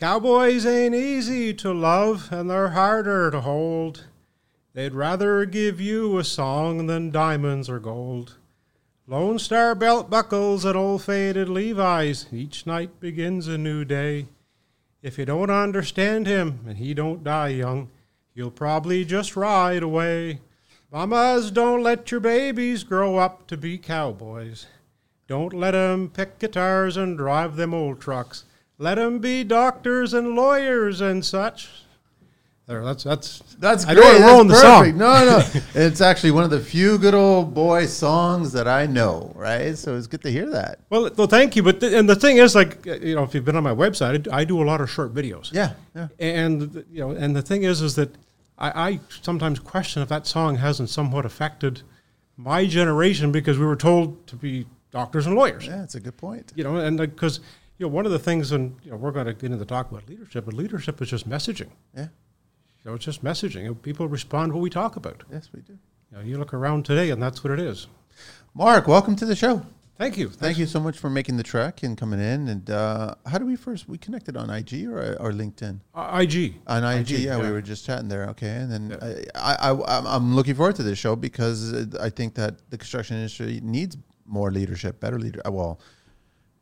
Cowboys 0.00 0.64
ain't 0.64 0.94
easy 0.94 1.52
to 1.54 1.72
love 1.72 2.28
and 2.30 2.48
they're 2.48 2.68
harder 2.68 3.32
to 3.32 3.40
hold. 3.40 4.04
They'd 4.72 4.94
rather 4.94 5.44
give 5.44 5.80
you 5.80 6.18
a 6.18 6.24
song 6.24 6.86
than 6.86 7.10
diamonds 7.10 7.68
or 7.68 7.80
gold. 7.80 8.36
Lone 9.08 9.40
Star 9.40 9.74
belt 9.74 10.08
buckles 10.08 10.64
and 10.64 10.76
old 10.76 11.02
faded 11.02 11.48
Levi's. 11.48 12.26
Each 12.32 12.64
night 12.64 13.00
begins 13.00 13.48
a 13.48 13.58
new 13.58 13.84
day. 13.84 14.26
If 15.02 15.18
you 15.18 15.24
don't 15.24 15.50
understand 15.50 16.28
him 16.28 16.60
and 16.68 16.78
he 16.78 16.94
don't 16.94 17.24
die 17.24 17.48
young, 17.48 17.90
you'll 18.34 18.52
probably 18.52 19.04
just 19.04 19.34
ride 19.34 19.82
away. 19.82 20.38
Mamas, 20.92 21.50
don't 21.50 21.82
let 21.82 22.12
your 22.12 22.20
babies 22.20 22.84
grow 22.84 23.16
up 23.16 23.48
to 23.48 23.56
be 23.56 23.78
cowboys. 23.78 24.66
Don't 25.26 25.52
let 25.52 25.74
'em 25.74 26.08
pick 26.08 26.38
guitars 26.38 26.96
and 26.96 27.18
drive 27.18 27.56
them 27.56 27.74
old 27.74 28.00
trucks. 28.00 28.44
Let 28.78 28.98
'em 28.98 29.18
be 29.18 29.42
doctors 29.44 30.14
and 30.14 30.34
lawyers 30.36 31.00
and 31.00 31.24
such. 31.24 31.68
There, 32.66 32.84
that's 32.84 33.02
that's 33.02 33.38
That's 33.58 33.86
I 33.86 33.94
great. 33.94 34.04
I'm 34.06 34.12
That's 34.20 34.30
rolling 34.30 34.48
the 34.48 34.54
song. 34.56 34.98
No, 34.98 35.24
no, 35.24 35.60
it's 35.74 36.02
actually 36.02 36.32
one 36.32 36.44
of 36.44 36.50
the 36.50 36.60
few 36.60 36.98
good 36.98 37.14
old 37.14 37.54
boy 37.54 37.86
songs 37.86 38.52
that 38.52 38.68
I 38.68 38.84
know. 38.84 39.32
Right, 39.34 39.76
so 39.76 39.96
it's 39.96 40.06
good 40.06 40.20
to 40.22 40.30
hear 40.30 40.50
that. 40.50 40.80
well. 40.90 41.08
Well, 41.16 41.26
thank 41.26 41.56
you. 41.56 41.62
But 41.62 41.80
th- 41.80 41.94
and 41.94 42.06
the 42.08 42.14
thing 42.14 42.36
is, 42.36 42.54
like 42.54 42.86
uh, 42.86 42.96
you 42.96 43.14
know, 43.14 43.22
if 43.22 43.34
you've 43.34 43.46
been 43.46 43.56
on 43.56 43.62
my 43.62 43.74
website, 43.74 44.10
I 44.12 44.16
do- 44.18 44.30
I 44.32 44.44
do 44.44 44.62
a 44.62 44.66
lot 44.66 44.82
of 44.82 44.90
short 44.90 45.14
videos. 45.14 45.50
Yeah, 45.52 45.72
yeah. 45.96 46.08
And 46.18 46.84
you 46.92 47.00
know, 47.00 47.10
and 47.12 47.34
the 47.34 47.42
thing 47.42 47.62
is, 47.62 47.80
is 47.80 47.94
that 47.96 48.14
I, 48.58 48.90
I 48.90 49.00
sometimes 49.22 49.58
question 49.60 50.02
if 50.02 50.10
that 50.10 50.26
song 50.26 50.56
hasn't 50.56 50.90
somewhat 50.90 51.24
affected 51.24 51.82
my 52.36 52.66
generation 52.66 53.32
because 53.32 53.58
we 53.58 53.64
were 53.64 53.76
told 53.76 54.26
to 54.26 54.36
be 54.36 54.66
doctors 54.90 55.26
and 55.26 55.34
lawyers. 55.34 55.66
Yeah, 55.66 55.82
it's 55.84 55.94
a 55.94 56.00
good 56.00 56.18
point. 56.18 56.52
You 56.54 56.64
know, 56.64 56.76
and 56.76 56.98
because 56.98 57.40
you 57.78 57.86
know, 57.86 57.92
one 57.92 58.06
of 58.06 58.12
the 58.12 58.18
things, 58.18 58.52
and 58.52 58.76
you 58.82 58.90
know, 58.90 58.96
we're 58.96 59.12
going 59.12 59.26
to 59.26 59.32
get 59.32 59.44
into 59.44 59.56
the 59.58 59.64
talk 59.64 59.90
about 59.90 60.08
leadership, 60.08 60.44
but 60.44 60.54
leadership 60.54 61.00
is 61.00 61.08
just 61.10 61.28
messaging. 61.28 61.70
Yeah, 61.96 62.02
You 62.84 62.90
know, 62.90 62.94
it's 62.94 63.04
just 63.04 63.22
messaging. 63.24 63.80
People 63.82 64.08
respond 64.08 64.50
to 64.50 64.56
what 64.56 64.62
we 64.62 64.70
talk 64.70 64.96
about. 64.96 65.22
yes, 65.32 65.48
we 65.54 65.60
do. 65.60 65.78
You 66.10 66.18
know, 66.18 66.24
you 66.24 66.38
look 66.38 66.54
around 66.54 66.84
today, 66.84 67.10
and 67.10 67.22
that's 67.22 67.44
what 67.44 67.52
it 67.52 67.60
is. 67.60 67.86
Mark, 68.54 68.88
welcome 68.88 69.14
to 69.16 69.26
the 69.26 69.36
show. 69.36 69.64
Thank 69.96 70.16
you. 70.16 70.28
Thank 70.28 70.58
you 70.58 70.66
so 70.66 70.78
much 70.78 70.96
for 70.96 71.10
making 71.10 71.36
the 71.38 71.42
trek 71.42 71.82
and 71.82 71.98
coming 71.98 72.20
in. 72.20 72.46
And 72.48 72.70
uh, 72.70 73.16
how 73.26 73.38
do 73.38 73.44
we 73.44 73.56
first 73.56 73.88
we 73.88 73.98
connected 73.98 74.36
on 74.36 74.48
IG 74.48 74.86
or, 74.86 75.16
or 75.18 75.32
LinkedIn? 75.32 75.80
Uh, 75.92 76.18
IG. 76.22 76.54
On 76.68 76.84
IG, 76.84 77.10
IG, 77.10 77.18
yeah, 77.20 77.36
we 77.40 77.50
were 77.50 77.60
just 77.60 77.84
chatting 77.84 78.08
there. 78.08 78.26
Okay, 78.30 78.48
and 78.48 78.70
then 78.70 79.28
I, 79.34 79.68
I, 79.70 79.70
I, 79.72 79.98
I'm- 80.00 80.34
looking 80.36 80.54
forward 80.54 80.76
to 80.76 80.84
this 80.84 80.98
show 80.98 81.16
because 81.16 81.72
uh, 81.72 81.86
I 82.00 82.10
think 82.10 82.34
that 82.36 82.70
the 82.70 82.78
construction 82.78 83.16
industry 83.16 83.58
needs 83.62 83.96
more 84.24 84.52
leadership, 84.52 85.00
better 85.00 85.18
leader. 85.18 85.40
uh, 85.44 85.50
Well, 85.50 85.80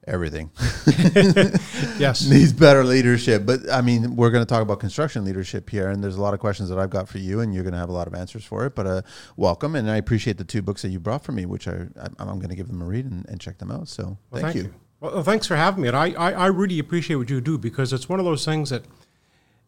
everything 0.07 0.51
Yes. 1.99 2.29
needs 2.29 2.53
better 2.53 2.85
leadership. 2.85 3.47
But 3.47 3.71
I 3.71 3.81
mean, 3.81 4.17
we're 4.17 4.31
going 4.31 4.45
to 4.45 4.49
talk 4.49 4.63
about 4.63 4.81
construction 4.81 5.25
leadership 5.25 5.69
here, 5.71 5.89
and 5.89 6.03
there's 6.03 6.17
a 6.17 6.23
lot 6.23 6.35
of 6.35 6.41
questions 6.41 6.69
that 6.69 6.79
I've 6.79 6.91
got 6.91 7.09
for 7.09 7.19
you, 7.19 7.41
and 7.41 7.55
you're 7.55 7.63
going 7.63 7.73
to 7.73 7.79
have 7.79 7.89
a 7.89 7.93
lot 7.93 8.07
of 8.07 8.15
answers 8.15 8.45
for 8.45 8.67
it. 8.67 8.75
But 8.75 8.87
uh, 8.87 9.03
welcome, 9.37 9.75
and 9.75 9.91
I 9.91 9.97
appreciate 9.97 10.39
the 10.39 10.45
two 10.45 10.63
books 10.63 10.83
that 10.83 10.89
you 10.91 11.01
brought 11.01 11.25
for 11.25 11.33
me, 11.33 11.47
which 11.47 11.67
I, 11.69 11.87
I 12.01 12.09
I'm 12.19 12.39
going 12.39 12.51
to 12.51 12.55
give 12.57 12.69
them 12.69 12.83
a 12.83 12.85
read 12.85 13.07
and, 13.07 13.27
and 13.29 13.41
check 13.41 13.59
them 13.59 13.71
out. 13.71 13.89
So 13.89 14.17
Well, 14.31 14.43
thank, 14.43 14.57
you. 14.57 14.75
Well, 15.01 15.15
well, 15.15 15.23
thanks 15.23 15.47
for 15.47 15.57
having 15.57 15.83
me. 15.83 15.89
And 15.89 15.97
I, 15.97 16.13
I, 16.13 16.33
I 16.33 16.47
really 16.47 16.79
appreciate 16.79 17.17
what 17.17 17.31
you 17.31 17.41
do 17.41 17.59
because 17.59 17.93
it's 17.93 18.09
one 18.09 18.19
of 18.19 18.25
those 18.25 18.45
things 18.45 18.71
that, 18.71 18.85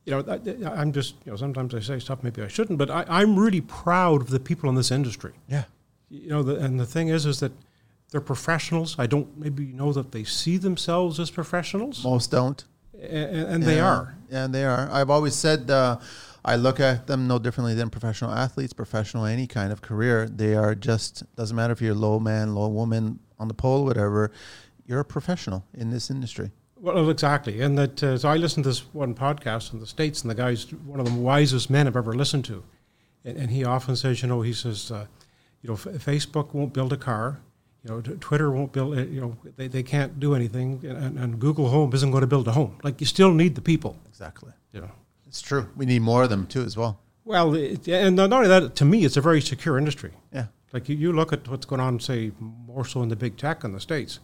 you 0.05 0.13
know, 0.13 0.25
I, 0.29 0.81
I'm 0.81 0.93
just, 0.93 1.15
you 1.25 1.33
know, 1.33 1.37
sometimes 1.37 1.75
I 1.75 1.81
say 1.81 1.99
stuff 1.99 2.23
maybe 2.23 2.43
I 2.43 2.49
shouldn't, 2.49 2.79
but 2.79 2.91
I, 2.91 3.05
I'm 3.09 3.39
really 3.39 3.61
proud 3.61 4.21
of 4.23 4.31
the 4.31 4.41
people 4.41 4.69
in 4.69 4.75
this 4.75 4.91
industry. 4.91 5.33
Yeah. 5.49 5.65
You 6.11 6.31
know, 6.31 6.43
the, 6.43 6.57
and 6.57 6.79
the 6.81 6.87
thing 6.87 7.09
is, 7.09 7.27
is 7.27 7.41
that 7.41 7.53
they're 8.11 8.21
professionals. 8.21 8.97
I 8.99 9.07
don't 9.07 9.37
maybe 9.39 9.67
know 9.67 9.93
that 9.93 10.13
they 10.13 10.25
see 10.25 10.57
themselves 10.57 11.21
as 11.21 11.31
professionals, 11.31 12.03
Most 12.05 12.31
don't. 12.31 12.65
and, 12.95 13.47
and 13.53 13.63
they 13.63 13.77
Yeah. 13.77 13.89
are. 13.91 14.15
Yeah, 14.31 14.47
they 14.47 14.65
are. 14.65 14.89
I've 14.91 15.11
always 15.11 15.35
said 15.35 15.71
uh, 15.71 15.99
I 16.45 16.57
look 16.57 16.81
at 16.81 17.07
them 17.07 17.27
no 17.29 17.39
differently 17.39 17.75
than 17.75 17.91
professional 17.91 18.31
athletes, 18.33 18.73
professional 18.73 19.25
any 19.25 19.47
kind 19.47 19.73
of 19.73 19.83
career. 19.83 20.29
They 20.29 20.55
are 20.55 20.75
just 20.75 21.23
doesn't 21.37 21.57
matter 21.57 21.73
if 21.73 21.81
you're 21.83 21.93
a 21.95 21.99
low 21.99 22.19
man, 22.19 22.55
low 22.55 22.69
woman 22.69 23.19
on 23.39 23.49
the 23.49 23.55
pole, 23.55 23.85
whatever. 23.85 24.31
You're 24.87 25.01
a 25.01 25.05
professional 25.05 25.65
in 25.75 25.91
this 25.91 26.11
industry. 26.11 26.51
Well, 26.81 27.11
exactly. 27.11 27.61
And 27.61 27.77
that, 27.77 28.03
uh, 28.03 28.17
so 28.19 28.29
I 28.29 28.37
listened 28.37 28.65
to 28.65 28.71
this 28.71 28.85
one 28.95 29.15
podcast 29.15 29.73
in 29.73 29.81
the 29.81 29.87
States, 29.87 30.23
and 30.23 30.31
the 30.31 30.35
guy's 30.35 30.73
one 30.73 31.01
of 31.01 31.07
the 31.07 31.13
wisest 31.13 31.69
men 31.71 31.87
I've 31.89 31.97
ever 31.97 32.13
listened 32.13 32.45
to. 32.47 32.63
And, 33.25 33.37
and 33.37 33.51
he 33.51 33.65
often 33.65 33.97
says, 33.97 34.23
you 34.23 34.29
know, 34.29 34.43
he 34.43 34.53
says, 34.53 34.91
uh, 34.93 35.07
you 35.61 35.69
know, 35.69 35.75
F- 35.75 35.87
Facebook 36.05 36.55
won't 36.55 36.73
build 36.73 36.93
a 36.93 36.97
car. 36.97 37.41
You 37.85 37.91
know, 37.91 38.01
Twitter 38.01 38.51
won't 38.51 38.73
build, 38.73 38.99
uh, 38.99 39.03
you 39.03 39.21
know, 39.21 39.37
they, 39.57 39.69
they 39.69 39.83
can't 39.83 40.19
do 40.19 40.35
anything. 40.35 40.81
And, 40.85 41.19
and 41.19 41.39
Google 41.39 41.69
Home 41.69 41.93
isn't 41.95 42.11
going 42.11 42.23
to 42.23 42.27
build 42.27 42.49
a 42.49 42.53
home. 42.53 42.79
Like, 42.83 43.01
you 43.01 43.07
still 43.07 43.33
need 43.33 43.55
the 43.55 43.61
people, 43.61 43.97
Exactly. 44.09 44.53
you 44.73 44.81
know. 44.81 44.91
It's 45.27 45.41
true. 45.41 45.69
We 45.77 45.87
need 45.87 46.03
more 46.03 46.25
of 46.25 46.31
them 46.31 46.47
too, 46.47 46.63
as 46.63 46.77
well. 46.77 46.99
Well, 47.25 47.55
it, 47.55 47.87
and 47.89 48.17
not 48.17 48.33
only 48.33 48.49
that, 48.49 48.75
to 48.77 48.85
me, 48.85 49.05
it's 49.05 49.17
a 49.17 49.21
very 49.21 49.41
secure 49.41 49.79
industry. 49.79 50.13
Yeah. 50.33 50.47
Like 50.73 50.89
you, 50.89 50.97
you 50.97 51.13
look 51.13 51.33
at 51.33 51.47
what's 51.49 51.67
going 51.67 51.81
on, 51.81 52.01
say, 52.01 52.33
more 52.41 52.85
so 52.85 53.03
in 53.03 53.11
the 53.11 53.17
big 53.17 53.37
tech 53.37 53.63
in 53.65 53.73
the 53.73 53.81
states. 53.81 54.19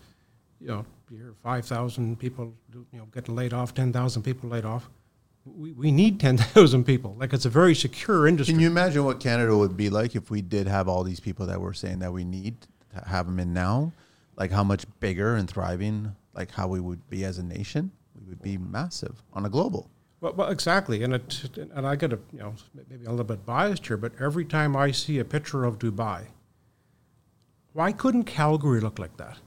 You 0.60 0.68
know, 0.68 0.86
you 1.10 1.18
hear 1.18 1.34
five 1.42 1.66
thousand 1.66 2.18
people, 2.18 2.54
you 2.72 2.98
know, 2.98 3.04
getting 3.12 3.34
laid 3.36 3.52
off, 3.52 3.74
ten 3.74 3.92
thousand 3.92 4.22
people 4.22 4.48
laid 4.48 4.64
off. 4.64 4.88
We, 5.44 5.72
we 5.72 5.92
need 5.92 6.18
ten 6.20 6.36
thousand 6.54 6.84
people. 6.84 7.14
Like 7.18 7.32
it's 7.34 7.44
a 7.44 7.50
very 7.50 7.74
secure 7.74 8.26
industry. 8.26 8.54
Can 8.54 8.60
you 8.60 8.66
imagine 8.68 9.04
what 9.04 9.20
Canada 9.20 9.56
would 9.56 9.76
be 9.76 9.90
like 9.90 10.16
if 10.16 10.30
we 10.30 10.40
did 10.40 10.66
have 10.66 10.88
all 10.88 11.04
these 11.04 11.20
people 11.20 11.46
that 11.46 11.60
we're 11.60 11.74
saying 11.74 11.98
that 11.98 12.12
we 12.12 12.24
need 12.24 12.60
to 12.62 12.68
have 13.06 13.26
them 13.26 13.38
in 13.38 13.52
now? 13.52 13.92
Like 14.36 14.50
how 14.50 14.64
much 14.64 14.84
bigger 15.00 15.36
and 15.36 15.48
thriving, 15.48 16.14
like 16.34 16.50
how 16.50 16.66
we 16.68 16.80
would 16.80 17.08
be 17.08 17.24
as 17.24 17.38
a 17.38 17.42
nation? 17.42 17.92
We 18.18 18.28
would 18.28 18.42
be 18.42 18.58
massive 18.58 19.22
on 19.32 19.44
a 19.46 19.48
global. 19.48 19.88
well, 20.20 20.32
well, 20.34 20.48
exactly, 20.50 21.02
and 21.02 21.14
it, 21.14 21.58
and 21.74 21.86
I 21.86 21.96
get 21.96 22.12
a, 22.12 22.18
you 22.32 22.38
know, 22.40 22.54
maybe 22.88 23.04
a 23.04 23.10
little 23.10 23.24
bit 23.24 23.44
biased 23.46 23.86
here, 23.86 23.96
but 23.96 24.12
every 24.20 24.44
time 24.44 24.76
I 24.76 24.90
see 24.90 25.18
a 25.18 25.24
picture 25.24 25.64
of 25.64 25.78
Dubai, 25.78 26.26
why 27.72 27.92
couldn't 27.92 28.24
Calgary 28.24 28.80
look 28.80 28.98
like 28.98 29.16
that? 29.18 29.38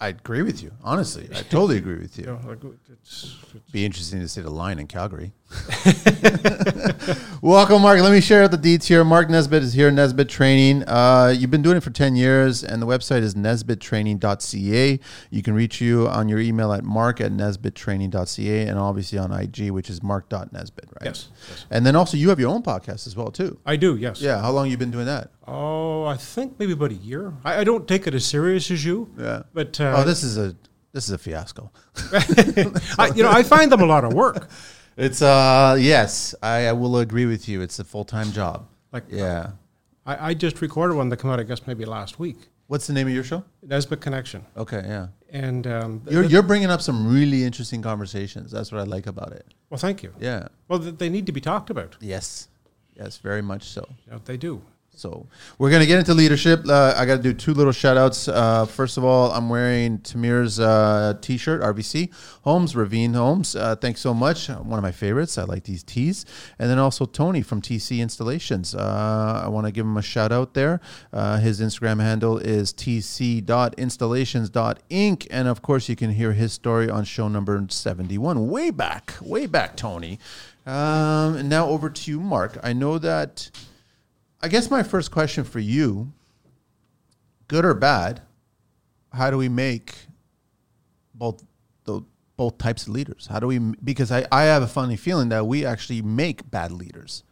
I 0.00 0.08
agree 0.08 0.42
with 0.42 0.62
you. 0.62 0.72
Honestly, 0.82 1.28
I 1.32 1.42
totally 1.42 1.76
agree 1.78 1.98
with 1.98 2.18
You 2.18 2.24
you. 2.26 2.30
know, 2.32 2.40
like 2.48 2.58
it's, 2.90 3.36
it's 3.54 3.70
Be 3.70 3.84
interesting 3.84 4.20
to 4.20 4.28
see 4.28 4.40
the 4.40 4.50
line 4.50 4.78
in 4.78 4.86
Calgary. 4.88 5.32
Welcome, 7.42 7.82
Mark. 7.82 8.00
Let 8.00 8.12
me 8.12 8.20
share 8.20 8.48
the 8.48 8.56
deets 8.56 8.84
here. 8.84 9.04
Mark 9.04 9.28
Nesbitt 9.28 9.62
is 9.62 9.72
here, 9.72 9.90
Nesbitt 9.90 10.28
Training. 10.28 10.84
Uh, 10.84 11.34
you've 11.36 11.50
been 11.50 11.62
doing 11.62 11.76
it 11.76 11.82
for 11.82 11.90
10 11.90 12.16
years, 12.16 12.64
and 12.64 12.80
the 12.80 12.86
website 12.86 13.22
is 13.22 13.34
nesbitttraining.ca. 13.34 15.00
You 15.30 15.42
can 15.42 15.54
reach 15.54 15.80
you 15.80 16.08
on 16.08 16.28
your 16.28 16.38
email 16.38 16.72
at 16.72 16.84
mark 16.84 17.20
at 17.20 17.32
nesbitttraining.ca 17.32 18.66
and 18.66 18.78
obviously 18.78 19.18
on 19.18 19.32
IG, 19.32 19.70
which 19.70 19.90
is 19.90 20.02
mark.nesbitt, 20.02 20.86
right? 21.00 21.04
Yes, 21.04 21.28
yes. 21.48 21.66
And 21.70 21.84
then 21.84 21.96
also, 21.96 22.16
you 22.16 22.28
have 22.30 22.40
your 22.40 22.50
own 22.50 22.62
podcast 22.62 23.06
as 23.06 23.16
well, 23.16 23.30
too. 23.30 23.58
I 23.66 23.76
do, 23.76 23.96
yes. 23.96 24.20
Yeah. 24.20 24.40
How 24.40 24.52
long 24.52 24.70
you 24.70 24.76
been 24.76 24.90
doing 24.90 25.06
that? 25.06 25.30
Oh, 25.46 26.04
I 26.04 26.16
think 26.16 26.58
maybe 26.58 26.72
about 26.72 26.92
a 26.92 26.94
year. 26.94 27.34
I, 27.44 27.60
I 27.60 27.64
don't 27.64 27.86
take 27.86 28.06
it 28.06 28.14
as 28.14 28.24
serious 28.24 28.70
as 28.70 28.84
you. 28.84 29.12
Yeah. 29.18 29.42
But 29.52 29.80
uh, 29.80 29.96
oh, 29.98 30.04
this 30.04 30.22
is 30.22 30.38
a 30.38 30.56
this 30.92 31.04
is 31.04 31.10
a 31.10 31.18
fiasco. 31.18 31.70
I, 32.98 33.12
you 33.14 33.22
know, 33.22 33.30
I 33.30 33.42
find 33.42 33.72
them 33.72 33.80
a 33.80 33.86
lot 33.86 34.04
of 34.04 34.12
work. 34.12 34.48
It's 34.96 35.22
uh 35.22 35.76
yes, 35.78 36.34
I, 36.42 36.66
I 36.66 36.72
will 36.72 36.98
agree 36.98 37.26
with 37.26 37.48
you. 37.48 37.60
It's 37.62 37.78
a 37.78 37.84
full 37.84 38.04
time 38.04 38.30
job. 38.32 38.66
Like 38.92 39.04
Yeah. 39.08 39.52
I, 40.04 40.30
I 40.30 40.34
just 40.34 40.60
recorded 40.60 40.96
one 40.96 41.08
that 41.10 41.18
came 41.18 41.30
out, 41.30 41.38
I 41.40 41.44
guess, 41.44 41.66
maybe 41.66 41.84
last 41.84 42.18
week. 42.18 42.36
What's 42.66 42.86
the 42.86 42.92
name 42.92 43.06
of 43.06 43.12
your 43.14 43.22
show? 43.24 43.44
Nesbitt 43.62 44.00
Connection, 44.00 44.44
Okay, 44.56 44.82
yeah. 44.84 45.08
and 45.30 45.66
um, 45.66 46.00
th- 46.00 46.12
You're, 46.12 46.22
th- 46.22 46.32
you're 46.32 46.42
bringing 46.42 46.70
up 46.70 46.80
some 46.80 47.12
really 47.12 47.44
interesting 47.44 47.82
conversations. 47.82 48.50
That's 48.50 48.72
what 48.72 48.80
I 48.80 48.84
like 48.84 49.06
about 49.06 49.32
it. 49.32 49.46
well, 49.70 49.78
thank 49.78 50.02
you. 50.02 50.12
Yeah. 50.18 50.48
Well, 50.68 50.78
th- 50.80 50.96
they 50.96 51.08
need 51.10 51.26
to 51.26 51.32
be 51.32 51.40
talked 51.40 51.68
about. 51.70 51.96
Yes. 52.00 52.48
Yes, 52.96 53.18
very 53.18 53.42
much 53.42 53.64
so. 53.64 53.86
Know, 54.10 54.20
they 54.24 54.36
do. 54.38 54.62
So 54.94 55.26
we're 55.58 55.70
gonna 55.70 55.86
get 55.86 55.98
into 55.98 56.12
leadership. 56.12 56.68
Uh, 56.68 56.92
I 56.96 57.06
got 57.06 57.16
to 57.16 57.22
do 57.22 57.32
two 57.32 57.54
little 57.54 57.72
shout 57.72 57.96
outs. 57.96 58.28
Uh, 58.28 58.66
first 58.66 58.98
of 58.98 59.04
all, 59.04 59.32
I'm 59.32 59.48
wearing 59.48 60.00
Tamir's 60.00 60.60
uh, 60.60 61.14
t-shirt, 61.20 61.62
RVC 61.62 62.12
Homes, 62.42 62.76
Ravine 62.76 63.14
Homes. 63.14 63.56
Uh, 63.56 63.74
thanks 63.74 64.02
so 64.02 64.12
much. 64.12 64.48
One 64.48 64.78
of 64.78 64.82
my 64.82 64.92
favorites. 64.92 65.38
I 65.38 65.44
like 65.44 65.64
these 65.64 65.82
tees. 65.82 66.26
And 66.58 66.68
then 66.68 66.78
also 66.78 67.06
Tony 67.06 67.40
from 67.40 67.62
TC 67.62 68.00
Installations. 68.00 68.74
Uh, 68.74 69.40
I 69.44 69.48
want 69.48 69.64
to 69.66 69.72
give 69.72 69.86
him 69.86 69.96
a 69.96 70.02
shout 70.02 70.30
out 70.30 70.52
there. 70.52 70.78
Uh, 71.10 71.38
his 71.38 71.58
Instagram 71.60 71.98
handle 72.00 72.36
is 72.36 72.74
tc.installations.inc. 72.74 75.26
And 75.30 75.48
of 75.48 75.62
course, 75.62 75.88
you 75.88 75.96
can 75.96 76.10
hear 76.10 76.32
his 76.32 76.52
story 76.52 76.90
on 76.90 77.04
show 77.04 77.28
number 77.28 77.64
71. 77.66 78.46
Way 78.48 78.68
back, 78.70 79.14
way 79.22 79.46
back, 79.46 79.74
Tony. 79.76 80.18
Um, 80.66 81.36
and 81.36 81.48
now 81.48 81.68
over 81.68 81.88
to 81.88 82.10
you, 82.10 82.20
Mark. 82.20 82.58
I 82.62 82.74
know 82.74 82.98
that. 82.98 83.50
I 84.42 84.48
guess 84.48 84.70
my 84.70 84.82
first 84.82 85.12
question 85.12 85.44
for 85.44 85.60
you, 85.60 86.12
good 87.46 87.64
or 87.64 87.74
bad, 87.74 88.22
how 89.12 89.30
do 89.30 89.38
we 89.38 89.48
make 89.48 89.94
both 91.14 91.44
the 91.84 92.02
both 92.36 92.58
types 92.58 92.82
of 92.82 92.88
leaders? 92.88 93.28
How 93.30 93.38
do 93.38 93.46
we 93.46 93.58
because 93.58 94.10
I, 94.10 94.26
I 94.32 94.44
have 94.44 94.62
a 94.62 94.66
funny 94.66 94.96
feeling 94.96 95.28
that 95.28 95.46
we 95.46 95.64
actually 95.64 96.02
make 96.02 96.50
bad 96.50 96.72
leaders. 96.72 97.22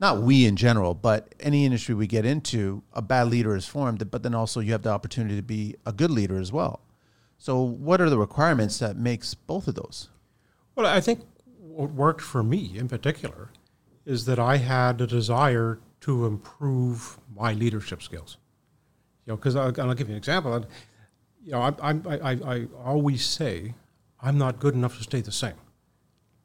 Not 0.00 0.22
we 0.22 0.46
in 0.46 0.56
general, 0.56 0.94
but 0.94 1.34
any 1.40 1.66
industry 1.66 1.94
we 1.94 2.06
get 2.06 2.24
into, 2.24 2.82
a 2.94 3.02
bad 3.02 3.28
leader 3.28 3.54
is 3.54 3.66
formed, 3.66 4.10
but 4.10 4.22
then 4.22 4.34
also 4.34 4.60
you 4.60 4.72
have 4.72 4.80
the 4.80 4.88
opportunity 4.88 5.36
to 5.36 5.42
be 5.42 5.76
a 5.84 5.92
good 5.92 6.10
leader 6.10 6.38
as 6.38 6.50
well. 6.50 6.80
So, 7.36 7.60
what 7.60 8.00
are 8.00 8.08
the 8.08 8.16
requirements 8.18 8.78
that 8.78 8.96
makes 8.96 9.34
both 9.34 9.68
of 9.68 9.74
those? 9.74 10.08
Well, 10.74 10.86
I 10.86 11.02
think 11.02 11.20
what 11.58 11.90
worked 11.90 12.22
for 12.22 12.42
me 12.42 12.72
in 12.78 12.88
particular 12.88 13.50
is 14.06 14.24
that 14.24 14.38
I 14.38 14.56
had 14.56 15.02
a 15.02 15.06
desire 15.06 15.80
to 16.02 16.26
improve 16.26 17.18
my 17.36 17.52
leadership 17.52 18.02
skills. 18.02 18.36
You 19.26 19.32
know, 19.32 19.36
because 19.36 19.56
I'll, 19.56 19.72
I'll 19.80 19.94
give 19.94 20.08
you 20.08 20.14
an 20.14 20.18
example. 20.18 20.54
I- 20.54 20.66
You 21.44 21.52
know, 21.52 21.62
I, 21.62 21.70
I, 21.90 21.92
I, 22.30 22.32
I 22.54 22.66
always 22.84 23.24
say 23.24 23.74
I'm 24.20 24.36
not 24.38 24.60
good 24.60 24.74
enough 24.74 24.96
to 24.98 25.02
stay 25.02 25.22
the 25.22 25.32
same. 25.32 25.58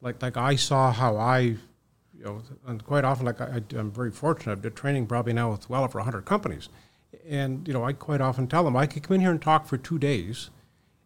Like, 0.00 0.22
like 0.22 0.36
I 0.38 0.56
saw 0.56 0.90
how 0.92 1.16
I, 1.18 1.38
you 1.40 2.24
know, 2.24 2.42
and 2.66 2.82
quite 2.84 3.04
often, 3.04 3.26
like 3.26 3.40
I, 3.40 3.60
I'm 3.76 3.90
very 3.90 4.10
fortunate. 4.10 4.52
I've 4.52 4.62
did 4.62 4.74
training 4.76 5.06
probably 5.06 5.32
now 5.34 5.50
with 5.50 5.68
well 5.68 5.84
over 5.84 5.98
100 5.98 6.24
companies. 6.24 6.68
And, 7.28 7.66
you 7.68 7.74
know, 7.74 7.84
I 7.84 7.92
quite 7.92 8.20
often 8.22 8.46
tell 8.46 8.64
them 8.64 8.76
I 8.76 8.86
could 8.86 9.02
come 9.02 9.16
in 9.16 9.20
here 9.20 9.30
and 9.32 9.42
talk 9.42 9.66
for 9.66 9.76
two 9.76 9.98
days 9.98 10.48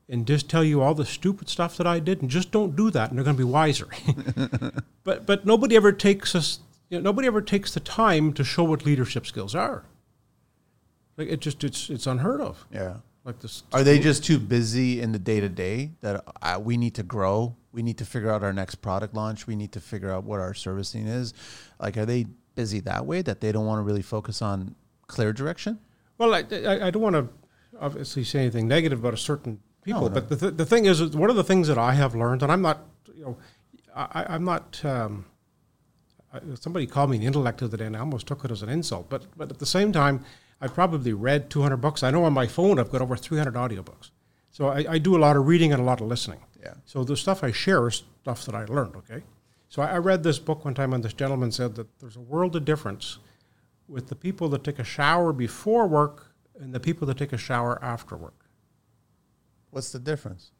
and 0.08 0.26
just 0.26 0.48
tell 0.48 0.62
you 0.64 0.82
all 0.82 0.94
the 0.94 1.04
stupid 1.06 1.48
stuff 1.48 1.76
that 1.76 1.86
I 1.86 1.98
did, 2.00 2.20
and 2.20 2.28
just 2.30 2.50
don't 2.50 2.74
do 2.74 2.90
that, 2.90 3.10
and 3.10 3.16
they're 3.18 3.24
going 3.24 3.36
to 3.36 3.44
be 3.46 3.52
wiser. 3.52 3.88
but 5.04 5.24
but 5.24 5.46
nobody 5.46 5.76
ever 5.76 5.92
takes 5.92 6.34
us. 6.34 6.58
You 6.90 6.98
know, 6.98 7.02
nobody 7.04 7.28
ever 7.28 7.40
takes 7.40 7.72
the 7.72 7.80
time 7.80 8.32
to 8.34 8.44
show 8.44 8.64
what 8.64 8.84
leadership 8.84 9.24
skills 9.24 9.54
are. 9.54 9.84
Like 11.16 11.28
it 11.28 11.40
just 11.40 11.62
it's 11.64 11.88
it's 11.88 12.06
unheard 12.06 12.40
of. 12.40 12.66
Yeah. 12.72 12.96
Like 13.24 13.38
this. 13.40 13.62
Are 13.72 13.84
they 13.84 13.98
just 13.98 14.24
too 14.24 14.38
busy 14.38 15.00
in 15.00 15.12
the 15.12 15.18
day 15.18 15.40
to 15.40 15.48
day 15.48 15.92
that 16.00 16.24
uh, 16.42 16.58
we 16.62 16.76
need 16.76 16.94
to 16.94 17.02
grow? 17.02 17.54
We 17.70 17.82
need 17.82 17.98
to 17.98 18.04
figure 18.04 18.30
out 18.30 18.42
our 18.42 18.52
next 18.52 18.76
product 18.76 19.14
launch. 19.14 19.46
We 19.46 19.54
need 19.56 19.72
to 19.72 19.80
figure 19.80 20.10
out 20.10 20.24
what 20.24 20.40
our 20.40 20.54
servicing 20.54 21.06
is. 21.06 21.34
Like, 21.78 21.96
are 21.96 22.06
they 22.06 22.26
busy 22.54 22.80
that 22.80 23.06
way 23.06 23.22
that 23.22 23.40
they 23.40 23.52
don't 23.52 23.66
want 23.66 23.78
to 23.78 23.82
really 23.82 24.02
focus 24.02 24.42
on 24.42 24.74
clear 25.06 25.32
direction? 25.32 25.78
Well, 26.18 26.34
I, 26.34 26.44
I, 26.50 26.86
I 26.86 26.90
don't 26.90 27.02
want 27.02 27.16
to 27.16 27.28
obviously 27.78 28.24
say 28.24 28.40
anything 28.40 28.66
negative 28.66 29.00
about 29.00 29.14
a 29.14 29.18
certain 29.18 29.60
people, 29.84 30.02
No, 30.02 30.08
but 30.08 30.28
the, 30.30 30.36
th- 30.36 30.54
the 30.56 30.66
thing 30.66 30.86
is, 30.86 31.02
one 31.14 31.30
of 31.30 31.36
the 31.36 31.44
things 31.44 31.68
that 31.68 31.78
I 31.78 31.92
have 31.92 32.14
learned, 32.14 32.42
and 32.42 32.50
I'm 32.50 32.62
not, 32.62 32.86
you 33.14 33.24
know, 33.24 33.36
I, 33.94 34.26
I'm 34.30 34.44
not. 34.44 34.82
Um, 34.84 35.26
I, 35.26 35.29
somebody 36.54 36.86
called 36.86 37.10
me 37.10 37.16
an 37.18 37.22
intellect 37.22 37.58
the 37.58 37.66
other 37.66 37.76
day, 37.76 37.86
and 37.86 37.96
I 37.96 38.00
almost 38.00 38.26
took 38.26 38.44
it 38.44 38.50
as 38.50 38.62
an 38.62 38.68
insult. 38.68 39.08
But 39.08 39.26
but 39.36 39.50
at 39.50 39.58
the 39.58 39.66
same 39.66 39.92
time, 39.92 40.24
I 40.60 40.68
probably 40.68 41.12
read 41.12 41.50
200 41.50 41.76
books. 41.78 42.02
I 42.02 42.10
know 42.10 42.24
on 42.24 42.32
my 42.32 42.46
phone 42.46 42.78
I've 42.78 42.90
got 42.90 43.00
over 43.00 43.16
300 43.16 43.54
audiobooks. 43.54 44.10
So 44.50 44.68
I, 44.68 44.84
I 44.88 44.98
do 44.98 45.16
a 45.16 45.20
lot 45.20 45.36
of 45.36 45.46
reading 45.46 45.72
and 45.72 45.80
a 45.80 45.84
lot 45.84 46.00
of 46.00 46.08
listening. 46.08 46.40
Yeah. 46.60 46.74
So 46.84 47.04
the 47.04 47.16
stuff 47.16 47.42
I 47.42 47.52
share 47.52 47.86
is 47.88 48.02
stuff 48.22 48.44
that 48.46 48.54
I 48.54 48.64
learned. 48.66 48.96
Okay. 48.96 49.22
So 49.68 49.82
I, 49.82 49.92
I 49.92 49.98
read 49.98 50.22
this 50.22 50.38
book 50.38 50.64
one 50.64 50.74
time, 50.74 50.92
and 50.92 51.02
this 51.02 51.14
gentleman 51.14 51.52
said 51.52 51.76
that 51.76 51.98
there's 51.98 52.16
a 52.16 52.20
world 52.20 52.56
of 52.56 52.64
difference 52.64 53.18
with 53.88 54.08
the 54.08 54.14
people 54.14 54.48
that 54.50 54.62
take 54.62 54.78
a 54.78 54.84
shower 54.84 55.32
before 55.32 55.86
work 55.86 56.32
and 56.58 56.74
the 56.74 56.80
people 56.80 57.06
that 57.06 57.16
take 57.16 57.32
a 57.32 57.38
shower 57.38 57.82
after 57.82 58.16
work. 58.16 58.44
What's 59.70 59.92
the 59.92 59.98
difference? 59.98 60.50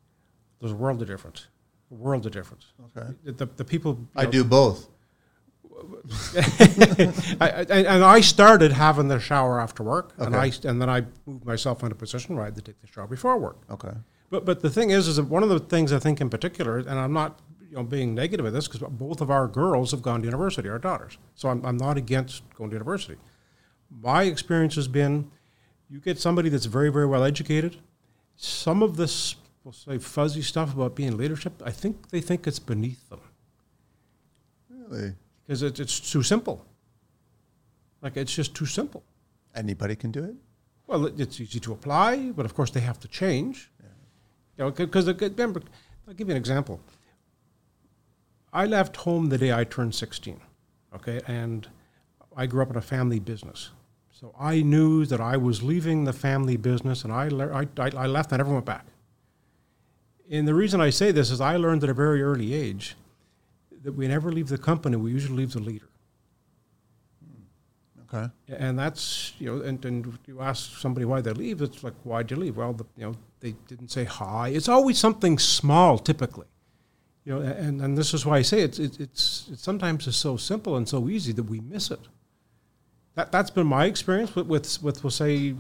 There's 0.61 0.73
a 0.73 0.77
world 0.77 1.03
of 1.03 1.09
difference. 1.09 1.49
A 1.91 1.95
world 1.95 2.25
of 2.27 2.33
difference. 2.33 2.67
Okay. 2.97 3.09
The, 3.25 3.47
the, 3.47 3.65
people. 3.65 4.09
I 4.17 4.25
know, 4.25 4.31
do 4.31 4.45
both. 4.45 4.89
I, 7.41 7.67
I, 7.71 7.85
and 7.95 8.05
I 8.05 8.21
started 8.21 8.73
having 8.73 9.09
the 9.09 9.19
shower 9.19 9.61
after 9.61 9.83
work, 9.83 10.13
and 10.19 10.35
I 10.37 10.53
and 10.65 10.81
then 10.81 10.91
I 10.91 11.05
moved 11.27 11.45
myself 11.45 11.83
into 11.83 11.95
a 11.95 11.99
position 11.99 12.35
where 12.35 12.45
I 12.45 12.47
had 12.47 12.57
to 12.57 12.63
take 12.63 12.81
the 12.81 12.87
shower 12.87 13.07
before 13.07 13.39
work. 13.39 13.59
Okay. 13.71 13.93
But 14.31 14.45
but 14.45 14.61
the 14.61 14.71
thing 14.71 14.91
is, 14.91 15.09
is 15.09 15.17
that 15.17 15.25
one 15.25 15.43
of 15.43 15.49
the 15.49 15.61
things 15.61 15.93
I 15.93 15.99
think 15.99 16.21
in 16.21 16.31
particular, 16.31 16.79
and 16.79 16.91
I'm 16.91 17.13
not 17.13 17.41
you 17.69 17.77
know 17.77 17.83
being 17.83 18.15
negative 18.15 18.47
at 18.47 18.53
this 18.53 18.69
because 18.69 18.87
both 18.91 19.21
of 19.21 19.31
our 19.31 19.47
girls 19.49 19.91
have 19.91 20.03
gone 20.03 20.21
to 20.21 20.27
university, 20.27 20.69
our 20.69 20.79
daughters. 20.79 21.19
So 21.35 21.49
I'm 21.49 21.65
I'm 21.65 21.77
not 21.77 21.97
against 21.97 22.43
going 22.55 22.71
to 22.71 22.75
university. 22.75 23.17
My 23.91 24.23
experience 24.23 24.77
has 24.77 24.87
been, 24.87 25.31
you 25.89 25.99
get 26.01 26.19
somebody 26.19 26.49
that's 26.49 26.67
very 26.67 26.91
very 26.91 27.07
well 27.07 27.25
educated. 27.25 27.79
Some 28.37 28.83
of 28.83 28.97
this, 28.97 29.37
we'll 29.65 29.73
say, 29.73 29.99
fuzzy 29.99 30.43
stuff 30.43 30.73
about 30.75 30.95
being 30.97 31.17
leadership, 31.17 31.61
I 31.65 31.71
think 31.73 32.09
they 32.09 32.23
think 32.23 32.47
it's 32.47 32.59
beneath 32.59 33.07
them 33.11 33.21
Really? 34.91 35.13
Because 35.51 35.65
it's 35.65 35.81
it's 35.81 35.99
too 36.13 36.23
simple. 36.23 36.65
Like 38.03 38.17
it's 38.17 38.33
just 38.33 38.55
too 38.55 38.67
simple. 38.67 39.03
Anybody 39.53 39.97
can 39.97 40.13
do 40.13 40.23
it? 40.23 40.37
Well, 40.87 41.07
it- 41.07 41.19
it's 41.19 41.41
easy 41.41 41.59
to 41.61 41.73
apply, 41.73 42.31
but 42.37 42.47
of 42.47 42.55
course 42.55 42.71
they 42.71 42.79
have 42.81 43.01
to 43.01 43.09
change. 43.09 43.69
You 44.57 44.65
know, 44.67 44.71
because 44.71 45.07
remember, 45.09 45.61
I'll 46.07 46.15
give 46.15 46.29
you 46.29 46.35
an 46.35 46.37
example. 46.37 46.81
I 48.53 48.67
left 48.67 48.97
home 48.97 49.29
the 49.29 49.39
day 49.39 49.53
I 49.53 49.65
turned 49.65 49.95
16, 49.95 50.41
okay, 50.95 51.21
and 51.27 51.67
I 52.37 52.47
grew 52.47 52.63
up 52.63 52.71
in 52.71 52.77
a 52.77 52.81
family 52.83 53.19
business. 53.19 53.71
So 54.13 54.33
I 54.39 54.63
knew 54.63 55.05
that 55.07 55.21
I 55.21 55.37
was 55.37 55.63
leaving 55.65 56.05
the 56.05 56.13
family 56.13 56.57
business, 56.57 57.03
and 57.05 57.13
I, 57.13 57.27
le- 57.29 57.53
I, 57.53 57.63
I 57.79 57.91
I 58.05 58.07
left 58.07 58.31
and 58.33 58.41
I 58.41 58.45
never 58.45 58.53
went 58.55 58.67
back. 58.67 58.87
And 60.31 60.47
the 60.47 60.55
reason 60.55 60.81
I 60.81 60.91
say 60.91 61.11
this 61.11 61.31
is 61.33 61.41
I 61.41 61.57
learned 61.57 61.83
at 61.83 61.91
a 61.91 61.95
very 61.95 62.23
early 62.23 62.55
age 62.55 62.97
that 63.83 63.93
we 63.93 64.09
never 64.09 64.31
leave 64.31 64.49
the 64.49 64.59
company, 64.59 64.97
we 64.97 65.11
usually 65.11 65.39
leave 65.39 65.53
the 65.53 65.61
leader. 65.61 65.89
Okay. 68.13 68.29
And 68.49 68.79
that's, 68.79 69.35
you 69.39 69.47
know, 69.47 69.63
and, 69.63 69.85
and 69.85 70.19
you 70.27 70.41
ask 70.41 70.79
somebody 70.79 71.07
why 71.07 71.21
they 71.21 71.33
leave, 71.33 71.63
it's 71.63 71.85
like, 71.85 71.95
why'd 72.03 72.31
you 72.31 72.37
leave? 72.37 72.57
Well, 72.57 72.73
the, 72.73 72.85
you 72.97 73.05
know, 73.05 73.15
they 73.39 73.55
didn't 73.69 73.91
say 73.91 74.05
hi. 74.05 74.49
It's 74.49 74.69
always 74.69 74.99
something 74.99 75.39
small, 75.39 75.97
typically. 75.99 76.47
You 77.25 77.35
know, 77.35 77.41
and, 77.43 77.81
and 77.81 77.97
this 77.97 78.13
is 78.13 78.27
why 78.27 78.39
I 78.39 78.43
say 78.43 78.63
it's, 78.63 78.79
it's, 78.79 78.99
it's, 78.99 79.49
it's 79.53 79.63
sometimes 79.63 80.09
it's 80.09 80.17
so 80.17 80.37
simple 80.37 80.77
and 80.77 80.89
so 80.89 81.09
easy 81.09 81.33
that 81.33 81.45
we 81.45 81.61
miss 81.61 81.91
it. 81.91 82.01
That, 83.15 83.31
that's 83.31 83.51
been 83.51 83.67
my 83.67 83.85
experience 83.85 84.35
with, 84.35 84.47
with, 84.47 84.83
with 84.83 85.05
we'll 85.05 85.11
say, 85.11 85.55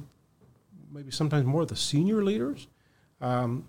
maybe 0.90 1.12
sometimes 1.12 1.46
more 1.46 1.64
the 1.66 1.76
senior 1.76 2.24
leaders. 2.24 2.66
Um, 3.20 3.68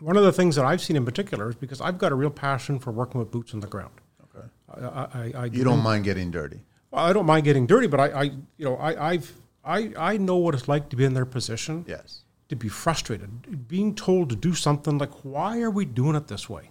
one 0.00 0.16
of 0.16 0.24
the 0.24 0.32
things 0.32 0.56
that 0.56 0.64
I've 0.64 0.80
seen 0.80 0.96
in 0.96 1.04
particular 1.04 1.48
is 1.50 1.54
because 1.54 1.80
I've 1.80 1.98
got 1.98 2.12
a 2.12 2.14
real 2.14 2.30
passion 2.30 2.78
for 2.78 2.90
working 2.92 3.18
with 3.18 3.30
boots 3.30 3.54
on 3.54 3.60
the 3.60 3.66
ground. 3.66 3.94
Okay. 4.36 4.46
I, 4.68 4.80
I, 4.86 5.02
I, 5.02 5.32
I 5.36 5.44
You 5.46 5.64
don't 5.64 5.82
mind 5.82 6.04
getting 6.04 6.30
dirty. 6.30 6.60
well, 6.90 7.04
I 7.04 7.12
don't 7.12 7.26
mind 7.26 7.44
getting 7.44 7.66
dirty, 7.66 7.86
but 7.86 8.00
I, 8.00 8.06
I 8.08 8.22
you 8.24 8.64
know, 8.64 8.76
I, 8.76 9.10
I've, 9.12 9.32
I, 9.64 9.92
I 9.96 10.16
know 10.18 10.36
what 10.36 10.54
it's 10.54 10.68
like 10.68 10.88
to 10.90 10.96
be 10.96 11.04
in 11.04 11.14
their 11.14 11.24
position, 11.26 11.84
Yes. 11.88 12.22
to 12.48 12.56
be 12.56 12.68
frustrated, 12.68 13.66
being 13.68 13.94
told 13.94 14.30
to 14.30 14.36
do 14.36 14.54
something 14.54 14.98
like, 14.98 15.12
why 15.24 15.60
are 15.62 15.70
we 15.70 15.84
doing 15.84 16.14
it 16.14 16.28
this 16.28 16.48
way? 16.48 16.70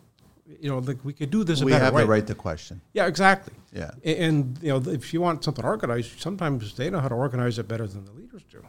You 0.62 0.70
know, 0.70 0.78
like 0.78 1.04
we 1.04 1.12
could 1.12 1.32
do 1.32 1.44
this 1.44 1.62
a 1.62 1.66
We 1.66 1.72
have 1.72 1.94
way. 1.96 2.04
the 2.04 2.08
right 2.08 2.26
to 2.28 2.36
question. 2.36 2.80
Yeah, 2.94 3.08
exactly. 3.08 3.54
Yeah. 3.74 3.92
A- 4.04 4.18
And, 4.22 4.58
you 4.62 4.70
know, 4.70 4.78
if 4.92 5.12
you 5.14 5.20
want 5.20 5.44
something 5.44 5.66
organized, 5.66 6.22
sometimes 6.22 6.76
they 6.76 6.90
know 6.92 7.00
how 7.00 7.08
to 7.08 7.16
organize 7.16 7.58
it 7.58 7.68
better 7.68 7.88
than 7.88 8.06
the 8.06 8.12
leaders 8.12 8.44
do. 8.52 8.64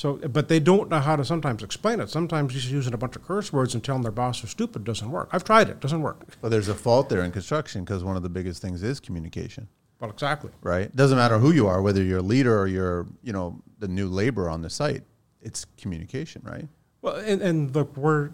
So, 0.00 0.14
but 0.16 0.48
they 0.48 0.60
don't 0.60 0.88
know 0.88 0.98
how 0.98 1.14
to 1.14 1.26
sometimes 1.26 1.62
explain 1.62 2.00
it. 2.00 2.08
Sometimes 2.08 2.54
just 2.54 2.70
using 2.70 2.94
a 2.94 2.96
bunch 2.96 3.16
of 3.16 3.22
curse 3.22 3.52
words 3.52 3.74
and 3.74 3.84
telling 3.84 4.00
their 4.00 4.10
boss 4.10 4.40
they're 4.40 4.48
stupid 4.48 4.82
doesn't 4.82 5.10
work. 5.10 5.28
I've 5.30 5.44
tried 5.44 5.68
it; 5.68 5.78
doesn't 5.78 6.00
work. 6.00 6.22
But 6.40 6.48
there's 6.48 6.68
a 6.68 6.74
fault 6.74 7.10
there 7.10 7.22
in 7.22 7.30
construction 7.32 7.84
because 7.84 8.02
one 8.02 8.16
of 8.16 8.22
the 8.22 8.30
biggest 8.30 8.62
things 8.62 8.82
is 8.82 8.98
communication. 8.98 9.68
Well, 10.00 10.08
exactly. 10.08 10.52
right? 10.62 10.86
It 10.86 10.96
doesn't 10.96 11.18
matter 11.18 11.38
who 11.38 11.52
you 11.52 11.66
are, 11.66 11.82
whether 11.82 12.02
you're 12.02 12.20
a 12.20 12.22
leader 12.22 12.58
or 12.58 12.66
you're, 12.66 13.08
you 13.22 13.34
know, 13.34 13.60
the 13.78 13.88
new 13.88 14.08
labor 14.08 14.48
on 14.48 14.62
the 14.62 14.70
site. 14.70 15.02
It's 15.42 15.66
communication, 15.76 16.40
right? 16.46 16.66
Well, 17.02 17.16
and, 17.16 17.42
and 17.42 17.74
look, 17.74 17.94
we're 17.94 18.30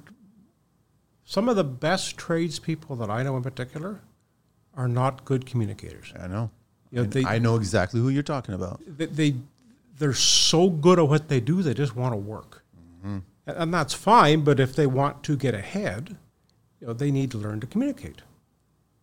some 1.24 1.48
of 1.48 1.56
the 1.56 1.64
best 1.64 2.16
tradespeople 2.16 2.94
that 2.94 3.10
I 3.10 3.24
know 3.24 3.36
in 3.36 3.42
particular 3.42 4.02
are 4.76 4.86
not 4.86 5.24
good 5.24 5.46
communicators. 5.46 6.12
I 6.16 6.28
know. 6.28 6.52
You 6.92 7.02
know, 7.02 7.08
they- 7.08 7.24
I 7.24 7.40
know 7.40 7.56
exactly 7.56 8.00
who 8.00 8.08
you're 8.08 8.22
talking 8.22 8.54
about. 8.54 8.80
They, 8.86 9.06
they 9.06 9.34
they're 9.98 10.12
so 10.14 10.68
good 10.70 10.98
at 10.98 11.08
what 11.08 11.28
they 11.28 11.40
do, 11.40 11.62
they 11.62 11.74
just 11.74 11.96
want 11.96 12.12
to 12.12 12.16
work, 12.16 12.62
and, 13.04 13.22
and 13.46 13.72
that's 13.72 13.94
fine. 13.94 14.42
But 14.42 14.58
if 14.60 14.74
they 14.74 14.86
want 14.86 15.22
to 15.24 15.36
get 15.36 15.54
ahead, 15.54 16.16
you 16.80 16.86
know, 16.88 16.92
they 16.92 17.10
need 17.10 17.30
to 17.32 17.38
learn 17.38 17.60
to 17.60 17.66
communicate. 17.66 18.22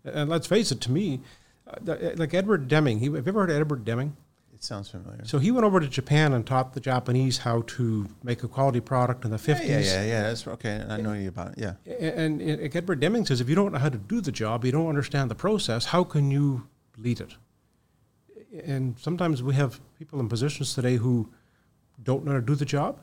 And 0.06 0.30
let's 0.30 0.48
face 0.48 0.72
it, 0.72 0.82
to 0.82 0.92
me, 0.92 1.22
uh, 1.68 1.92
uh, 1.92 2.12
like 2.18 2.34
Edward 2.34 2.68
Deming, 2.68 3.00
he, 3.00 3.06
have 3.06 3.16
you 3.16 3.24
ever 3.28 3.42
heard 3.42 3.50
of 3.52 3.56
Edward 3.58 3.86
Deming? 3.86 4.18
It 4.54 4.62
sounds 4.64 4.90
familiar. 4.90 5.24
So 5.26 5.40
he 5.40 5.50
went 5.52 5.66
over 5.66 5.80
to 5.80 5.88
Japan 5.88 6.34
and 6.34 6.46
taught 6.46 6.74
the 6.74 6.80
Japanese 6.82 7.38
how 7.40 7.64
to 7.68 8.08
make 8.22 8.44
a 8.44 8.48
quality 8.48 8.82
product 8.82 9.24
in 9.26 9.32
the 9.32 9.36
Yeah, 9.38 9.56
fifties. 9.56 9.70
yeah, 9.70 10.02
yeah, 10.02 10.04
yeah. 10.08 10.22
That's 10.24 10.46
okay. 10.48 10.86
I 10.90 11.00
know 11.02 11.14
you 11.14 11.30
about 11.30 11.54
it. 11.54 11.58
Yeah. 11.58 11.74
And, 12.00 12.42
and 12.42 12.76
Edward 12.76 13.00
Deming 13.00 13.26
says, 13.26 13.40
if 13.42 13.48
you 13.50 13.56
don't 13.56 13.72
know 13.74 13.80
how 13.80 13.90
to 13.90 13.98
do 13.98 14.20
the 14.22 14.32
job, 14.32 14.64
you 14.66 14.72
don't 14.72 14.88
understand 14.88 15.32
the 15.32 15.36
process, 15.36 15.86
how 15.86 16.04
can 16.04 16.32
you 16.32 16.68
lead 16.98 17.20
it? 17.22 17.36
And 18.54 18.98
sometimes 19.00 19.42
we 19.42 19.56
have 19.56 19.80
people 19.98 20.20
in 20.20 20.30
positions 20.30 20.76
today 20.76 20.98
who 20.98 21.30
don't 22.04 22.24
know 22.24 22.32
how 22.34 22.40
to 22.40 22.46
do 22.46 22.56
the 22.56 22.66
job, 22.66 23.00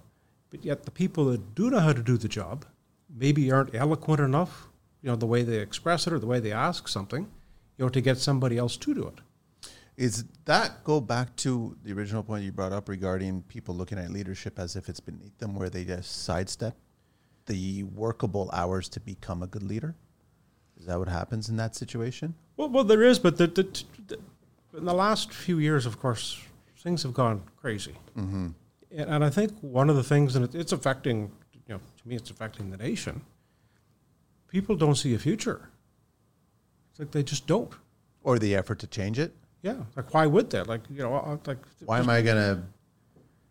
but 0.51 0.65
yet 0.65 0.85
the 0.85 0.91
people 0.91 1.25
that 1.27 1.55
do 1.55 1.71
know 1.71 1.81
how 1.81 1.93
to 1.93 2.03
do 2.03 2.17
the 2.17 2.29
job 2.29 2.65
maybe 3.15 3.51
aren't 3.51 3.75
eloquent 3.75 4.21
enough, 4.21 4.69
you 5.03 5.11
know, 5.11 5.17
the 5.17 5.27
way 5.27 5.43
they 5.43 5.59
express 5.59 6.07
it 6.07 6.13
or 6.13 6.19
the 6.19 6.27
way 6.27 6.39
they 6.39 6.53
ask 6.53 6.87
something, 6.87 7.23
you 7.77 7.85
know, 7.85 7.89
to 7.89 8.01
get 8.01 8.19
somebody 8.19 8.59
else 8.59 8.77
to 8.77 8.95
do 8.95 9.03
it. 9.09 9.21
Is 9.97 10.25
that 10.45 10.85
go 10.85 11.01
back 11.01 11.35
to 11.37 11.77
the 11.83 11.93
original 11.93 12.23
point 12.23 12.45
you 12.45 12.53
brought 12.53 12.73
up 12.73 12.89
regarding 12.89 13.43
people 13.43 13.75
looking 13.75 13.99
at 13.99 14.11
leadership 14.11 14.59
as 14.59 14.77
if 14.77 14.89
it's 14.89 15.01
beneath 15.01 15.37
them, 15.39 15.55
where 15.55 15.69
they 15.69 15.85
just 15.85 16.25
sidestep 16.25 16.77
the 17.47 17.83
workable 17.83 18.51
hours 18.53 18.89
to 18.91 19.01
become 19.01 19.43
a 19.43 19.47
good 19.47 19.65
leader? 19.65 19.97
Is 20.79 20.87
that 20.87 20.99
what 20.99 21.09
happens 21.09 21.49
in 21.49 21.57
that 21.57 21.75
situation? 21.75 22.35
Well, 22.57 22.71
well, 22.71 22.85
there 22.85 23.03
is, 23.03 23.19
but 23.19 23.37
the, 23.37 23.49
the, 23.49 23.85
the, 24.07 24.19
in 24.77 24.85
the 24.85 24.95
last 24.95 25.33
few 25.33 25.59
years, 25.59 25.87
of 25.87 25.99
course, 25.99 26.41
things 26.79 27.03
have 27.03 27.15
gone 27.15 27.43
crazy. 27.57 27.95
Mm-hmm. 28.17 28.49
And, 28.93 29.11
and 29.11 29.25
I 29.25 29.31
think 29.31 29.53
one 29.61 29.91
of 29.91 29.97
the 29.97 30.03
things, 30.03 30.37
and 30.37 30.45
it, 30.45 30.55
it's 30.55 30.73
affecting 30.73 31.31
you 31.71 31.75
know, 31.75 31.81
to 32.03 32.09
me, 32.09 32.17
it's 32.17 32.31
affecting 32.31 32.71
the 32.71 32.77
nation. 32.77 33.23
People 34.49 34.75
don't 34.75 34.97
see 34.97 35.15
a 35.15 35.19
future. 35.19 35.69
It's 36.91 36.99
like 36.99 37.13
they 37.13 37.23
just 37.23 37.47
don't. 37.47 37.73
Or 38.23 38.39
the 38.39 38.57
effort 38.57 38.81
to 38.81 38.87
change 38.87 39.19
it. 39.19 39.35
Yeah, 39.63 39.77
like 39.95 40.13
why 40.13 40.27
would 40.27 40.51
that? 40.51 40.67
Like 40.67 40.81
you 40.91 41.03
know, 41.03 41.15
uh, 41.15 41.37
like 41.47 41.59
Why 41.85 41.99
am 41.99 42.11
I 42.11 42.23
gonna? 42.23 42.65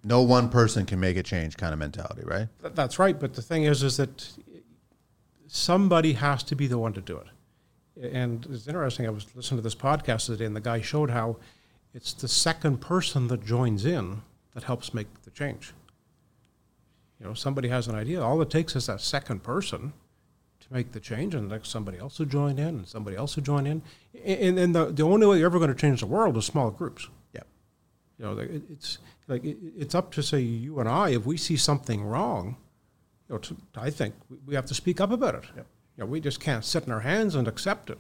No 0.03 0.21
one 0.21 0.49
person 0.49 0.85
can 0.85 0.99
make 0.99 1.17
a 1.17 1.23
change, 1.23 1.55
kind 1.57 1.71
of 1.71 1.79
mentality, 1.79 2.23
right? 2.25 2.47
Th- 2.61 2.73
That's 2.73 2.99
right, 2.99 3.19
but 3.19 3.33
the 3.33 3.41
thing 3.41 3.63
is, 3.63 3.83
is 3.83 3.97
that 3.97 4.31
somebody 5.47 6.13
has 6.13 6.43
to 6.43 6.55
be 6.55 6.67
the 6.67 6.77
one 6.77 6.93
to 6.93 7.01
do 7.01 7.17
it. 7.17 7.27
And 8.01 8.45
it's 8.49 8.67
interesting. 8.67 9.05
I 9.05 9.09
was 9.09 9.27
listening 9.35 9.57
to 9.59 9.61
this 9.63 9.75
podcast 9.75 10.27
today, 10.27 10.45
and 10.45 10.55
the 10.55 10.61
guy 10.61 10.79
showed 10.81 11.09
how 11.09 11.37
it's 11.93 12.13
the 12.13 12.27
second 12.27 12.77
person 12.79 13.27
that 13.27 13.45
joins 13.45 13.85
in 13.85 14.21
that 14.53 14.63
helps 14.63 14.93
make 14.93 15.07
the 15.23 15.31
change. 15.31 15.73
You 17.19 17.25
know, 17.27 17.33
somebody 17.33 17.67
has 17.67 17.87
an 17.87 17.95
idea. 17.95 18.21
All 18.21 18.41
it 18.41 18.49
takes 18.49 18.75
is 18.75 18.85
that 18.87 19.01
second 19.01 19.43
person 19.43 19.91
to 20.61 20.67
make 20.73 20.93
the 20.93 20.99
change, 21.01 21.35
and 21.35 21.49
like 21.51 21.65
somebody 21.65 21.97
else 21.97 22.19
will 22.19 22.25
join 22.27 22.57
in, 22.57 22.67
and 22.67 22.87
somebody 22.87 23.17
else 23.17 23.35
will 23.35 23.43
join 23.43 23.67
in. 23.67 23.81
And, 24.23 24.57
and 24.57 24.73
the, 24.73 24.85
the 24.85 25.03
only 25.03 25.27
way 25.27 25.37
you're 25.37 25.47
ever 25.47 25.59
going 25.59 25.73
to 25.73 25.75
change 25.75 25.99
the 25.99 26.05
world 26.07 26.37
is 26.37 26.45
small 26.45 26.71
groups. 26.71 27.09
Yeah. 27.33 27.41
You 28.17 28.25
know, 28.25 28.37
it- 28.37 28.63
it's 28.71 28.97
like 29.27 29.43
it, 29.43 29.57
it's 29.77 29.93
up 29.93 30.11
to 30.13 30.23
say 30.23 30.39
you 30.39 30.79
and 30.79 30.87
I 30.87 31.09
if 31.09 31.25
we 31.25 31.35
see 31.35 31.57
something 31.57 32.01
wrong. 32.03 32.55
You 33.27 33.35
know, 33.35 33.39
to, 33.39 33.57
I 33.75 33.89
think 33.89 34.15
we- 34.29 34.37
we 34.45 34.55
have 34.55 34.65
to 34.67 34.73
speak 34.73 35.01
up 35.01 35.11
about 35.11 35.35
it. 35.35 35.43
Yep. 35.57 35.65
You 35.99 36.05
know, 36.05 36.11
we 36.11 36.21
just 36.21 36.39
can't 36.39 36.63
sit 36.63 36.85
in 36.87 36.93
our 36.93 37.01
hands 37.01 37.35
and 37.35 37.45
accept 37.45 37.89
it. 37.89 37.97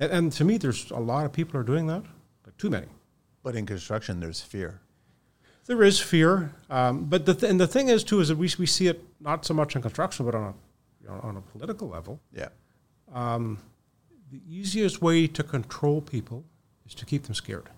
And, 0.00 0.10
and 0.10 0.32
to 0.32 0.44
me, 0.44 0.58
there's 0.58 0.90
a 0.90 0.98
lot 0.98 1.24
of 1.24 1.32
people 1.32 1.60
are 1.60 1.62
doing 1.62 1.86
that, 1.86 2.02
but 2.42 2.58
too 2.58 2.68
many. 2.68 2.88
But 3.44 3.54
in 3.54 3.64
construction, 3.64 4.18
there's 4.18 4.40
fear. 4.40 4.80
There 5.66 5.84
is 5.84 6.00
fear, 6.00 6.52
um, 6.68 7.04
but 7.04 7.26
the 7.26 7.34
th- 7.34 7.48
and 7.48 7.60
the 7.60 7.68
thing 7.68 7.90
is 7.90 8.02
too 8.02 8.18
is 8.18 8.26
that 8.26 8.38
we 8.38 8.50
we 8.58 8.66
see 8.66 8.88
it 8.88 9.04
not 9.20 9.44
so 9.44 9.54
much 9.54 9.76
in 9.76 9.82
construction, 9.82 10.26
but 10.26 10.34
on 10.34 10.42
a 10.42 10.54
you 11.00 11.08
know, 11.08 11.20
on 11.22 11.36
a 11.36 11.40
political 11.40 11.88
level. 11.88 12.18
Yeah. 12.32 12.48
The 14.32 14.40
easiest 14.48 15.00
way 15.00 15.28
to 15.28 15.44
control 15.44 16.00
people 16.00 16.42
is 16.86 16.94
to 16.94 17.06
keep 17.06 17.22
them 17.22 17.34
scared. 17.34 17.68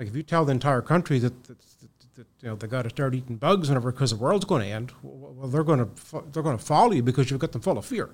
Like 0.00 0.08
if 0.08 0.16
you 0.16 0.24
tell 0.24 0.44
the 0.44 0.52
entire 0.52 0.82
country 0.82 1.20
that, 1.20 1.44
that, 1.44 1.58
that, 1.60 2.14
that 2.16 2.26
you 2.40 2.48
know 2.48 2.56
they 2.56 2.66
got 2.66 2.82
to 2.82 2.90
start 2.90 3.14
eating 3.14 3.36
bugs 3.36 3.68
and 3.68 3.76
everything 3.76 3.96
because 3.96 4.10
the 4.10 4.16
world's 4.16 4.46
going 4.46 4.62
to 4.62 4.68
end, 4.68 4.92
well, 5.04 5.32
well, 5.32 5.48
they're 5.48 5.62
going 5.62 5.78
to 5.78 6.22
they're 6.32 6.42
going 6.42 6.58
to 6.58 6.64
follow 6.64 6.90
you 6.90 7.04
because 7.04 7.30
you've 7.30 7.38
got 7.38 7.52
them 7.52 7.62
full 7.62 7.78
of 7.78 7.84
fear. 7.84 8.10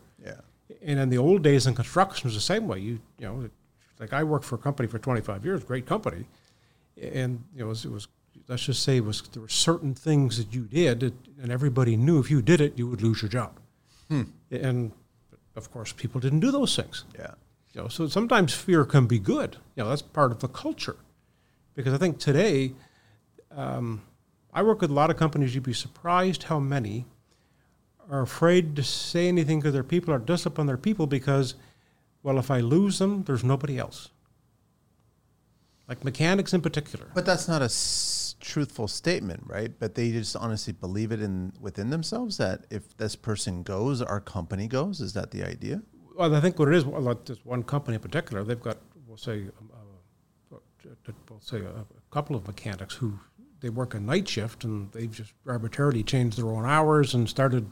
And 0.82 0.98
in 0.98 1.08
the 1.08 1.18
old 1.18 1.42
days 1.42 1.66
in 1.66 1.74
construction 1.74 2.26
it 2.26 2.28
was 2.30 2.34
the 2.34 2.40
same 2.40 2.68
way. 2.68 2.78
You 2.80 3.00
you 3.18 3.26
know, 3.26 3.50
like 3.98 4.12
I 4.12 4.22
worked 4.24 4.44
for 4.44 4.54
a 4.56 4.58
company 4.58 4.88
for 4.88 4.98
25 4.98 5.44
years, 5.44 5.64
great 5.64 5.86
company, 5.86 6.26
and 7.00 7.42
you 7.54 7.60
know 7.60 7.66
it 7.66 7.68
was, 7.68 7.84
it 7.84 7.90
was 7.90 8.08
let's 8.48 8.64
just 8.64 8.82
say 8.82 8.96
it 8.98 9.04
was 9.04 9.22
there 9.32 9.42
were 9.42 9.48
certain 9.48 9.94
things 9.94 10.36
that 10.38 10.54
you 10.54 10.62
did, 10.64 11.00
that- 11.00 11.14
and 11.42 11.50
everybody 11.52 11.96
knew 11.96 12.18
if 12.18 12.30
you 12.30 12.40
did 12.42 12.60
it, 12.60 12.78
you 12.78 12.86
would 12.88 13.02
lose 13.02 13.22
your 13.22 13.28
job. 13.28 13.58
And 14.50 14.92
of 15.56 15.70
course, 15.70 15.92
people 15.92 16.20
didn't 16.20 16.40
do 16.40 16.50
those 16.50 16.74
things. 16.74 17.04
Yeah. 17.18 17.34
You 17.74 17.82
know, 17.82 17.88
so 17.88 18.08
sometimes 18.08 18.54
fear 18.54 18.84
can 18.84 19.06
be 19.06 19.18
good. 19.18 19.56
You 19.76 19.82
know, 19.82 19.88
that's 19.90 20.00
part 20.02 20.32
of 20.32 20.38
the 20.40 20.48
culture. 20.48 20.96
Because 21.74 21.92
I 21.92 21.98
think 21.98 22.18
today, 22.18 22.72
um, 23.50 24.02
I 24.52 24.62
work 24.62 24.80
with 24.80 24.90
a 24.90 24.94
lot 24.94 25.10
of 25.10 25.16
companies. 25.16 25.54
You'd 25.54 25.64
be 25.64 25.72
surprised 25.74 26.44
how 26.44 26.58
many 26.58 27.04
are 28.10 28.22
afraid 28.22 28.74
to 28.76 28.82
say 28.82 29.28
anything 29.28 29.60
to 29.62 29.70
their 29.70 29.82
people 29.84 30.14
or 30.14 30.18
discipline 30.18 30.66
their 30.66 30.76
people 30.76 31.06
because, 31.06 31.54
well, 32.22 32.38
if 32.38 32.50
I 32.50 32.60
lose 32.60 32.98
them, 32.98 33.24
there's 33.24 33.44
nobody 33.44 33.78
else. 33.78 34.10
Like 35.88 36.04
mechanics 36.04 36.52
in 36.52 36.60
particular. 36.60 37.10
But 37.14 37.24
that's 37.26 37.48
not 37.48 37.62
a 37.62 37.66
s- 37.66 38.34
truthful 38.40 38.88
statement, 38.88 39.42
right? 39.46 39.72
But 39.78 39.94
they 39.94 40.10
just 40.10 40.36
honestly 40.36 40.72
believe 40.72 41.12
it 41.12 41.20
in 41.22 41.52
within 41.60 41.90
themselves 41.90 42.36
that 42.36 42.66
if 42.70 42.96
this 42.98 43.16
person 43.16 43.62
goes, 43.62 44.02
our 44.02 44.20
company 44.20 44.68
goes. 44.68 45.00
Is 45.00 45.14
that 45.14 45.30
the 45.30 45.42
idea? 45.44 45.82
Well, 46.14 46.34
I 46.34 46.40
think 46.40 46.58
what 46.58 46.68
it 46.68 46.74
is, 46.74 46.84
well, 46.84 47.00
like 47.00 47.24
this 47.24 47.44
one 47.44 47.62
company 47.62 47.94
in 47.94 48.00
particular, 48.02 48.44
they've 48.44 48.60
got, 48.60 48.78
we'll 49.06 49.16
say, 49.16 49.44
um, 49.60 49.70
uh, 50.52 50.56
we'll 51.30 51.40
say 51.40 51.58
a, 51.58 51.68
a 51.70 51.86
couple 52.10 52.36
of 52.36 52.46
mechanics 52.46 52.94
who 52.94 53.18
they 53.60 53.70
work 53.70 53.94
a 53.94 54.00
night 54.00 54.28
shift 54.28 54.64
and 54.64 54.90
they've 54.92 55.10
just 55.10 55.32
arbitrarily 55.46 56.02
changed 56.02 56.36
their 56.38 56.48
own 56.48 56.66
hours 56.66 57.14
and 57.14 57.28
started, 57.28 57.66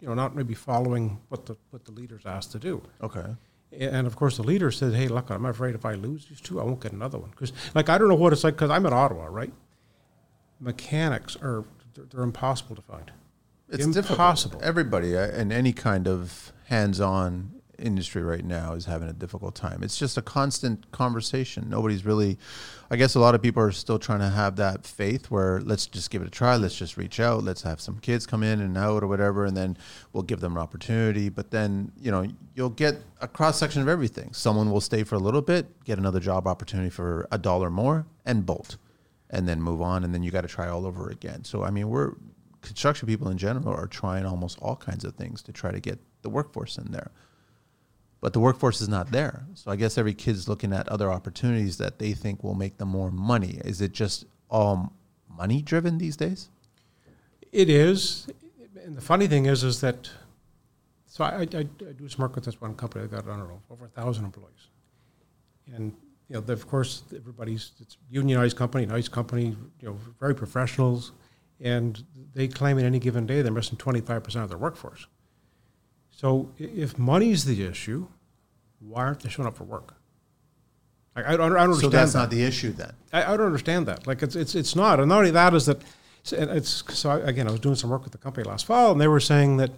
you 0.00 0.08
know, 0.08 0.14
not 0.14 0.34
maybe 0.34 0.54
following 0.54 1.20
what 1.28 1.46
the 1.46 1.56
what 1.70 1.84
the 1.84 1.92
leaders 1.92 2.22
asked 2.24 2.52
to 2.52 2.58
do. 2.58 2.82
Okay. 3.02 3.36
And 3.72 4.06
of 4.06 4.16
course, 4.16 4.36
the 4.36 4.42
leader 4.42 4.70
said, 4.70 4.94
"Hey, 4.94 5.08
look, 5.08 5.30
I'm 5.30 5.46
afraid 5.46 5.74
if 5.74 5.84
I 5.84 5.94
lose 5.94 6.26
these 6.26 6.40
two, 6.40 6.60
I 6.60 6.64
won't 6.64 6.80
get 6.80 6.92
another 6.92 7.18
one." 7.18 7.30
Because, 7.30 7.52
like, 7.74 7.88
I 7.88 7.98
don't 7.98 8.08
know 8.08 8.16
what 8.16 8.32
it's 8.32 8.42
like. 8.42 8.54
Because 8.54 8.70
I'm 8.70 8.84
in 8.84 8.92
Ottawa, 8.92 9.26
right? 9.26 9.52
Mechanics 10.58 11.36
are 11.36 11.64
they're, 11.94 12.04
they're 12.06 12.22
impossible 12.22 12.74
to 12.76 12.82
find. 12.82 13.12
It's 13.68 13.84
impossible. 13.84 14.58
difficult. 14.58 14.62
Everybody 14.62 15.16
uh, 15.16 15.28
in 15.28 15.52
any 15.52 15.72
kind 15.72 16.08
of 16.08 16.52
hands-on 16.66 17.59
industry 17.80 18.22
right 18.22 18.44
now 18.44 18.74
is 18.74 18.84
having 18.84 19.08
a 19.08 19.12
difficult 19.12 19.54
time. 19.54 19.82
It's 19.82 19.98
just 19.98 20.16
a 20.16 20.22
constant 20.22 20.90
conversation. 20.92 21.68
Nobody's 21.68 22.04
really. 22.04 22.38
I 22.92 22.96
guess 22.96 23.14
a 23.14 23.20
lot 23.20 23.36
of 23.36 23.42
people 23.42 23.62
are 23.62 23.70
still 23.70 24.00
trying 24.00 24.18
to 24.18 24.28
have 24.28 24.56
that 24.56 24.84
faith 24.84 25.30
where 25.30 25.60
let's 25.60 25.86
just 25.86 26.10
give 26.10 26.22
it 26.22 26.28
a 26.28 26.30
try. 26.30 26.56
Let's 26.56 26.74
just 26.74 26.96
reach 26.96 27.20
out. 27.20 27.44
Let's 27.44 27.62
have 27.62 27.80
some 27.80 27.98
kids 27.98 28.26
come 28.26 28.42
in 28.42 28.60
and 28.60 28.76
out 28.76 29.02
or 29.02 29.06
whatever, 29.06 29.44
and 29.44 29.56
then 29.56 29.76
we'll 30.12 30.24
give 30.24 30.40
them 30.40 30.56
an 30.56 30.58
opportunity. 30.58 31.28
But 31.28 31.50
then 31.50 31.92
you 32.00 32.10
know 32.10 32.26
you'll 32.54 32.70
get 32.70 32.96
a 33.20 33.28
cross 33.28 33.58
section 33.58 33.82
of 33.82 33.88
everything. 33.88 34.32
Someone 34.32 34.70
will 34.70 34.80
stay 34.80 35.04
for 35.04 35.14
a 35.14 35.20
little 35.20 35.42
bit, 35.42 35.84
get 35.84 35.98
another 35.98 36.20
job 36.20 36.46
opportunity 36.46 36.90
for 36.90 37.28
a 37.30 37.38
dollar 37.38 37.70
more, 37.70 38.06
and 38.24 38.44
bolt 38.44 38.76
and 39.30 39.48
then 39.48 39.62
move 39.62 39.80
on 39.80 40.04
and 40.04 40.12
then 40.12 40.22
you 40.22 40.30
got 40.30 40.42
to 40.42 40.48
try 40.48 40.68
all 40.68 40.84
over 40.84 41.08
again 41.08 41.44
so 41.44 41.62
i 41.62 41.70
mean 41.70 41.88
we're 41.88 42.12
construction 42.60 43.06
people 43.06 43.28
in 43.28 43.38
general 43.38 43.72
are 43.72 43.86
trying 43.86 44.26
almost 44.26 44.58
all 44.60 44.76
kinds 44.76 45.04
of 45.04 45.14
things 45.14 45.42
to 45.42 45.52
try 45.52 45.70
to 45.70 45.80
get 45.80 45.98
the 46.22 46.28
workforce 46.28 46.76
in 46.76 46.90
there 46.92 47.10
but 48.20 48.32
the 48.32 48.40
workforce 48.40 48.80
is 48.80 48.88
not 48.88 49.10
there. 49.10 49.46
So 49.54 49.70
i 49.70 49.76
guess 49.76 49.96
every 49.96 50.14
kid's 50.14 50.48
looking 50.48 50.72
at 50.72 50.88
other 50.88 51.10
opportunities 51.10 51.78
that 51.78 51.98
they 51.98 52.12
think 52.12 52.44
will 52.44 52.54
make 52.54 52.76
them 52.78 52.88
more 52.88 53.10
money. 53.10 53.60
Is 53.64 53.80
it 53.80 53.92
just 53.92 54.24
all 54.50 54.92
money 55.28 55.62
driven 55.62 55.98
these 55.98 56.16
days? 56.16 56.50
It 57.52 57.68
is, 57.68 58.28
and 58.84 58.96
the 58.96 59.00
funny 59.00 59.26
thing 59.26 59.46
is, 59.46 59.64
is 59.64 59.80
that 59.80 60.10
so 61.06 61.24
I, 61.24 61.40
I, 61.40 61.40
I 61.42 61.62
do 61.64 62.08
some 62.08 62.22
work 62.22 62.36
with 62.36 62.44
this 62.44 62.60
one 62.60 62.74
company. 62.76 63.06
that 63.06 63.10
got 63.10 63.24
I 63.24 63.36
don't 63.36 63.48
know 63.48 63.60
over 63.68 63.86
a 63.86 63.88
thousand 63.88 64.26
employees, 64.26 64.68
and 65.74 65.92
you 66.28 66.40
know, 66.40 66.52
of 66.52 66.68
course, 66.68 67.02
everybody's 67.14 67.72
it's 67.80 67.96
unionized 68.08 68.56
company, 68.56 68.86
nice 68.86 69.08
company, 69.08 69.56
you 69.80 69.88
know, 69.88 69.98
very 70.20 70.36
professionals, 70.36 71.10
and 71.60 72.04
they 72.32 72.46
claim 72.46 72.78
at 72.78 72.84
any 72.84 73.00
given 73.00 73.26
day 73.26 73.42
they're 73.42 73.50
missing 73.50 73.76
twenty 73.76 74.00
five 74.00 74.22
percent 74.22 74.44
of 74.44 74.48
their 74.50 74.58
workforce. 74.58 75.08
So 76.20 76.50
i- 76.60 76.64
if 76.84 76.98
money's 76.98 77.44
the 77.44 77.58
issue, 77.64 78.06
why 78.80 79.02
aren't 79.04 79.20
they 79.20 79.30
showing 79.30 79.46
up 79.48 79.56
for 79.56 79.64
work? 79.64 79.94
Like, 81.16 81.26
I, 81.26 81.36
don't, 81.36 81.52
I 81.56 81.64
don't 81.66 81.74
so 81.74 81.86
understand 81.86 81.92
that's 81.92 82.12
that. 82.12 82.18
not 82.20 82.30
the 82.30 82.42
issue 82.44 82.72
then 82.72 82.92
I, 83.12 83.20
I 83.32 83.36
don't 83.36 83.46
understand 83.46 83.86
that. 83.86 84.06
Like 84.06 84.22
it's 84.22 84.36
it's 84.36 84.54
it's 84.54 84.74
not. 84.76 85.00
And 85.00 85.08
not 85.08 85.18
only 85.18 85.30
that 85.32 85.54
is 85.54 85.66
that 85.66 85.78
it's, 86.22 86.32
it's 86.32 86.98
so 86.98 87.10
I, 87.10 87.18
again 87.32 87.48
I 87.48 87.50
was 87.50 87.60
doing 87.60 87.74
some 87.74 87.90
work 87.90 88.02
with 88.04 88.12
the 88.12 88.18
company 88.26 88.44
last 88.48 88.66
fall, 88.66 88.92
and 88.92 89.00
they 89.00 89.08
were 89.08 89.20
saying 89.32 89.56
that 89.58 89.70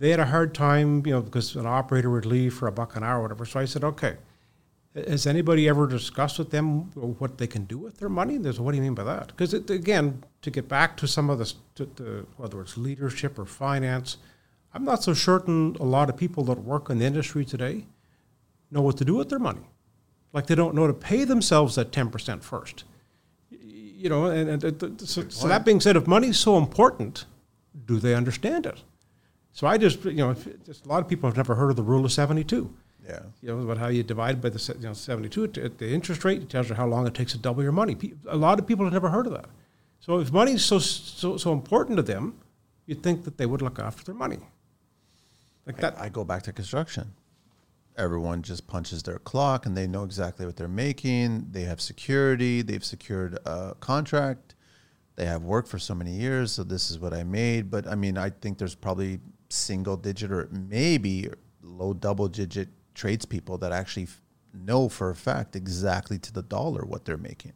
they 0.00 0.10
had 0.10 0.20
a 0.20 0.26
hard 0.26 0.54
time, 0.54 1.04
you 1.06 1.12
know, 1.14 1.22
because 1.22 1.56
an 1.56 1.66
operator 1.66 2.10
would 2.10 2.26
leave 2.26 2.54
for 2.54 2.68
a 2.68 2.72
buck 2.72 2.94
an 2.96 3.02
hour 3.02 3.18
or 3.18 3.22
whatever. 3.22 3.44
So 3.46 3.58
I 3.58 3.64
said, 3.64 3.82
okay, 3.84 4.16
has 4.94 5.26
anybody 5.26 5.68
ever 5.68 5.86
discussed 5.88 6.38
with 6.38 6.50
them 6.50 6.90
what 7.18 7.38
they 7.38 7.46
can 7.48 7.64
do 7.64 7.78
with 7.78 7.98
their 7.98 8.08
money? 8.10 8.36
And 8.36 8.44
There's 8.44 8.60
what 8.60 8.72
do 8.72 8.76
you 8.76 8.82
mean 8.82 8.94
by 8.94 9.04
that? 9.04 9.28
Because 9.28 9.52
again, 9.54 10.22
to 10.42 10.50
get 10.50 10.68
back 10.68 10.96
to 10.98 11.08
some 11.08 11.30
of 11.30 11.38
this, 11.40 11.54
to, 11.76 11.86
to, 11.96 12.26
whether 12.36 12.60
it's 12.60 12.76
leadership 12.76 13.38
or 13.38 13.44
finance, 13.46 14.18
I'm 14.74 14.84
not 14.84 15.02
so 15.02 15.14
certain 15.14 15.76
a 15.80 15.84
lot 15.84 16.08
of 16.10 16.16
people 16.16 16.44
that 16.44 16.58
work 16.64 16.90
in 16.90 16.98
the 16.98 17.04
industry 17.06 17.44
today 17.44 17.86
know 18.70 18.82
what 18.82 18.96
to 18.98 19.04
do 19.04 19.14
with 19.14 19.28
their 19.30 19.38
money. 19.38 19.62
Like 20.32 20.46
they 20.46 20.54
don't 20.54 20.74
know 20.74 20.86
to 20.86 20.92
pay 20.92 21.24
themselves 21.24 21.74
that 21.76 21.90
10% 21.90 22.42
first. 22.42 22.84
You 23.50 24.08
know, 24.08 24.26
and, 24.26 24.62
and, 24.62 24.82
and 24.82 25.00
so, 25.00 25.28
so 25.28 25.48
that 25.48 25.64
being 25.64 25.80
said, 25.80 25.96
if 25.96 26.06
money's 26.06 26.38
so 26.38 26.56
important, 26.58 27.24
do 27.86 27.98
they 27.98 28.14
understand 28.14 28.66
it? 28.66 28.82
So 29.52 29.66
I 29.66 29.76
just, 29.78 30.04
you 30.04 30.12
know, 30.12 30.34
just 30.64 30.84
a 30.86 30.88
lot 30.88 31.02
of 31.02 31.08
people 31.08 31.28
have 31.28 31.36
never 31.36 31.54
heard 31.56 31.70
of 31.70 31.76
the 31.76 31.82
rule 31.82 32.04
of 32.04 32.12
72. 32.12 32.72
yeah 33.08 33.20
You 33.42 33.48
know, 33.48 33.58
about 33.60 33.78
how 33.78 33.88
you 33.88 34.02
divide 34.04 34.40
by 34.40 34.50
the 34.50 34.74
you 34.78 34.86
know, 34.86 34.92
72, 34.92 35.44
it- 35.44 35.58
it- 35.58 35.78
the 35.78 35.92
interest 35.92 36.24
rate 36.24 36.42
it 36.42 36.48
tells 36.50 36.68
you 36.68 36.76
how 36.76 36.86
long 36.86 37.06
it 37.08 37.14
takes 37.14 37.32
to 37.32 37.38
double 37.38 37.62
your 37.62 37.72
money. 37.72 37.96
A 38.28 38.36
lot 38.36 38.60
of 38.60 38.66
people 38.68 38.84
have 38.84 38.92
never 38.92 39.08
heard 39.08 39.26
of 39.26 39.32
that. 39.32 39.46
So 39.98 40.20
if 40.20 40.30
money's 40.30 40.64
so, 40.64 40.78
so, 40.78 41.36
so 41.36 41.52
important 41.52 41.96
to 41.96 42.02
them, 42.02 42.34
you'd 42.86 43.02
think 43.02 43.24
that 43.24 43.36
they 43.38 43.46
would 43.46 43.62
look 43.62 43.78
after 43.80 44.04
their 44.04 44.14
money. 44.14 44.38
Like 45.68 45.76
that, 45.76 46.00
I, 46.00 46.06
I 46.06 46.08
go 46.08 46.24
back 46.24 46.42
to 46.44 46.52
construction. 46.52 47.14
Everyone 47.96 48.42
just 48.42 48.66
punches 48.66 49.02
their 49.02 49.18
clock 49.20 49.66
and 49.66 49.76
they 49.76 49.86
know 49.86 50.02
exactly 50.04 50.46
what 50.46 50.56
they're 50.56 50.66
making. 50.68 51.48
They 51.50 51.62
have 51.62 51.80
security. 51.80 52.62
They've 52.62 52.84
secured 52.84 53.38
a 53.44 53.74
contract. 53.78 54.54
They 55.16 55.26
have 55.26 55.42
worked 55.42 55.68
for 55.68 55.78
so 55.78 55.94
many 55.94 56.12
years. 56.12 56.52
So 56.52 56.62
this 56.64 56.90
is 56.90 56.98
what 56.98 57.12
I 57.12 57.22
made. 57.24 57.70
But 57.70 57.86
I 57.86 57.94
mean, 57.96 58.16
I 58.16 58.30
think 58.30 58.58
there's 58.58 58.74
probably 58.74 59.20
single 59.50 59.96
digit 59.96 60.30
or 60.32 60.48
maybe 60.50 61.28
low 61.62 61.92
double 61.92 62.28
digit 62.28 62.68
tradespeople 62.94 63.58
that 63.58 63.72
actually 63.72 64.04
f- 64.04 64.20
know 64.54 64.88
for 64.88 65.10
a 65.10 65.14
fact 65.14 65.54
exactly 65.56 66.18
to 66.18 66.32
the 66.32 66.42
dollar 66.42 66.84
what 66.84 67.04
they're 67.04 67.16
making, 67.16 67.52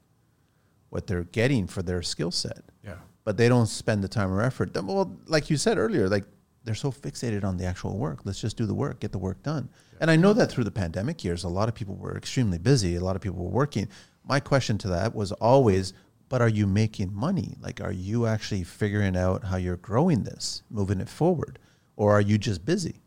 what 0.90 1.06
they're 1.06 1.24
getting 1.24 1.66
for 1.66 1.82
their 1.82 2.02
skill 2.02 2.30
set. 2.30 2.62
yeah. 2.84 2.94
but 3.24 3.36
they 3.36 3.48
don't 3.48 3.66
spend 3.66 4.02
the 4.02 4.08
time 4.08 4.30
or 4.32 4.42
effort. 4.42 4.76
Well, 4.82 5.16
like 5.26 5.48
you 5.50 5.56
said 5.56 5.78
earlier, 5.78 6.08
like 6.08 6.24
they're 6.64 6.74
so 6.74 6.92
fixated 6.92 7.44
on 7.44 7.56
the 7.56 7.64
actual 7.64 7.96
work. 7.96 8.20
Let's 8.24 8.40
just 8.40 8.56
do 8.56 8.66
the 8.66 8.74
work, 8.74 9.00
get 9.00 9.12
the 9.12 9.18
work 9.18 9.42
done. 9.42 9.68
And 10.00 10.10
I 10.10 10.16
know 10.16 10.32
that 10.32 10.50
through 10.50 10.64
the 10.64 10.70
pandemic 10.70 11.24
years, 11.24 11.44
a 11.44 11.48
lot 11.48 11.68
of 11.68 11.74
people 11.74 11.96
were 11.96 12.16
extremely 12.16 12.58
busy. 12.58 12.96
A 12.96 13.00
lot 13.00 13.16
of 13.16 13.22
people 13.22 13.42
were 13.42 13.50
working. 13.50 13.88
My 14.24 14.40
question 14.40 14.78
to 14.78 14.88
that 14.88 15.14
was 15.14 15.32
always, 15.32 15.92
but 16.28 16.40
are 16.40 16.48
you 16.48 16.66
making 16.66 17.12
money? 17.12 17.56
Like, 17.60 17.80
are 17.80 17.92
you 17.92 18.26
actually 18.26 18.64
figuring 18.64 19.16
out 19.16 19.44
how 19.44 19.56
you're 19.56 19.76
growing 19.76 20.22
this, 20.22 20.62
moving 20.70 21.00
it 21.00 21.08
forward, 21.08 21.58
or 21.96 22.12
are 22.12 22.20
you 22.20 22.38
just 22.38 22.64
busy? 22.64 23.02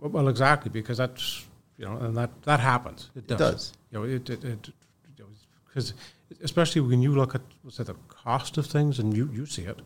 Well, 0.00 0.10
well, 0.10 0.28
exactly, 0.28 0.70
because 0.70 0.98
that's 0.98 1.44
you 1.76 1.84
know, 1.84 1.96
and 1.98 2.16
that 2.16 2.42
that 2.42 2.60
happens. 2.60 3.10
It 3.14 3.26
does. 3.26 3.38
does. 3.38 3.72
You 3.90 3.98
know, 3.98 4.04
it 4.04 4.28
it, 4.30 4.44
it 4.44 4.70
because 5.66 5.94
especially 6.42 6.80
when 6.80 7.02
you 7.02 7.14
look 7.14 7.34
at 7.34 7.42
what's 7.62 7.76
say 7.76 7.84
the 7.84 7.94
cost 8.08 8.58
of 8.58 8.66
things 8.66 8.98
and 8.98 9.16
you 9.16 9.30
you 9.32 9.46
see 9.46 9.62
it. 9.62 9.80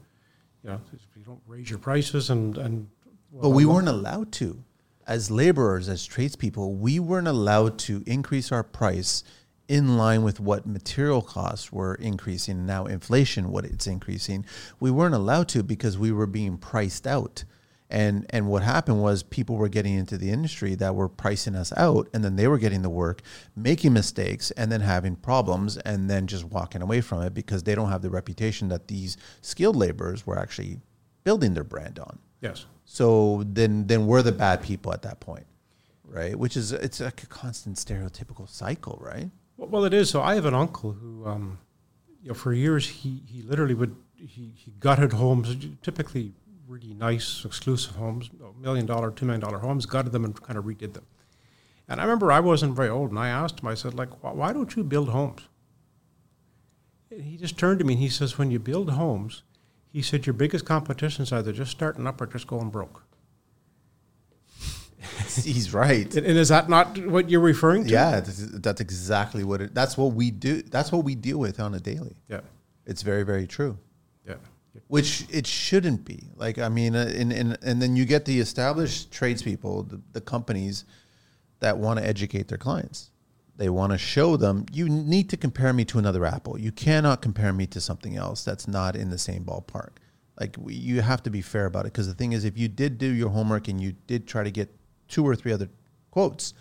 You 0.63 0.71
know, 0.71 0.81
if 0.93 1.01
you 1.17 1.23
don't 1.25 1.41
raise 1.47 1.69
your 1.69 1.79
prices 1.79 2.31
and 2.31 2.57
and. 2.59 2.89
But 3.33 3.51
we 3.51 3.65
weren't 3.65 3.89
allowed 3.89 4.33
to. 4.33 4.63
As 5.07 5.31
laborers, 5.31 5.89
as 5.89 6.07
tradespeople, 6.07 6.75
we 6.75 7.01
weren't 7.01 7.27
allowed 7.27 7.79
to 7.81 8.05
increase 8.07 8.53
our 8.53 8.63
price 8.63 9.25
in 9.69 9.97
line 9.97 10.23
with 10.23 10.39
what 10.39 10.67
material 10.67 11.23
costs 11.23 11.73
were 11.73 11.95
increasing. 11.95 12.67
Now, 12.67 12.87
inflation, 12.87 13.51
what 13.51 13.65
it's 13.65 13.87
increasing. 13.87 14.45
We 14.81 14.91
weren't 14.91 15.15
allowed 15.15 15.49
to 15.49 15.63
because 15.63 15.97
we 15.99 16.13
were 16.13 16.27
being 16.27 16.59
priced 16.59 17.07
out. 17.07 17.45
And, 17.93 18.25
and 18.31 18.49
what 18.49 18.63
happened 18.63 19.03
was 19.03 19.23
people 19.23 19.57
were 19.57 19.69
getting 19.69 19.95
into 19.95 20.17
the 20.17 20.31
industry 20.31 20.75
that 20.77 20.95
were 20.95 21.11
pricing 21.11 21.55
us 21.55 21.75
out, 21.77 22.09
and 22.15 22.25
then 22.25 22.37
they 22.37 22.49
were 22.49 22.57
getting 22.57 22.81
the 22.81 22.89
work, 22.89 23.21
making 23.55 23.93
mistakes, 23.93 24.51
and 24.53 24.73
then 24.73 24.81
having 24.81 25.15
problems, 25.15 25.77
and 25.77 26.09
then 26.09 26.27
just 26.27 26.45
walking 26.47 26.81
away 26.81 27.03
from 27.03 27.21
it 27.21 27.35
because 27.35 27.65
they 27.65 27.75
don't 27.75 27.91
have 27.91 28.01
the 28.01 28.09
reputation 28.09 28.69
that 28.71 28.89
these 28.89 29.19
skilled 29.43 29.77
laborers 29.77 30.27
were 30.27 30.39
actually 30.39 30.81
building 31.23 31.53
their 31.53 31.65
brand 31.65 31.99
on. 31.99 32.19
Yes. 32.41 32.65
So 32.87 33.45
then, 33.47 33.87
then 33.87 34.07
we're 34.07 34.23
the 34.23 34.33
bad 34.33 34.63
people 34.63 34.95
at 34.95 35.03
that 35.03 35.21
point, 35.21 35.45
right? 36.03 36.35
Which 36.35 36.57
is 36.57 36.73
it's 36.73 36.99
like 36.99 37.23
a 37.23 37.27
constant 37.27 37.77
stereotypical 37.77 38.49
cycle, 38.49 38.99
right? 39.03 39.31
Well, 39.59 39.69
well, 39.69 39.85
it 39.85 39.93
is. 39.93 40.09
So 40.09 40.23
I 40.23 40.35
have 40.35 40.47
an 40.47 40.55
uncle 40.55 40.93
who, 40.93 41.27
um, 41.27 41.59
you 42.23 42.29
know, 42.29 42.35
for 42.35 42.55
years 42.55 42.89
he, 42.89 43.21
he 43.27 43.43
literally 43.43 43.75
would 43.75 43.95
he, 44.17 44.53
he 44.55 44.73
gutted 44.81 45.13
homes, 45.13 45.57
typically 45.83 46.33
really 46.73 46.95
nice, 46.95 47.45
exclusive 47.45 47.97
homes, 47.97 48.31
million 48.59 48.87
dollar, 48.87 49.11
two 49.11 49.27
million 49.27 49.43
dollar 49.43 49.59
homes, 49.59 49.85
gutted 49.85 50.13
them 50.13 50.25
and 50.25 50.41
kind 50.41 50.59
of 50.59 50.65
redid 50.65 50.95
them. 50.95 51.05
And 51.87 52.01
I 52.01 52.05
remember 52.05 52.33
I 52.33 52.41
wasn't 52.41 52.75
very 52.75 52.89
old, 52.89 53.11
and 53.11 53.19
I 53.19 53.29
asked 53.29 53.61
him, 53.61 53.69
I 53.69 53.75
said, 53.75 53.93
like, 53.93 54.09
why 54.23 54.55
don't 54.55 54.75
you 54.75 54.83
build 54.83 55.11
homes? 55.11 55.43
And 57.11 57.21
he 57.21 57.37
just 57.37 57.59
turned 57.59 57.79
to 57.81 57.85
me 57.85 57.93
and 57.93 58.03
he 58.03 58.09
says, 58.09 58.39
when 58.39 58.51
you 58.51 58.59
build 58.59 58.91
homes, 58.91 59.43
he 59.93 60.01
said 60.01 60.25
your 60.25 60.33
biggest 60.33 60.65
competition 60.65 61.25
is 61.25 61.33
either 61.33 61.53
just 61.53 61.71
starting 61.71 62.07
up 62.07 62.19
or 62.23 62.27
just 62.27 62.47
going 62.47 62.71
broke. 62.71 63.03
He's 65.43 65.75
right. 65.75 66.15
And 66.15 66.27
is 66.27 66.49
that 66.49 66.71
not 66.71 66.97
what 67.07 67.29
you're 67.29 67.41
referring 67.41 67.85
to? 67.85 67.91
Yeah, 67.91 68.21
that's, 68.21 68.47
that's 68.61 68.81
exactly 68.81 69.45
what 69.45 69.61
it. 69.61 69.75
That's 69.75 69.99
what 69.99 70.15
we 70.15 70.31
do. 70.31 70.63
That's 70.63 70.91
what 70.91 71.05
we 71.05 71.15
deal 71.15 71.37
with 71.37 71.61
on 71.61 71.75
a 71.75 71.81
daily. 71.81 72.17
Yeah. 72.31 72.41
It's 72.87 73.03
very, 73.03 73.25
very 73.25 73.47
true. 73.47 73.79
Which 74.93 75.25
it 75.31 75.47
shouldn't 75.47 76.05
be. 76.05 76.29
Like 76.37 76.59
I 76.59 76.69
mean, 76.69 76.95
uh, 76.95 77.11
and 77.17 77.33
and 77.33 77.57
and 77.63 77.81
then 77.81 77.97
you 77.97 78.05
get 78.05 78.27
the 78.27 78.39
established 78.39 79.11
tradespeople, 79.11 79.85
the, 79.85 80.03
the 80.13 80.21
companies 80.21 80.85
that 81.61 81.79
want 81.79 81.99
to 81.99 82.07
educate 82.07 82.49
their 82.49 82.59
clients. 82.59 83.11
They 83.57 83.71
want 83.71 83.93
to 83.93 83.97
show 83.97 84.37
them 84.37 84.67
you 84.71 84.91
need 84.91 85.31
to 85.31 85.39
compare 85.39 85.73
me 85.73 85.87
to 85.87 85.99
another 85.99 86.27
Apple. 86.27 86.59
You 86.61 86.73
cannot 86.73 87.23
compare 87.23 87.55
me 87.55 87.67
to 87.69 87.81
something 87.81 88.19
else 88.19 88.45
that's 88.45 88.69
not 88.69 88.95
in 88.95 89.09
the 89.09 89.17
same 89.17 89.47
ballpark. 89.47 89.93
Like 90.39 90.57
we, 90.59 90.75
you 90.75 91.01
have 91.01 91.23
to 91.23 91.31
be 91.31 91.41
fair 91.41 91.65
about 91.65 91.87
it 91.87 91.95
because 91.95 92.07
the 92.07 92.13
thing 92.13 92.33
is, 92.33 92.45
if 92.45 92.59
you 92.59 92.69
did 92.69 92.99
do 92.99 93.07
your 93.07 93.31
homework 93.31 93.69
and 93.69 93.81
you 93.81 93.93
did 94.07 94.29
try 94.29 94.45
to 94.45 94.51
get 94.51 94.77
two 95.09 95.27
or 95.27 95.35
three 95.35 95.55
other 95.55 95.71
quotes, 96.11 96.53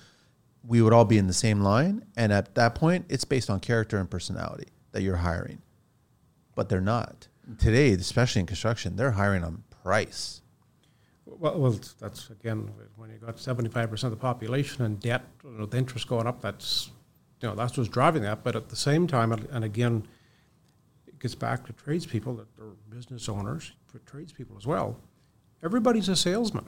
we 0.64 0.82
would 0.82 0.94
all 0.94 1.04
be 1.04 1.18
in 1.18 1.28
the 1.28 1.34
same 1.34 1.60
line. 1.60 2.06
And 2.16 2.32
at 2.32 2.56
that 2.56 2.76
point, 2.76 3.08
it's 3.10 3.26
based 3.26 3.50
on 3.50 3.60
character 3.60 3.98
and 3.98 4.10
personality 4.10 4.70
that 4.94 5.02
you're 5.02 5.18
hiring. 5.18 5.62
But 6.56 6.70
they're 6.70 6.80
not. 6.80 7.28
Today, 7.58 7.92
especially 7.94 8.42
in 8.42 8.46
construction, 8.46 8.96
they're 8.96 9.12
hiring 9.12 9.44
on 9.44 9.64
price. 9.84 10.42
Well, 11.26 11.60
well, 11.60 11.80
that's 12.00 12.30
again 12.30 12.70
when 12.96 13.10
you 13.10 13.18
got 13.18 13.40
seventy-five 13.40 13.90
percent 13.90 14.14
of 14.14 14.20
the 14.20 14.22
population 14.22 14.86
in 14.86 14.98
debt 14.98 15.24
with 15.44 15.74
interest 15.74 16.08
going 16.08 16.28
up. 16.28 16.42
That's 16.42 16.92
you 17.42 17.48
know 17.48 17.56
that's 17.56 17.78
what's 17.78 17.90
driving 17.90 18.24
that. 18.24 18.44
But 18.44 18.56
at 18.56 18.70
the 18.70 18.76
same 18.76 19.08
time, 19.08 19.32
and 19.32 19.64
again, 19.64 20.08
it 21.08 21.20
gets 21.20 21.36
back 21.36 21.66
to 21.68 21.74
tradespeople 21.74 22.36
that 22.36 22.48
are 22.60 22.76
business 22.90 23.30
owners, 23.30 23.72
for 23.88 24.00
tradespeople 24.00 24.58
as 24.58 24.68
well. 24.68 25.00
Everybody's 25.64 26.10
a 26.10 26.16
salesman. 26.16 26.66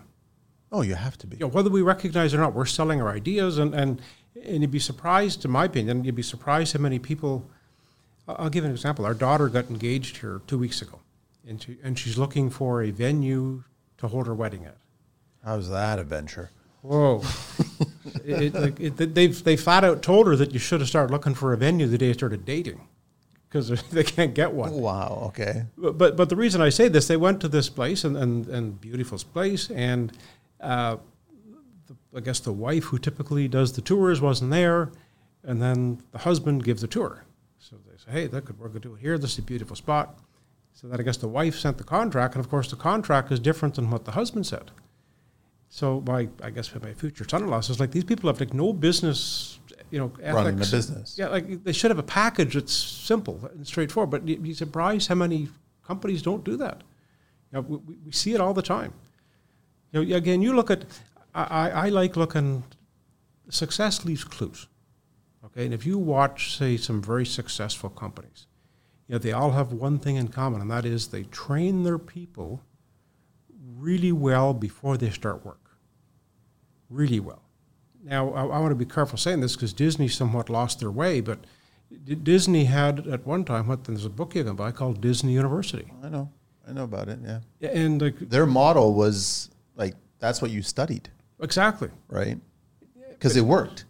Oh, 0.71 0.81
you 0.81 0.95
have 0.95 1.17
to 1.19 1.27
be. 1.27 1.37
You 1.37 1.41
know, 1.41 1.49
whether 1.49 1.69
we 1.69 1.81
recognize 1.81 2.33
it 2.33 2.37
or 2.37 2.41
not, 2.41 2.53
we're 2.53 2.65
selling 2.65 3.01
our 3.01 3.09
ideas, 3.09 3.57
and, 3.57 3.73
and 3.75 4.01
and 4.43 4.61
you'd 4.61 4.71
be 4.71 4.79
surprised, 4.79 5.45
in 5.45 5.51
my 5.51 5.65
opinion, 5.65 6.03
you'd 6.03 6.15
be 6.15 6.23
surprised 6.23 6.73
how 6.73 6.79
many 6.79 6.99
people. 6.99 7.49
I'll 8.27 8.49
give 8.49 8.63
an 8.63 8.71
example. 8.71 9.05
Our 9.05 9.13
daughter 9.13 9.49
got 9.49 9.69
engaged 9.69 10.17
here 10.17 10.41
two 10.47 10.57
weeks 10.57 10.81
ago, 10.81 10.99
and 11.47 11.61
she, 11.61 11.77
and 11.83 11.97
she's 11.99 12.17
looking 12.17 12.49
for 12.49 12.81
a 12.81 12.91
venue 12.91 13.63
to 13.97 14.07
hold 14.07 14.27
her 14.27 14.33
wedding 14.33 14.65
at. 14.65 14.77
How's 15.43 15.69
that 15.69 15.99
adventure? 15.99 16.51
Whoa! 16.81 17.21
it, 18.25 18.55
it, 18.55 18.99
it, 18.99 19.15
they've 19.15 19.43
they 19.43 19.57
flat 19.57 19.83
out 19.83 20.01
told 20.01 20.27
her 20.27 20.35
that 20.35 20.53
you 20.53 20.59
should 20.59 20.79
have 20.79 20.89
started 20.89 21.11
looking 21.11 21.33
for 21.33 21.53
a 21.53 21.57
venue 21.57 21.87
the 21.87 21.97
day 21.97 22.07
you 22.07 22.13
started 22.13 22.45
dating, 22.45 22.87
because 23.49 23.81
they 23.91 24.03
can't 24.03 24.33
get 24.33 24.53
one. 24.53 24.71
Wow. 24.71 25.23
Okay. 25.27 25.65
But, 25.77 25.97
but 25.97 26.15
but 26.15 26.29
the 26.29 26.35
reason 26.35 26.61
I 26.61 26.69
say 26.69 26.87
this, 26.87 27.07
they 27.07 27.17
went 27.17 27.41
to 27.41 27.49
this 27.49 27.67
place 27.67 28.05
and 28.05 28.15
and, 28.15 28.47
and 28.47 28.79
beautiful 28.79 29.17
place, 29.17 29.69
and 29.69 30.13
uh, 30.61 30.97
the, 31.87 32.17
I 32.17 32.21
guess 32.21 32.39
the 32.39 32.53
wife 32.53 32.85
who 32.85 32.99
typically 32.99 33.49
does 33.49 33.73
the 33.73 33.81
tours 33.81 34.21
wasn't 34.21 34.51
there, 34.51 34.91
and 35.43 35.61
then 35.61 36.01
the 36.11 36.19
husband 36.19 36.63
gives 36.63 36.81
the 36.81 36.87
tour. 36.87 37.25
So 37.69 37.77
they 37.89 37.97
say, 37.97 38.11
hey, 38.11 38.27
that 38.27 38.43
could 38.43 38.59
going 38.59 38.73
to 38.73 38.79
do 38.79 38.95
it 38.95 38.99
here. 38.99 39.17
This 39.17 39.33
is 39.33 39.39
a 39.39 39.41
beautiful 39.41 39.77
spot. 39.77 40.19
So 40.73 40.87
that 40.87 40.99
I 40.99 41.03
guess 41.03 41.15
the 41.15 41.29
wife 41.29 41.55
sent 41.55 41.77
the 41.77 41.85
contract, 41.85 42.35
and 42.35 42.43
of 42.43 42.49
course 42.49 42.69
the 42.69 42.75
contract 42.75 43.31
is 43.31 43.39
different 43.39 43.75
than 43.75 43.89
what 43.89 44.03
the 44.03 44.11
husband 44.11 44.45
said. 44.45 44.71
So 45.69 46.03
my, 46.05 46.27
I 46.41 46.49
guess 46.49 46.73
my 46.75 46.93
future 46.93 47.25
son-in-law 47.27 47.61
says 47.61 47.79
like 47.79 47.91
these 47.91 48.03
people 48.03 48.29
have 48.29 48.39
like 48.39 48.53
no 48.53 48.73
business, 48.73 49.59
you 49.91 49.99
know, 49.99 50.11
ethics. 50.19 50.35
Running 50.35 50.55
the 50.57 50.67
business. 50.69 51.15
Yeah, 51.17 51.29
like 51.29 51.63
they 51.63 51.71
should 51.71 51.89
have 51.89 51.99
a 51.99 52.03
package 52.03 52.55
that's 52.55 52.73
simple 52.73 53.39
and 53.53 53.65
straightforward. 53.65 54.09
But 54.09 54.27
you'd 54.27 54.43
be 54.43 54.53
surprised 54.53 55.07
how 55.07 55.15
many 55.15 55.47
companies 55.87 56.21
don't 56.21 56.43
do 56.43 56.57
that. 56.57 56.81
You 57.51 57.57
know, 57.57 57.61
we, 57.61 57.95
we 58.07 58.11
see 58.11 58.33
it 58.33 58.41
all 58.41 58.53
the 58.53 58.61
time. 58.61 58.93
You 59.91 60.03
know, 60.03 60.15
again, 60.17 60.41
you 60.41 60.53
look 60.53 60.69
at, 60.69 60.83
I, 61.33 61.69
I 61.69 61.89
like 61.89 62.17
looking, 62.17 62.63
success 63.49 64.03
leaves 64.03 64.25
clues. 64.25 64.67
Okay, 65.53 65.65
and 65.65 65.73
if 65.73 65.85
you 65.85 65.97
watch, 65.97 66.57
say, 66.57 66.77
some 66.77 67.01
very 67.01 67.25
successful 67.25 67.89
companies, 67.89 68.47
you 69.07 69.13
know, 69.13 69.19
they 69.19 69.31
all 69.31 69.51
have 69.51 69.71
one 69.71 69.99
thing 69.99 70.15
in 70.15 70.29
common, 70.29 70.61
and 70.61 70.71
that 70.71 70.85
is 70.85 71.07
they 71.07 71.23
train 71.23 71.83
their 71.83 71.99
people 71.99 72.63
really 73.77 74.11
well 74.11 74.53
before 74.53 74.97
they 74.97 75.09
start 75.09 75.45
work. 75.45 75.59
Really 76.89 77.19
well. 77.19 77.43
Now, 78.03 78.31
I, 78.33 78.41
I 78.41 78.59
want 78.59 78.71
to 78.71 78.75
be 78.75 78.85
careful 78.85 79.17
saying 79.17 79.41
this 79.41 79.55
because 79.55 79.73
Disney 79.73 80.07
somewhat 80.07 80.49
lost 80.49 80.79
their 80.79 80.91
way, 80.91 81.21
but 81.21 81.39
D- 82.05 82.15
Disney 82.15 82.65
had 82.65 83.07
at 83.07 83.25
one 83.25 83.45
time 83.45 83.67
what 83.67 83.83
there's 83.83 84.05
a 84.05 84.09
book 84.09 84.35
you 84.35 84.43
can 84.43 84.55
buy 84.55 84.71
called 84.71 85.01
Disney 85.01 85.33
University. 85.33 85.91
I 86.03 86.09
know. 86.09 86.31
I 86.67 86.73
know 86.73 86.83
about 86.85 87.09
it. 87.09 87.19
Yeah. 87.23 87.69
And 87.69 88.01
like, 88.01 88.17
Their 88.17 88.45
model 88.45 88.93
was 88.93 89.49
like 89.75 89.95
that's 90.19 90.41
what 90.41 90.51
you 90.51 90.61
studied, 90.61 91.09
exactly. 91.41 91.89
right? 92.07 92.39
Because 93.09 93.35
it 93.35 93.41
worked. 93.41 93.85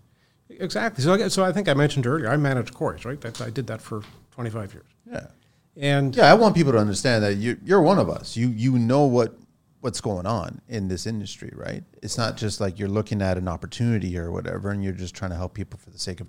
Exactly. 0.59 1.03
So, 1.03 1.13
I- 1.13 1.27
so 1.27 1.43
I 1.43 1.51
think 1.51 1.67
I 1.69 1.73
mentioned 1.73 2.05
earlier, 2.07 2.29
I 2.29 2.37
managed 2.37 2.73
quarries, 2.73 3.05
right? 3.05 3.19
That's, 3.19 3.41
I 3.41 3.49
did 3.49 3.67
that 3.67 3.81
for 3.81 4.01
25 4.31 4.73
years. 4.73 4.85
Yeah. 5.09 5.27
And 5.75 6.15
Yeah, 6.15 6.29
I 6.31 6.35
want 6.35 6.55
people 6.55 6.71
to 6.73 6.77
understand 6.77 7.23
that 7.23 7.35
you 7.37 7.57
you're 7.65 7.81
one 7.81 7.97
of 7.97 8.09
us. 8.09 8.37
You 8.37 8.47
you 8.49 8.77
know 8.77 9.05
what 9.05 9.35
what's 9.81 9.99
going 10.01 10.25
on 10.27 10.61
in 10.69 10.87
this 10.87 11.05
industry, 11.07 11.51
right? 11.55 11.83
It's 12.03 12.17
not 12.17 12.37
just 12.37 12.61
like 12.61 12.77
you're 12.79 12.87
looking 12.87 13.21
at 13.21 13.37
an 13.37 13.47
opportunity 13.47 14.17
or 14.17 14.31
whatever, 14.31 14.69
and 14.69 14.83
you're 14.83 14.93
just 14.93 15.15
trying 15.15 15.31
to 15.31 15.37
help 15.37 15.53
people 15.55 15.79
for 15.79 15.89
the 15.89 15.97
sake 15.99 16.21
of 16.21 16.27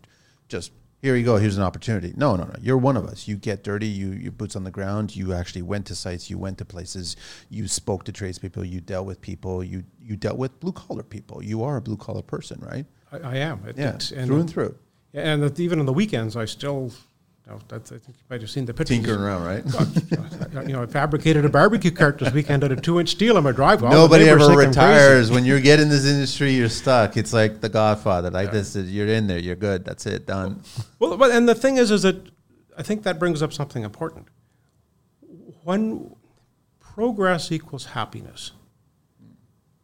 just 0.49 0.73
here 1.03 1.15
you 1.15 1.25
go, 1.25 1.37
here's 1.37 1.59
an 1.59 1.63
opportunity. 1.63 2.15
No, 2.17 2.35
no, 2.35 2.45
no. 2.45 2.55
You're 2.63 2.79
one 2.79 2.97
of 2.97 3.05
us. 3.05 3.29
You 3.29 3.37
get 3.37 3.63
dirty. 3.63 3.87
You 3.87 4.13
your 4.13 4.33
boots 4.33 4.57
on 4.57 4.65
the 4.65 4.71
ground. 4.71 5.15
You 5.15 5.35
actually 5.35 5.61
went 5.61 5.85
to 5.87 5.95
sites. 5.95 6.31
You 6.31 6.39
went 6.39 6.57
to 6.59 6.65
places. 6.65 7.17
You 7.51 7.69
spoke 7.69 8.05
to 8.05 8.13
tradespeople. 8.13 8.65
You 8.65 8.81
dealt 8.81 9.05
with 9.07 9.21
people. 9.21 9.63
You 9.63 9.85
you 10.01 10.17
dealt 10.17 10.39
with 10.39 10.59
blue 10.61 10.73
collar 10.73 11.03
people. 11.03 11.43
You 11.45 11.63
are 11.65 11.77
a 11.77 11.83
blue 11.83 11.99
collar 11.99 12.23
person, 12.23 12.59
right? 12.63 12.87
I, 13.23 13.31
I 13.33 13.37
am. 13.37 13.65
It, 13.67 13.77
Yeah, 13.79 13.89
it's- 13.91 14.09
through 14.27 14.41
and 14.41 14.51
through. 14.51 14.75
And 15.13 15.43
that 15.45 15.61
even 15.61 15.79
on 15.79 15.87
the 15.87 15.93
weekends, 15.93 16.35
I 16.37 16.45
still, 16.45 16.91
you 17.47 17.53
know, 17.53 17.61
that's, 17.69 17.93
I 17.93 17.99
think 17.99 18.19
you 18.19 18.25
might 18.29 18.41
have 18.41 18.51
seen 18.51 18.65
the 18.65 18.75
pictures. 18.75 18.97
Tinkering 18.97 19.21
around, 19.21 19.45
right? 19.45 19.65
you 20.67 20.73
know, 20.73 20.83
I 20.83 20.87
fabricated 20.87 21.45
a 21.45 21.49
barbecue 21.49 21.93
cart 21.93 22.19
this 22.19 22.33
weekend 22.33 22.65
out 22.65 22.73
of 22.73 22.83
two 22.83 22.99
inch 22.99 23.11
steel 23.11 23.37
on 23.37 23.45
my 23.45 23.53
driveway. 23.53 23.91
Nobody 23.91 24.25
ever 24.29 24.41
think 24.41 24.51
I'm 24.51 24.57
crazy. 24.57 24.69
retires. 24.71 25.31
When 25.31 25.45
you 25.45 25.61
get 25.61 25.79
in 25.79 25.89
this 25.89 26.05
industry, 26.05 26.53
you're 26.55 26.69
stuck. 26.69 27.17
It's 27.17 27.33
like 27.33 27.61
The 27.61 27.69
Godfather. 27.69 28.31
Like 28.31 28.51
this, 28.51 28.75
is, 28.75 28.91
you're 28.93 29.07
in 29.07 29.29
there. 29.29 29.39
You're 29.39 29.55
good. 29.55 29.85
That's 29.85 30.05
it. 30.07 30.27
Done. 30.27 30.63
Well, 30.99 31.17
but, 31.17 31.31
and 31.31 31.49
the 31.49 31.55
thing 31.55 31.77
is, 31.77 31.93
is 31.93 32.03
that 32.03 32.17
I 32.77 32.83
think 32.83 33.05
that 33.05 33.21
brings 33.21 33.41
up 33.41 33.53
something 33.53 33.85
important. 33.85 34.27
when 35.63 36.17
progress 36.81 37.53
equals 37.53 37.85
happiness, 37.87 38.51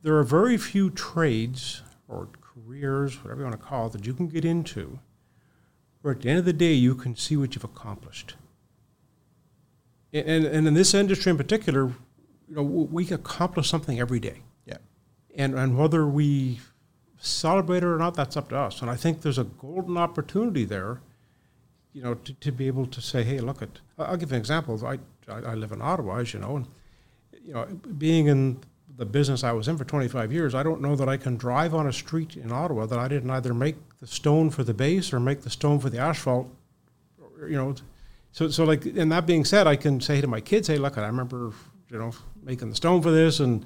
there 0.03 0.17
are 0.17 0.25
very 0.25 0.57
few 0.57 0.91
trades 0.91 1.83
or 2.09 2.29
careers, 2.71 3.23
whatever 3.23 3.41
you 3.41 3.47
want 3.47 3.61
to 3.61 3.67
call 3.67 3.87
it, 3.87 3.93
that 3.93 4.07
you 4.07 4.15
can 4.15 4.29
get 4.29 4.45
into 4.45 4.99
where 6.03 6.15
at 6.15 6.23
the 6.23 6.29
end 6.29 6.39
of 6.39 6.45
the 6.45 6.53
day 6.53 6.73
you 6.73 6.95
can 6.95 7.17
see 7.17 7.37
what 7.37 7.55
you've 7.55 7.65
accomplished. 7.65 8.35
And, 10.13 10.45
and 10.45 10.67
in 10.67 10.75
this 10.75 10.95
industry 10.95 11.31
in 11.31 11.37
particular, 11.37 11.87
you 12.49 12.57
know, 12.57 12.63
we 12.63 13.11
accomplish 13.11 13.69
something 13.69 14.01
every 14.01 14.19
day. 14.19 14.43
Yeah. 14.67 14.79
And, 15.37 15.55
and 15.55 15.77
whether 15.77 16.07
we 16.07 16.61
celebrate 17.19 17.79
it 17.79 17.87
or 17.87 17.99
not, 17.99 18.15
that's 18.15 18.37
up 18.37 18.49
to 18.49 18.57
us. 18.57 18.81
And 18.81 18.91
I 18.91 18.97
think 18.97 19.23
there's 19.23 19.39
a 19.39 19.45
golden 19.45 19.97
opportunity 19.97 20.65
there, 20.65 21.01
you 21.93 22.03
know, 22.03 22.15
to, 22.15 22.33
to 22.33 22.51
be 22.51 22.67
able 22.67 22.87
to 22.87 23.01
say, 23.01 23.23
hey, 23.23 23.41
look 23.41 23.63
at, 23.63 23.81
I'll 23.99 24.17
give 24.17 24.31
you 24.31 24.37
an 24.37 24.41
example. 24.41 24.85
I, 24.85 24.99
I, 25.29 25.53
I 25.53 25.55
live 25.55 25.73
in 25.73 25.83
Ottawa, 25.83 26.17
as 26.17 26.33
you 26.33 26.41
know, 26.41 26.57
and, 26.57 26.67
you 27.45 27.53
know, 27.53 27.67
being 27.99 28.27
in 28.27 28.61
the 29.01 29.07
business 29.07 29.43
I 29.43 29.53
was 29.53 29.67
in 29.67 29.79
for 29.79 29.87
25 29.87 30.31
years, 30.31 30.55
I 30.55 30.63
don't 30.63 30.83
know 30.83 30.95
that 30.95 31.09
I 31.09 31.17
can 31.17 31.39
drive 31.39 31.75
on 31.75 31.87
a 31.87 31.93
street 31.93 32.37
in 32.37 32.53
Ottawa 32.53 32.85
that 32.85 32.99
I 32.99 33.09
didn't 33.09 33.31
either 33.31 33.55
make 33.55 33.77
the 33.99 34.07
stone 34.07 34.51
for 34.51 34.63
the 34.63 34.75
base 34.75 35.15
or 35.15 35.19
make 35.19 35.41
the 35.41 35.49
stone 35.49 35.81
for 35.81 35.89
the 35.89 35.97
asphalt, 35.97 36.55
or, 37.19 37.49
you 37.49 37.57
know. 37.57 37.75
So, 38.33 38.51
so 38.51 38.65
like, 38.65 38.85
and 38.85 39.11
that 39.11 39.25
being 39.25 39.47
said, 39.47 39.67
I 39.67 39.77
can 39.77 40.03
say 40.03 40.21
to 40.21 40.27
my 40.27 40.43
kids, 40.43 40.69
hey, 40.69 40.77
look, 40.77 40.99
I 40.99 41.07
remember, 41.07 41.53
you 41.89 41.99
know, 41.99 42.13
making 42.43 42.69
the 42.69 42.77
stone 42.77 43.01
for 43.01 43.11
this. 43.11 43.41
And 43.41 43.65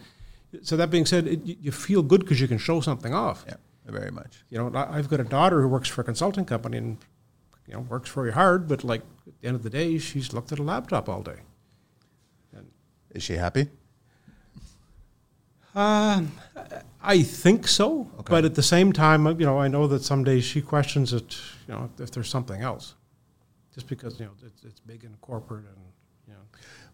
so 0.62 0.76
that 0.76 0.90
being 0.90 1.04
said, 1.04 1.26
it, 1.26 1.40
you 1.44 1.72
feel 1.72 2.04
good 2.04 2.20
because 2.20 2.40
you 2.40 2.46
can 2.46 2.58
show 2.58 2.80
something 2.80 3.12
off. 3.12 3.44
Yeah, 3.48 3.56
very 3.86 4.12
much. 4.12 4.44
You 4.50 4.58
know, 4.58 4.70
I've 4.72 5.08
got 5.08 5.18
a 5.18 5.24
daughter 5.24 5.60
who 5.60 5.66
works 5.66 5.88
for 5.88 6.02
a 6.02 6.04
consulting 6.04 6.44
company 6.44 6.78
and, 6.78 6.98
you 7.66 7.74
know, 7.74 7.80
works 7.80 8.08
very 8.08 8.30
hard, 8.30 8.68
but 8.68 8.84
like 8.84 9.02
at 9.26 9.40
the 9.40 9.48
end 9.48 9.56
of 9.56 9.64
the 9.64 9.70
day, 9.70 9.98
she's 9.98 10.32
looked 10.32 10.52
at 10.52 10.60
a 10.60 10.62
laptop 10.62 11.08
all 11.08 11.22
day. 11.22 11.40
Is 13.10 13.24
she 13.24 13.34
happy? 13.34 13.68
Uh, 15.74 16.22
I 17.02 17.22
think 17.22 17.66
so, 17.68 18.08
Okay. 18.20 18.30
but 18.30 18.44
at 18.44 18.54
the 18.54 18.62
same 18.62 18.92
time, 18.92 19.26
uh, 19.26 19.34
you 19.34 19.44
know, 19.44 19.58
I 19.58 19.68
know 19.68 19.86
that 19.88 20.02
some 20.04 20.24
days 20.24 20.44
she 20.44 20.62
questions 20.62 21.12
it, 21.12 21.36
you 21.66 21.74
know, 21.74 21.90
if 21.98 22.10
there's 22.12 22.28
something 22.28 22.62
else, 22.62 22.94
just 23.74 23.88
because 23.88 24.18
you 24.20 24.26
know 24.26 24.32
it's, 24.46 24.64
it's 24.64 24.80
big 24.80 25.04
and 25.04 25.20
corporate 25.20 25.64
and 25.64 25.76
you 26.28 26.32
know. 26.34 26.40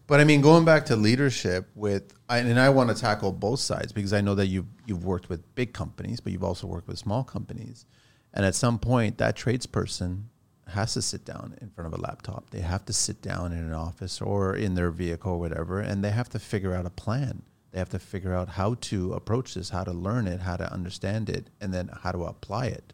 But 0.07 0.19
I 0.19 0.23
mean, 0.23 0.41
going 0.41 0.65
back 0.65 0.85
to 0.87 0.95
leadership 0.95 1.69
with, 1.75 2.13
and 2.27 2.59
I 2.59 2.69
want 2.69 2.89
to 2.89 2.95
tackle 2.95 3.31
both 3.31 3.59
sides 3.59 3.91
because 3.93 4.13
I 4.13 4.21
know 4.21 4.35
that 4.35 4.47
you've 4.47 4.65
you've 4.87 5.05
worked 5.05 5.29
with 5.29 5.41
big 5.55 5.73
companies, 5.73 6.19
but 6.19 6.33
you've 6.33 6.43
also 6.43 6.65
worked 6.67 6.87
with 6.87 6.97
small 6.97 7.23
companies, 7.23 7.85
and 8.33 8.45
at 8.45 8.55
some 8.55 8.79
point, 8.79 9.17
that 9.19 9.37
tradesperson 9.37 10.23
has 10.67 10.93
to 10.93 11.01
sit 11.01 11.23
down 11.23 11.55
in 11.61 11.69
front 11.69 11.93
of 11.93 11.99
a 11.99 12.01
laptop. 12.01 12.49
They 12.49 12.61
have 12.61 12.83
to 12.85 12.93
sit 12.93 13.21
down 13.21 13.51
in 13.51 13.59
an 13.59 13.73
office 13.73 14.19
or 14.21 14.55
in 14.55 14.73
their 14.73 14.89
vehicle 14.89 15.33
or 15.33 15.39
whatever, 15.39 15.79
and 15.79 16.03
they 16.03 16.11
have 16.11 16.29
to 16.29 16.39
figure 16.39 16.73
out 16.73 16.85
a 16.85 16.89
plan. 16.89 17.43
They 17.71 17.79
have 17.79 17.89
to 17.89 17.99
figure 17.99 18.33
out 18.33 18.49
how 18.49 18.75
to 18.75 19.13
approach 19.13 19.53
this, 19.53 19.69
how 19.69 19.83
to 19.85 19.91
learn 19.93 20.27
it, 20.27 20.41
how 20.41 20.57
to 20.57 20.71
understand 20.71 21.29
it, 21.29 21.47
and 21.61 21.73
then 21.73 21.89
how 22.03 22.11
to 22.11 22.25
apply 22.25 22.65
it. 22.67 22.93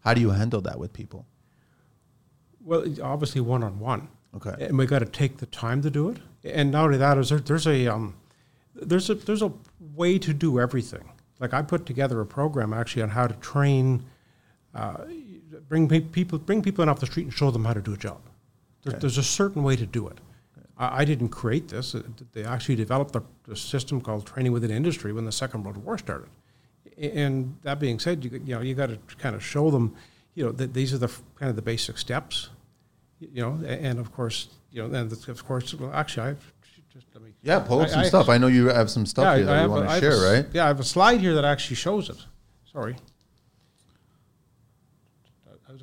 How 0.00 0.14
do 0.14 0.20
you 0.20 0.30
handle 0.30 0.60
that 0.62 0.78
with 0.78 0.92
people? 0.92 1.26
Well, 2.64 2.84
obviously 3.02 3.40
one 3.40 3.62
on 3.62 3.78
one. 3.80 4.08
Okay. 4.36 4.66
and 4.66 4.76
we 4.76 4.86
got 4.86 4.98
to 4.98 5.06
take 5.06 5.38
the 5.38 5.46
time 5.46 5.80
to 5.82 5.90
do 5.90 6.10
it. 6.10 6.18
And 6.44 6.70
not 6.70 6.84
only 6.84 6.98
that, 6.98 7.16
is 7.18 7.30
there, 7.30 7.38
there's 7.40 7.66
a 7.66 7.86
um, 7.88 8.14
there's 8.74 9.08
a 9.10 9.14
there's 9.14 9.42
a 9.42 9.50
way 9.94 10.18
to 10.18 10.32
do 10.34 10.60
everything. 10.60 11.10
Like 11.40 11.54
I 11.54 11.62
put 11.62 11.86
together 11.86 12.20
a 12.20 12.26
program 12.26 12.72
actually 12.74 13.02
on 13.02 13.08
how 13.08 13.26
to 13.26 13.34
train, 13.36 14.04
uh, 14.74 15.04
bring 15.68 15.88
pe- 15.88 16.00
people 16.00 16.38
bring 16.38 16.62
people 16.62 16.82
in 16.82 16.88
off 16.90 17.00
the 17.00 17.06
street 17.06 17.24
and 17.24 17.32
show 17.32 17.50
them 17.50 17.64
how 17.64 17.72
to 17.72 17.80
do 17.80 17.94
a 17.94 17.96
job. 17.96 18.20
There, 18.84 18.92
Okay. 18.92 19.00
There's 19.00 19.18
a 19.18 19.22
certain 19.22 19.62
way 19.62 19.74
to 19.76 19.86
do 19.86 20.06
it. 20.08 20.18
I, 20.78 21.02
I 21.02 21.04
didn't 21.04 21.28
create 21.30 21.68
this. 21.68 21.94
Uh, 21.94 22.02
They 22.32 22.44
actually 22.44 22.76
developed 22.76 23.16
a, 23.16 23.22
a 23.50 23.56
system 23.56 24.00
called 24.00 24.26
training 24.26 24.52
within 24.52 24.70
industry 24.70 25.12
when 25.12 25.24
the 25.24 25.32
Second 25.32 25.64
World 25.64 25.78
War 25.84 25.98
started. 25.98 26.28
And 26.96 27.56
that 27.62 27.78
being 27.78 27.98
said, 28.00 28.24
you, 28.24 28.30
you 28.30 28.54
know 28.54 28.60
you 28.60 28.74
got 28.74 28.88
to 28.88 28.98
kind 29.18 29.34
of 29.36 29.42
show 29.44 29.70
them, 29.70 29.94
you 30.34 30.44
know, 30.44 30.52
that 30.52 30.74
these 30.74 30.92
are 30.94 30.98
the 30.98 31.08
kind 31.38 31.50
of 31.50 31.56
the 31.56 31.62
basic 31.62 31.98
steps 31.98 32.50
you 33.20 33.42
know, 33.42 33.58
and 33.66 33.98
of 33.98 34.12
course, 34.12 34.48
you 34.70 34.80
know, 34.80 34.94
and 34.96 35.10
of 35.12 35.44
course, 35.44 35.74
well, 35.74 35.90
actually, 35.92 36.28
I 36.30 36.36
just 36.92 37.06
let 37.14 37.24
me. 37.24 37.30
Yeah, 37.42 37.58
pull 37.58 37.80
up 37.80 37.88
some 37.88 38.00
I- 38.00 38.04
stuff. 38.04 38.28
I 38.28 38.38
know 38.38 38.46
you 38.46 38.66
have 38.68 38.88
some 38.90 39.06
stuff 39.06 39.24
Yeah, 39.24 39.36
here 39.36 39.46
that 39.46 39.52
you 39.54 39.58
have 39.62 39.70
want 39.70 39.84
to 39.86 39.90
have 39.90 39.98
a 39.98 40.00
share, 40.00 40.32
right? 40.32 40.46
Yeah, 40.52 40.64
I 40.64 40.68
have 40.68 40.80
a 40.80 40.84
slide 40.84 41.20
here 41.20 41.34
that 41.34 41.44
actually 41.44 41.76
shows 41.76 42.08
it. 42.10 42.16
Sorry. 42.72 42.94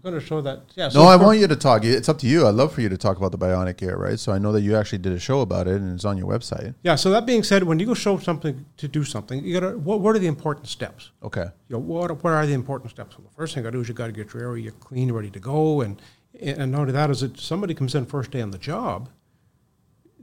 Going 0.06 0.20
to 0.20 0.24
show 0.24 0.40
that. 0.42 0.62
Yeah. 0.76 0.90
so 0.90 1.00
No, 1.00 1.08
I 1.08 1.16
want 1.16 1.40
you 1.40 1.48
to 1.48 1.56
talk. 1.56 1.84
It's 1.84 2.08
up 2.08 2.20
to 2.20 2.28
you. 2.28 2.46
I'd 2.48 2.54
love 2.54 2.72
for 2.72 2.82
you 2.82 2.90
to 2.90 2.98
talk 2.98 3.18
about 3.18 3.32
the 3.32 3.40
bionic 3.40 3.82
ear, 3.82 3.98
right? 3.98 4.20
So 4.20 4.32
I 4.32 4.38
know 4.38 4.52
that 4.52 4.62
you 4.62 4.76
actually 4.76 5.00
did 5.00 5.14
a 5.14 5.20
show 5.20 5.42
about 5.42 5.68
it, 5.68 5.82
and 5.82 5.96
it's 5.96 6.06
on 6.06 6.16
your 6.16 6.28
website. 6.28 6.76
Yeah. 6.84 6.94
So 6.94 7.10
that 7.10 7.26
being 7.26 7.42
said, 7.42 7.64
when 7.64 7.80
you 7.80 7.88
go 7.88 7.96
show 7.96 8.20
something 8.20 8.68
to 8.78 8.88
do 8.88 9.04
something, 9.04 9.44
you 9.44 9.60
got 9.60 9.68
to. 9.68 9.80
What, 9.80 10.02
what 10.02 10.16
are 10.16 10.20
the 10.20 10.28
important 10.28 10.68
steps? 10.68 11.10
Okay. 11.24 11.46
you 11.70 11.76
know, 11.76 11.80
what, 11.80 12.24
what 12.24 12.34
are 12.34 12.46
the 12.46 12.54
important 12.54 12.92
steps? 12.92 13.18
Well, 13.18 13.28
the 13.28 13.34
first 13.34 13.56
thing 13.56 13.64
you 13.64 13.66
got 13.66 13.72
to 13.72 13.78
do 13.78 13.82
is 13.82 13.88
you 13.88 13.96
got 13.96 14.06
to 14.06 14.12
get 14.12 14.32
your 14.32 14.44
area 14.44 14.70
clean, 14.70 15.12
ready 15.12 15.32
to 15.32 15.40
go, 15.40 15.82
and 15.82 16.00
and 16.40 16.72
not 16.72 16.82
only 16.82 16.94
that 16.94 17.10
is 17.10 17.22
that 17.22 17.40
somebody 17.40 17.74
comes 17.74 17.96
in 17.96 18.06
first 18.06 18.30
day 18.30 18.42
on 18.42 18.52
the 18.52 18.60
job, 18.60 19.10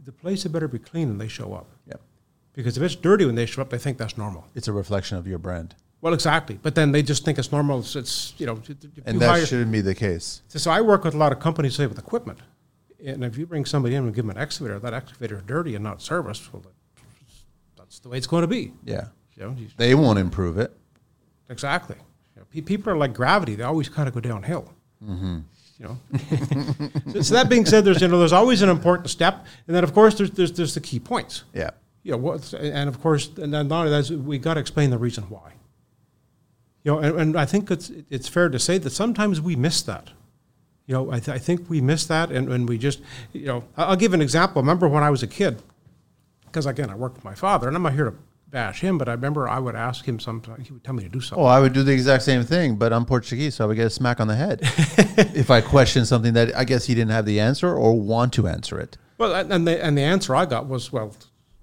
the 0.04 0.12
place 0.12 0.44
had 0.44 0.52
better 0.52 0.68
be 0.68 0.78
clean 0.78 1.08
when 1.08 1.18
they 1.18 1.26
show 1.26 1.54
up. 1.54 1.66
Yep. 1.88 2.00
Because 2.52 2.76
if 2.76 2.84
it's 2.84 2.94
dirty 2.94 3.24
when 3.24 3.34
they 3.34 3.46
show 3.46 3.62
up, 3.62 3.70
they 3.70 3.78
think 3.78 3.98
that's 3.98 4.16
normal. 4.16 4.46
It's 4.54 4.68
a 4.68 4.72
reflection 4.72 5.18
of 5.18 5.26
your 5.26 5.38
brand, 5.38 5.74
Well, 6.02 6.12
exactly. 6.12 6.58
But 6.60 6.74
then 6.74 6.92
they 6.92 7.02
just 7.02 7.24
think 7.24 7.38
it's 7.38 7.50
normal. 7.52 7.78
It's, 7.78 7.96
it's 7.96 8.34
you 8.36 8.44
know, 8.44 8.60
and 9.06 9.14
you 9.14 9.20
that 9.20 9.28
hire- 9.28 9.46
shouldn't 9.46 9.72
be 9.72 9.80
the 9.80 9.94
case. 9.94 10.42
so 10.48 10.70
I 10.70 10.80
work 10.82 11.04
with 11.04 11.14
a 11.14 11.16
lot 11.16 11.32
of 11.32 11.38
companies, 11.38 11.76
say 11.76 11.86
with 11.86 11.98
equipment, 11.98 12.40
and 13.04 13.24
if 13.24 13.38
you 13.38 13.46
bring 13.46 13.64
somebody 13.64 13.94
in 13.94 14.02
and 14.04 14.14
give 14.14 14.24
them 14.26 14.36
an 14.36 14.42
excavator, 14.42 14.78
that 14.80 14.92
excavator 14.92 15.36
is 15.36 15.42
dirty 15.44 15.74
and 15.76 15.82
not 15.84 16.02
serviced. 16.02 16.52
Well, 16.52 16.64
that's 17.78 18.00
the 18.00 18.08
way 18.08 18.18
it's 18.18 18.26
going 18.26 18.42
to 18.42 18.48
be. 18.48 18.72
Yeah, 18.84 19.06
You 19.36 19.44
know, 19.44 19.54
you- 19.56 19.68
they 19.76 19.94
won't 19.94 20.18
improve 20.18 20.58
it. 20.58 20.76
Exactly. 21.48 21.96
You 22.34 22.40
know, 22.42 22.62
people 22.66 22.92
are 22.92 22.96
like 22.96 23.14
gravity; 23.14 23.54
they 23.54 23.62
always 23.64 23.88
kind 23.88 24.08
of 24.08 24.14
go 24.14 24.20
downhill. 24.20 24.72
Mm-hmm. 25.04 25.38
You 25.78 25.86
know. 25.86 25.98
so, 27.12 27.22
so 27.22 27.34
that 27.34 27.48
being 27.48 27.64
said, 27.66 27.84
there's 27.84 28.00
you 28.00 28.08
know 28.08 28.18
there's 28.18 28.32
always 28.32 28.60
an 28.62 28.68
important 28.70 29.08
step, 29.10 29.46
and 29.68 29.76
then 29.76 29.84
of 29.84 29.92
course 29.94 30.16
there's 30.16 30.30
there's, 30.32 30.52
there's 30.52 30.74
the 30.74 30.80
key 30.80 30.98
points. 30.98 31.44
Yeah. 31.54 31.70
You 32.02 32.16
know, 32.16 32.40
and 32.58 32.88
of 32.88 33.00
course, 33.00 33.28
and 33.36 33.54
then 33.54 33.68
not 33.68 33.86
only 33.86 34.02
that, 34.02 34.10
we 34.18 34.36
got 34.38 34.54
to 34.54 34.60
explain 34.60 34.90
the 34.90 34.98
reason 34.98 35.22
why. 35.24 35.52
You 36.84 36.92
know, 36.92 36.98
and, 36.98 37.20
and 37.20 37.36
I 37.38 37.44
think 37.44 37.70
it's 37.70 37.90
it's 38.10 38.28
fair 38.28 38.48
to 38.48 38.58
say 38.58 38.78
that 38.78 38.90
sometimes 38.90 39.40
we 39.40 39.54
miss 39.56 39.82
that. 39.82 40.10
You 40.86 40.94
know, 40.94 41.12
I, 41.12 41.20
th- 41.20 41.28
I 41.34 41.38
think 41.38 41.70
we 41.70 41.80
miss 41.80 42.06
that, 42.06 42.32
and, 42.32 42.52
and 42.52 42.68
we 42.68 42.76
just, 42.76 43.00
you 43.32 43.46
know, 43.46 43.64
I'll 43.76 43.94
give 43.96 44.14
an 44.14 44.20
example. 44.20 44.60
Remember 44.62 44.88
when 44.88 45.04
I 45.04 45.10
was 45.10 45.22
a 45.22 45.28
kid, 45.28 45.62
because 46.46 46.66
again, 46.66 46.90
I 46.90 46.96
worked 46.96 47.14
with 47.16 47.24
my 47.24 47.36
father, 47.36 47.68
and 47.68 47.76
I'm 47.76 47.84
not 47.84 47.92
here 47.92 48.06
to 48.06 48.14
bash 48.50 48.80
him, 48.80 48.98
but 48.98 49.08
I 49.08 49.12
remember 49.12 49.48
I 49.48 49.60
would 49.60 49.76
ask 49.76 50.04
him 50.06 50.18
sometimes, 50.18 50.66
he 50.66 50.72
would 50.72 50.82
tell 50.82 50.92
me 50.92 51.04
to 51.04 51.08
do 51.08 51.20
something. 51.20 51.42
Oh, 51.42 51.46
I 51.46 51.60
would 51.60 51.72
do 51.72 51.84
the 51.84 51.92
exact 51.92 52.24
same 52.24 52.42
thing, 52.42 52.74
but 52.76 52.92
I'm 52.92 53.04
Portuguese, 53.06 53.54
so 53.54 53.64
I 53.64 53.68
would 53.68 53.76
get 53.76 53.86
a 53.86 53.90
smack 53.90 54.18
on 54.20 54.26
the 54.26 54.34
head 54.34 54.58
if 55.34 55.50
I 55.52 55.60
questioned 55.60 56.08
something 56.08 56.34
that 56.34 56.54
I 56.56 56.64
guess 56.64 56.84
he 56.86 56.94
didn't 56.96 57.12
have 57.12 57.26
the 57.26 57.38
answer 57.38 57.72
or 57.72 57.98
want 57.98 58.32
to 58.34 58.48
answer 58.48 58.80
it. 58.80 58.98
Well, 59.18 59.32
and- 59.34 59.52
and 59.52 59.66
the 59.68 59.82
and 59.82 59.96
the 59.96 60.02
answer 60.02 60.34
I 60.34 60.46
got 60.46 60.66
was 60.66 60.92
well, 60.92 61.14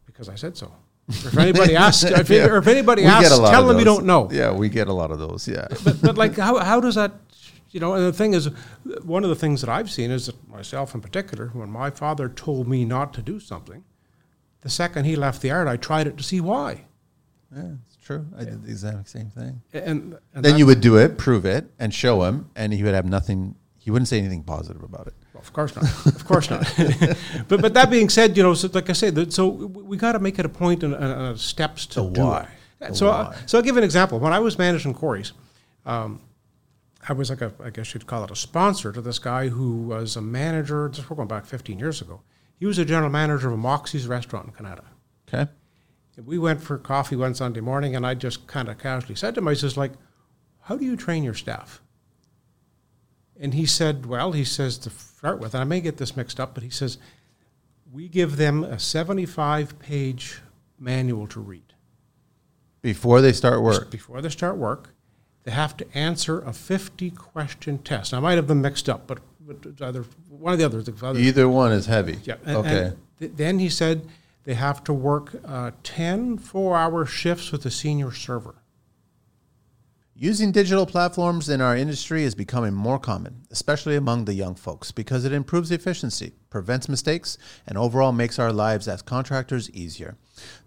because 0.06 0.30
I 0.30 0.36
said 0.36 0.56
so. 0.56 0.72
If 1.10 1.38
anybody 1.38 1.76
asks, 1.86 2.04
if, 2.04 2.30
Yeah. 2.30 2.46
or 2.48 2.58
if 2.58 2.68
anybody 2.68 3.04
asks, 3.04 3.30
tell 3.30 3.68
them 3.68 3.80
you 3.80 3.86
don't 3.86 4.06
know. 4.06 4.30
Yeah, 4.32 4.52
we 4.52 4.70
get 4.70 4.88
a 4.88 4.94
lot 4.94 5.12
of 5.12 5.20
those. 5.20 5.48
Yeah. 5.48 5.68
But, 5.84 6.02
but 6.02 6.18
like, 6.18 6.38
how 6.38 6.58
how 6.60 6.80
does 6.80 6.96
that? 6.96 7.12
You 7.72 7.80
know, 7.80 7.94
and 7.94 8.04
the 8.06 8.14
thing 8.14 8.34
is, 8.34 8.50
one 9.04 9.24
of 9.24 9.30
the 9.30 9.36
things 9.36 9.62
that 9.62 9.70
I've 9.70 9.92
seen 9.92 10.10
is 10.12 10.26
that 10.28 10.48
myself 10.50 10.96
in 10.96 11.02
particular, 11.02 11.50
when 11.54 11.70
my 11.70 11.90
father 11.92 12.28
told 12.30 12.68
me 12.68 12.84
not 12.86 13.14
to 13.14 13.22
do 13.22 13.40
something, 13.40 13.84
the 14.62 14.70
second 14.70 15.06
he 15.06 15.16
left 15.16 15.42
the 15.42 15.52
art, 15.52 15.68
I 15.68 15.78
tried 15.78 16.08
it 16.08 16.18
to 16.18 16.24
see 16.24 16.42
why. 16.42 16.86
Yeah, 17.56 17.74
it's 17.86 17.96
true. 18.04 18.26
I 18.38 18.44
did 18.44 18.64
the 18.64 18.70
exact 18.70 19.10
same 19.10 19.30
thing. 19.30 19.62
And, 19.74 20.18
and 20.34 20.44
then 20.46 20.58
you 20.58 20.66
would 20.66 20.82
do 20.82 20.98
it, 20.98 21.18
prove 21.18 21.46
it, 21.46 21.70
and 21.80 21.94
show 21.94 22.24
him, 22.24 22.50
and 22.56 22.74
he 22.74 22.82
would 22.84 22.94
have 22.96 23.06
nothing. 23.06 23.56
He 23.80 23.92
wouldn't 23.92 24.10
say 24.10 24.20
anything 24.20 24.44
positive 24.44 24.84
about 24.84 25.08
it. 25.08 25.14
Well, 25.34 25.42
of 25.42 25.54
course 25.54 25.76
not. 25.76 25.86
Of 26.06 26.26
course 26.26 26.50
not. 26.50 26.62
but 27.48 27.62
but 27.62 27.74
that 27.74 27.90
being 27.90 28.10
said, 28.10 28.36
you 28.36 28.44
know, 28.44 28.54
so 28.54 28.70
like 28.74 28.90
I 28.90 28.94
said, 28.94 29.34
so 29.34 29.48
we, 29.48 29.84
we 29.84 29.98
got 29.98 30.12
to 30.12 30.20
make 30.20 30.38
it 30.38 30.46
a 30.46 30.50
point 30.50 30.84
and, 30.84 30.94
and, 30.94 31.40
steps 31.40 31.86
to 31.88 32.02
The 32.02 32.10
do 32.10 32.22
why. 32.22 32.48
it. 32.82 32.90
The 32.90 32.96
so, 32.96 33.08
why. 33.08 33.14
uh, 33.14 33.36
so 33.46 33.58
I'll 33.58 33.64
give 33.64 33.78
an 33.78 33.84
example. 33.84 34.20
When 34.20 34.34
I 34.34 34.40
was 34.40 34.58
managing 34.58 34.94
quarries, 34.94 35.32
um, 35.86 36.22
I 37.08 37.14
was 37.14 37.30
like 37.30 37.42
a, 37.42 37.54
I 37.64 37.70
guess 37.70 37.94
you'd 37.94 38.06
call 38.06 38.26
it 38.26 38.32
a 38.32 38.36
sponsor 38.36 38.92
to 38.92 39.02
this 39.02 39.18
guy 39.18 39.48
who 39.48 39.84
was 39.84 40.18
a 40.18 40.22
manager. 40.22 40.90
This 40.94 41.10
we're 41.10 41.16
going 41.16 41.30
back 41.30 41.46
15 41.46 41.80
years 41.80 42.02
ago. 42.02 42.22
He 42.60 42.66
was 42.66 42.78
a 42.78 42.86
general 42.86 43.10
manager 43.10 43.48
of 43.48 43.54
a 43.54 43.58
Moxie's 43.58 44.08
restaurant 44.08 44.48
in 44.48 44.54
Canada. 44.54 44.84
Okay. 45.28 45.50
And 46.18 46.28
we 46.28 46.38
went 46.38 46.62
for 46.62 46.78
coffee 46.78 47.16
one 47.16 47.34
Sunday 47.34 47.62
morning, 47.62 47.96
and 47.96 48.06
I 48.06 48.14
just 48.14 48.46
kind 48.48 48.68
of 48.68 48.78
casually 48.78 49.16
said 49.16 49.36
to 49.36 49.40
him, 49.40 49.48
I 49.48 49.54
says, 49.54 49.78
like, 49.78 49.94
how 50.64 50.76
do 50.76 50.84
you 50.84 50.98
train 50.98 51.24
your 51.24 51.34
staff? 51.34 51.82
And 53.40 53.54
he 53.54 53.66
said, 53.66 54.06
well, 54.06 54.34
he 54.34 54.44
says 54.44 54.78
to 54.80 54.90
start 54.90 55.40
with, 55.40 55.54
and 55.54 55.62
I 55.62 55.64
may 55.64 55.80
get 55.82 55.98
this 55.98 56.16
mixed 56.18 56.40
up, 56.40 56.54
but 56.54 56.64
he 56.64 56.70
says, 56.70 56.98
we 57.92 58.08
give 58.10 58.36
them 58.38 58.64
a 58.64 58.78
75 58.78 59.80
page 59.80 60.42
manual 60.78 61.26
to 61.28 61.40
read. 61.40 61.64
Before 62.82 63.22
they 63.22 63.32
start 63.34 63.62
work. 63.62 63.90
Before 63.90 64.22
they 64.22 64.30
start 64.30 64.58
work, 64.58 64.94
they 65.44 65.52
have 65.52 65.76
to 65.78 65.98
answer 65.98 66.42
a 66.42 66.54
50 66.54 67.12
question 67.12 67.78
test. 67.80 68.14
I 68.14 68.20
might 68.20 68.36
have 68.36 68.48
them 68.48 68.62
mixed 68.62 68.90
up, 68.90 69.08
but, 69.08 69.20
but 69.42 69.82
either 69.82 70.06
one 70.30 70.54
of 70.54 70.60
the 70.60 70.66
others. 70.66 70.86
the 70.86 71.06
other- 71.06 71.20
Either 71.20 71.48
one 71.50 71.72
is 71.72 71.86
heavy. 71.88 72.20
yeah. 72.24 72.36
and- 72.46 72.58
okay. 72.58 72.84
and 72.88 72.98
Th- 73.20 73.32
Then 73.36 73.60
he 73.60 73.70
said 73.70 74.08
they 74.46 74.54
have 74.54 74.84
to 74.86 74.94
work 74.94 75.36
uh, 75.46 75.72
10 75.84 76.38
four 76.38 76.78
hour 76.78 77.06
shifts 77.06 77.52
with 77.52 77.66
a 77.66 77.72
senior 77.72 78.12
server. 78.14 78.56
Using 80.22 80.52
digital 80.52 80.86
platforms 80.86 81.48
in 81.48 81.62
our 81.62 81.78
industry 81.78 82.26
is 82.26 82.36
becoming 82.36 82.74
more 82.74 83.00
common, 83.00 83.44
especially 83.52 83.96
among 83.96 84.26
the 84.26 84.34
young 84.34 84.54
folks, 84.54 84.92
because 84.92 85.24
it 85.24 85.32
improves 85.32 85.72
efficiency, 85.72 86.34
prevents 86.50 86.90
mistakes, 86.90 87.38
and 87.66 87.78
overall 87.78 88.12
makes 88.12 88.38
our 88.38 88.52
lives 88.52 88.90
as 88.90 89.02
contractors 89.02 89.72
easier. 89.72 90.18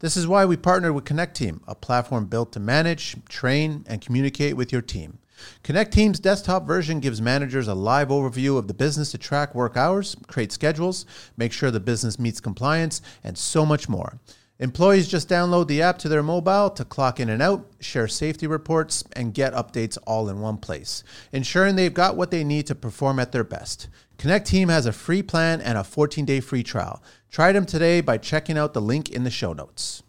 This 0.01 0.17
is 0.17 0.27
why 0.27 0.47
we 0.47 0.57
partnered 0.57 0.95
with 0.95 1.05
Connecteam, 1.05 1.61
a 1.69 1.75
platform 1.75 2.29
built 2.29 2.51
to 2.53 2.61
manage, 2.61 3.15
train, 3.29 3.85
and 3.87 4.01
communicate 4.01 4.57
with 4.57 4.73
your 4.73 4.81
team. 4.81 5.19
Connecteam's 5.63 6.19
desktop 6.19 6.67
version 6.67 6.99
gives 6.99 7.21
managers 7.21 7.69
a 7.69 7.75
live 7.75 8.09
overview 8.09 8.57
of 8.57 8.69
the 8.69 8.75
business 8.75 9.11
to 9.11 9.19
track 9.19 9.55
work 9.55 9.77
hours, 9.77 10.17
create 10.29 10.53
schedules, 10.53 11.05
make 11.37 11.53
sure 11.53 11.71
the 11.71 11.79
business 11.79 12.19
meets 12.19 12.41
compliance, 12.41 13.03
and 13.23 13.37
so 13.37 13.67
much 13.67 13.87
more. 13.87 14.19
Employees 14.59 15.09
just 15.09 15.29
download 15.29 15.67
the 15.67 15.83
app 15.83 15.99
to 15.99 16.09
their 16.09 16.23
mobile 16.23 16.71
to 16.71 16.85
clock 16.85 17.19
in 17.19 17.29
and 17.29 17.43
out, 17.43 17.67
share 17.81 18.07
safety 18.07 18.47
reports, 18.47 19.03
and 19.15 19.35
get 19.35 19.55
updates 19.55 19.99
all 20.07 20.29
in 20.29 20.41
one 20.41 20.57
place, 20.57 21.03
ensuring 21.33 21.75
they've 21.75 21.93
got 21.95 22.17
what 22.17 22.31
they 22.31 22.45
need 22.45 22.67
to 22.69 22.75
perform 22.75 23.19
at 23.19 23.33
their 23.33 23.43
best. 23.45 23.89
Connecteam 24.19 24.69
has 24.69 24.87
a 24.87 24.93
free 24.93 25.23
plan 25.23 25.61
and 25.61 25.77
a 25.77 25.83
14 25.83 26.25
day 26.25 26.39
free 26.39 26.63
trial. 26.63 27.03
Try 27.31 27.51
them 27.51 27.67
today 27.67 28.01
by 28.01 28.19
checking 28.19 28.57
out 28.57 28.73
the 28.73 28.81
link 28.81 29.09
in 29.09 29.25
the 29.25 29.31
show 29.31 29.53
notes. 29.53 30.03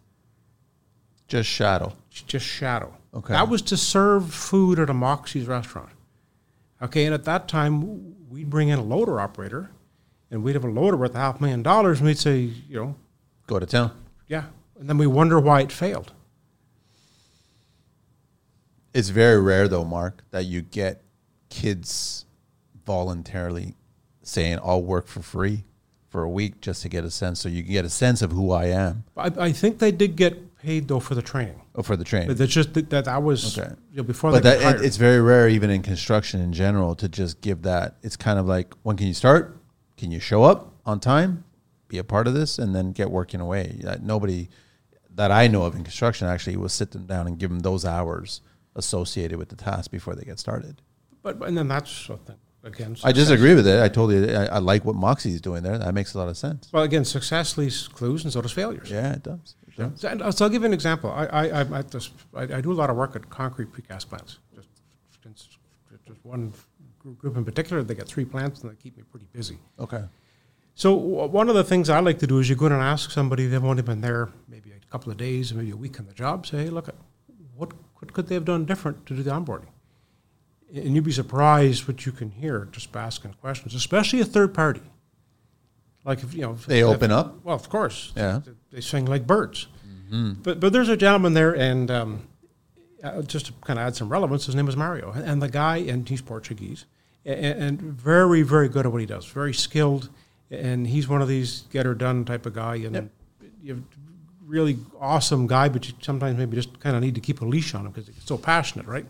Just 1.27 1.49
Shadow. 1.49 1.93
just 2.11 2.45
shadow. 2.45 2.95
Okay. 3.13 3.33
That 3.33 3.49
was 3.49 3.61
to 3.63 3.77
serve 3.77 4.31
food 4.31 4.77
at 4.77 4.89
a 4.89 4.93
Moxie's 4.93 5.47
restaurant. 5.47 5.89
Okay, 6.81 7.05
and 7.05 7.13
at 7.13 7.23
that 7.23 7.47
time, 7.47 8.29
we'd 8.29 8.49
bring 8.49 8.69
in 8.69 8.77
a 8.77 8.83
loader 8.83 9.19
operator, 9.19 9.71
and 10.29 10.43
we'd 10.43 10.53
have 10.53 10.65
a 10.65 10.69
loader 10.69 10.97
worth 10.97 11.15
a 11.15 11.19
half 11.19 11.39
million 11.39 11.63
dollars, 11.63 11.99
and 11.99 12.07
we'd 12.07 12.19
say, 12.19 12.39
you 12.41 12.75
know, 12.75 12.95
Go 13.47 13.57
to 13.59 13.65
town. 13.65 13.91
Yeah, 14.27 14.45
and 14.79 14.89
then 14.89 14.97
we 14.97 15.07
wonder 15.07 15.39
why 15.39 15.61
it 15.61 15.71
failed. 15.71 16.13
It's 18.93 19.09
very 19.09 19.41
rare, 19.41 19.67
though, 19.67 19.85
Mark, 19.85 20.23
that 20.31 20.45
you 20.45 20.61
get 20.61 21.01
kids 21.49 22.25
voluntarily 22.85 23.75
saying, 24.21 24.59
I'll 24.63 24.83
work 24.83 25.07
for 25.07 25.21
free 25.21 25.63
for 26.09 26.23
a 26.23 26.29
week 26.29 26.61
just 26.61 26.83
to 26.83 26.89
get 26.89 27.03
a 27.03 27.09
sense. 27.09 27.39
So 27.39 27.49
you 27.49 27.63
can 27.63 27.71
get 27.71 27.85
a 27.85 27.89
sense 27.89 28.21
of 28.21 28.31
who 28.31 28.51
I 28.51 28.65
am 28.65 29.03
I, 29.17 29.31
I 29.37 29.51
think 29.51 29.79
they 29.79 29.91
did 29.91 30.15
get 30.15 30.57
paid 30.59 30.87
though 30.87 30.99
for 30.99 31.15
the 31.15 31.21
training. 31.23 31.59
oh, 31.75 31.81
for 31.81 31.97
the 31.97 32.03
training. 32.03 32.27
But 32.27 32.37
that's 32.37 32.51
just 32.53 32.73
that 32.75 32.89
that, 32.91 33.05
that 33.05 33.23
was 33.23 33.57
Okay. 33.57 33.73
you 33.91 33.97
know, 33.97 34.03
before 34.03 34.29
but 34.31 34.43
that, 34.43 34.61
it, 34.77 34.85
it's 34.85 34.97
very 34.97 35.19
rare, 35.21 35.49
even 35.49 35.69
in 35.71 35.81
construction 35.81 36.39
in 36.39 36.53
general, 36.53 36.93
to 36.95 37.09
just 37.09 37.41
give 37.41 37.63
that. 37.63 37.95
It's 38.03 38.15
kind 38.15 38.37
of 38.37 38.45
like, 38.45 38.73
when 38.83 38.95
can 38.95 39.07
you 39.07 39.13
start? 39.15 39.57
Can 39.97 40.11
you 40.11 40.19
show 40.19 40.43
up 40.43 40.71
on 40.85 40.99
time, 40.99 41.43
be 41.93 41.99
a 41.99 42.03
part 42.03 42.27
of 42.27 42.33
this, 42.33 42.57
and 42.57 42.75
then 42.75 42.91
get 42.91 43.11
working 43.11 43.39
away? 43.39 43.79
That 43.83 44.01
nobody 44.03 44.49
that 45.15 45.31
I 45.31 45.47
know 45.47 45.63
of 45.63 45.75
in 45.75 45.83
construction 45.83 46.27
actually 46.27 46.57
will 46.57 46.69
sit 46.69 46.91
them 46.91 47.05
down 47.05 47.27
and 47.27 47.37
give 47.37 47.51
them 47.51 47.59
those 47.59 47.85
hours 47.85 48.41
associated 48.75 49.37
with 49.37 49.49
the 49.49 49.55
task 49.55 49.91
before 49.91 50.15
they 50.15 50.23
get 50.23 50.39
started. 50.39 50.81
but 51.21 51.41
and 51.43 51.55
then 51.55 51.67
that's 51.67 52.09
again. 52.63 52.97
I 53.03 53.11
disagree 53.11 53.53
with 53.53 53.67
it. 53.67 53.79
I 53.81 53.89
totally, 53.89 54.35
I, 54.35 54.45
I 54.45 54.57
like 54.57 54.83
what 54.85 54.95
Moxie's 54.95 55.39
doing 55.39 55.61
there. 55.61 55.77
That 55.77 55.93
makes 55.93 56.15
a 56.15 56.17
lot 56.17 56.29
of 56.29 56.37
sense. 56.37 56.69
Well, 56.73 56.83
again, 56.83 57.05
success 57.05 57.57
leaves 57.57 57.87
clues, 57.87 58.23
and 58.23 58.33
so 58.33 58.41
does 58.41 58.51
failures. 58.51 58.89
Yeah, 58.89 59.13
it 59.13 59.23
does. 59.23 59.55
It 59.67 59.75
does. 59.77 60.01
So, 60.01 60.07
and, 60.07 60.21
uh, 60.21 60.31
so 60.31 60.45
I'll 60.45 60.51
give 60.51 60.63
you 60.63 60.67
an 60.67 60.73
example. 60.73 61.11
I, 61.11 61.25
I, 61.25 61.79
at 61.79 61.91
this, 61.91 62.09
I, 62.33 62.43
I 62.43 62.61
do 62.61 62.71
a 62.71 62.79
lot 62.81 62.89
of 62.89 62.95
work 62.95 63.15
at 63.15 63.29
concrete 63.29 63.71
precast 63.71 64.09
plants. 64.09 64.39
Just, 64.55 64.69
just, 65.21 65.57
just 66.07 66.25
one 66.25 66.53
group 67.19 67.37
in 67.37 67.45
particular, 67.45 67.83
they 67.83 67.95
got 67.95 68.07
three 68.07 68.25
plants 68.25 68.61
and 68.61 68.71
they 68.71 68.75
keep 68.75 68.97
me 68.97 69.03
pretty 69.11 69.27
busy. 69.33 69.57
Okay. 69.79 70.03
So 70.75 70.93
one 70.93 71.49
of 71.49 71.55
the 71.55 71.63
things 71.63 71.89
I 71.89 71.99
like 71.99 72.19
to 72.19 72.27
do 72.27 72.39
is 72.39 72.49
you 72.49 72.55
go 72.55 72.65
in 72.65 72.71
and 72.71 72.81
ask 72.81 73.11
somebody, 73.11 73.45
they've 73.47 73.63
only 73.63 73.83
been 73.83 74.01
there 74.01 74.29
maybe 74.47 74.71
a 74.71 74.91
couple 74.91 75.11
of 75.11 75.17
days, 75.17 75.53
maybe 75.53 75.71
a 75.71 75.75
week 75.75 75.99
on 75.99 76.07
the 76.07 76.13
job, 76.13 76.47
say, 76.47 76.63
hey, 76.63 76.69
look, 76.69 76.89
what, 77.55 77.71
what 77.97 78.11
could 78.13 78.27
they 78.27 78.35
have 78.35 78.45
done 78.45 78.65
different 78.65 79.05
to 79.05 79.15
do 79.15 79.21
the 79.21 79.29
onboarding? 79.31 79.67
And 80.73 80.95
you'd 80.95 81.03
be 81.03 81.11
surprised 81.11 81.87
what 81.87 82.05
you 82.07 82.11
can 82.11 82.31
hear 82.31 82.67
just 82.71 82.91
by 82.91 83.03
asking 83.03 83.33
questions, 83.33 83.75
especially 83.75 84.19
a 84.21 84.25
third 84.25 84.53
party. 84.55 84.81
Like 86.03 86.23
if, 86.23 86.33
you 86.33 86.41
know. 86.41 86.53
if- 86.53 86.65
They 86.65 86.83
open 86.83 87.11
up? 87.11 87.43
Well, 87.45 87.55
of 87.55 87.69
course. 87.69 88.11
Yeah. 88.15 88.41
They, 88.43 88.51
they 88.71 88.81
sing 88.81 89.05
like 89.05 89.27
birds. 89.27 89.67
But, 90.43 90.59
but 90.59 90.71
there's 90.73 90.89
a 90.89 90.97
gentleman 90.97 91.33
there, 91.33 91.55
and 91.55 91.89
um, 91.89 92.27
uh, 93.03 93.23
just 93.23 93.47
to 93.47 93.53
kind 93.65 93.79
of 93.79 93.87
add 93.87 93.95
some 93.95 94.09
relevance, 94.09 94.45
his 94.45 94.53
name 94.53 94.67
is 94.67 94.77
Mario. 94.77 95.11
And 95.11 95.41
the 95.41 95.49
guy, 95.49 95.77
and 95.77 96.07
he's 96.07 96.21
Portuguese, 96.21 96.85
and, 97.25 97.59
and 97.63 97.81
very, 97.81 98.43
very 98.43 98.69
good 98.69 98.85
at 98.85 98.91
what 98.91 99.01
he 99.01 99.07
does, 99.07 99.25
very 99.25 99.55
skilled. 99.55 100.09
And 100.51 100.85
he's 100.87 101.07
one 101.07 101.21
of 101.21 101.27
these 101.27 101.61
get 101.71 101.85
her 101.85 101.95
done 101.95 102.25
type 102.25 102.45
of 102.45 102.53
guy. 102.53 102.75
And 102.75 102.95
Yep. 102.95 103.09
you 103.61 103.83
really 104.45 104.77
awesome 104.99 105.47
guy, 105.47 105.67
but 105.67 105.87
you 105.87 105.93
sometimes 106.01 106.37
maybe 106.37 106.55
just 106.55 106.79
kind 106.79 106.95
of 106.95 107.01
need 107.01 107.15
to 107.15 107.21
keep 107.21 107.41
a 107.41 107.45
leash 107.45 107.73
on 107.73 107.85
him 107.85 107.91
because 107.91 108.07
he's 108.07 108.23
so 108.23 108.37
passionate, 108.37 108.85
right? 108.85 109.05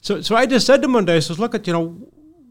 So, 0.00 0.20
so 0.20 0.36
I 0.36 0.46
just 0.46 0.66
said 0.66 0.80
to 0.82 0.84
him 0.86 0.92
one 0.92 1.04
day, 1.04 1.16
I 1.16 1.20
says, 1.20 1.38
look 1.38 1.54
at, 1.54 1.66
you 1.66 1.72
know, 1.72 1.88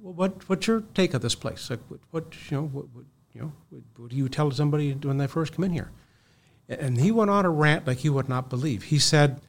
what, 0.01 0.47
what's 0.49 0.67
your 0.67 0.83
take 0.93 1.13
of 1.13 1.21
this 1.21 1.35
place? 1.35 1.69
Like, 1.69 1.79
what, 1.87 1.99
what 2.11 2.51
you 2.51 2.57
know, 2.57 2.63
what, 2.67 2.85
what, 2.93 3.05
you 3.33 3.41
know, 3.41 3.53
what, 3.69 3.81
what 3.95 4.09
do 4.09 4.15
you 4.15 4.27
tell 4.27 4.51
somebody 4.51 4.91
when 4.93 5.17
they 5.17 5.27
first 5.27 5.53
come 5.53 5.63
in 5.63 5.71
here? 5.71 5.91
And 6.67 6.99
he 6.99 7.11
went 7.11 7.31
on 7.31 7.45
a 7.45 7.49
rant 7.49 7.87
like 7.87 8.03
you 8.03 8.13
would 8.13 8.29
not 8.29 8.49
believe. 8.49 8.83
He 8.83 8.99
said, 8.99 9.41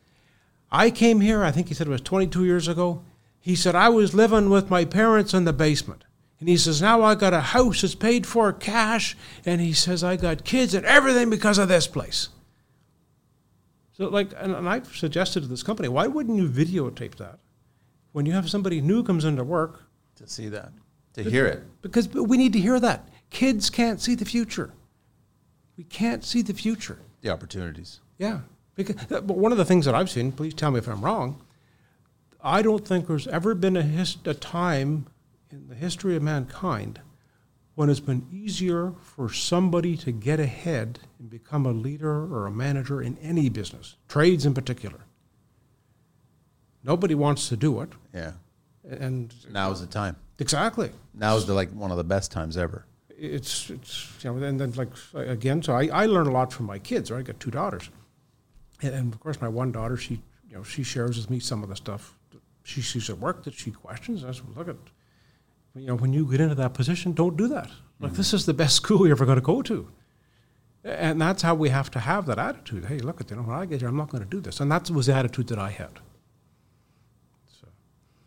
I 0.71 0.91
came 0.91 1.21
here, 1.21 1.43
I 1.43 1.51
think 1.51 1.69
he 1.69 1.75
said 1.75 1.87
it 1.87 1.91
was 1.91 2.01
22 2.01 2.45
years 2.45 2.69
ago. 2.69 3.03
He 3.41 3.57
said, 3.57 3.75
I 3.75 3.89
was 3.89 4.15
living 4.15 4.49
with 4.49 4.71
my 4.71 4.85
parents 4.85 5.35
in 5.35 5.45
the 5.45 5.53
basement. 5.53 6.05
And 6.41 6.49
he 6.49 6.57
says, 6.57 6.81
now 6.81 7.03
I 7.03 7.15
got 7.15 7.35
a 7.35 7.41
house 7.41 7.83
that's 7.83 7.95
paid 7.95 8.27
for 8.27 8.51
cash. 8.53 9.15
And 9.45 9.61
he 9.61 9.75
says, 9.75 10.03
I 10.03 10.17
got 10.17 10.43
kids 10.45 10.73
and 10.75 10.87
everything 10.87 11.29
because 11.29 11.59
of 11.59 11.69
this 11.69 11.87
place. 11.87 12.31
So, 13.93 14.09
like, 14.09 14.33
and, 14.39 14.53
and 14.53 14.67
I've 14.69 14.87
suggested 14.97 15.43
to 15.43 15.47
this 15.47 15.63
company, 15.63 15.89
why 15.89 16.07
wouldn't 16.07 16.39
you 16.39 16.49
videotape 16.49 17.17
that? 17.17 17.39
When 18.13 18.25
you 18.25 18.33
have 18.33 18.49
somebody 18.49 18.81
new 18.81 19.03
comes 19.03 19.25
into 19.27 19.45
work, 19.45 19.83
To 20.17 20.27
see 20.27 20.49
that, 20.49 20.73
to 21.15 21.23
hear 21.23 21.47
it. 21.47 21.63
because 21.83 22.09
we 22.09 22.37
need 22.39 22.55
to 22.55 22.59
hear 22.61 22.81
that. 22.81 23.09
Kids 23.29 23.69
can't 23.71 24.01
see 24.01 24.15
the 24.15 24.25
future. 24.25 24.73
We 25.77 25.85
can't 25.85 26.25
see 26.25 26.43
the 26.43 26.55
future. 26.55 26.99
The 27.21 27.31
opportunities. 27.31 28.01
Yeah, 28.19 28.41
because 28.75 28.97
uh, 29.13 29.21
but 29.21 29.37
one 29.37 29.53
of 29.53 29.59
the 29.59 29.65
things 29.67 29.85
that 29.85 29.95
I've 29.95 30.11
seen, 30.11 30.33
please 30.33 30.55
tell 30.55 30.71
me 30.71 30.79
if 30.79 30.89
I'm 30.89 31.05
wrong. 31.05 31.43
I 32.43 32.63
don't 32.63 32.87
think 32.87 33.07
there's 33.07 33.29
ever 33.29 33.55
been 33.55 33.77
a, 33.77 33.83
his, 33.83 34.17
a 34.25 34.33
time 34.35 35.07
in 35.51 35.69
the 35.69 35.75
history 35.75 36.17
of 36.17 36.23
mankind 36.23 37.01
when 37.75 37.89
it's 37.89 38.01
been 38.01 38.27
easier 38.31 38.93
for 39.03 39.33
somebody 39.33 39.97
to 39.97 40.13
get 40.13 40.39
ahead 40.41 40.99
and 41.19 41.31
become 41.31 41.65
a 41.67 41.73
leader 41.73 42.25
or 42.33 42.47
a 42.47 42.51
manager 42.51 43.01
in 43.01 43.17
any 43.19 43.49
business, 43.49 43.97
trades 44.09 44.45
in 44.45 44.55
particular. 44.55 45.01
Nobody 46.83 47.15
wants 47.15 47.49
to 47.49 47.57
do 47.57 47.81
it, 47.81 47.91
Yeah. 48.15 48.33
and 48.89 49.35
now 49.51 49.71
is 49.71 49.81
the 49.81 49.87
time. 49.87 50.17
exactly. 50.39 50.91
Now 51.15 51.37
is 51.37 51.47
the 51.47 51.55
like 51.55 51.71
one 51.73 51.91
of 51.91 51.97
the 51.97 52.05
best 52.05 52.31
times 52.33 52.57
ever. 52.57 52.87
it's 53.09 53.69
it's 53.71 54.25
you 54.25 54.33
know 54.33 54.43
and 54.43 54.59
then 54.59 54.73
like 54.73 54.89
again 55.15 55.63
so 55.63 55.75
I, 55.75 55.89
I 55.93 56.07
learn 56.07 56.27
a 56.27 56.31
lot 56.33 56.53
from 56.55 56.65
my 56.67 56.79
kids 56.79 57.11
right 57.11 57.19
I 57.19 57.23
got 57.23 57.39
two 57.39 57.51
daughters 57.51 57.91
and, 58.81 58.95
and 58.95 59.13
of 59.13 59.21
course 59.21 59.39
my 59.43 59.49
one 59.49 59.73
daughter 59.73 59.99
she 59.99 60.23
you 60.49 60.55
know 60.57 60.63
she 60.63 60.83
shares 60.83 61.19
with 61.19 61.29
me 61.29 61.39
some 61.39 61.63
of 61.63 61.69
the 61.69 61.77
stuff 61.77 62.17
that 62.31 62.41
she 62.63 62.81
sees 62.81 63.11
at 63.11 63.19
work 63.19 63.45
that 63.45 63.53
she 63.53 63.71
questions 63.73 64.25
I 64.25 64.33
said 64.33 64.47
look 64.57 64.69
at 64.69 64.77
you 65.75 65.87
know 65.87 65.97
when 65.97 66.13
you 66.13 66.31
get 66.31 66.41
into 66.41 66.55
that 66.55 66.75
position 66.75 67.13
don't 67.13 67.37
do 67.37 67.49
that. 67.49 67.71
Like 68.01 68.13
mm-hmm. 68.13 68.17
this 68.17 68.33
is 68.33 68.47
the 68.47 68.55
best 68.55 68.77
school 68.77 69.07
you're 69.07 69.17
ever 69.17 69.27
going 69.27 69.39
to 69.39 69.43
go 69.43 69.63
to. 69.63 69.91
And 70.83 71.21
that's 71.21 71.43
how 71.43 71.55
we 71.55 71.69
have 71.69 71.91
to 71.91 71.99
have 72.01 72.27
that 72.27 72.39
attitude. 72.39 72.87
Hey 72.87 72.99
look 72.99 73.21
at 73.21 73.31
you 73.31 73.37
know 73.37 73.43
when 73.43 73.57
I 73.57 73.67
get 73.67 73.81
here 73.81 73.89
I'm 73.89 73.97
not 73.97 74.11
going 74.11 74.25
to 74.25 74.29
do 74.29 74.41
this. 74.41 74.61
And 74.61 74.71
that 74.73 74.91
was 74.91 75.07
the 75.07 75.15
attitude 75.15 75.49
that 75.49 75.59
I 75.59 75.71
had. 75.71 76.01
So. 77.49 77.69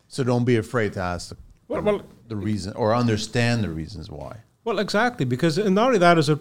So 0.08 0.24
don't 0.24 0.44
be 0.44 0.56
afraid 0.56 0.92
to 0.94 1.00
ask 1.00 1.30
the, 1.30 1.36
well, 1.68 1.82
well 1.82 2.02
the 2.28 2.36
reason 2.36 2.72
or 2.74 2.94
understand 2.94 3.64
the 3.64 3.70
reasons 3.70 4.10
why. 4.10 4.38
Well, 4.64 4.78
exactly, 4.78 5.26
because 5.26 5.58
and 5.58 5.74
not 5.74 5.88
only 5.88 5.98
that 5.98 6.16
is 6.16 6.28
it 6.28 6.38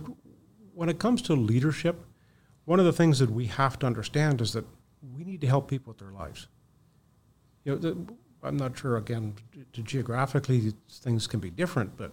when 0.74 0.89
it 0.89 0.98
comes 0.98 1.22
to 1.24 1.34
leadership, 1.34 2.06
one 2.66 2.80
of 2.80 2.86
the 2.86 2.94
things 2.94 3.20
that 3.20 3.30
we 3.30 3.48
have 3.48 3.78
to 3.80 3.86
understand 3.86 4.42
is 4.42 4.54
that 4.54 4.66
we 5.16 5.24
need 5.24 5.42
to 5.42 5.48
help 5.48 5.70
people 5.70 5.92
with 5.92 6.00
their 6.00 6.12
lives. 6.12 6.48
You 7.66 7.74
know, 7.74 7.78
the, 7.78 7.98
I'm 8.43 8.58
not 8.58 8.77
sure 8.77 8.97
again 8.97 9.36
to 9.73 9.82
geographically 9.82 10.73
things 10.89 11.27
can 11.27 11.39
be 11.39 11.49
different, 11.49 11.97
but 11.97 12.12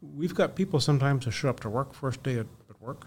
we've 0.00 0.34
got 0.34 0.54
people 0.54 0.80
sometimes 0.80 1.24
who 1.24 1.30
show 1.30 1.48
up 1.48 1.60
to 1.60 1.70
work 1.70 1.94
first 1.94 2.22
day 2.22 2.34
at, 2.34 2.46
at 2.68 2.80
work, 2.80 3.06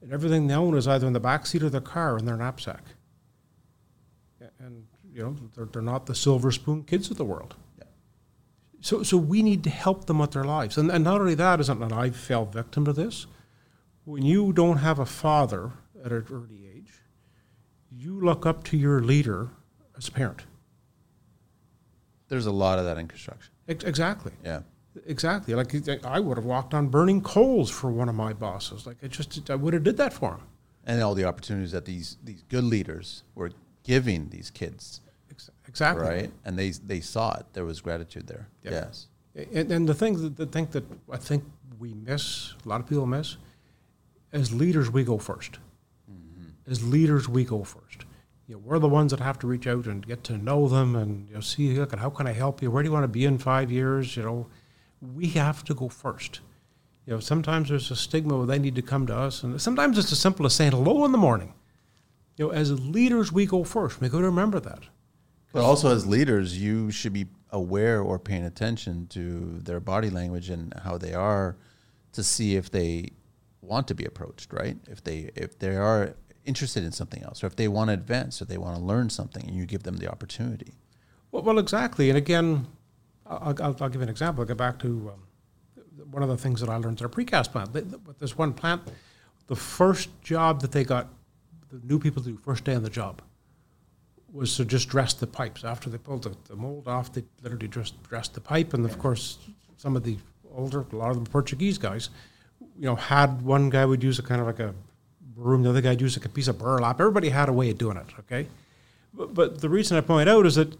and 0.00 0.12
everything 0.12 0.46
they 0.46 0.54
own 0.54 0.76
is 0.76 0.86
either 0.86 1.06
in 1.06 1.12
the 1.12 1.20
back 1.20 1.46
seat 1.46 1.62
of 1.62 1.72
their 1.72 1.80
car 1.80 2.14
or 2.14 2.18
in 2.18 2.24
their 2.24 2.36
knapsack. 2.36 2.84
And 4.58 4.86
you 5.12 5.22
know 5.22 5.36
they're, 5.54 5.66
they're 5.66 5.82
not 5.82 6.06
the 6.06 6.14
silver 6.14 6.52
spoon 6.52 6.84
kids 6.84 7.10
of 7.10 7.16
the 7.16 7.24
world. 7.24 7.54
Yeah. 7.78 7.84
So, 8.80 9.02
so 9.02 9.16
we 9.16 9.42
need 9.42 9.64
to 9.64 9.70
help 9.70 10.06
them 10.06 10.18
with 10.18 10.32
their 10.32 10.44
lives. 10.44 10.78
And, 10.78 10.90
and 10.90 11.04
not 11.04 11.20
only 11.20 11.34
that, 11.34 11.60
isn't 11.60 11.80
that 11.80 11.92
I 11.92 12.10
fell 12.10 12.44
victim 12.44 12.84
to 12.84 12.92
this. 12.92 13.26
When 14.04 14.22
you 14.22 14.52
don't 14.52 14.78
have 14.78 14.98
a 14.98 15.06
father 15.06 15.72
at 16.04 16.12
an 16.12 16.26
early 16.30 16.68
age, 16.74 16.92
you 17.90 18.20
look 18.20 18.46
up 18.46 18.62
to 18.64 18.76
your 18.76 19.00
leader 19.00 19.50
as 19.96 20.08
a 20.08 20.12
parent. 20.12 20.42
There's 22.28 22.46
a 22.46 22.52
lot 22.52 22.78
of 22.78 22.84
that 22.84 22.98
in 22.98 23.08
construction. 23.08 23.52
Ex- 23.68 23.84
exactly. 23.84 24.32
Yeah. 24.44 24.60
Exactly. 25.06 25.54
Like 25.54 26.04
I 26.04 26.20
would 26.20 26.36
have 26.36 26.46
walked 26.46 26.72
on 26.72 26.88
burning 26.88 27.20
coals 27.20 27.70
for 27.70 27.90
one 27.90 28.08
of 28.08 28.14
my 28.14 28.32
bosses. 28.32 28.86
Like 28.86 28.96
I 29.02 29.08
just 29.08 29.50
I 29.50 29.54
would 29.54 29.74
have 29.74 29.84
did 29.84 29.96
that 29.98 30.12
for 30.12 30.32
him. 30.32 30.42
And 30.86 31.02
all 31.02 31.14
the 31.14 31.24
opportunities 31.24 31.72
that 31.72 31.84
these 31.84 32.16
these 32.24 32.42
good 32.48 32.64
leaders 32.64 33.24
were 33.34 33.50
giving 33.82 34.30
these 34.30 34.50
kids. 34.50 35.00
Exactly. 35.68 36.06
Right. 36.06 36.30
And 36.44 36.58
they 36.58 36.70
they 36.70 37.00
saw 37.00 37.34
it. 37.34 37.46
There 37.52 37.64
was 37.64 37.80
gratitude 37.80 38.26
there. 38.26 38.48
Yeah. 38.62 38.70
Yes. 38.70 39.08
And, 39.52 39.70
and 39.70 39.88
the 39.88 39.94
thing 39.94 40.14
that 40.22 40.36
the 40.36 40.46
thing 40.46 40.68
that 40.70 40.84
I 41.10 41.18
think 41.18 41.44
we 41.78 41.92
miss, 41.92 42.54
a 42.64 42.68
lot 42.68 42.80
of 42.80 42.86
people 42.86 43.06
miss, 43.06 43.36
as 44.32 44.52
leaders 44.54 44.90
we 44.90 45.04
go 45.04 45.18
1st 45.18 45.56
mm-hmm. 46.10 46.70
As 46.70 46.82
leaders 46.82 47.28
we 47.28 47.44
go 47.44 47.62
first. 47.64 48.05
You 48.46 48.54
know, 48.54 48.62
we're 48.64 48.78
the 48.78 48.88
ones 48.88 49.10
that 49.10 49.20
have 49.20 49.38
to 49.40 49.46
reach 49.46 49.66
out 49.66 49.86
and 49.86 50.06
get 50.06 50.22
to 50.24 50.38
know 50.38 50.68
them 50.68 50.94
and 50.94 51.28
you 51.28 51.34
know, 51.34 51.40
see 51.40 51.74
look 51.74 51.94
how 51.94 52.10
can 52.10 52.26
I 52.26 52.32
help 52.32 52.62
you? 52.62 52.70
Where 52.70 52.82
do 52.82 52.88
you 52.88 52.92
want 52.92 53.04
to 53.04 53.08
be 53.08 53.24
in 53.24 53.38
five 53.38 53.72
years? 53.72 54.16
You 54.16 54.22
know, 54.22 54.46
we 55.00 55.28
have 55.30 55.64
to 55.64 55.74
go 55.74 55.88
first. 55.88 56.40
You 57.06 57.14
know, 57.14 57.20
sometimes 57.20 57.68
there's 57.68 57.90
a 57.90 57.96
stigma 57.96 58.36
where 58.36 58.46
they 58.46 58.58
need 58.58 58.74
to 58.74 58.82
come 58.82 59.06
to 59.06 59.16
us, 59.16 59.42
and 59.42 59.60
sometimes 59.60 59.96
it's 59.96 60.10
as 60.10 60.18
simple 60.18 60.44
as 60.44 60.54
saying 60.54 60.72
hello 60.72 61.04
in 61.04 61.12
the 61.12 61.18
morning. 61.18 61.54
You 62.36 62.46
know, 62.46 62.52
as 62.52 62.78
leaders, 62.80 63.32
we 63.32 63.46
go 63.46 63.64
first. 63.64 64.00
We 64.00 64.08
got 64.08 64.18
to 64.18 64.24
remember 64.24 64.60
that. 64.60 64.82
But 65.52 65.62
also, 65.62 65.94
as 65.94 66.06
leaders, 66.06 66.60
you 66.60 66.90
should 66.90 67.12
be 67.12 67.26
aware 67.50 68.02
or 68.02 68.18
paying 68.18 68.44
attention 68.44 69.06
to 69.08 69.60
their 69.62 69.80
body 69.80 70.10
language 70.10 70.50
and 70.50 70.74
how 70.84 70.98
they 70.98 71.14
are, 71.14 71.56
to 72.12 72.22
see 72.22 72.56
if 72.56 72.70
they 72.70 73.10
want 73.60 73.88
to 73.88 73.94
be 73.94 74.04
approached. 74.04 74.52
Right? 74.52 74.76
If 74.88 75.02
they 75.04 75.30
if 75.34 75.58
they 75.58 75.76
are 75.76 76.16
interested 76.46 76.84
in 76.84 76.92
something 76.92 77.22
else, 77.22 77.42
or 77.42 77.46
if 77.46 77.56
they 77.56 77.68
want 77.68 77.88
to 77.88 77.94
advance, 77.94 78.40
or 78.40 78.44
they 78.44 78.58
want 78.58 78.76
to 78.76 78.82
learn 78.82 79.10
something, 79.10 79.44
and 79.46 79.54
you 79.54 79.66
give 79.66 79.82
them 79.82 79.96
the 79.96 80.10
opportunity. 80.10 80.74
Well, 81.32 81.42
well 81.42 81.58
exactly. 81.58 82.08
And 82.08 82.16
again, 82.16 82.66
I'll, 83.26 83.54
I'll, 83.60 83.76
I'll 83.80 83.88
give 83.88 84.02
an 84.02 84.08
example. 84.08 84.42
I'll 84.42 84.48
go 84.48 84.54
back 84.54 84.78
to 84.80 85.12
um, 85.14 85.82
one 86.10 86.22
of 86.22 86.28
the 86.28 86.36
things 86.36 86.60
that 86.60 86.68
I 86.68 86.76
learned 86.76 87.00
at 87.00 87.06
a 87.06 87.08
precast 87.08 87.52
plant. 87.52 87.72
They, 87.72 87.82
there's 88.18 88.38
one 88.38 88.52
plant, 88.52 88.82
the 89.46 89.56
first 89.56 90.08
job 90.22 90.60
that 90.62 90.72
they 90.72 90.84
got 90.84 91.08
the 91.70 91.80
new 91.86 91.98
people 91.98 92.22
to 92.22 92.30
do 92.30 92.36
first 92.36 92.64
day 92.64 92.74
on 92.74 92.82
the 92.82 92.90
job 92.90 93.22
was 94.32 94.56
to 94.56 94.64
just 94.64 94.88
dress 94.88 95.14
the 95.14 95.26
pipes. 95.26 95.64
After 95.64 95.88
they 95.88 95.98
pulled 95.98 96.24
the, 96.24 96.36
the 96.48 96.56
mold 96.56 96.88
off, 96.88 97.12
they 97.12 97.24
literally 97.42 97.68
just 97.68 98.00
dressed 98.02 98.34
the 98.34 98.40
pipe. 98.40 98.74
And 98.74 98.84
of 98.84 98.98
course, 98.98 99.38
some 99.76 99.96
of 99.96 100.04
the 100.04 100.18
older, 100.54 100.84
a 100.92 100.96
lot 100.96 101.10
of 101.10 101.16
them 101.16 101.26
Portuguese 101.26 101.78
guys, 101.78 102.10
you 102.78 102.86
know, 102.86 102.96
had 102.96 103.42
one 103.42 103.70
guy 103.70 103.84
would 103.84 104.02
use 104.02 104.18
a 104.18 104.22
kind 104.22 104.40
of 104.40 104.46
like 104.46 104.60
a 104.60 104.74
broom, 105.36 105.62
the 105.62 105.70
other 105.70 105.80
guy 105.80 105.90
would 105.90 106.00
use 106.00 106.16
like 106.16 106.26
a 106.26 106.30
piece 106.30 106.48
of 106.48 106.58
burlap. 106.58 107.00
Everybody 107.00 107.28
had 107.28 107.48
a 107.48 107.52
way 107.52 107.70
of 107.70 107.78
doing 107.78 107.96
it, 107.96 108.06
okay? 108.20 108.48
But, 109.12 109.34
but 109.34 109.60
the 109.60 109.68
reason 109.68 109.96
I 109.96 110.00
point 110.00 110.28
out 110.28 110.46
is 110.46 110.56
that 110.56 110.76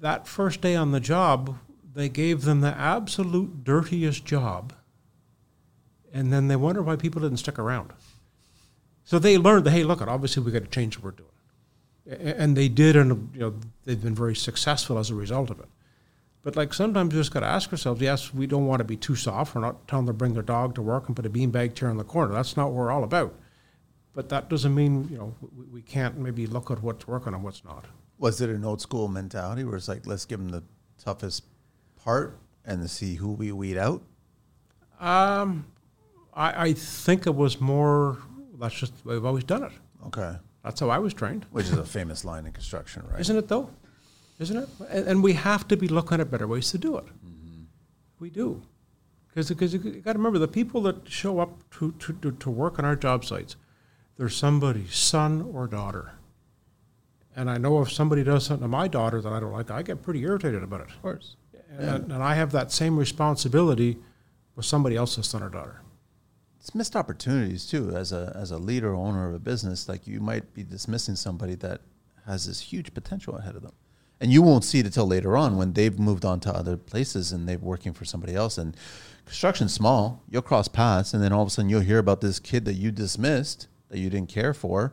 that 0.00 0.26
first 0.26 0.60
day 0.60 0.76
on 0.76 0.92
the 0.92 1.00
job, 1.00 1.58
they 1.94 2.08
gave 2.08 2.42
them 2.42 2.60
the 2.60 2.74
absolute 2.76 3.64
dirtiest 3.64 4.24
job. 4.24 4.72
And 6.12 6.32
then 6.32 6.48
they 6.48 6.56
wonder 6.56 6.82
why 6.82 6.96
people 6.96 7.22
didn't 7.22 7.38
stick 7.38 7.58
around. 7.58 7.92
So 9.04 9.18
they 9.18 9.38
learned 9.38 9.64
that, 9.66 9.70
hey, 9.72 9.84
look, 9.84 10.00
obviously 10.00 10.42
we 10.42 10.52
got 10.52 10.62
to 10.62 10.70
change 10.70 10.96
what 10.96 11.04
we're 11.04 11.10
doing 11.12 11.30
and 12.06 12.56
they 12.56 12.68
did, 12.68 12.96
and 12.96 13.30
you 13.34 13.40
know 13.40 13.54
they've 13.84 14.02
been 14.02 14.14
very 14.14 14.34
successful 14.34 14.98
as 14.98 15.10
a 15.10 15.14
result 15.14 15.50
of 15.50 15.60
it. 15.60 15.68
But 16.42 16.56
like 16.56 16.72
sometimes 16.72 17.14
you 17.14 17.20
just 17.20 17.32
got 17.32 17.40
to 17.40 17.46
ask 17.46 17.70
ourselves: 17.70 18.00
Yes, 18.00 18.34
we 18.34 18.46
don't 18.46 18.66
want 18.66 18.80
to 18.80 18.84
be 18.84 18.96
too 18.96 19.14
soft. 19.14 19.54
We're 19.54 19.60
not 19.60 19.86
telling 19.86 20.06
them 20.06 20.14
to 20.14 20.18
bring 20.18 20.34
their 20.34 20.42
dog 20.42 20.74
to 20.74 20.82
work 20.82 21.06
and 21.06 21.16
put 21.16 21.26
a 21.26 21.30
beanbag 21.30 21.74
chair 21.74 21.90
in 21.90 21.96
the 21.96 22.04
corner. 22.04 22.32
That's 22.32 22.56
not 22.56 22.66
what 22.66 22.74
we're 22.74 22.90
all 22.90 23.04
about. 23.04 23.34
But 24.14 24.28
that 24.30 24.48
doesn't 24.48 24.74
mean 24.74 25.08
you 25.10 25.18
know 25.18 25.34
we, 25.56 25.64
we 25.66 25.82
can't 25.82 26.18
maybe 26.18 26.46
look 26.46 26.70
at 26.70 26.82
what's 26.82 27.06
working 27.06 27.34
and 27.34 27.42
what's 27.42 27.64
not. 27.64 27.86
Was 28.18 28.40
it 28.40 28.50
an 28.50 28.64
old 28.64 28.80
school 28.80 29.08
mentality 29.08 29.64
where 29.64 29.76
it's 29.76 29.88
like 29.88 30.06
let's 30.06 30.24
give 30.24 30.40
them 30.40 30.50
the 30.50 30.62
toughest 31.02 31.44
part 32.04 32.38
and 32.64 32.82
to 32.82 32.88
see 32.88 33.14
who 33.14 33.32
we 33.32 33.52
weed 33.52 33.78
out? 33.78 34.02
Um, 34.98 35.66
I, 36.34 36.68
I 36.68 36.72
think 36.72 37.26
it 37.26 37.34
was 37.34 37.60
more. 37.60 38.18
That's 38.58 38.74
just 38.74 38.92
we've 39.04 39.24
always 39.24 39.44
done 39.44 39.62
it. 39.62 39.72
Okay. 40.06 40.36
That's 40.62 40.80
how 40.80 40.90
I 40.90 40.98
was 40.98 41.14
trained. 41.14 41.46
Which 41.50 41.66
is 41.66 41.72
a 41.72 41.84
famous 41.84 42.24
line 42.24 42.44
in 42.46 42.52
construction, 42.52 43.02
right? 43.10 43.20
Isn't 43.20 43.36
it 43.36 43.48
though? 43.48 43.70
Isn't 44.38 44.56
it? 44.56 44.68
And, 44.90 45.08
and 45.08 45.22
we 45.22 45.34
have 45.34 45.66
to 45.68 45.76
be 45.76 45.88
looking 45.88 46.20
at 46.20 46.30
better 46.30 46.46
ways 46.46 46.70
to 46.72 46.78
do 46.78 46.96
it. 46.98 47.06
Mm-hmm. 47.06 47.62
We 48.18 48.30
do. 48.30 48.62
Because 49.34 49.72
you 49.72 49.78
got 49.78 50.12
to 50.12 50.18
remember 50.18 50.38
the 50.38 50.48
people 50.48 50.82
that 50.82 51.08
show 51.08 51.38
up 51.38 51.58
to, 51.78 51.92
to, 51.92 52.32
to 52.32 52.50
work 52.50 52.78
on 52.78 52.84
our 52.84 52.96
job 52.96 53.24
sites, 53.24 53.56
they're 54.20 54.28
somebody's 54.28 54.94
son 54.94 55.50
or 55.54 55.66
daughter. 55.66 56.12
And 57.34 57.48
I 57.48 57.56
know 57.56 57.80
if 57.80 57.90
somebody 57.90 58.22
does 58.22 58.44
something 58.44 58.64
to 58.64 58.68
my 58.68 58.86
daughter 58.86 59.22
that 59.22 59.32
I 59.32 59.40
don't 59.40 59.50
like, 59.50 59.70
I 59.70 59.80
get 59.80 60.02
pretty 60.02 60.20
irritated 60.20 60.62
about 60.62 60.82
it. 60.82 60.90
Of 60.90 61.00
course. 61.00 61.36
And, 61.70 61.80
yeah. 61.80 62.14
and 62.16 62.22
I 62.22 62.34
have 62.34 62.52
that 62.52 62.70
same 62.70 62.98
responsibility 62.98 63.96
with 64.56 64.66
somebody 64.66 64.94
else's 64.94 65.26
son 65.26 65.42
or 65.42 65.48
daughter 65.48 65.80
it's 66.58 66.74
missed 66.74 66.94
opportunities 66.94 67.64
too 67.64 67.96
as 67.96 68.12
a 68.12 68.30
as 68.36 68.50
a 68.50 68.58
leader 68.58 68.94
owner 68.94 69.26
of 69.26 69.34
a 69.34 69.38
business 69.38 69.88
like 69.88 70.06
you 70.06 70.20
might 70.20 70.52
be 70.52 70.62
dismissing 70.62 71.16
somebody 71.16 71.54
that 71.54 71.80
has 72.26 72.46
this 72.46 72.60
huge 72.60 72.92
potential 72.92 73.38
ahead 73.38 73.56
of 73.56 73.62
them 73.62 73.72
and 74.20 74.30
you 74.30 74.42
won't 74.42 74.62
see 74.62 74.80
it 74.80 74.84
until 74.84 75.06
later 75.06 75.38
on 75.38 75.56
when 75.56 75.72
they've 75.72 75.98
moved 75.98 76.26
on 76.26 76.38
to 76.38 76.52
other 76.54 76.76
places 76.76 77.32
and 77.32 77.48
they're 77.48 77.56
working 77.56 77.94
for 77.94 78.04
somebody 78.04 78.34
else 78.34 78.58
and 78.58 78.76
construction's 79.24 79.72
small 79.72 80.22
you'll 80.28 80.42
cross 80.42 80.68
paths 80.68 81.14
and 81.14 81.22
then 81.22 81.32
all 81.32 81.40
of 81.40 81.48
a 81.48 81.50
sudden 81.50 81.70
you'll 81.70 81.80
hear 81.80 81.98
about 81.98 82.20
this 82.20 82.38
kid 82.38 82.66
that 82.66 82.74
you 82.74 82.90
dismissed 82.90 83.66
that 83.90 83.98
you 83.98 84.08
didn't 84.08 84.28
care 84.30 84.54
for 84.54 84.92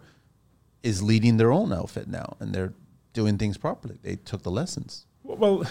is 0.83 1.01
leading 1.01 1.37
their 1.37 1.51
own 1.51 1.71
outfit 1.71 2.07
now 2.07 2.35
and 2.39 2.53
they're 2.53 2.73
doing 3.13 3.37
things 3.37 3.57
properly 3.57 3.97
they 4.03 4.15
took 4.15 4.43
the 4.43 4.51
lessons 4.51 5.05
well 5.23 5.63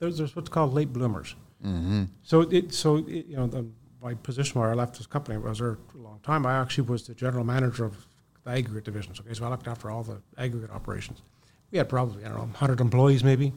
there's, 0.00 0.18
there's 0.18 0.34
what's 0.34 0.48
called 0.48 0.74
late 0.74 0.92
bloomers 0.92 1.36
mm-hmm. 1.64 2.04
so 2.22 2.42
it 2.42 2.74
so 2.74 2.96
it, 2.96 3.26
you 3.26 3.36
know 3.36 3.46
the 3.46 3.64
my 4.04 4.14
position 4.14 4.60
where 4.60 4.70
I 4.70 4.74
left 4.74 4.98
this 4.98 5.06
company, 5.06 5.36
I 5.36 5.38
was 5.38 5.58
there 5.58 5.78
a 5.94 5.98
long 5.98 6.20
time. 6.22 6.44
I 6.44 6.60
actually 6.60 6.86
was 6.86 7.06
the 7.06 7.14
general 7.14 7.42
manager 7.42 7.86
of 7.86 8.06
the 8.44 8.50
aggregate 8.50 8.84
divisions. 8.84 9.18
Okay, 9.18 9.32
so 9.32 9.46
I 9.46 9.48
looked 9.48 9.66
after 9.66 9.90
all 9.90 10.02
the 10.02 10.20
aggregate 10.36 10.70
operations. 10.70 11.22
We 11.70 11.78
had 11.78 11.88
probably 11.88 12.22
I 12.22 12.28
don't 12.28 12.36
know 12.36 12.44
100 12.44 12.80
employees 12.80 13.24
maybe, 13.24 13.54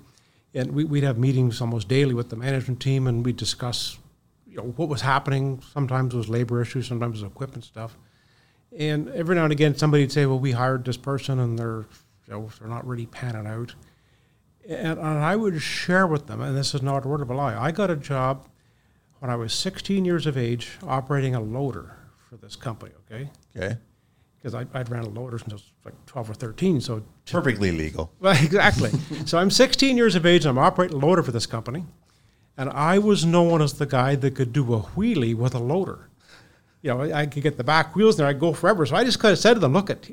and 0.54 0.72
we, 0.72 0.86
would 0.86 1.04
have 1.04 1.18
meetings 1.18 1.60
almost 1.60 1.90
daily 1.90 2.14
with 2.14 2.30
the 2.30 2.38
management 2.38 2.80
team, 2.80 3.08
and 3.08 3.26
we'd 3.26 3.36
discuss 3.36 3.98
you 4.48 4.56
know 4.56 4.74
what 4.78 4.88
was 4.88 5.02
happening. 5.02 5.62
Sometimes 5.74 6.14
it 6.14 6.18
was 6.18 6.30
labor 6.30 6.62
issues, 6.62 6.88
sometimes 6.88 7.20
it 7.20 7.24
was 7.26 7.32
equipment 7.32 7.66
stuff, 7.66 7.98
and 8.78 9.10
every 9.10 9.36
now 9.36 9.44
and 9.44 9.52
again 9.52 9.76
somebody'd 9.76 10.12
say, 10.12 10.26
"Well, 10.26 10.40
we 10.40 10.52
hired 10.52 10.86
this 10.86 10.98
person, 10.98 11.40
and 11.40 11.58
they're 11.58 11.86
you 12.28 12.34
know 12.34 12.50
they're 12.60 12.70
not 12.70 12.88
really 12.88 13.06
panning 13.06 13.48
out." 13.48 13.76
And, 14.68 15.00
and 15.00 15.20
I 15.20 15.36
would 15.36 15.62
share 15.62 16.06
with 16.08 16.28
them, 16.28 16.42
and 16.42 16.58
this 16.58 16.76
is 16.76 16.82
not 16.82 17.06
a 17.06 17.08
word 17.08 17.22
of 17.22 17.30
a 17.30 17.34
lie. 17.34 17.58
I 17.58 17.72
got 17.72 17.90
a 17.90 17.96
job 17.96 18.48
when 19.20 19.32
I 19.32 19.36
was 19.36 19.54
16 19.54 20.06
years 20.06 20.26
of 20.26 20.38
age 20.38 20.78
operating 20.84 21.36
a 21.36 21.40
loader 21.40 21.96
for 22.30 22.38
this 22.38 22.56
company, 22.56 22.92
okay? 23.06 23.30
Okay. 23.56 23.78
Because 24.36 24.54
I, 24.54 24.66
I'd 24.74 24.90
ran 24.90 25.04
a 25.04 25.10
loader 25.10 25.40
since 25.40 25.54
I 25.54 25.56
was 25.56 25.72
like 25.86 26.06
12 26.06 26.30
or 26.30 26.34
13, 26.34 26.82
so. 26.82 27.04
Perfectly 27.32 27.72
legal. 27.72 28.12
Well, 28.20 28.36
exactly. 28.44 28.92
so 29.26 29.38
I'm 29.38 29.50
16 29.50 29.98
years 29.98 30.16
of 30.16 30.26
age 30.26 30.46
and 30.46 30.58
I'm 30.58 30.64
operating 30.64 30.98
a 30.98 31.06
loader 31.06 31.24
for 31.24 31.32
this 31.32 31.46
company. 31.46 31.86
And 32.58 32.70
I 32.70 33.00
was 33.00 33.26
known 33.26 33.62
as 33.62 33.74
the 33.74 33.86
guy 33.86 34.16
that 34.16 34.36
could 34.36 34.52
do 34.52 34.74
a 34.74 34.82
wheelie 34.82 35.36
with 35.36 35.54
a 35.54 35.60
loader. 35.60 36.07
You 36.82 36.90
know, 36.92 37.02
I, 37.02 37.26
could 37.26 37.44
get 37.44 37.58
the 37.58 37.64
back 37.64 37.96
wheels 37.96 38.18
there, 38.18 38.28
I'd 38.28 38.40
go 38.40 38.54
forever. 38.54 38.86
So 38.86 38.96
I 38.96 39.04
just 39.04 39.20
kind 39.20 39.34
of 39.34 39.40
said 39.40 39.56
to 39.56 39.60
them, 39.60 39.74
look 39.74 39.90
at, 39.90 40.10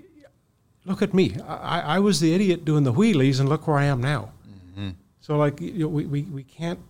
look 0.85 1.03
at 1.03 1.13
me. 1.13 1.37
I, 1.47 1.97
I 1.97 1.99
was 1.99 2.21
the 2.21 2.35
idiot 2.35 2.65
doing 2.65 2.85
the 2.85 2.93
wheelies 2.93 3.39
and 3.41 3.49
look 3.49 3.67
where 3.67 3.79
I 3.79 3.85
am 3.85 4.01
now. 4.01 4.33
Mm-hmm. 4.49 4.91
So 5.21 5.37
like, 5.37 5.61
you 5.61 5.81
know, 5.81 5.89
we, 5.89 6.07
we, 6.07 6.23
we 6.23 6.43
can't, 6.43 6.81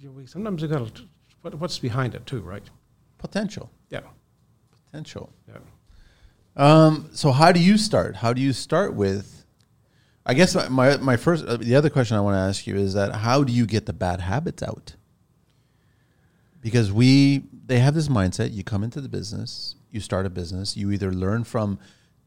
you 0.00 0.08
know, 0.08 0.14
we 0.14 0.26
sometimes 0.26 0.62
we 0.62 0.68
got 0.68 0.94
to 0.94 1.02
what, 1.42 1.54
what's 1.56 1.78
behind 1.78 2.14
it 2.14 2.24
too, 2.26 2.40
right? 2.40 2.62
Potential. 3.18 3.70
Yeah. 3.90 4.00
Potential. 4.86 5.30
Yeah. 5.48 5.58
Um, 6.56 7.10
so 7.12 7.32
how 7.32 7.52
do 7.52 7.60
you 7.60 7.76
start? 7.76 8.16
How 8.16 8.32
do 8.32 8.40
you 8.40 8.52
start 8.52 8.94
with? 8.94 9.44
I 10.24 10.34
guess 10.34 10.54
my 10.54 10.68
my, 10.68 10.96
my 10.98 11.16
first 11.16 11.44
uh, 11.44 11.56
the 11.56 11.74
other 11.74 11.90
question 11.90 12.16
I 12.16 12.20
want 12.20 12.36
to 12.36 12.40
ask 12.40 12.66
you 12.66 12.76
is 12.76 12.94
that 12.94 13.12
how 13.12 13.42
do 13.42 13.52
you 13.52 13.66
get 13.66 13.86
the 13.86 13.92
bad 13.92 14.20
habits 14.20 14.62
out? 14.62 14.94
Because 16.60 16.92
we 16.92 17.44
they 17.72 17.78
have 17.78 17.94
this 17.94 18.08
mindset. 18.08 18.52
You 18.52 18.62
come 18.62 18.84
into 18.84 19.00
the 19.00 19.08
business, 19.08 19.76
you 19.90 20.00
start 20.00 20.26
a 20.26 20.30
business, 20.30 20.76
you 20.76 20.90
either 20.90 21.12
learn 21.12 21.44
from 21.44 21.78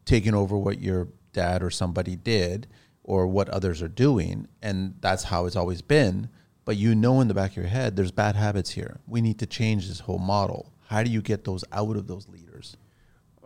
taking 0.06 0.34
over 0.34 0.58
what 0.58 0.82
your 0.82 1.10
dad 1.34 1.62
or 1.62 1.70
somebody 1.70 2.16
did 2.16 2.68
or 3.04 3.28
what 3.28 3.50
others 3.50 3.82
are 3.82 3.88
doing, 3.88 4.48
and 4.62 4.96
that's 5.02 5.26
how 5.26 5.46
it's 5.46 5.56
always 5.56 5.82
been 5.82 6.30
but 6.66 6.78
you 6.78 6.96
know 6.96 7.22
in 7.22 7.28
the 7.28 7.34
back 7.34 7.52
of 7.52 7.58
your 7.58 7.68
head 7.68 7.96
there's 7.96 8.12
bad 8.12 8.36
habits 8.36 8.72
here. 8.72 9.00
We 9.08 9.22
need 9.22 9.40
to 9.40 9.46
change 9.46 9.88
this 9.88 10.02
whole 10.02 10.18
model. 10.18 10.74
How 10.88 11.04
do 11.04 11.10
you 11.10 11.22
get 11.22 11.46
those 11.46 11.64
out 11.72 11.96
of 11.96 12.08
those 12.08 12.28
leaders? 12.28 12.76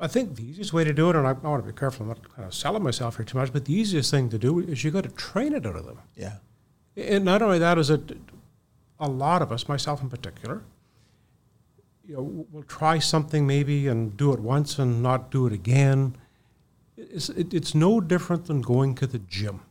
I 0.02 0.08
think 0.08 0.38
the 0.38 0.44
easiest 0.44 0.72
way 0.72 0.86
to 0.86 0.94
do 0.94 1.10
it, 1.10 1.18
and 1.18 1.28
I, 1.28 1.32
I 1.32 1.34
want 1.34 1.64
to 1.64 1.72
be 1.72 1.78
careful, 1.78 2.04
I'm 2.04 2.10
not 2.10 2.34
kind 2.34 2.48
of 2.48 2.54
selling 2.54 2.82
myself 2.82 3.18
here 3.18 3.26
too 3.26 3.38
much, 3.38 3.52
but 3.52 3.66
the 3.66 3.74
easiest 3.74 4.10
thing 4.10 4.30
to 4.30 4.38
do 4.38 4.60
is 4.60 4.84
you 4.86 4.92
got 4.92 5.04
to 5.04 5.10
train 5.10 5.54
it 5.54 5.66
out 5.66 5.76
of 5.76 5.86
them. 5.86 6.00
Yeah. 6.16 6.38
And 6.96 7.26
not 7.26 7.42
only 7.42 7.60
that, 7.60 7.78
is 7.78 7.90
it 7.90 8.18
a 8.98 9.10
lot 9.10 9.42
of 9.42 9.52
us, 9.52 9.68
myself 9.68 10.02
in 10.02 10.10
particular, 10.10 10.64
you 12.10 12.16
know, 12.16 12.48
we'll 12.52 12.64
try 12.64 12.98
something 12.98 13.46
maybe 13.46 13.88
and 13.88 14.18
do 14.18 14.34
it 14.34 14.40
once 14.40 14.80
and 14.80 15.04
not 15.04 15.30
do 15.30 15.46
it 15.46 15.54
again. 15.54 16.18
It's, 16.98 17.30
it, 17.30 17.54
it's 17.54 17.76
no 17.76 18.02
different 18.02 18.46
than 18.46 18.62
going 18.62 18.96
to 18.96 19.06
the 19.06 19.20
gym. 19.20 19.62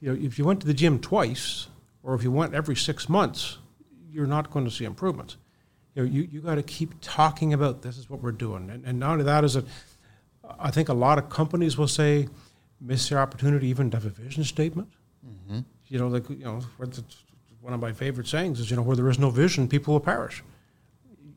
You 0.00 0.12
know, 0.12 0.20
if 0.20 0.40
you 0.40 0.44
went 0.44 0.60
to 0.62 0.66
the 0.66 0.74
gym 0.74 0.98
twice, 0.98 1.68
or 2.02 2.16
if 2.16 2.24
you 2.24 2.32
went 2.32 2.52
every 2.52 2.74
six 2.74 3.08
months, 3.08 3.58
you're 4.10 4.26
not 4.26 4.50
going 4.50 4.64
to 4.64 4.72
see 4.72 4.84
improvements. 4.84 5.36
You 5.94 6.02
know, 6.02 6.10
you, 6.10 6.28
you 6.32 6.40
got 6.40 6.56
to 6.56 6.64
keep 6.64 6.94
talking 7.00 7.52
about 7.52 7.82
this 7.82 7.96
is 7.96 8.10
what 8.10 8.20
we're 8.20 8.32
doing. 8.32 8.68
And, 8.68 8.84
and 8.84 8.98
not 8.98 9.12
only 9.12 9.24
that 9.24 9.44
is 9.44 9.54
it, 9.54 9.64
I 10.58 10.72
think 10.72 10.88
a 10.88 10.94
lot 10.94 11.16
of 11.16 11.30
companies 11.30 11.78
will 11.78 11.86
say, 11.86 12.26
miss 12.80 13.08
the 13.08 13.18
opportunity 13.18 13.68
even 13.68 13.88
to 13.92 13.98
have 13.98 14.06
a 14.06 14.10
vision 14.10 14.42
statement. 14.42 14.88
Mm-hmm. 15.24 15.60
You 15.86 15.98
know, 16.00 16.08
like, 16.08 16.28
you 16.28 16.44
know, 16.44 16.60
one 17.60 17.72
of 17.72 17.78
my 17.78 17.92
favorite 17.92 18.26
sayings 18.26 18.58
is, 18.58 18.68
you 18.68 18.74
know, 18.74 18.82
where 18.82 18.96
there 18.96 19.08
is 19.08 19.18
no 19.20 19.30
vision, 19.30 19.68
people 19.68 19.94
will 19.94 20.00
perish. 20.00 20.42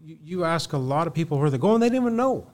You, 0.04 0.18
you 0.24 0.44
ask 0.44 0.74
a 0.74 0.78
lot 0.78 1.08
of 1.08 1.14
people 1.14 1.38
where 1.40 1.50
they're 1.50 1.60
going, 1.60 1.80
they 1.80 1.90
don't 1.90 2.02
even 2.02 2.16
know. 2.16 2.52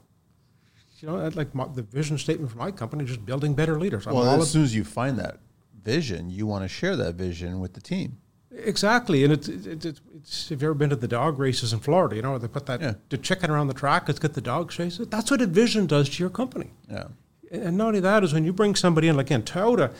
You 1.00 1.08
know, 1.08 1.28
like 1.34 1.54
my, 1.54 1.66
the 1.66 1.82
vision 1.82 2.18
statement 2.18 2.52
for 2.52 2.58
my 2.58 2.70
company, 2.70 3.04
just 3.04 3.24
building 3.24 3.54
better 3.54 3.78
leaders. 3.78 4.06
I'm 4.06 4.14
Well, 4.14 4.28
all 4.28 4.42
as 4.42 4.50
soon 4.50 4.64
as 4.64 4.74
you 4.74 4.84
find 4.84 5.18
that 5.18 5.38
vision, 5.82 6.30
you 6.30 6.46
want 6.46 6.62
to 6.64 6.68
share 6.68 6.94
that 6.96 7.14
vision 7.14 7.58
with 7.58 7.72
the 7.72 7.80
team. 7.80 8.18
Exactly, 8.52 9.24
and 9.24 9.32
it's, 9.32 9.48
it's, 9.48 9.66
it's, 9.66 10.00
it's 10.14 10.44
if 10.46 10.50
you've 10.50 10.64
ever 10.64 10.74
been 10.74 10.90
to 10.90 10.96
the 10.96 11.08
dog 11.08 11.38
races 11.38 11.72
in 11.72 11.78
Florida, 11.78 12.16
you 12.16 12.22
know 12.22 12.36
they 12.36 12.48
put 12.48 12.66
that 12.66 12.80
Yeah. 12.80 12.94
the 13.08 13.16
chicken 13.16 13.48
around 13.50 13.68
the 13.68 13.74
track. 13.74 14.08
Let's 14.08 14.18
get 14.18 14.34
the 14.34 14.40
dog 14.40 14.70
chase. 14.70 14.98
That's 14.98 15.30
what 15.30 15.40
a 15.40 15.46
vision 15.46 15.86
does 15.86 16.08
to 16.10 16.22
your 16.22 16.30
company. 16.30 16.72
Yeah. 16.90 17.04
And 17.50 17.78
not 17.78 17.88
only 17.88 18.00
that 18.00 18.22
is 18.22 18.34
when 18.34 18.44
you 18.44 18.52
bring 18.52 18.74
somebody 18.74 19.08
in, 19.08 19.16
like 19.16 19.26
again, 19.26 19.42
Toyota. 19.42 19.92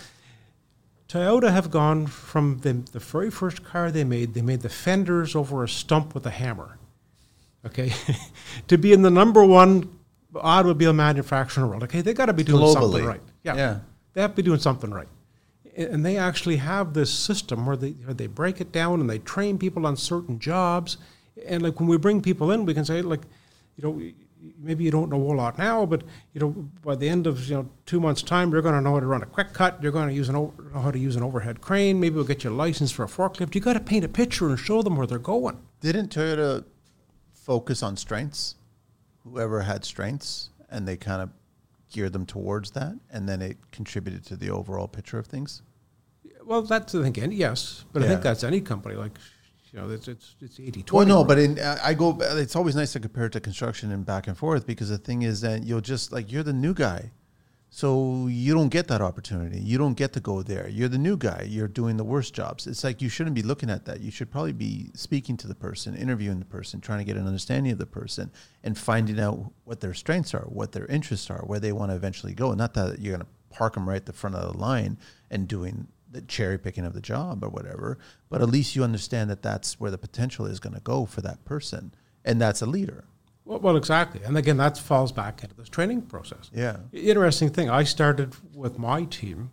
Toyota 1.08 1.50
have 1.50 1.70
gone 1.70 2.06
from 2.06 2.58
the, 2.58 2.72
the 2.92 2.98
very 3.00 3.30
first 3.30 3.64
car 3.64 3.90
they 3.90 4.04
made, 4.04 4.34
they 4.34 4.42
made 4.42 4.60
the 4.60 4.68
fenders 4.68 5.34
over 5.34 5.64
a 5.64 5.68
stump 5.68 6.14
with 6.14 6.26
a 6.26 6.30
hammer, 6.30 6.76
okay, 7.66 7.92
to 8.68 8.78
be 8.78 8.92
in 8.92 9.02
the 9.02 9.10
number 9.10 9.44
one 9.44 9.90
automobile 10.34 10.92
manufacturer 10.92 11.62
in 11.62 11.66
the 11.66 11.70
world. 11.70 11.82
Okay, 11.84 12.00
they 12.00 12.14
got 12.14 12.26
to 12.26 12.32
be 12.32 12.44
doing 12.44 12.62
Globally. 12.62 12.72
something 12.72 13.04
right. 13.04 13.20
Yeah. 13.42 13.56
yeah. 13.56 13.78
They 14.12 14.20
have 14.20 14.32
to 14.32 14.36
be 14.36 14.42
doing 14.42 14.60
something 14.60 14.90
right. 14.90 15.08
And 15.76 16.04
they 16.04 16.16
actually 16.16 16.56
have 16.56 16.94
this 16.94 17.12
system 17.12 17.64
where 17.64 17.76
they, 17.76 17.90
where 17.90 18.14
they 18.14 18.26
break 18.26 18.60
it 18.60 18.72
down 18.72 19.00
and 19.00 19.08
they 19.08 19.18
train 19.18 19.56
people 19.56 19.86
on 19.86 19.96
certain 19.96 20.38
jobs. 20.38 20.98
And 21.46 21.62
like 21.62 21.78
when 21.80 21.88
we 21.88 21.96
bring 21.96 22.20
people 22.20 22.50
in, 22.50 22.64
we 22.64 22.74
can 22.74 22.84
say 22.84 23.02
like, 23.02 23.22
you 23.76 23.84
know, 23.84 24.00
maybe 24.58 24.84
you 24.84 24.90
don't 24.90 25.10
know 25.10 25.16
a 25.16 25.24
whole 25.24 25.36
lot 25.36 25.58
now, 25.58 25.86
but 25.86 26.02
you 26.32 26.40
know, 26.40 26.50
by 26.82 26.96
the 26.96 27.08
end 27.08 27.26
of 27.26 27.48
you 27.48 27.54
know 27.56 27.68
two 27.86 28.00
months' 28.00 28.22
time, 28.22 28.50
you're 28.50 28.62
going 28.62 28.74
to 28.74 28.80
know 28.80 28.94
how 28.94 29.00
to 29.00 29.06
run 29.06 29.22
a 29.22 29.26
quick 29.26 29.52
cut. 29.52 29.82
You're 29.82 29.92
going 29.92 30.08
to 30.08 30.14
use 30.14 30.28
an 30.28 30.36
o- 30.36 30.52
know 30.74 30.80
how 30.80 30.90
to 30.90 30.98
use 30.98 31.16
an 31.16 31.22
overhead 31.22 31.60
crane. 31.60 32.00
Maybe 32.00 32.16
we'll 32.16 32.24
get 32.24 32.44
you 32.44 32.50
a 32.50 32.52
license 32.52 32.90
for 32.90 33.04
a 33.04 33.08
forklift. 33.08 33.54
You 33.54 33.60
got 33.60 33.74
to 33.74 33.80
paint 33.80 34.04
a 34.04 34.08
picture 34.08 34.48
and 34.48 34.58
show 34.58 34.82
them 34.82 34.96
where 34.96 35.06
they're 35.06 35.18
going. 35.18 35.58
Didn't 35.80 36.14
Toyota 36.14 36.64
focus 37.44 37.82
on 37.82 37.96
strengths? 37.96 38.56
Whoever 39.24 39.60
had 39.62 39.84
strengths, 39.84 40.50
and 40.70 40.86
they 40.88 40.96
kind 40.96 41.20
of 41.22 41.30
geared 41.92 42.12
them 42.12 42.24
towards 42.26 42.70
that, 42.72 42.94
and 43.10 43.28
then 43.28 43.42
it 43.42 43.58
contributed 43.72 44.24
to 44.26 44.36
the 44.36 44.50
overall 44.50 44.88
picture 44.88 45.18
of 45.18 45.26
things. 45.26 45.62
Well, 46.44 46.62
that's 46.62 46.94
I 46.94 47.02
think 47.02 47.18
any, 47.18 47.36
yes, 47.36 47.84
but 47.92 48.02
I 48.02 48.08
think 48.08 48.22
that's 48.22 48.42
any 48.44 48.60
company. 48.60 48.94
Like, 48.96 49.18
you 49.72 49.78
know, 49.78 49.90
it's 49.90 50.08
it's 50.08 50.36
it's 50.40 50.58
80 50.58 50.80
Well, 50.90 51.04
20. 51.04 51.08
no, 51.08 51.24
but 51.24 51.38
in, 51.38 51.58
I 51.60 51.88
I 51.88 51.94
go. 51.94 52.16
It's 52.20 52.56
always 52.56 52.74
nice 52.74 52.92
to 52.94 53.00
compare 53.00 53.26
it 53.26 53.32
to 53.32 53.40
construction 53.40 53.92
and 53.92 54.04
back 54.06 54.26
and 54.26 54.36
forth 54.36 54.66
because 54.66 54.88
the 54.88 54.98
thing 54.98 55.22
is 55.22 55.40
that 55.42 55.62
you'll 55.64 55.80
just 55.82 56.12
like 56.12 56.32
you're 56.32 56.42
the 56.42 56.52
new 56.52 56.72
guy, 56.74 57.10
so 57.72 58.26
you 58.26 58.52
don't 58.52 58.68
get 58.68 58.88
that 58.88 59.00
opportunity. 59.00 59.60
You 59.60 59.78
don't 59.78 59.94
get 59.94 60.12
to 60.14 60.20
go 60.20 60.42
there. 60.42 60.66
You're 60.68 60.88
the 60.88 60.98
new 60.98 61.16
guy. 61.16 61.46
You're 61.48 61.68
doing 61.68 61.96
the 61.96 62.04
worst 62.04 62.34
jobs. 62.34 62.66
It's 62.66 62.82
like 62.82 63.00
you 63.00 63.08
shouldn't 63.08 63.36
be 63.36 63.42
looking 63.42 63.70
at 63.70 63.84
that. 63.84 64.00
You 64.00 64.10
should 64.10 64.28
probably 64.28 64.52
be 64.52 64.90
speaking 64.94 65.36
to 65.36 65.46
the 65.46 65.54
person, 65.54 65.94
interviewing 65.94 66.40
the 66.40 66.44
person, 66.44 66.80
trying 66.80 66.98
to 66.98 67.04
get 67.04 67.16
an 67.16 67.28
understanding 67.28 67.70
of 67.70 67.78
the 67.78 67.86
person, 67.86 68.32
and 68.64 68.76
finding 68.76 69.20
out 69.20 69.52
what 69.62 69.80
their 69.80 69.94
strengths 69.94 70.34
are, 70.34 70.46
what 70.48 70.72
their 70.72 70.86
interests 70.86 71.30
are, 71.30 71.42
where 71.46 71.60
they 71.60 71.70
want 71.70 71.92
to 71.92 71.96
eventually 71.96 72.34
go. 72.34 72.52
Not 72.54 72.74
that 72.74 72.98
you're 72.98 73.16
going 73.16 73.24
to 73.26 73.56
park 73.56 73.74
them 73.74 73.88
right 73.88 73.96
at 73.96 74.06
the 74.06 74.12
front 74.12 74.34
of 74.34 74.52
the 74.52 74.58
line 74.58 74.98
and 75.30 75.46
doing 75.46 75.86
the 76.10 76.22
cherry 76.22 76.58
picking 76.58 76.84
of 76.84 76.92
the 76.92 77.00
job 77.00 77.44
or 77.44 77.48
whatever, 77.48 77.98
but 78.28 78.42
at 78.42 78.48
least 78.48 78.74
you 78.74 78.82
understand 78.82 79.30
that 79.30 79.42
that's 79.42 79.78
where 79.78 79.92
the 79.92 79.98
potential 79.98 80.44
is 80.44 80.58
going 80.58 80.74
to 80.74 80.80
go 80.80 81.06
for 81.06 81.20
that 81.20 81.44
person, 81.44 81.94
and 82.24 82.40
that's 82.40 82.62
a 82.62 82.66
leader. 82.66 83.04
Well, 83.58 83.76
exactly. 83.76 84.20
And 84.24 84.38
again, 84.38 84.58
that 84.58 84.78
falls 84.78 85.10
back 85.10 85.42
into 85.42 85.56
this 85.56 85.68
training 85.68 86.02
process. 86.02 86.50
Yeah. 86.54 86.76
Interesting 86.92 87.50
thing. 87.50 87.68
I 87.68 87.82
started 87.82 88.32
with 88.54 88.78
my 88.78 89.04
team, 89.04 89.50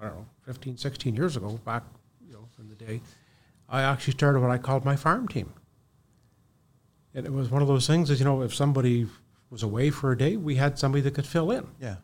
I 0.00 0.04
don't 0.04 0.16
know, 0.16 0.26
15, 0.42 0.76
16 0.76 1.16
years 1.16 1.36
ago, 1.36 1.58
back 1.64 1.82
you 2.24 2.34
know, 2.34 2.48
in 2.60 2.68
the 2.68 2.76
day. 2.76 3.00
I 3.68 3.82
actually 3.82 4.12
started 4.12 4.38
what 4.40 4.50
I 4.50 4.58
called 4.58 4.84
my 4.84 4.94
farm 4.94 5.26
team. 5.26 5.52
And 7.12 7.26
it 7.26 7.32
was 7.32 7.50
one 7.50 7.62
of 7.62 7.68
those 7.68 7.88
things 7.88 8.08
that, 8.10 8.20
you 8.20 8.24
know, 8.24 8.42
if 8.42 8.54
somebody 8.54 9.08
was 9.50 9.64
away 9.64 9.90
for 9.90 10.12
a 10.12 10.18
day, 10.18 10.36
we 10.36 10.54
had 10.54 10.78
somebody 10.78 11.02
that 11.02 11.14
could 11.14 11.26
fill 11.26 11.50
in. 11.50 11.66
Yeah. 11.80 11.96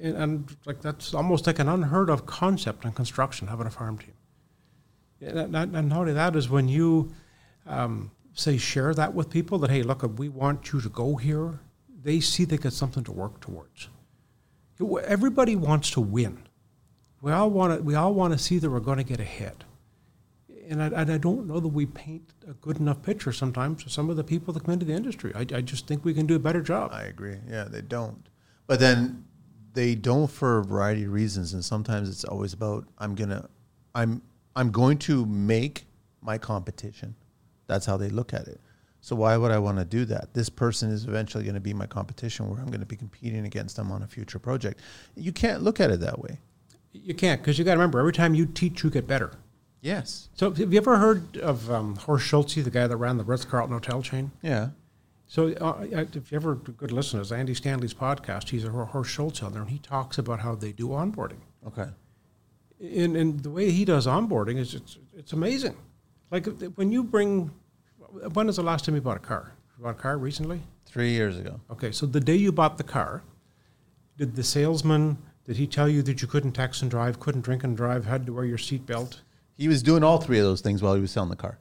And, 0.00 0.16
and 0.16 0.56
like 0.64 0.80
that's 0.80 1.12
almost 1.12 1.48
like 1.48 1.58
an 1.58 1.68
unheard 1.68 2.08
of 2.08 2.24
concept 2.26 2.84
in 2.84 2.92
construction, 2.92 3.48
having 3.48 3.66
a 3.66 3.70
farm 3.70 3.98
team. 3.98 4.14
And, 5.20 5.56
and, 5.56 5.74
and 5.74 5.88
not 5.88 5.98
only 5.98 6.12
that 6.12 6.36
is 6.36 6.48
when 6.48 6.68
you 6.68 7.12
um, 7.66 8.12
say 8.36 8.56
share 8.58 8.94
that 8.94 9.14
with 9.14 9.30
people 9.30 9.58
that 9.58 9.70
hey, 9.70 9.82
look, 9.82 10.02
we 10.18 10.28
want 10.28 10.72
you 10.72 10.80
to 10.80 10.88
go 10.88 11.16
here. 11.16 11.60
They 12.02 12.20
see 12.20 12.44
they 12.44 12.58
got 12.58 12.72
something 12.72 13.02
to 13.04 13.12
work 13.12 13.40
towards. 13.40 13.88
Everybody 15.04 15.56
wants 15.56 15.90
to 15.92 16.00
win. 16.00 16.46
We 17.22 17.32
all 17.32 17.50
want 17.50 17.76
to. 17.76 17.82
We 17.82 17.94
all 17.94 18.14
want 18.14 18.34
to 18.34 18.38
see 18.38 18.58
that 18.58 18.70
we're 18.70 18.78
going 18.78 18.98
to 18.98 19.04
get 19.04 19.18
ahead. 19.18 19.64
And 20.68 20.82
I, 20.82 20.86
and 20.86 21.10
I 21.10 21.18
don't 21.18 21.46
know 21.46 21.60
that 21.60 21.68
we 21.68 21.86
paint 21.86 22.34
a 22.48 22.52
good 22.54 22.78
enough 22.78 23.02
picture 23.02 23.32
sometimes 23.32 23.82
for 23.82 23.88
some 23.88 24.10
of 24.10 24.16
the 24.16 24.24
people 24.24 24.52
that 24.52 24.64
come 24.64 24.74
into 24.74 24.84
the 24.84 24.92
industry. 24.92 25.32
I, 25.34 25.40
I 25.40 25.60
just 25.60 25.86
think 25.86 26.04
we 26.04 26.12
can 26.12 26.26
do 26.26 26.34
a 26.34 26.40
better 26.40 26.60
job. 26.60 26.90
I 26.92 27.04
agree. 27.04 27.36
Yeah, 27.48 27.64
they 27.64 27.82
don't. 27.82 28.28
But 28.66 28.80
then 28.80 29.24
they 29.72 29.94
don't 29.94 30.30
for 30.30 30.58
a 30.58 30.64
variety 30.64 31.04
of 31.04 31.12
reasons, 31.12 31.54
and 31.54 31.64
sometimes 31.64 32.08
it's 32.08 32.24
always 32.24 32.52
about 32.52 32.84
I'm 32.98 33.14
gonna, 33.14 33.48
I'm 33.94 34.22
I'm 34.54 34.70
going 34.70 34.98
to 34.98 35.24
make 35.24 35.86
my 36.20 36.36
competition. 36.36 37.14
That's 37.66 37.86
how 37.86 37.96
they 37.96 38.08
look 38.08 38.32
at 38.32 38.46
it. 38.48 38.60
So 39.00 39.14
why 39.14 39.36
would 39.36 39.52
I 39.52 39.58
want 39.58 39.78
to 39.78 39.84
do 39.84 40.04
that? 40.06 40.34
This 40.34 40.48
person 40.48 40.90
is 40.90 41.04
eventually 41.04 41.44
going 41.44 41.54
to 41.54 41.60
be 41.60 41.72
my 41.72 41.86
competition, 41.86 42.50
where 42.50 42.58
I'm 42.58 42.66
going 42.66 42.80
to 42.80 42.86
be 42.86 42.96
competing 42.96 43.44
against 43.46 43.76
them 43.76 43.92
on 43.92 44.02
a 44.02 44.06
future 44.06 44.38
project. 44.38 44.80
You 45.14 45.32
can't 45.32 45.62
look 45.62 45.80
at 45.80 45.90
it 45.90 46.00
that 46.00 46.18
way. 46.18 46.40
You 46.92 47.14
can't 47.14 47.40
because 47.40 47.58
you 47.58 47.64
got 47.64 47.72
to 47.72 47.78
remember 47.78 48.00
every 48.00 48.12
time 48.12 48.34
you 48.34 48.46
teach, 48.46 48.82
you 48.82 48.90
get 48.90 49.06
better. 49.06 49.32
Yes. 49.80 50.28
So 50.34 50.50
have 50.50 50.72
you 50.72 50.78
ever 50.78 50.96
heard 50.96 51.36
of 51.36 51.70
um, 51.70 51.96
Horst 51.96 52.26
Schulze, 52.26 52.56
the 52.56 52.70
guy 52.70 52.86
that 52.86 52.96
ran 52.96 53.18
the 53.18 53.24
Ritz 53.24 53.44
Carlton 53.44 53.74
hotel 53.74 54.02
chain? 54.02 54.32
Yeah. 54.42 54.70
So 55.28 55.52
uh, 55.52 55.86
if 55.92 56.32
you 56.32 56.36
ever 56.36 56.54
good 56.54 56.90
listeners, 56.90 57.30
Andy 57.30 57.54
Stanley's 57.54 57.94
podcast, 57.94 58.48
he's 58.48 58.64
a 58.64 58.70
Hor- 58.70 58.86
Horst 58.86 59.10
Schulze 59.10 59.42
on 59.42 59.52
there, 59.52 59.62
and 59.62 59.70
he 59.70 59.78
talks 59.78 60.18
about 60.18 60.40
how 60.40 60.54
they 60.54 60.72
do 60.72 60.88
onboarding. 60.88 61.40
Okay. 61.66 61.86
And, 62.80 63.16
and 63.16 63.40
the 63.40 63.50
way 63.50 63.70
he 63.70 63.84
does 63.84 64.06
onboarding 64.06 64.56
is 64.56 64.74
it's, 64.74 64.98
it's 65.16 65.32
amazing. 65.32 65.76
Like 66.30 66.46
when 66.74 66.90
you 66.92 67.04
bring, 67.04 67.50
when 68.32 68.48
is 68.48 68.56
the 68.56 68.62
last 68.62 68.84
time 68.84 68.94
you 68.94 69.00
bought 69.00 69.16
a 69.16 69.20
car? 69.20 69.52
You 69.76 69.84
bought 69.84 69.90
a 69.90 69.94
car 69.94 70.18
recently? 70.18 70.62
Three 70.86 71.10
years 71.10 71.38
ago. 71.38 71.60
Okay, 71.70 71.92
so 71.92 72.06
the 72.06 72.20
day 72.20 72.36
you 72.36 72.52
bought 72.52 72.78
the 72.78 72.84
car, 72.84 73.22
did 74.16 74.34
the 74.34 74.42
salesman 74.42 75.18
did 75.46 75.58
he 75.58 75.66
tell 75.68 75.88
you 75.88 76.02
that 76.02 76.20
you 76.20 76.26
couldn't 76.26 76.52
text 76.52 76.82
and 76.82 76.90
drive, 76.90 77.20
couldn't 77.20 77.42
drink 77.42 77.62
and 77.62 77.76
drive, 77.76 78.04
had 78.04 78.26
to 78.26 78.32
wear 78.32 78.44
your 78.44 78.58
seatbelt? 78.58 79.20
He 79.56 79.68
was 79.68 79.80
doing 79.80 80.02
all 80.02 80.18
three 80.18 80.38
of 80.38 80.44
those 80.44 80.60
things 80.60 80.82
while 80.82 80.94
he 80.96 81.00
was 81.00 81.12
selling 81.12 81.30
the 81.30 81.36
car. 81.36 81.58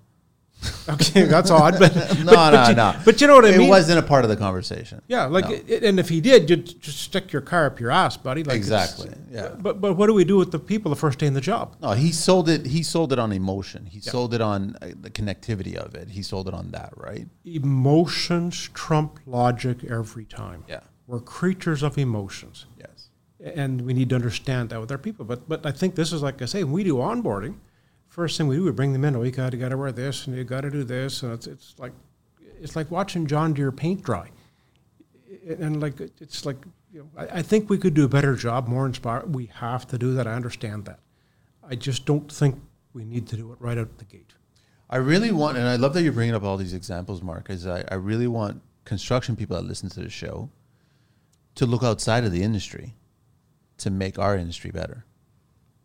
Okay, 0.89 1.23
that's 1.25 1.49
odd, 1.51 1.75
but 1.79 1.95
No, 1.95 2.25
but, 2.25 2.51
no, 2.51 2.51
but 2.51 2.69
you, 2.69 2.75
no. 2.75 2.95
But 3.05 3.21
you 3.21 3.27
know 3.27 3.35
what 3.35 3.45
I 3.45 3.49
it 3.49 3.57
mean? 3.57 3.67
It 3.67 3.69
wasn't 3.69 3.99
a 3.99 4.03
part 4.03 4.23
of 4.23 4.29
the 4.29 4.37
conversation. 4.37 5.01
Yeah, 5.07 5.25
like, 5.25 5.45
No. 5.45 5.55
it, 5.67 5.83
and 5.83 5.99
if 5.99 6.09
he 6.09 6.21
did, 6.21 6.49
you'd 6.49 6.79
just 6.81 6.99
stick 7.01 7.31
your 7.33 7.41
car 7.41 7.65
up 7.65 7.79
your 7.79 7.91
ass, 7.91 8.17
buddy. 8.17 8.43
Like 8.43 8.55
Exactly, 8.57 9.11
yeah. 9.31 9.49
But 9.57 9.81
but 9.81 9.93
what 9.97 10.07
do 10.07 10.13
we 10.13 10.23
do 10.25 10.37
with 10.37 10.51
the 10.51 10.59
people 10.59 10.89
the 10.89 10.95
first 10.95 11.17
day 11.19 11.27
in 11.27 11.33
the 11.33 11.41
job? 11.41 11.75
No, 11.81 11.91
he 11.91 12.11
sold 12.11 12.49
it. 12.49 12.65
He 12.67 12.83
sold 12.83 13.11
it 13.13 13.19
on 13.19 13.31
emotion. 13.31 13.85
He 13.87 13.99
sold 13.99 14.33
it 14.33 14.41
on 14.41 14.75
uh, 14.81 14.89
the 15.01 15.09
connectivity 15.09 15.75
of 15.75 15.95
it. 15.95 16.09
He 16.09 16.21
sold 16.21 16.47
it 16.47 16.53
on 16.53 16.71
that, 16.71 16.93
right? 16.95 17.27
Emotions 17.45 18.69
trump 18.73 19.19
logic 19.25 19.83
every 19.83 20.25
time. 20.25 20.63
Yeah. 20.67 20.81
we're 21.07 21.19
creatures 21.19 21.83
of 21.83 21.97
emotions, 21.97 22.65
Yes. 22.79 23.09
and 23.61 23.81
we 23.81 23.93
need 23.93 24.09
to 24.09 24.15
understand 24.15 24.69
that 24.69 24.79
with 24.79 24.91
our 24.91 24.97
people. 24.97 25.25
But 25.25 25.47
but 25.49 25.65
I 25.65 25.71
think 25.71 25.95
this 25.95 26.11
is 26.13 26.21
like 26.23 26.41
I 26.41 26.45
say, 26.45 26.63
when 26.63 26.73
we 26.73 26.83
do 26.83 26.95
onboarding. 26.95 27.55
First 28.15 28.37
thing 28.37 28.47
we 28.47 28.55
do, 28.55 28.63
we 28.63 28.71
bring 28.71 28.93
them 28.93 29.03
in. 29.03 29.13
Oh, 29.13 29.23
you 29.23 29.31
got 29.31 29.49
to 29.49 29.75
wear 29.75 29.91
this, 29.91 30.25
and 30.25 30.37
you 30.37 30.45
got 30.45 30.61
to 30.61 30.71
do 30.71 30.85
this, 30.85 31.21
and 31.21 31.33
it's 31.33 31.47
it's 31.47 31.75
like 31.77 31.91
it's 32.61 32.73
like 32.73 32.89
watching 32.89 33.27
John 33.27 33.51
Deere 33.51 33.73
paint 33.73 34.03
dry. 34.03 34.29
and 35.45 35.59
and, 35.59 35.81
like 35.81 35.99
it's 35.99 36.45
like 36.45 36.55
you 36.93 36.99
know, 37.01 37.09
I, 37.17 37.39
I 37.39 37.41
think 37.41 37.69
we 37.69 37.77
could 37.77 37.93
do 37.93 38.05
a 38.05 38.07
better 38.07 38.37
job, 38.37 38.69
more 38.69 38.85
inspired. 38.85 39.35
We 39.35 39.47
have 39.47 39.85
to 39.87 39.97
do 39.97 40.13
that. 40.13 40.27
I 40.27 40.33
understand 40.33 40.85
that. 40.85 40.99
I 41.61 41.75
just 41.75 42.05
don't 42.05 42.31
think 42.31 42.57
we 42.93 43.03
need 43.03 43.27
to 43.27 43.35
do 43.35 43.51
it 43.51 43.57
right 43.59 43.77
out 43.77 43.97
the 43.97 44.05
gate. 44.05 44.31
I 44.89 44.95
really 44.95 45.33
want, 45.33 45.57
and 45.57 45.67
I 45.67 45.75
love 45.75 45.93
that 45.95 46.03
you're 46.03 46.13
bringing 46.13 46.35
up 46.35 46.43
all 46.43 46.55
these 46.55 46.73
examples, 46.73 47.21
Mark. 47.21 47.49
Is 47.49 47.67
I, 47.67 47.83
I 47.91 47.95
really 47.95 48.27
want 48.27 48.61
construction 48.85 49.35
people 49.35 49.57
that 49.57 49.67
listen 49.67 49.89
to 49.89 49.99
the 49.99 50.09
show 50.09 50.49
to 51.55 51.65
look 51.65 51.83
outside 51.83 52.23
of 52.23 52.31
the 52.31 52.43
industry 52.43 52.95
to 53.79 53.89
make 53.89 54.17
our 54.17 54.37
industry 54.37 54.71
better. 54.71 55.03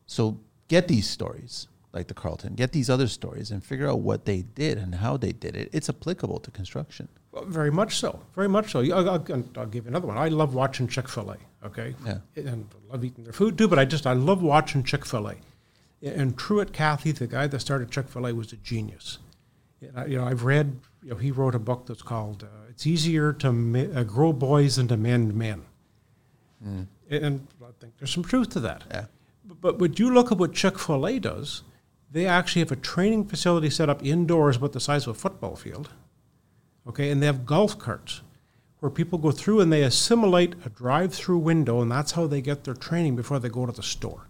So 0.07 0.39
get 0.69 0.87
these 0.87 1.11
stories 1.11 1.67
like 1.93 2.07
the 2.09 2.15
Carlton, 2.15 2.55
get 2.55 2.73
these 2.73 2.89
other 2.89 3.09
stories, 3.09 3.51
and 3.51 3.65
figure 3.65 3.89
out 3.91 4.01
what 4.01 4.25
they 4.25 4.43
did 4.43 4.79
and 4.79 4.95
how 4.97 5.17
they 5.17 5.33
did 5.33 5.57
it. 5.57 5.69
It's 5.73 5.89
applicable 5.89 6.39
to 6.41 6.51
construction. 6.51 7.09
Well, 7.33 7.45
very 7.47 7.71
much 7.71 7.97
so. 7.97 8.21
Very 8.35 8.49
much 8.49 8.71
so. 8.73 8.81
I'll, 8.81 9.09
I'll, 9.11 9.45
I'll 9.57 9.67
give 9.67 9.85
you 9.85 9.89
another 9.89 10.07
one. 10.07 10.17
I 10.19 10.29
love 10.29 10.55
watching 10.55 10.87
Chick 10.89 11.09
Fil 11.09 11.31
A. 11.31 11.37
Okay. 11.67 11.95
Yeah. 12.07 12.19
And 12.37 12.69
I 12.89 12.93
love 12.93 13.05
eating 13.05 13.25
their 13.25 13.33
food 13.33 13.59
too, 13.59 13.69
but 13.69 13.79
I 13.79 13.85
just 13.85 14.07
I 14.07 14.13
love 14.15 14.43
watching 14.43 14.83
Chick 14.85 15.05
Fil 15.05 15.29
A. 15.29 15.35
And 16.03 16.37
Truett 16.39 16.73
Cathy, 16.73 17.13
the 17.13 17.27
guy 17.27 17.47
that 17.47 17.61
started 17.61 17.91
Chick 17.91 18.09
Fil 18.09 18.27
A, 18.27 18.33
was 18.35 18.53
a 18.53 18.57
genius. 18.57 19.19
And 19.81 19.99
I- 19.99 20.07
You 20.07 20.19
know, 20.19 20.25
I've 20.25 20.45
read. 20.45 20.79
You 21.03 21.11
know, 21.11 21.17
he 21.17 21.31
wrote 21.31 21.55
a 21.55 21.59
book 21.59 21.87
that's 21.87 22.03
called 22.03 22.43
uh, 22.45 22.47
"It's 22.69 22.87
Easier 22.87 23.33
to 23.35 23.53
ma- 23.53 23.91
uh, 24.01 24.03
Grow 24.05 24.33
Boys 24.35 24.77
Than 24.77 24.87
to 24.89 24.97
Mend 24.99 25.35
Men," 25.35 25.63
and, 26.63 26.87
and 27.11 27.47
I 27.63 27.67
think 27.81 27.95
there's 27.99 28.13
some 28.13 28.23
truth 28.25 28.51
to 28.51 28.61
that. 28.61 28.85
Yeah. 28.91 29.07
But, 29.47 29.61
but 29.63 29.79
would 29.79 29.99
you 29.99 30.13
look 30.13 30.31
at 30.31 30.39
what 30.39 30.53
Chick 30.53 30.79
Fil 30.79 31.07
A 31.07 31.19
does? 31.19 31.63
They 32.11 32.27
actually 32.27 32.61
have 32.61 32.73
a 32.73 32.77
training 32.77 33.27
facility 33.27 33.71
set 33.71 33.89
up 33.89 34.05
indoors, 34.05 34.57
about 34.57 34.73
the 34.73 34.81
size 34.81 35.07
of 35.07 35.17
a 35.17 35.19
football 35.19 35.57
field. 35.57 35.91
Okay, 36.87 37.11
and 37.11 37.23
they 37.23 37.27
have 37.27 37.47
golf 37.47 37.79
carts 37.79 38.23
where 38.81 38.91
people 38.91 39.19
go 39.19 39.31
through 39.31 39.61
and 39.61 39.73
they 39.73 39.83
assimilate 39.83 40.55
a 40.65 40.71
drive-through 40.71 41.39
window, 41.39 41.81
and 41.81 41.93
that's 41.93 42.13
how 42.13 42.27
they 42.27 42.41
get 42.41 42.65
their 42.65 42.75
training 42.75 43.15
before 43.15 43.39
they 43.39 43.49
go 43.49 43.67
to 43.67 43.73
the 43.73 43.83
store. 43.83 44.29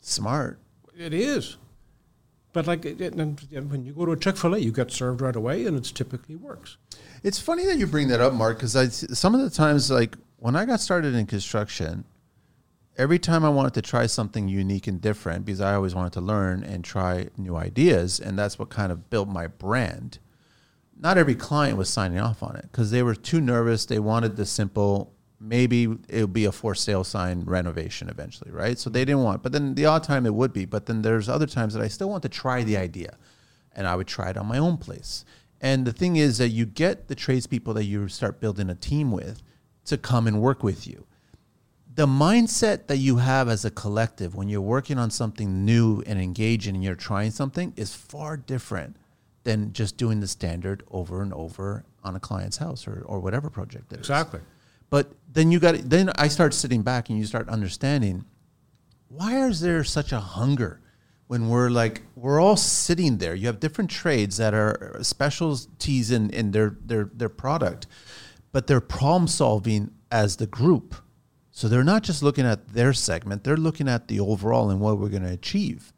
Smart. 0.00 0.58
It 0.98 1.14
is. 1.14 1.58
But 2.52 2.66
like 2.66 2.84
when 2.84 3.84
you 3.84 3.92
go 3.92 4.04
to 4.06 4.12
a 4.12 4.16
Chick 4.16 4.36
Fil 4.36 4.54
A, 4.54 4.58
you 4.58 4.72
get 4.72 4.90
served 4.90 5.20
right 5.20 5.36
away, 5.36 5.64
and 5.64 5.76
it 5.76 5.84
typically 5.84 6.36
works. 6.36 6.76
It's 7.22 7.38
funny 7.38 7.64
that 7.66 7.78
you 7.78 7.86
bring 7.86 8.08
that 8.08 8.20
up, 8.20 8.32
Mark, 8.32 8.58
because 8.58 8.74
I 8.74 8.88
some 8.88 9.34
of 9.34 9.40
the 9.40 9.50
times 9.50 9.90
like 9.90 10.16
when 10.38 10.56
I 10.56 10.64
got 10.64 10.80
started 10.80 11.14
in 11.14 11.26
construction, 11.26 12.04
every 12.96 13.18
time 13.18 13.44
I 13.44 13.48
wanted 13.48 13.74
to 13.74 13.82
try 13.82 14.06
something 14.06 14.48
unique 14.48 14.86
and 14.86 15.00
different 15.00 15.44
because 15.44 15.60
I 15.60 15.74
always 15.74 15.94
wanted 15.94 16.12
to 16.14 16.20
learn 16.20 16.62
and 16.62 16.84
try 16.84 17.28
new 17.36 17.56
ideas, 17.56 18.20
and 18.20 18.38
that's 18.38 18.58
what 18.58 18.70
kind 18.70 18.92
of 18.92 19.10
built 19.10 19.28
my 19.28 19.46
brand. 19.46 20.18
Not 20.98 21.18
every 21.18 21.34
client 21.34 21.78
was 21.78 21.88
signing 21.88 22.20
off 22.20 22.42
on 22.42 22.56
it 22.56 22.68
because 22.70 22.90
they 22.90 23.02
were 23.02 23.14
too 23.14 23.40
nervous. 23.40 23.86
They 23.86 23.98
wanted 23.98 24.36
the 24.36 24.46
simple, 24.46 25.12
maybe 25.40 25.84
it 26.08 26.20
would 26.20 26.32
be 26.32 26.44
a 26.44 26.52
for 26.52 26.74
sale 26.74 27.02
sign 27.02 27.42
renovation 27.44 28.08
eventually, 28.08 28.50
right? 28.50 28.78
So 28.78 28.90
they 28.90 29.04
didn't 29.04 29.24
want. 29.24 29.42
But 29.42 29.52
then 29.52 29.74
the 29.74 29.86
odd 29.86 30.04
time 30.04 30.26
it 30.26 30.34
would 30.34 30.52
be. 30.52 30.64
But 30.64 30.86
then 30.86 31.02
there's 31.02 31.28
other 31.28 31.46
times 31.46 31.74
that 31.74 31.82
I 31.82 31.88
still 31.88 32.10
want 32.10 32.22
to 32.22 32.28
try 32.28 32.62
the 32.62 32.76
idea, 32.76 33.16
and 33.74 33.86
I 33.86 33.96
would 33.96 34.06
try 34.06 34.30
it 34.30 34.36
on 34.36 34.46
my 34.46 34.58
own 34.58 34.76
place. 34.76 35.24
And 35.60 35.86
the 35.86 35.92
thing 35.92 36.16
is 36.16 36.38
that 36.38 36.48
you 36.48 36.66
get 36.66 37.08
the 37.08 37.14
tradespeople 37.14 37.74
that 37.74 37.84
you 37.84 38.08
start 38.08 38.40
building 38.40 38.68
a 38.68 38.74
team 38.74 39.10
with 39.10 39.42
to 39.86 39.96
come 39.96 40.26
and 40.26 40.40
work 40.40 40.62
with 40.62 40.86
you 40.86 41.06
the 41.94 42.06
mindset 42.06 42.86
that 42.86 42.98
you 42.98 43.16
have 43.16 43.48
as 43.48 43.64
a 43.64 43.70
collective 43.70 44.34
when 44.34 44.48
you're 44.48 44.60
working 44.60 44.98
on 44.98 45.10
something 45.10 45.64
new 45.64 46.02
and 46.06 46.20
engaging 46.20 46.74
and 46.74 46.84
you're 46.84 46.94
trying 46.94 47.30
something 47.30 47.72
is 47.76 47.94
far 47.94 48.36
different 48.36 48.96
than 49.44 49.72
just 49.72 49.96
doing 49.96 50.20
the 50.20 50.28
standard 50.28 50.82
over 50.90 51.22
and 51.22 51.32
over 51.34 51.84
on 52.04 52.16
a 52.16 52.20
client's 52.20 52.58
house 52.58 52.86
or, 52.86 53.02
or 53.06 53.20
whatever 53.20 53.50
project 53.50 53.92
it 53.92 53.96
is. 53.96 54.00
Exactly. 54.00 54.40
But 54.90 55.12
then 55.30 55.50
you 55.50 55.58
got 55.58 55.76
then 55.88 56.10
I 56.16 56.28
start 56.28 56.54
sitting 56.54 56.82
back 56.82 57.08
and 57.08 57.18
you 57.18 57.24
start 57.24 57.48
understanding 57.48 58.24
why 59.08 59.46
is 59.46 59.60
there 59.60 59.84
such 59.84 60.12
a 60.12 60.20
hunger 60.20 60.80
when 61.26 61.48
we're 61.48 61.70
like 61.70 62.02
we're 62.14 62.40
all 62.40 62.56
sitting 62.56 63.18
there. 63.18 63.34
You 63.34 63.46
have 63.46 63.60
different 63.60 63.90
trades 63.90 64.36
that 64.36 64.54
are 64.54 64.98
specialties 65.02 66.10
in, 66.10 66.30
in 66.30 66.50
their, 66.52 66.76
their 66.84 67.10
their 67.12 67.28
product, 67.28 67.86
but 68.52 68.66
they're 68.66 68.80
problem 68.80 69.28
solving 69.28 69.92
as 70.10 70.36
the 70.36 70.46
group. 70.46 70.94
So 71.52 71.68
they're 71.68 71.84
not 71.84 72.02
just 72.02 72.22
looking 72.22 72.46
at 72.46 72.68
their 72.68 72.92
segment, 72.94 73.44
they're 73.44 73.56
looking 73.56 73.88
at 73.88 74.08
the 74.08 74.18
overall 74.18 74.70
and 74.70 74.80
what 74.80 74.98
we're 74.98 75.10
going 75.10 75.22
to 75.22 75.32
achieve. 75.32 75.92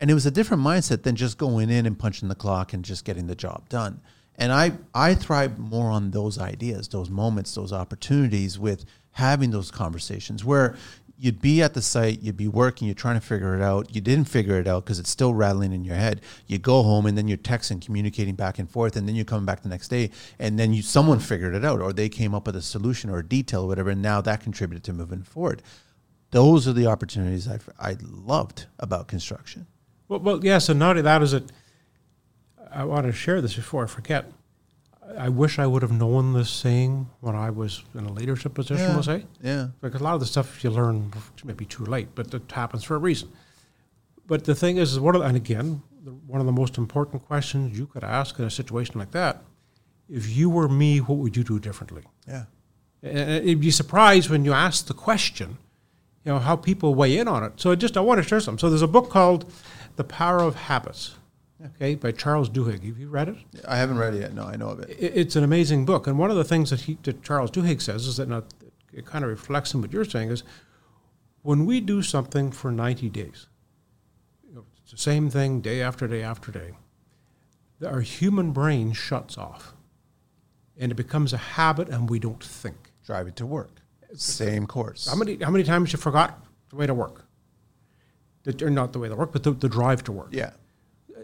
And 0.00 0.10
it 0.10 0.14
was 0.14 0.26
a 0.26 0.30
different 0.30 0.62
mindset 0.62 1.02
than 1.02 1.14
just 1.14 1.38
going 1.38 1.70
in 1.70 1.84
and 1.84 1.98
punching 1.98 2.28
the 2.28 2.34
clock 2.34 2.72
and 2.72 2.84
just 2.84 3.04
getting 3.04 3.26
the 3.26 3.34
job 3.34 3.68
done. 3.68 4.00
And 4.36 4.52
I, 4.52 4.72
I 4.94 5.14
thrive 5.14 5.58
more 5.58 5.90
on 5.90 6.12
those 6.12 6.38
ideas, 6.38 6.88
those 6.88 7.10
moments, 7.10 7.54
those 7.54 7.72
opportunities 7.72 8.58
with 8.58 8.84
having 9.12 9.50
those 9.50 9.70
conversations 9.70 10.44
where 10.44 10.76
you'd 11.18 11.40
be 11.40 11.60
at 11.60 11.74
the 11.74 11.82
site, 11.82 12.22
you'd 12.22 12.36
be 12.36 12.48
working, 12.48 12.86
you're 12.86 12.94
trying 12.94 13.18
to 13.18 13.26
figure 13.26 13.54
it 13.54 13.62
out. 13.62 13.94
You 13.94 14.00
didn't 14.00 14.26
figure 14.26 14.58
it 14.58 14.68
out 14.68 14.84
because 14.84 14.98
it's 14.98 15.10
still 15.10 15.34
rattling 15.34 15.72
in 15.72 15.84
your 15.84 15.96
head. 15.96 16.20
You 16.46 16.58
go 16.58 16.82
home 16.82 17.06
and 17.06 17.18
then 17.18 17.26
you're 17.26 17.36
texting, 17.36 17.84
communicating 17.84 18.34
back 18.34 18.58
and 18.58 18.70
forth, 18.70 18.96
and 18.96 19.08
then 19.08 19.16
you're 19.16 19.24
coming 19.24 19.44
back 19.44 19.62
the 19.62 19.68
next 19.68 19.88
day, 19.88 20.10
and 20.38 20.58
then 20.58 20.72
you 20.72 20.82
someone 20.82 21.18
figured 21.18 21.54
it 21.54 21.64
out, 21.64 21.80
or 21.80 21.92
they 21.92 22.08
came 22.08 22.34
up 22.34 22.46
with 22.46 22.56
a 22.56 22.62
solution 22.62 23.10
or 23.10 23.18
a 23.18 23.26
detail 23.26 23.64
or 23.64 23.68
whatever, 23.68 23.90
and 23.90 24.02
now 24.02 24.20
that 24.20 24.40
contributed 24.40 24.84
to 24.84 24.92
moving 24.92 25.22
forward. 25.22 25.62
Those 26.30 26.68
are 26.68 26.72
the 26.72 26.86
opportunities 26.86 27.48
I, 27.48 27.58
I 27.80 27.96
loved 28.02 28.66
about 28.78 29.08
construction. 29.08 29.66
Well, 30.08 30.20
well, 30.20 30.44
yes, 30.44 30.68
and 30.68 30.78
not 30.78 31.02
that 31.02 31.22
is 31.22 31.32
it. 31.32 31.50
I 32.70 32.84
want 32.84 33.06
to 33.06 33.12
share 33.12 33.40
this 33.40 33.54
before 33.54 33.84
I 33.84 33.86
forget. 33.86 34.30
I 35.16 35.28
wish 35.28 35.58
I 35.58 35.66
would 35.66 35.82
have 35.82 35.92
known 35.92 36.32
this 36.34 36.50
saying 36.50 37.08
when 37.20 37.34
I 37.34 37.50
was 37.50 37.82
in 37.94 38.04
a 38.04 38.12
leadership 38.12 38.54
position. 38.54 38.84
Yeah. 38.86 38.94
We'll 38.94 39.02
say 39.02 39.24
Yeah. 39.42 39.68
because 39.80 40.00
a 40.00 40.04
lot 40.04 40.14
of 40.14 40.20
the 40.20 40.26
stuff 40.26 40.62
you 40.62 40.70
learn 40.70 41.12
maybe 41.44 41.64
too 41.64 41.84
late, 41.84 42.08
but 42.14 42.32
it 42.34 42.50
happens 42.52 42.84
for 42.84 42.94
a 42.94 42.98
reason. 42.98 43.30
But 44.26 44.44
the 44.44 44.54
thing 44.54 44.76
is, 44.76 44.92
is 44.92 45.00
one 45.00 45.14
of 45.14 45.22
the, 45.22 45.26
and 45.28 45.36
again, 45.36 45.82
the, 46.04 46.10
one 46.10 46.40
of 46.40 46.46
the 46.46 46.52
most 46.52 46.76
important 46.76 47.24
questions 47.26 47.78
you 47.78 47.86
could 47.86 48.04
ask 48.04 48.38
in 48.38 48.44
a 48.44 48.50
situation 48.50 48.98
like 48.98 49.12
that: 49.12 49.42
if 50.10 50.28
you 50.36 50.50
were 50.50 50.68
me, 50.68 50.98
what 50.98 51.16
would 51.18 51.36
you 51.36 51.44
do 51.44 51.58
differently? 51.58 52.02
Yeah. 52.26 52.44
And 53.02 53.46
you'd 53.48 53.60
be 53.60 53.70
surprised 53.70 54.28
when 54.28 54.44
you 54.44 54.52
ask 54.52 54.86
the 54.86 54.94
question, 54.94 55.56
you 56.24 56.32
know, 56.32 56.38
how 56.40 56.56
people 56.56 56.94
weigh 56.94 57.16
in 57.18 57.28
on 57.28 57.44
it. 57.44 57.52
So 57.56 57.70
I 57.70 57.76
just 57.76 57.96
I 57.96 58.00
want 58.00 58.22
to 58.22 58.28
share 58.28 58.40
some. 58.40 58.58
So 58.58 58.68
there's 58.68 58.82
a 58.82 58.88
book 58.88 59.08
called 59.08 59.50
The 59.96 60.04
Power 60.04 60.40
of 60.40 60.54
Habits, 60.56 61.14
okay, 61.64 61.94
by 61.94 62.12
Charles 62.12 62.48
Duhigg. 62.48 62.84
Have 62.84 62.98
you 62.98 63.08
read 63.08 63.28
it? 63.28 63.36
I 63.66 63.76
haven't 63.76 63.98
read 63.98 64.14
it 64.14 64.20
yet. 64.20 64.34
No, 64.34 64.44
I 64.44 64.56
know 64.56 64.70
of 64.70 64.80
it. 64.80 64.96
It's 64.98 65.36
an 65.36 65.44
amazing 65.44 65.84
book. 65.84 66.06
And 66.06 66.18
one 66.18 66.30
of 66.30 66.36
the 66.36 66.44
things 66.44 66.70
that, 66.70 66.80
he, 66.82 66.98
that 67.02 67.22
Charles 67.22 67.50
Duhigg 67.50 67.80
says 67.80 68.06
is 68.06 68.16
that, 68.16 68.28
not, 68.28 68.44
it 68.92 69.06
kind 69.06 69.24
of 69.24 69.30
reflects 69.30 69.74
on 69.74 69.80
what 69.80 69.92
you're 69.92 70.04
saying, 70.04 70.30
is 70.30 70.42
when 71.42 71.66
we 71.66 71.80
do 71.80 72.02
something 72.02 72.50
for 72.50 72.70
90 72.70 73.08
days, 73.10 73.46
you 74.46 74.54
know, 74.54 74.64
it's 74.82 74.92
the 74.92 74.98
same 74.98 75.30
thing 75.30 75.60
day 75.60 75.80
after 75.80 76.06
day 76.06 76.22
after 76.22 76.52
day, 76.52 76.72
our 77.86 78.00
human 78.00 78.52
brain 78.52 78.92
shuts 78.92 79.38
off. 79.38 79.74
And 80.76 80.92
it 80.92 80.94
becomes 80.94 81.32
a 81.32 81.38
habit 81.38 81.88
and 81.88 82.08
we 82.08 82.18
don't 82.18 82.42
think. 82.42 82.92
Driving 83.04 83.32
to 83.34 83.46
work. 83.46 83.70
Same 84.14 84.66
course. 84.66 85.08
How 85.08 85.16
many 85.16 85.36
how 85.42 85.50
many 85.50 85.64
times 85.64 85.92
you 85.92 85.98
forgot 85.98 86.42
the 86.70 86.76
way 86.76 86.86
to 86.86 86.94
work? 86.94 87.24
The, 88.44 88.66
or 88.66 88.70
not 88.70 88.92
the 88.92 88.98
way 88.98 89.08
to 89.08 89.16
work, 89.16 89.32
but 89.32 89.42
the, 89.42 89.50
the 89.52 89.68
drive 89.68 90.04
to 90.04 90.12
work. 90.12 90.28
Yeah. 90.30 90.50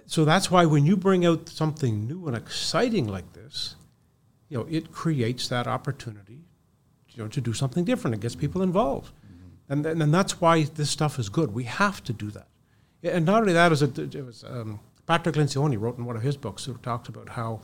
So 0.07 0.25
that's 0.25 0.51
why 0.51 0.67
when 0.67 0.85
you 0.85 0.97
bring 0.97 1.25
out 1.25 1.49
something 1.49 2.07
new 2.07 2.27
and 2.27 2.37
exciting 2.37 3.09
like 3.09 3.33
this, 3.33 3.77
you 4.49 4.59
know, 4.59 4.67
it 4.71 4.93
creates 4.93 5.49
that 5.49 5.67
opportunity, 5.67 6.41
you 7.11 7.23
know, 7.23 7.29
to 7.29 7.41
do 7.41 7.53
something 7.53 7.85
different. 7.85 8.15
It 8.15 8.21
gets 8.21 8.35
people 8.35 8.63
involved, 8.63 9.13
and, 9.69 9.85
and 9.87 10.03
and 10.03 10.13
that's 10.13 10.41
why 10.41 10.65
this 10.65 10.91
stuff 10.91 11.19
is 11.19 11.29
good. 11.29 11.55
We 11.55 11.65
have 11.65 12.05
to 12.05 12.13
do 12.13 12.31
that, 12.31 12.49
and 13.03 13.25
not 13.25 13.41
only 13.43 13.55
that 13.55 13.73
is 13.73 13.83
it. 13.83 13.99
It 13.99 14.25
was 14.25 14.45
um, 14.45 14.81
Patrick 15.07 15.37
Lencioni 15.37 15.81
wrote 15.81 15.99
in 15.99 16.05
one 16.05 16.17
of 16.17 16.23
his 16.23 16.37
books 16.37 16.65
who 16.65 16.75
talked 16.75 17.09
about 17.09 17.29
how, 17.31 17.61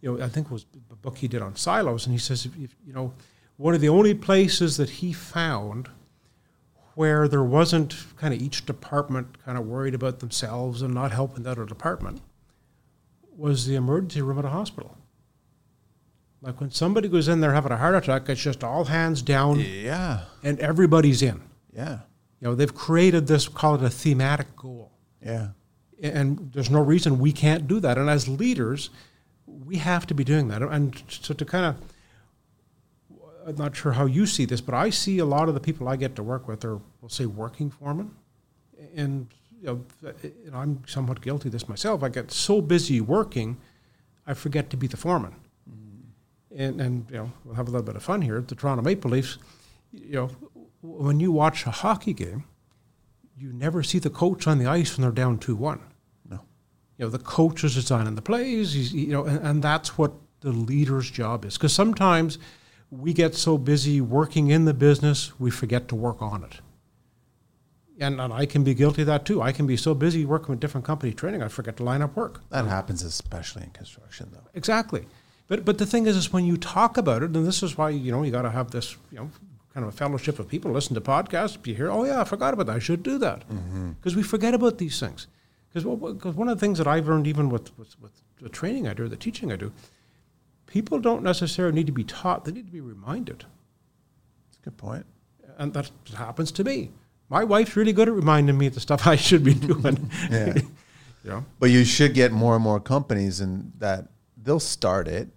you 0.00 0.16
know, 0.16 0.24
I 0.24 0.28
think 0.28 0.46
it 0.46 0.52
was 0.52 0.66
a 0.90 0.96
book 0.96 1.18
he 1.18 1.28
did 1.28 1.42
on 1.42 1.56
silos, 1.56 2.06
and 2.06 2.12
he 2.12 2.18
says, 2.18 2.46
if, 2.46 2.56
if, 2.56 2.74
you 2.86 2.92
know, 2.92 3.14
one 3.56 3.74
of 3.74 3.80
the 3.80 3.88
only 3.88 4.14
places 4.14 4.76
that 4.76 4.90
he 4.90 5.12
found 5.12 5.88
where 6.98 7.28
there 7.28 7.44
wasn't 7.44 7.94
kind 8.16 8.34
of 8.34 8.42
each 8.42 8.66
department 8.66 9.40
kind 9.44 9.56
of 9.56 9.64
worried 9.64 9.94
about 9.94 10.18
themselves 10.18 10.82
and 10.82 10.92
not 10.92 11.12
helping 11.12 11.44
the 11.44 11.50
other 11.52 11.64
department 11.64 12.20
was 13.36 13.66
the 13.68 13.76
emergency 13.76 14.20
room 14.20 14.36
at 14.36 14.44
a 14.44 14.48
hospital. 14.48 14.96
Like 16.42 16.60
when 16.60 16.72
somebody 16.72 17.06
goes 17.06 17.28
in 17.28 17.40
there 17.40 17.52
having 17.54 17.70
a 17.70 17.76
heart 17.76 17.94
attack, 17.94 18.28
it's 18.28 18.40
just 18.40 18.64
all 18.64 18.86
hands 18.86 19.22
down 19.22 19.60
Yeah. 19.60 20.22
and 20.42 20.58
everybody's 20.58 21.22
in. 21.22 21.40
Yeah. 21.72 22.00
You 22.40 22.48
know, 22.48 22.54
they've 22.56 22.74
created 22.74 23.28
this, 23.28 23.46
call 23.46 23.76
it 23.76 23.82
a 23.84 23.90
thematic 23.90 24.56
goal. 24.56 24.90
Yeah. 25.24 25.50
And 26.02 26.50
there's 26.52 26.68
no 26.68 26.80
reason 26.82 27.20
we 27.20 27.30
can't 27.30 27.68
do 27.68 27.78
that. 27.78 27.96
And 27.96 28.10
as 28.10 28.26
leaders, 28.26 28.90
we 29.46 29.76
have 29.76 30.04
to 30.08 30.14
be 30.14 30.24
doing 30.24 30.48
that. 30.48 30.62
And 30.62 31.00
so 31.08 31.32
to 31.32 31.44
kind 31.44 31.64
of, 31.64 31.76
I'm 33.48 33.56
not 33.56 33.74
sure 33.74 33.92
how 33.92 34.04
you 34.04 34.26
see 34.26 34.44
this, 34.44 34.60
but 34.60 34.74
I 34.74 34.90
see 34.90 35.18
a 35.18 35.24
lot 35.24 35.48
of 35.48 35.54
the 35.54 35.60
people 35.60 35.88
I 35.88 35.96
get 35.96 36.14
to 36.16 36.22
work 36.22 36.46
with 36.46 36.64
are, 36.66 36.78
we'll 37.00 37.08
say, 37.08 37.24
working 37.24 37.70
foremen. 37.70 38.10
And, 38.94 39.28
you 39.58 39.66
know, 39.66 39.84
and 40.44 40.54
I'm 40.54 40.82
somewhat 40.86 41.22
guilty 41.22 41.48
of 41.48 41.52
this 41.52 41.66
myself. 41.66 42.02
I 42.02 42.10
get 42.10 42.30
so 42.30 42.60
busy 42.60 43.00
working, 43.00 43.56
I 44.26 44.34
forget 44.34 44.68
to 44.70 44.76
be 44.76 44.86
the 44.86 44.98
foreman. 44.98 45.34
Mm. 45.68 46.58
And, 46.58 46.80
and, 46.80 47.06
you 47.10 47.16
know, 47.16 47.32
we'll 47.44 47.54
have 47.54 47.68
a 47.68 47.70
little 47.70 47.86
bit 47.86 47.96
of 47.96 48.02
fun 48.02 48.20
here. 48.20 48.40
The 48.42 48.54
Toronto 48.54 48.82
Maple 48.82 49.10
Leafs, 49.10 49.38
you 49.92 50.12
know, 50.12 50.30
when 50.82 51.18
you 51.18 51.32
watch 51.32 51.64
a 51.64 51.70
hockey 51.70 52.12
game, 52.12 52.44
you 53.38 53.52
never 53.52 53.82
see 53.82 53.98
the 53.98 54.10
coach 54.10 54.46
on 54.46 54.58
the 54.58 54.66
ice 54.66 54.96
when 54.96 55.02
they're 55.02 55.12
down 55.12 55.38
2 55.38 55.54
1 55.54 55.80
No. 56.28 56.40
you 56.96 57.04
know 57.04 57.08
the 57.08 57.20
coach 57.20 57.62
is 57.62 57.76
designing 57.76 58.16
the 58.16 58.22
plays 58.22 58.72
he's, 58.72 58.92
you 58.92 59.12
know 59.12 59.24
and, 59.24 59.38
and 59.46 59.62
that's 59.62 59.96
what 59.96 60.12
the 60.40 60.50
leader's 60.50 61.08
job 61.08 61.44
is 61.44 61.56
because 61.56 61.72
sometimes 61.72 62.38
we 62.90 63.12
get 63.12 63.34
so 63.34 63.58
busy 63.58 64.00
working 64.00 64.48
in 64.48 64.64
the 64.64 64.74
business 64.74 65.38
we 65.38 65.50
forget 65.50 65.88
to 65.88 65.94
work 65.94 66.22
on 66.22 66.44
it. 66.44 66.60
And, 68.00 68.20
and 68.20 68.32
i 68.32 68.46
can 68.46 68.62
be 68.62 68.74
guilty 68.74 69.02
of 69.02 69.06
that 69.06 69.24
too. 69.24 69.42
I 69.42 69.52
can 69.52 69.66
be 69.66 69.76
so 69.76 69.92
busy 69.92 70.24
working 70.24 70.50
with 70.50 70.60
different 70.60 70.86
company 70.86 71.12
training 71.12 71.42
i 71.42 71.48
forget 71.48 71.76
to 71.78 71.82
line 71.84 72.02
up 72.02 72.16
work. 72.16 72.40
That 72.50 72.66
happens 72.66 73.02
especially 73.02 73.64
in 73.64 73.70
construction, 73.70 74.30
though. 74.32 74.48
exactly. 74.54 75.06
But 75.48 75.64
but 75.64 75.78
the 75.78 75.86
thing 75.86 76.06
is 76.06 76.16
is 76.16 76.32
when 76.32 76.44
you 76.44 76.56
talk 76.56 76.96
about 76.96 77.22
it 77.22 77.30
and 77.30 77.46
this 77.46 77.62
is 77.62 77.76
why 77.76 77.90
you 77.90 78.12
know 78.12 78.22
you 78.22 78.30
got 78.30 78.42
to 78.42 78.50
have 78.50 78.70
this 78.70 78.96
you 79.10 79.18
know 79.18 79.30
kind 79.74 79.86
of 79.86 79.92
a 79.92 79.96
fellowship 79.96 80.38
of 80.38 80.48
people 80.48 80.70
listen 80.70 80.94
to 80.94 81.00
podcasts 81.00 81.64
you 81.66 81.74
hear 81.74 81.90
oh 81.90 82.04
yeah 82.04 82.20
i 82.20 82.24
forgot 82.24 82.54
about 82.54 82.66
that. 82.66 82.76
I 82.76 82.78
should 82.78 83.02
do 83.02 83.18
that. 83.18 83.48
Mm-hmm. 83.48 83.90
Because 83.92 84.14
we 84.16 84.22
forget 84.22 84.54
about 84.54 84.78
these 84.78 84.98
things. 85.00 85.26
Because 85.72 85.84
one 86.36 86.48
of 86.48 86.56
the 86.56 86.60
things 86.60 86.78
that 86.78 86.86
I've 86.86 87.08
learned, 87.08 87.26
even 87.26 87.50
with, 87.50 87.76
with, 87.78 88.00
with 88.00 88.12
the 88.40 88.48
training 88.48 88.88
I 88.88 88.94
do, 88.94 89.06
the 89.06 89.16
teaching 89.16 89.52
I 89.52 89.56
do, 89.56 89.72
people 90.68 91.00
don't 91.00 91.24
necessarily 91.24 91.74
need 91.74 91.86
to 91.86 91.92
be 91.92 92.04
taught; 92.04 92.44
they 92.44 92.52
need 92.52 92.66
to 92.66 92.72
be 92.72 92.80
reminded. 92.80 93.40
That's 93.40 94.58
a 94.60 94.62
good 94.62 94.76
point. 94.76 95.06
and 95.58 95.74
that 95.74 95.90
happens 96.16 96.52
to 96.52 96.62
me. 96.62 96.92
My 97.28 97.42
wife's 97.42 97.74
really 97.74 97.92
good 97.92 98.08
at 98.08 98.14
reminding 98.14 98.56
me 98.56 98.68
of 98.68 98.74
the 98.74 98.80
stuff 98.80 99.06
I 99.14 99.16
should 99.16 99.42
be 99.42 99.54
doing. 99.54 100.10
Yeah. 100.30 100.54
you 101.24 101.30
know, 101.30 101.44
But 101.58 101.70
you 101.70 101.84
should 101.84 102.14
get 102.14 102.30
more 102.32 102.54
and 102.54 102.62
more 102.62 102.78
companies 102.80 103.40
and 103.40 103.72
that 103.78 104.06
they'll 104.40 104.60
start 104.60 105.08
it, 105.08 105.28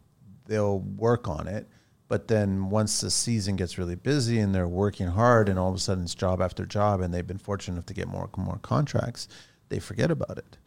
they'll 0.45 0.79
work 0.79 1.27
on 1.27 1.47
it, 1.47 1.67
but 2.07 2.27
then 2.27 2.69
once 2.69 3.01
the 3.01 3.09
season 3.09 3.55
gets 3.55 3.77
really 3.77 3.95
busy 3.95 4.39
and 4.39 4.53
they're 4.53 4.67
working 4.67 5.07
hard 5.07 5.49
and 5.49 5.57
all 5.57 5.69
of 5.69 5.75
a 5.75 5.79
sudden 5.79 6.03
it's 6.03 6.13
job 6.15 6.39
after 6.41 6.65
job 6.65 7.01
and 7.01 7.13
they've 7.13 7.25
been 7.27 7.37
fortunate 7.39 7.75
enough 7.75 7.85
to 7.87 7.93
get 7.93 8.07
more 8.07 8.29
and 8.35 8.45
more 8.45 8.59
contracts, 8.61 9.27
they 9.69 9.79
forget 9.79 10.11
about 10.11 10.37
it. 10.37 10.57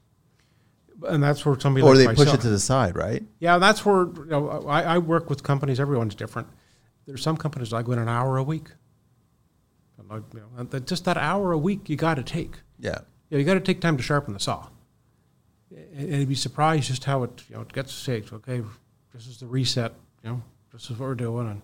And 1.07 1.23
that's 1.23 1.45
where 1.45 1.59
somebody 1.59 1.85
Or 1.85 1.95
like 1.95 2.17
they 2.17 2.25
push 2.25 2.35
it 2.35 2.41
to 2.41 2.49
the 2.49 2.59
side, 2.59 2.97
right? 2.97 3.23
Yeah, 3.39 3.59
that's 3.59 3.85
where 3.85 4.05
you 4.05 4.27
know, 4.27 4.67
I, 4.69 4.83
I 4.83 4.99
work 4.99 5.31
with 5.31 5.43
companies. 5.43 5.81
Everyone's 5.81 6.15
different. 6.15 6.49
There's 7.07 7.23
some 7.23 7.37
companies 7.37 7.73
I 7.73 7.83
go 7.83 7.93
in 7.93 7.99
an 7.99 8.09
hour 8.09 8.37
a 8.37 8.43
week. 8.43 8.69
And 9.99 10.11
I, 10.11 10.17
you 10.17 10.67
know, 10.71 10.79
just 10.81 11.05
that 11.05 11.17
hour 11.17 11.53
a 11.53 11.59
week 11.59 11.89
you 11.89 11.97
got 11.97 12.15
to 12.15 12.23
take. 12.23 12.61
Yeah. 12.79 13.01
You, 13.29 13.37
know, 13.37 13.39
you 13.39 13.45
got 13.45 13.55
to 13.55 13.61
take 13.61 13.81
time 13.81 13.97
to 13.97 14.03
sharpen 14.03 14.35
the 14.35 14.41
saw. 14.41 14.69
And 15.71 16.09
and 16.09 16.21
you'd 16.21 16.29
be 16.29 16.35
surprised 16.35 16.89
just 16.89 17.05
how 17.05 17.23
it 17.25 17.43
you 17.49 17.57
know 17.57 17.63
it 17.63 17.73
gets 17.73 17.93
shaped. 17.93 18.33
Okay, 18.33 18.63
this 19.13 19.27
is 19.27 19.39
the 19.39 19.47
reset. 19.47 19.93
You 20.23 20.31
know, 20.31 20.43
this 20.73 20.85
is 20.85 20.91
what 20.91 21.01
we're 21.01 21.15
doing. 21.15 21.49
And 21.49 21.63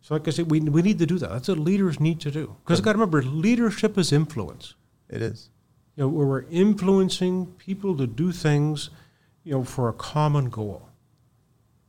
so, 0.00 0.14
like 0.14 0.26
I 0.26 0.32
said, 0.32 0.50
we 0.50 0.60
we 0.60 0.82
need 0.82 0.98
to 0.98 1.06
do 1.06 1.18
that. 1.18 1.30
That's 1.30 1.48
what 1.48 1.58
leaders 1.58 2.00
need 2.00 2.20
to 2.20 2.30
do. 2.30 2.56
Because 2.64 2.78
you 2.78 2.84
got 2.84 2.92
to 2.92 2.98
remember, 2.98 3.22
leadership 3.22 3.96
is 3.96 4.12
influence. 4.12 4.74
It 5.08 5.22
is. 5.22 5.50
You 5.96 6.04
know, 6.04 6.08
where 6.08 6.26
we're 6.26 6.44
influencing 6.50 7.46
people 7.58 7.96
to 7.96 8.06
do 8.06 8.32
things, 8.32 8.90
you 9.44 9.52
know, 9.52 9.64
for 9.64 9.88
a 9.88 9.92
common 9.92 10.50
goal. 10.50 10.88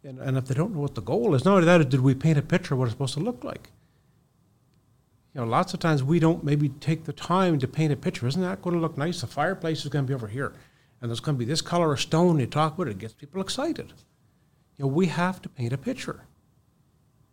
And, 0.03 0.19
and 0.19 0.37
if 0.37 0.45
they 0.45 0.53
don't 0.53 0.73
know 0.73 0.81
what 0.81 0.93
the 0.93 1.01
goal 1.01 1.33
is, 1.33 1.43
not 1.43 1.55
only 1.55 1.65
that, 1.65 1.89
did 1.89 2.01
we 2.01 2.13
paint 2.13 2.37
a 2.37 2.43
picture 2.43 2.75
of 2.75 2.79
what 2.79 2.85
it's 2.85 2.93
supposed 2.93 3.15
to 3.15 3.19
look 3.19 3.43
like? 3.43 3.71
You 5.33 5.41
know, 5.41 5.47
lots 5.47 5.73
of 5.73 5.79
times 5.79 6.03
we 6.03 6.19
don't 6.19 6.43
maybe 6.43 6.69
take 6.69 7.05
the 7.05 7.13
time 7.13 7.59
to 7.59 7.67
paint 7.67 7.91
a 7.91 7.97
picture. 7.97 8.27
Isn't 8.27 8.43
that 8.43 8.61
going 8.61 8.75
to 8.75 8.81
look 8.81 8.97
nice? 8.97 9.21
The 9.21 9.27
fireplace 9.27 9.83
is 9.83 9.89
going 9.89 10.05
to 10.05 10.07
be 10.07 10.13
over 10.13 10.27
here, 10.27 10.53
and 11.01 11.09
there's 11.09 11.19
going 11.19 11.35
to 11.35 11.39
be 11.39 11.45
this 11.45 11.61
color 11.61 11.91
of 11.91 11.99
stone. 11.99 12.39
You 12.39 12.45
talk 12.45 12.75
about 12.75 12.87
it, 12.87 12.91
it 12.91 12.99
gets 12.99 13.13
people 13.13 13.41
excited. 13.41 13.91
You 14.77 14.85
know, 14.85 14.87
we 14.87 15.07
have 15.07 15.41
to 15.41 15.49
paint 15.49 15.73
a 15.73 15.77
picture. 15.77 16.21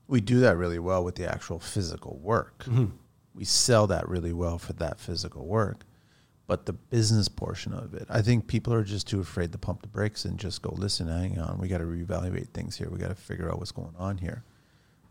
We 0.08 0.20
do 0.20 0.40
that 0.40 0.56
really 0.56 0.78
well 0.78 1.04
with 1.04 1.14
the 1.14 1.30
actual 1.30 1.60
physical 1.60 2.18
work. 2.22 2.64
Mm-hmm. 2.64 2.86
We 3.34 3.44
sell 3.44 3.86
that 3.86 4.08
really 4.08 4.32
well 4.32 4.58
for 4.58 4.72
that 4.74 4.98
physical 4.98 5.46
work. 5.46 5.84
But 6.46 6.66
the 6.66 6.72
business 6.72 7.28
portion 7.28 7.72
of 7.72 7.94
it, 7.94 8.06
I 8.10 8.20
think 8.20 8.46
people 8.46 8.74
are 8.74 8.82
just 8.82 9.06
too 9.06 9.20
afraid 9.20 9.52
to 9.52 9.58
pump 9.58 9.82
the 9.82 9.88
brakes 9.88 10.24
and 10.24 10.38
just 10.38 10.60
go, 10.60 10.74
listen, 10.76 11.06
hang 11.06 11.38
on, 11.38 11.58
we 11.58 11.68
got 11.68 11.78
to 11.78 11.84
reevaluate 11.84 12.48
things 12.48 12.76
here. 12.76 12.90
We 12.90 12.98
got 12.98 13.08
to 13.08 13.14
figure 13.14 13.50
out 13.50 13.58
what's 13.58 13.72
going 13.72 13.94
on 13.98 14.18
here. 14.18 14.44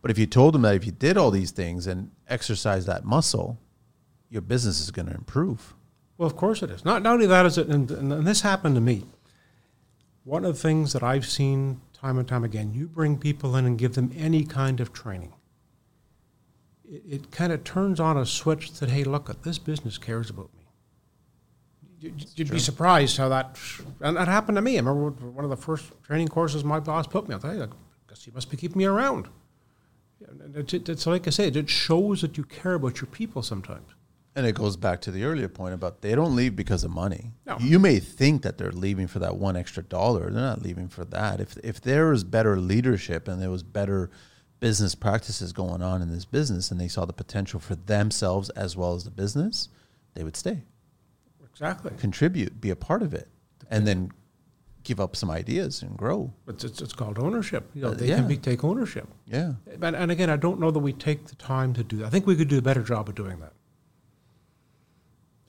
But 0.01 0.11
if 0.11 0.17
you 0.17 0.25
told 0.25 0.53
them 0.53 0.63
that 0.63 0.75
if 0.75 0.85
you 0.85 0.91
did 0.91 1.17
all 1.17 1.31
these 1.31 1.51
things 1.51 1.87
and 1.87 2.11
exercise 2.27 2.85
that 2.85 3.05
muscle, 3.05 3.57
your 4.29 4.41
business 4.41 4.81
is 4.81 4.91
going 4.91 5.07
to 5.07 5.13
improve. 5.13 5.73
Well, 6.17 6.27
of 6.27 6.35
course 6.35 6.61
it 6.61 6.69
is. 6.69 6.83
Not, 6.83 7.01
not 7.01 7.13
only 7.13 7.27
that 7.27 7.45
is 7.45 7.57
it, 7.57 7.67
and, 7.67 7.89
and 7.89 8.27
this 8.27 8.41
happened 8.41 8.75
to 8.75 8.81
me. 8.81 9.05
One 10.23 10.45
of 10.45 10.55
the 10.55 10.61
things 10.61 10.93
that 10.93 11.01
I've 11.01 11.25
seen 11.25 11.81
time 11.93 12.17
and 12.17 12.27
time 12.27 12.43
again, 12.43 12.73
you 12.73 12.87
bring 12.87 13.17
people 13.17 13.55
in 13.55 13.65
and 13.65 13.77
give 13.77 13.95
them 13.95 14.11
any 14.15 14.43
kind 14.43 14.79
of 14.79 14.93
training. 14.93 15.33
It 16.87 17.31
kind 17.31 17.53
of 17.53 17.63
turns 17.63 17.99
on 17.99 18.17
a 18.17 18.25
switch 18.25 18.73
that, 18.73 18.89
hey, 18.89 19.03
look, 19.03 19.43
this 19.43 19.57
business 19.57 19.97
cares 19.97 20.29
about 20.29 20.49
me. 20.55 20.60
You- 22.01 22.13
You'd 22.35 22.49
be 22.51 22.59
surprised 22.59 23.17
how 23.17 23.29
that, 23.29 23.57
and 24.01 24.17
that 24.17 24.27
happened 24.27 24.55
to 24.57 24.61
me. 24.61 24.77
I 24.77 24.81
remember 24.81 25.11
one 25.29 25.43
of 25.45 25.49
the 25.51 25.55
first 25.57 25.85
training 26.03 26.27
courses 26.29 26.63
my 26.63 26.79
boss 26.79 27.05
put 27.07 27.27
me 27.29 27.35
on. 27.35 27.39
I 27.39 27.41
thought, 27.57 27.69
"Hey, 27.69 27.75
guess 28.09 28.25
you 28.27 28.33
must 28.33 28.49
be 28.49 28.57
keeping 28.57 28.79
me 28.79 28.85
around. 28.85 29.27
It's 30.55 31.05
like 31.07 31.27
I 31.27 31.29
said, 31.31 31.55
it 31.55 31.69
shows 31.69 32.21
that 32.21 32.37
you 32.37 32.43
care 32.43 32.73
about 32.75 33.01
your 33.01 33.07
people 33.07 33.41
sometimes. 33.41 33.87
And 34.35 34.45
it 34.45 34.55
goes 34.55 34.77
back 34.77 35.01
to 35.01 35.11
the 35.11 35.25
earlier 35.25 35.49
point 35.49 35.73
about 35.73 36.01
they 36.01 36.15
don't 36.15 36.35
leave 36.35 36.55
because 36.55 36.83
of 36.85 36.91
money. 36.91 37.33
No. 37.45 37.57
You 37.59 37.79
may 37.79 37.99
think 37.99 38.43
that 38.43 38.57
they're 38.57 38.71
leaving 38.71 39.07
for 39.07 39.19
that 39.19 39.35
one 39.35 39.57
extra 39.57 39.83
dollar. 39.83 40.29
They're 40.31 40.41
not 40.41 40.61
leaving 40.61 40.87
for 40.87 41.03
that. 41.05 41.41
If 41.41 41.57
if 41.63 41.81
there 41.81 42.07
was 42.09 42.23
better 42.23 42.57
leadership 42.57 43.27
and 43.27 43.41
there 43.41 43.49
was 43.49 43.61
better 43.63 44.09
business 44.61 44.95
practices 44.95 45.51
going 45.53 45.81
on 45.81 46.01
in 46.01 46.11
this 46.11 46.23
business 46.25 46.71
and 46.71 46.79
they 46.79 46.87
saw 46.87 47.03
the 47.05 47.11
potential 47.13 47.59
for 47.59 47.75
themselves 47.75 48.49
as 48.51 48.77
well 48.77 48.93
as 48.93 49.03
the 49.03 49.11
business, 49.11 49.67
they 50.13 50.23
would 50.23 50.37
stay, 50.37 50.63
Exactly. 51.61 51.91
contribute, 51.99 52.59
be 52.59 52.71
a 52.71 52.75
part 52.75 53.03
of 53.03 53.13
it, 53.13 53.27
and 53.69 53.85
then 53.87 54.11
give 54.83 54.99
up 54.99 55.15
some 55.15 55.29
ideas 55.29 55.83
and 55.83 55.95
grow. 55.95 56.33
It's, 56.47 56.63
it's, 56.63 56.81
it's 56.81 56.93
called 56.93 57.19
ownership. 57.19 57.69
You 57.75 57.83
know, 57.83 57.87
Uh, 57.89 57.93
they 57.93 58.07
yeah. 58.07 58.15
can 58.15 58.27
be, 58.27 58.35
take 58.35 58.63
ownership. 58.63 59.07
Yeah. 59.27 59.53
And, 59.79 59.95
and 59.95 60.09
again, 60.09 60.31
I 60.31 60.37
don't 60.37 60.59
know 60.59 60.71
that 60.71 60.79
we 60.79 60.91
take 60.91 61.27
the 61.27 61.35
time 61.35 61.73
to 61.75 61.83
do 61.83 61.97
that. 61.97 62.05
I 62.07 62.09
think 62.09 62.25
we 62.25 62.35
could 62.35 62.47
do 62.47 62.57
a 62.57 62.63
better 62.63 62.81
job 62.81 63.07
of 63.09 63.13
doing 63.13 63.39
that. 63.41 63.53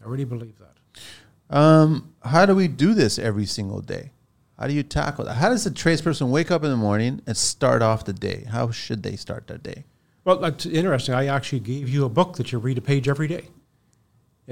I 0.05 0.09
really 0.09 0.27
believe 0.27 0.57
that. 0.59 1.57
Um, 1.57 2.13
how 2.23 2.45
do 2.45 2.55
we 2.55 2.69
do 2.69 2.93
this 2.93 3.19
every 3.19 3.47
single 3.47 3.81
day? 3.81 4.11
How 4.59 4.67
do 4.67 4.75
you 4.75 4.83
tackle 4.83 5.25
that? 5.25 5.35
How 5.35 5.49
does 5.49 5.65
a 5.65 5.71
tradesperson 5.71 6.29
wake 6.29 6.51
up 6.51 6.63
in 6.63 6.71
the 6.71 6.77
morning 6.77 7.23
and 7.27 7.35
start 7.37 7.81
off 7.81 8.05
the 8.05 8.13
day? 8.13 8.45
How 8.51 8.71
should 8.71 9.03
they 9.03 9.17
start 9.17 9.47
their 9.47 9.59
day? 9.59 9.85
Well, 10.25 10.37
that's 10.39 10.67
interesting. 10.67 11.15
I 11.15 11.27
actually 11.27 11.61
gave 11.61 11.89
you 11.89 12.05
a 12.05 12.09
book 12.11 12.37
that 12.37 12.53
you 12.53 12.59
read 12.59 12.77
a 12.77 12.83
page 12.83 13.09
every 13.09 13.29
day. 13.29 13.49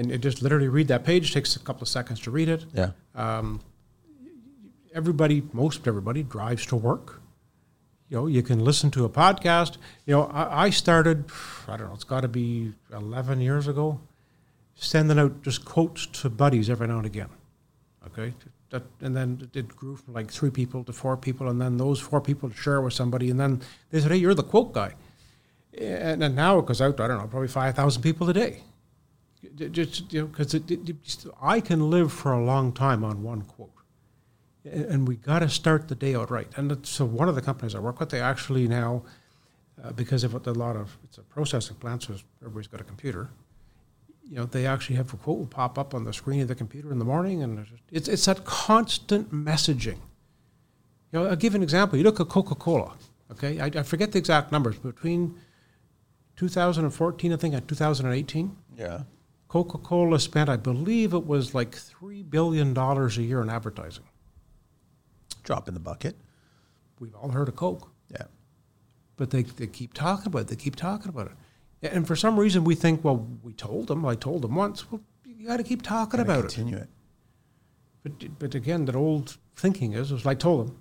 And 0.01 0.11
it 0.11 0.17
just 0.17 0.41
literally 0.41 0.67
read 0.67 0.87
that 0.87 1.03
page, 1.03 1.31
takes 1.31 1.55
a 1.55 1.59
couple 1.59 1.83
of 1.83 1.87
seconds 1.87 2.19
to 2.21 2.31
read 2.31 2.49
it. 2.49 2.65
Yeah. 2.73 2.89
Um, 3.13 3.61
everybody, 4.95 5.43
most 5.53 5.87
everybody, 5.87 6.23
drives 6.23 6.65
to 6.67 6.75
work. 6.75 7.21
You 8.09 8.17
know, 8.17 8.25
you 8.25 8.41
can 8.41 8.65
listen 8.65 8.89
to 8.91 9.05
a 9.05 9.09
podcast. 9.09 9.77
You 10.07 10.15
know, 10.15 10.23
I, 10.23 10.63
I 10.63 10.69
started, 10.71 11.25
I 11.67 11.77
don't 11.77 11.89
know, 11.89 11.93
it's 11.93 12.03
got 12.03 12.21
to 12.21 12.27
be 12.27 12.73
11 12.91 13.41
years 13.41 13.67
ago, 13.67 14.01
sending 14.73 15.19
out 15.19 15.43
just 15.43 15.65
quotes 15.65 16.07
to 16.07 16.31
buddies 16.31 16.67
every 16.67 16.87
now 16.87 16.97
and 16.97 17.05
again. 17.05 17.29
Okay? 18.07 18.33
That, 18.71 18.81
and 19.01 19.15
then 19.15 19.51
it 19.53 19.67
grew 19.67 19.97
from 19.97 20.15
like 20.15 20.31
three 20.31 20.49
people 20.49 20.83
to 20.85 20.93
four 20.93 21.15
people, 21.15 21.47
and 21.47 21.61
then 21.61 21.77
those 21.77 21.99
four 21.99 22.21
people 22.21 22.49
to 22.49 22.55
share 22.55 22.81
with 22.81 22.93
somebody, 22.93 23.29
and 23.29 23.39
then 23.39 23.61
they 23.91 24.01
said, 24.01 24.09
hey, 24.09 24.17
you're 24.17 24.33
the 24.33 24.41
quote 24.41 24.73
guy. 24.73 24.95
And, 25.77 26.23
and 26.23 26.35
now 26.35 26.57
it 26.57 26.65
goes 26.65 26.81
out, 26.81 26.97
to, 26.97 27.03
I 27.03 27.07
don't 27.07 27.19
know, 27.19 27.27
probably 27.27 27.49
5,000 27.49 28.01
people 28.01 28.27
a 28.27 28.33
day. 28.33 28.63
Just, 29.71 30.13
you 30.13 30.21
know, 30.21 30.27
because 30.27 30.55
I 31.41 31.61
can 31.61 31.89
live 31.89 32.13
for 32.13 32.31
a 32.31 32.43
long 32.43 32.71
time 32.71 33.03
on 33.03 33.23
one 33.23 33.41
quote. 33.41 33.71
And 34.63 35.07
we 35.07 35.15
got 35.15 35.39
to 35.39 35.49
start 35.49 35.87
the 35.87 35.95
day 35.95 36.13
out 36.13 36.29
right. 36.29 36.47
And 36.55 36.85
so 36.85 37.05
one 37.05 37.27
of 37.27 37.33
the 37.33 37.41
companies 37.41 37.73
I 37.73 37.79
work 37.79 37.99
with, 37.99 38.09
they 38.09 38.21
actually 38.21 38.67
now, 38.67 39.03
uh, 39.83 39.91
because 39.93 40.23
of 40.23 40.35
a 40.35 40.51
lot 40.51 40.75
of, 40.75 40.95
it's 41.03 41.17
a 41.17 41.23
processing 41.23 41.77
plant, 41.77 42.03
so 42.03 42.15
everybody's 42.41 42.67
got 42.67 42.79
a 42.79 42.83
computer. 42.83 43.29
You 44.23 44.37
know, 44.37 44.45
they 44.45 44.67
actually 44.67 44.97
have 44.97 45.11
a 45.11 45.17
quote 45.17 45.39
will 45.39 45.47
pop 45.47 45.79
up 45.79 45.95
on 45.95 46.03
the 46.03 46.13
screen 46.13 46.41
of 46.41 46.47
the 46.47 46.55
computer 46.55 46.91
in 46.91 46.99
the 46.99 47.05
morning, 47.05 47.41
and 47.41 47.65
it's 47.91 48.07
it's 48.07 48.25
that 48.25 48.45
constant 48.45 49.33
messaging. 49.33 49.97
You 51.11 51.19
know, 51.19 51.25
I'll 51.25 51.35
give 51.35 51.55
an 51.55 51.63
example. 51.63 51.97
You 51.97 52.05
look 52.05 52.19
at 52.19 52.29
Coca 52.29 52.55
Cola. 52.55 52.93
Okay, 53.31 53.59
I, 53.59 53.65
I 53.65 53.83
forget 53.83 54.11
the 54.11 54.19
exact 54.19 54.51
numbers 54.51 54.77
between 54.77 55.37
2014, 56.35 57.33
I 57.33 57.35
think, 57.35 57.53
and 57.53 57.67
2018. 57.67 58.55
Yeah. 58.77 59.01
Coca 59.51 59.77
Cola 59.79 60.17
spent, 60.17 60.47
I 60.47 60.55
believe 60.55 61.13
it 61.13 61.25
was 61.27 61.53
like 61.53 61.71
$3 61.75 62.29
billion 62.29 62.75
a 62.77 63.07
year 63.21 63.41
in 63.41 63.49
advertising. 63.49 64.05
Drop 65.43 65.67
in 65.67 65.73
the 65.73 65.79
bucket. 65.81 66.15
We've 67.01 67.13
all 67.15 67.27
heard 67.27 67.49
of 67.49 67.57
Coke, 67.57 67.91
Yeah. 68.09 68.27
but 69.17 69.29
they, 69.31 69.43
they 69.43 69.67
keep 69.67 69.93
talking 69.93 70.27
about 70.27 70.43
it. 70.43 70.47
They 70.47 70.55
keep 70.55 70.77
talking 70.77 71.09
about 71.09 71.27
it. 71.81 71.91
And 71.93 72.07
for 72.07 72.15
some 72.15 72.39
reason, 72.39 72.63
we 72.63 72.75
think, 72.75 73.03
well, 73.03 73.27
we 73.43 73.51
told 73.51 73.87
them, 73.87 74.05
I 74.05 74.15
told 74.15 74.43
them 74.43 74.55
once. 74.55 74.89
Well, 74.89 75.01
you 75.25 75.45
got 75.47 75.57
to 75.57 75.63
keep 75.63 75.81
talking 75.81 76.19
Gotta 76.19 76.31
about 76.31 76.45
it. 76.45 76.53
continue 76.53 76.77
it. 76.77 76.87
But, 78.03 78.39
but 78.39 78.55
again, 78.55 78.85
that 78.85 78.95
old 78.95 79.35
thinking 79.57 79.91
is, 79.91 80.13
was 80.13 80.23
like, 80.25 80.39
told 80.39 80.67
them. 80.69 80.77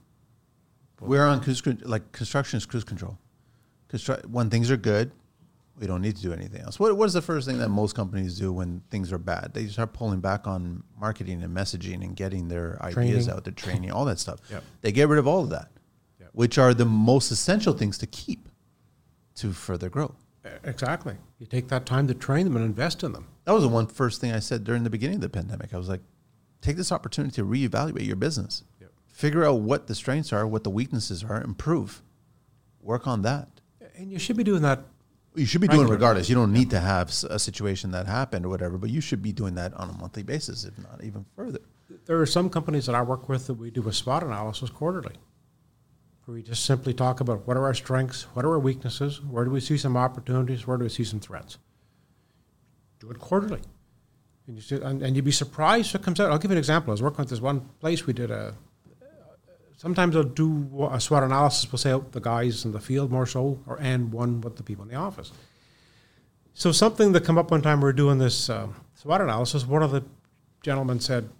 We're 1.00 1.26
on 1.26 1.40
cruise, 1.40 1.60
like 1.82 2.12
construction 2.12 2.58
is 2.58 2.66
cruise 2.66 2.84
control. 2.84 3.18
Constru- 3.92 4.24
when 4.26 4.48
things 4.48 4.70
are 4.70 4.76
good, 4.76 5.10
we 5.80 5.86
don't 5.86 6.02
need 6.02 6.14
to 6.16 6.22
do 6.22 6.32
anything 6.32 6.60
else. 6.60 6.78
What, 6.78 6.94
what 6.96 7.06
is 7.06 7.14
the 7.14 7.22
first 7.22 7.48
thing 7.48 7.58
that 7.58 7.70
most 7.70 7.94
companies 7.96 8.38
do 8.38 8.52
when 8.52 8.82
things 8.90 9.12
are 9.12 9.18
bad? 9.18 9.52
They 9.54 9.66
start 9.66 9.94
pulling 9.94 10.20
back 10.20 10.46
on 10.46 10.84
marketing 11.00 11.42
and 11.42 11.56
messaging 11.56 12.02
and 12.04 12.14
getting 12.14 12.48
their 12.48 12.78
ideas 12.82 12.94
Training. 13.24 13.30
out, 13.30 13.44
their 13.44 13.54
training, 13.54 13.90
all 13.90 14.04
that 14.04 14.18
stuff. 14.18 14.40
Yep. 14.50 14.62
They 14.82 14.92
get 14.92 15.08
rid 15.08 15.18
of 15.18 15.26
all 15.26 15.42
of 15.42 15.50
that, 15.50 15.70
Yep. 16.20 16.30
which 16.32 16.58
are 16.58 16.74
the 16.74 16.84
most 16.84 17.30
essential 17.30 17.72
things 17.72 17.96
to 17.98 18.06
keep 18.06 18.48
to 19.36 19.52
further 19.52 19.88
grow. 19.88 20.14
Exactly. 20.64 21.16
You 21.38 21.46
take 21.46 21.68
that 21.68 21.86
time 21.86 22.06
to 22.08 22.14
train 22.14 22.44
them 22.44 22.56
and 22.56 22.64
invest 22.64 23.02
in 23.02 23.12
them. 23.12 23.28
That 23.44 23.52
was 23.52 23.62
the 23.62 23.68
one 23.68 23.86
first 23.86 24.20
thing 24.20 24.32
I 24.32 24.38
said 24.38 24.64
during 24.64 24.84
the 24.84 24.90
beginning 24.90 25.16
of 25.16 25.22
the 25.22 25.28
pandemic. 25.28 25.72
I 25.72 25.78
was 25.78 25.88
like, 25.88 26.00
take 26.60 26.76
this 26.76 26.92
opportunity 26.92 27.34
to 27.36 27.44
reevaluate 27.44 28.06
your 28.06 28.16
business. 28.16 28.64
Yep. 28.80 28.90
Figure 29.06 29.44
out 29.44 29.60
what 29.60 29.86
the 29.86 29.94
strengths 29.94 30.32
are, 30.32 30.46
what 30.46 30.64
the 30.64 30.70
weaknesses 30.70 31.22
are, 31.24 31.42
improve. 31.42 32.02
Work 32.82 33.06
on 33.06 33.22
that. 33.22 33.48
And 33.96 34.10
you 34.10 34.18
should 34.18 34.36
be 34.36 34.44
doing 34.44 34.62
that. 34.62 34.80
You 35.40 35.46
should 35.46 35.62
be 35.62 35.68
doing 35.68 35.88
it 35.88 35.90
regardless. 35.90 36.28
You 36.28 36.34
don't 36.34 36.52
need 36.52 36.68
to 36.70 36.80
have 36.80 37.08
a 37.30 37.38
situation 37.38 37.92
that 37.92 38.06
happened 38.06 38.44
or 38.44 38.50
whatever, 38.50 38.76
but 38.76 38.90
you 38.90 39.00
should 39.00 39.22
be 39.22 39.32
doing 39.32 39.54
that 39.54 39.72
on 39.72 39.88
a 39.88 39.92
monthly 39.94 40.22
basis, 40.22 40.64
if 40.64 40.76
not 40.78 41.02
even 41.02 41.24
further. 41.34 41.60
there 42.04 42.20
are 42.20 42.26
some 42.26 42.50
companies 42.50 42.84
that 42.84 42.94
I 42.94 43.00
work 43.00 43.26
with 43.26 43.46
that 43.46 43.54
we 43.54 43.70
do 43.70 43.88
a 43.88 43.92
SWOT 43.92 44.22
analysis 44.22 44.68
quarterly. 44.68 45.14
Where 46.26 46.34
we 46.34 46.42
just 46.42 46.66
simply 46.66 46.92
talk 46.92 47.20
about 47.20 47.46
what 47.46 47.56
are 47.56 47.64
our 47.64 47.72
strengths, 47.72 48.24
what 48.34 48.44
are 48.44 48.50
our 48.50 48.58
weaknesses, 48.58 49.22
where 49.22 49.46
do 49.46 49.50
we 49.50 49.60
see 49.60 49.78
some 49.78 49.96
opportunities, 49.96 50.66
where 50.66 50.76
do 50.76 50.84
we 50.84 50.90
see 50.90 51.04
some 51.04 51.20
threats. 51.20 51.56
Do 52.98 53.10
it 53.10 53.18
quarterly. 53.18 53.62
And, 54.46 54.56
you 54.56 54.62
see, 54.62 54.76
and, 54.76 55.02
and 55.02 55.16
you'd 55.16 55.24
be 55.24 55.32
surprised 55.32 55.94
what 55.94 56.02
comes 56.02 56.20
out. 56.20 56.30
I'll 56.30 56.38
give 56.38 56.50
you 56.50 56.56
an 56.56 56.58
example. 56.58 56.90
I 56.90 56.92
was 56.92 57.02
working 57.02 57.22
with 57.22 57.30
this 57.30 57.40
one 57.40 57.60
place. 57.80 58.06
We 58.06 58.12
did 58.12 58.30
a. 58.30 58.56
Sometimes 59.80 60.14
I'll 60.14 60.24
do 60.24 60.90
a 60.92 61.00
SWOT 61.00 61.22
analysis. 61.22 61.72
We'll 61.72 61.78
say 61.78 61.92
out 61.92 62.12
the 62.12 62.20
guys 62.20 62.66
in 62.66 62.72
the 62.72 62.80
field 62.80 63.10
more 63.10 63.24
so, 63.24 63.60
or 63.66 63.78
and 63.80 64.12
one 64.12 64.42
with 64.42 64.56
the 64.56 64.62
people 64.62 64.82
in 64.82 64.90
the 64.90 64.96
office. 64.96 65.32
So 66.52 66.70
something 66.70 67.12
that 67.12 67.24
come 67.24 67.38
up 67.38 67.50
one 67.50 67.62
time 67.62 67.80
we 67.80 67.84
were 67.84 67.94
doing 67.94 68.18
this 68.18 68.50
uh, 68.50 68.68
SWOT 68.94 69.22
analysis. 69.22 69.66
One 69.66 69.82
of 69.82 69.90
the 69.90 70.04
gentlemen 70.62 71.00
said, 71.00 71.30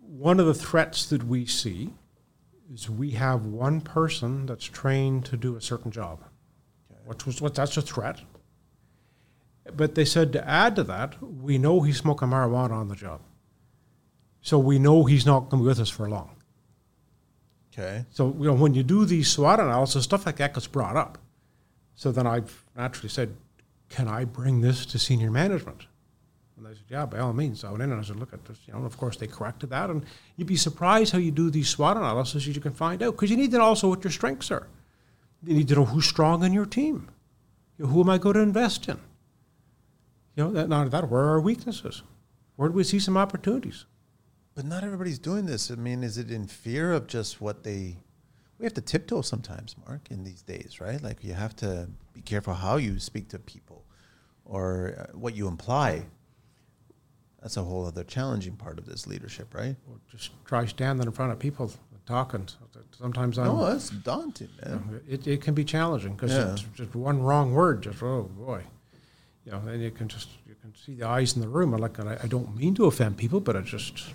one 0.00 0.40
of 0.40 0.46
the 0.46 0.54
threats 0.54 1.06
that 1.06 1.22
we 1.22 1.46
see 1.46 1.94
is 2.74 2.90
we 2.90 3.12
have 3.12 3.46
one 3.46 3.80
person 3.80 4.46
that's 4.46 4.64
trained 4.64 5.24
to 5.26 5.36
do 5.36 5.54
a 5.54 5.60
certain 5.60 5.92
job. 5.92 6.18
Which 7.04 7.26
was 7.26 7.40
what 7.40 7.54
that's 7.54 7.76
a 7.76 7.82
threat. 7.82 8.22
But 9.72 9.94
they 9.94 10.04
said 10.04 10.32
to 10.32 10.48
add 10.48 10.74
to 10.74 10.82
that, 10.82 11.22
we 11.22 11.58
know 11.58 11.82
he's 11.82 11.98
smoking 11.98 12.26
marijuana 12.26 12.72
on 12.72 12.88
the 12.88 12.96
job. 12.96 13.20
So 14.40 14.58
we 14.58 14.80
know 14.80 15.04
he's 15.04 15.26
not 15.26 15.48
going 15.48 15.60
to 15.60 15.64
be 15.64 15.68
with 15.68 15.78
us 15.78 15.90
for 15.90 16.08
long. 16.08 16.41
Okay. 17.72 18.04
So 18.10 18.34
you 18.38 18.44
know 18.44 18.54
when 18.54 18.74
you 18.74 18.82
do 18.82 19.04
these 19.04 19.30
SWOT 19.30 19.60
analysis, 19.60 20.04
stuff 20.04 20.26
like 20.26 20.36
that 20.36 20.54
gets 20.54 20.66
brought 20.66 20.96
up. 20.96 21.18
So 21.94 22.12
then 22.12 22.26
I've 22.26 22.64
naturally 22.76 23.08
said, 23.08 23.34
"Can 23.88 24.08
I 24.08 24.24
bring 24.24 24.60
this 24.60 24.84
to 24.86 24.98
senior 24.98 25.30
management?" 25.30 25.86
And 26.56 26.66
they 26.66 26.74
said, 26.74 26.84
"Yeah, 26.88 27.06
by 27.06 27.18
all 27.18 27.32
means." 27.32 27.60
So 27.60 27.68
I 27.68 27.70
went 27.70 27.82
in 27.84 27.92
and 27.92 28.00
I 28.00 28.04
said, 28.04 28.16
"Look 28.16 28.34
at 28.34 28.44
this." 28.44 28.58
You 28.66 28.72
know, 28.72 28.80
and 28.80 28.86
of 28.86 28.98
course 28.98 29.16
they 29.16 29.26
corrected 29.26 29.70
that, 29.70 29.88
and 29.88 30.04
you'd 30.36 30.48
be 30.48 30.56
surprised 30.56 31.12
how 31.12 31.18
you 31.18 31.30
do 31.30 31.50
these 31.50 31.68
SWOT 31.68 31.96
analysis. 31.96 32.46
You 32.46 32.60
can 32.60 32.72
find 32.72 33.02
out 33.02 33.12
because 33.12 33.30
you 33.30 33.36
need 33.36 33.50
to 33.52 33.58
know 33.58 33.64
also 33.64 33.88
what 33.88 34.04
your 34.04 34.10
strengths 34.10 34.50
are. 34.50 34.68
You 35.44 35.54
need 35.54 35.68
to 35.68 35.74
know 35.74 35.86
who's 35.86 36.06
strong 36.06 36.44
in 36.44 36.52
your 36.52 36.66
team. 36.66 37.08
You 37.78 37.86
know, 37.86 37.90
who 37.90 38.00
am 38.02 38.10
I 38.10 38.18
going 38.18 38.34
to 38.34 38.40
invest 38.40 38.88
in? 38.88 38.98
You 40.36 40.44
know, 40.44 40.52
that, 40.52 40.68
not 40.68 40.90
that. 40.90 41.10
Where 41.10 41.22
are 41.22 41.30
our 41.30 41.40
weaknesses? 41.40 42.02
Where 42.56 42.68
do 42.68 42.74
we 42.74 42.84
see 42.84 42.98
some 42.98 43.16
opportunities? 43.16 43.86
But 44.54 44.64
not 44.66 44.84
everybody's 44.84 45.18
doing 45.18 45.46
this. 45.46 45.70
I 45.70 45.76
mean, 45.76 46.02
is 46.02 46.18
it 46.18 46.30
in 46.30 46.46
fear 46.46 46.92
of 46.92 47.06
just 47.06 47.40
what 47.40 47.64
they? 47.64 47.96
We 48.58 48.64
have 48.64 48.74
to 48.74 48.80
tiptoe 48.80 49.22
sometimes, 49.22 49.74
Mark, 49.86 50.10
in 50.10 50.24
these 50.24 50.42
days, 50.42 50.80
right? 50.80 51.02
Like 51.02 51.24
you 51.24 51.32
have 51.34 51.56
to 51.56 51.88
be 52.12 52.20
careful 52.20 52.54
how 52.54 52.76
you 52.76 52.98
speak 53.00 53.28
to 53.30 53.38
people, 53.38 53.84
or 54.44 54.94
uh, 54.98 55.16
what 55.18 55.34
you 55.34 55.48
imply. 55.48 56.04
That's 57.40 57.56
a 57.56 57.62
whole 57.62 57.86
other 57.86 58.04
challenging 58.04 58.54
part 58.54 58.78
of 58.78 58.86
this 58.86 59.06
leadership, 59.06 59.52
right? 59.54 59.74
Or 59.90 59.96
just 60.10 60.30
try 60.44 60.64
standing 60.66 61.06
in 61.06 61.12
front 61.12 61.32
of 61.32 61.38
people 61.40 61.72
talking. 62.06 62.46
Sometimes 62.96 63.38
I'm. 63.38 63.46
No, 63.46 63.66
that's 63.66 63.90
daunting, 63.90 64.50
man. 64.64 65.00
it, 65.08 65.26
it 65.26 65.40
can 65.40 65.54
be 65.54 65.64
challenging 65.64 66.12
because 66.14 66.30
Yeah. 66.32 66.52
it's 66.52 66.62
just 66.74 66.94
one 66.94 67.22
wrong 67.22 67.52
word, 67.54 67.82
just 67.82 68.02
oh 68.02 68.24
boy, 68.36 68.62
you 69.44 69.52
know, 69.52 69.58
and 69.66 69.82
you 69.82 69.90
can 69.90 70.08
just 70.08 70.28
you 70.46 70.54
can 70.60 70.74
see 70.74 70.94
the 70.94 71.08
eyes 71.08 71.34
in 71.34 71.40
the 71.40 71.48
room. 71.48 71.72
And 71.72 71.80
like, 71.82 71.98
I, 71.98 72.18
I 72.22 72.26
don't 72.26 72.54
mean 72.54 72.74
to 72.76 72.84
offend 72.84 73.16
people, 73.16 73.40
but 73.40 73.56
it's 73.56 73.70
just 73.70 74.10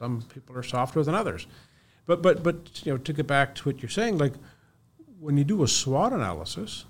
some 0.00 0.22
people 0.22 0.56
are 0.56 0.62
softer 0.62 1.04
than 1.04 1.14
others. 1.14 1.46
But 2.06 2.22
but 2.22 2.42
but 2.42 2.84
you 2.84 2.92
know, 2.92 2.98
to 2.98 3.12
get 3.12 3.26
back 3.26 3.54
to 3.56 3.68
what 3.68 3.82
you're 3.82 3.90
saying, 3.90 4.18
like 4.18 4.32
when 5.20 5.36
you 5.36 5.44
do 5.44 5.62
a 5.62 5.68
SWOT 5.68 6.12
analysis, 6.12 6.86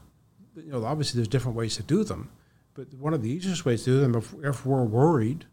you 0.57 0.71
know, 0.71 0.85
obviously 0.85 1.19
there's 1.19 1.29
different 1.29 1.57
ways 1.57 1.77
to 1.77 1.83
do 1.83 2.05
them, 2.05 2.31
but 2.75 2.95
one 2.95 3.13
of 3.13 3.23
the 3.23 3.31
easiest 3.31 3.65
ways 3.65 3.83
to 3.85 3.91
do 3.91 4.01
them, 4.01 4.15
if, 4.15 4.33
if 4.43 4.65
we're 4.65 4.85
worried, 4.85 5.47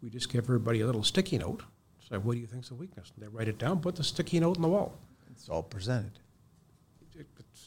we 0.00 0.08
just 0.08 0.32
give 0.32 0.44
everybody 0.44 0.80
a 0.80 0.86
little 0.86 1.02
sticky 1.02 1.38
note. 1.38 1.64
Say, 2.08 2.18
what 2.18 2.34
do 2.34 2.40
you 2.40 2.46
think's 2.46 2.70
a 2.70 2.74
weakness? 2.74 3.10
And 3.14 3.24
they 3.24 3.28
write 3.28 3.48
it 3.48 3.58
down, 3.58 3.80
put 3.80 3.96
the 3.96 4.04
sticky 4.04 4.38
note 4.38 4.56
in 4.56 4.62
the 4.62 4.68
wall. 4.68 4.94
It's 5.32 5.48
all 5.48 5.62
presented. 5.62 6.20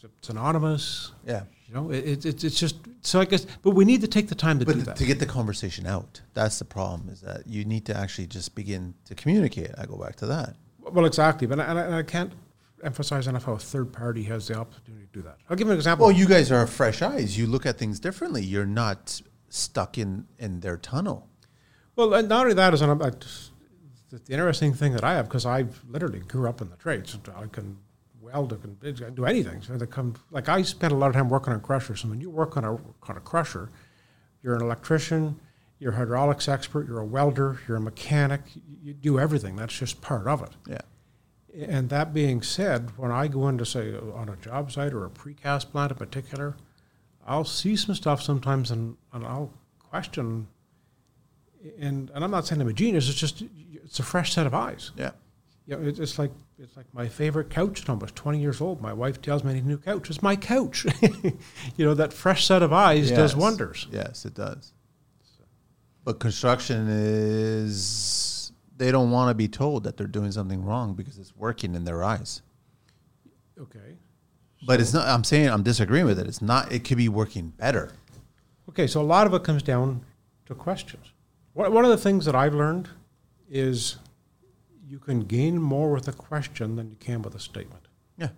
It- 0.03 0.05
It's, 0.05 0.17
it's 0.19 0.29
anonymous. 0.29 1.11
Yeah. 1.25 1.43
You 1.67 1.73
know, 1.73 1.91
it, 1.91 2.05
it, 2.05 2.25
it's 2.25 2.43
it's 2.43 2.57
just 2.59 2.75
so 3.01 3.19
I 3.19 3.25
guess, 3.25 3.45
but 3.61 3.71
we 3.71 3.83
need 3.83 3.99
to 4.01 4.07
take 4.07 4.27
the 4.29 4.35
time 4.35 4.57
to 4.59 4.65
do 4.65 4.73
that. 4.73 4.95
to 4.97 5.05
get 5.05 5.19
the 5.19 5.25
conversation 5.25 5.85
out, 5.85 6.21
that's 6.33 6.59
the 6.59 6.65
problem. 6.65 7.09
Is 7.09 7.19
that 7.21 7.45
you 7.45 7.65
need 7.65 7.85
to 7.87 7.97
actually 7.97 8.27
just 8.27 8.55
begin 8.55 8.93
to 9.05 9.15
communicate. 9.15 9.71
I 9.77 9.85
go 9.85 9.97
back 9.97 10.15
to 10.17 10.25
that. 10.27 10.55
well, 10.79 11.05
exactly, 11.05 11.45
but 11.47 11.59
I, 11.59 11.63
and 11.65 11.79
I, 11.79 11.81
and 11.83 11.95
I 11.95 12.03
can't 12.03 12.31
emphasize 12.83 13.27
enough 13.27 13.43
how 13.45 13.53
a 13.53 13.59
third 13.59 13.91
party 13.91 14.23
has 14.23 14.47
the 14.47 14.55
opportunity 14.57 15.07
to 15.07 15.11
do 15.11 15.21
that. 15.23 15.37
I'll 15.49 15.57
give 15.57 15.67
you 15.67 15.73
an 15.73 15.77
example. 15.77 16.05
Well, 16.05 16.15
you 16.15 16.25
guys 16.27 16.51
are 16.53 16.65
fresh 16.67 17.01
eyes. 17.01 17.37
You 17.37 17.47
look 17.47 17.65
at 17.65 17.77
things 17.77 17.99
differently. 17.99 18.43
You're 18.43 18.65
not 18.83 19.21
stuck 19.49 19.97
in 19.97 20.25
in 20.39 20.61
their 20.61 20.77
tunnel. 20.77 21.27
Well, 21.97 22.13
and 22.13 22.29
not 22.29 22.43
only 22.43 22.53
that 22.53 22.73
is, 22.73 22.81
an, 22.81 23.01
I 23.01 23.09
the 24.09 24.21
interesting 24.29 24.73
thing 24.73 24.93
that 24.93 25.03
I 25.03 25.15
have 25.15 25.25
because 25.27 25.45
I 25.45 25.65
literally 25.89 26.19
grew 26.19 26.47
up 26.47 26.61
in 26.61 26.69
the 26.69 26.77
trades. 26.77 27.17
I 27.35 27.47
can 27.47 27.77
weld, 28.28 28.53
I 28.53 28.57
can, 28.57 28.95
can 28.95 29.15
do 29.15 29.25
anything. 29.25 29.61
So 29.61 29.78
they 29.78 29.86
come 29.86 30.15
like 30.32 30.49
I 30.49 30.61
spent 30.61 30.93
a 30.93 30.95
lot 30.95 31.07
of 31.07 31.15
time 31.15 31.30
working 31.30 31.53
on 31.53 31.61
crushers. 31.61 32.01
So 32.01 32.09
when 32.09 32.21
you 32.21 32.30
work 32.30 32.57
on 32.57 32.63
a 32.63 32.73
on 32.73 33.17
a 33.17 33.19
crusher, 33.19 33.69
you're 34.43 34.55
an 34.55 34.61
electrician, 34.61 35.39
you're 35.80 35.93
a 35.93 35.95
hydraulics 35.95 36.47
expert, 36.47 36.88
you're 36.88 36.99
a 36.99 37.05
welder, 37.05 37.59
you're 37.67 37.78
a 37.78 37.82
mechanic. 37.82 38.41
You, 38.55 38.61
you 38.82 38.93
do 38.93 39.19
everything. 39.19 39.55
That's 39.55 39.78
just 39.78 40.01
part 40.01 40.28
of 40.28 40.41
it. 40.41 40.51
Yeah. 40.67 41.65
And 41.67 41.89
that 41.89 42.13
being 42.13 42.41
said, 42.41 42.91
when 42.97 43.11
I 43.11 43.28
go 43.28 43.47
into 43.47 43.65
say 43.65 43.93
uh, 43.93 44.11
on 44.13 44.30
a 44.30 44.36
job 44.38 44.71
site 44.71 44.93
or 44.93 45.05
a 45.05 45.09
precast 45.09 45.71
plant 45.71 45.91
in 45.91 45.97
particular, 45.97 46.55
I'll 47.25 47.45
see 47.45 47.75
some 47.75 47.95
stuff 47.95 48.21
sometimes 48.21 48.71
and, 48.71 48.95
and 49.13 49.25
I'll 49.25 49.51
question. 49.80 50.47
And 51.80 52.11
and 52.13 52.23
I'm 52.23 52.32
not 52.32 52.45
saying 52.45 52.61
I'm 52.61 52.67
a 52.67 52.73
genius. 52.73 53.09
It's 53.09 53.17
just 53.17 53.43
it's 53.84 53.99
a 53.99 54.03
fresh 54.03 54.34
set 54.34 54.45
of 54.45 54.53
eyes. 54.53 54.91
Yeah. 54.95 55.11
You 55.65 55.75
know, 55.75 55.88
it's 55.88 56.17
like 56.19 56.32
it's 56.60 56.76
like 56.76 56.91
my 56.91 57.08
favorite 57.08 57.49
couch 57.49 57.88
when 57.88 57.97
I 57.97 58.01
was 58.01 58.12
20 58.14 58.39
years 58.39 58.62
old. 58.62 58.82
My 58.82 58.93
wife 58.93 59.22
tells 59.22 59.43
me 59.43 59.51
I 59.51 59.53
need 59.55 59.66
a 59.66 59.68
new 59.68 59.78
couch. 59.78 60.10
It's 60.10 60.24
my 60.24 60.36
couch. 60.36 60.86
you 61.01 61.86
know 61.86 61.93
that 61.93 62.14
fresh 62.14 62.45
set 62.45 62.64
of 62.64 62.74
eyes 62.74 63.12
does 63.12 63.36
wonders. 63.36 63.88
Yes, 63.91 64.26
it 64.26 64.34
does. 64.34 64.74
But 66.03 66.20
construction 66.20 66.88
is 66.89 68.51
they 68.76 68.91
don't 68.91 69.12
want 69.12 69.30
to 69.30 69.36
be 69.36 69.47
told 69.47 69.84
that 69.84 69.97
they're 69.97 70.08
doing 70.08 70.32
something 70.32 70.64
wrong 70.64 70.93
because 70.93 71.18
it's 71.18 71.36
working 71.36 71.76
in 71.76 71.86
their 71.86 72.03
eyes. 72.03 72.41
Okay. 73.60 73.97
But 74.66 74.80
it's 74.82 74.93
not 74.93 75.08
I'm 75.08 75.24
saying 75.24 75.49
I'm 75.49 75.64
disagreeing 75.64 76.05
with 76.05 76.18
it. 76.20 76.26
It's 76.26 76.41
not 76.41 76.72
it 76.72 76.84
could 76.84 76.97
be 76.97 77.10
working 77.10 77.49
better. 77.49 77.91
Okay, 78.70 78.88
so 78.88 79.01
a 79.01 79.03
lot 79.03 79.28
of 79.28 79.34
it 79.34 79.43
comes 79.43 79.62
down 79.62 80.05
to 80.47 80.55
questions. 80.55 81.12
One 81.53 81.86
of 81.86 81.89
the 81.89 81.97
things 81.97 82.26
that 82.26 82.36
I've 82.36 82.53
learned 82.53 82.89
is 83.49 83.97
you 84.88 84.99
can 84.99 85.21
gain 85.21 85.61
more 85.61 85.91
with 85.91 86.07
a 86.07 86.13
question 86.13 86.75
than 86.75 86.89
you 86.89 86.95
can 86.95 87.21
with 87.21 87.35
a 87.35 87.39
statement. 87.39 87.88
Yeah. 88.17 88.29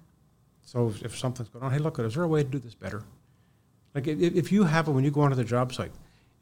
So 0.62 0.89
if, 0.89 1.04
if 1.04 1.18
something's 1.18 1.50
going 1.50 1.64
on, 1.64 1.72
hey, 1.72 1.80
look, 1.80 2.00
is 2.00 2.16
there 2.16 2.24
a 2.24 2.28
way 2.28 2.43
to 2.43 2.50
do 2.50 2.60
this 2.60 2.76
better? 2.76 3.04
Like 3.93 4.08
if, 4.08 4.20
if 4.20 4.52
you 4.52 4.64
have 4.64 4.88
it 4.88 4.91
when 4.91 5.04
you 5.04 5.12
go 5.12 5.22
onto 5.22 5.36
the 5.36 5.43
job 5.43 5.74
site, 5.74 5.91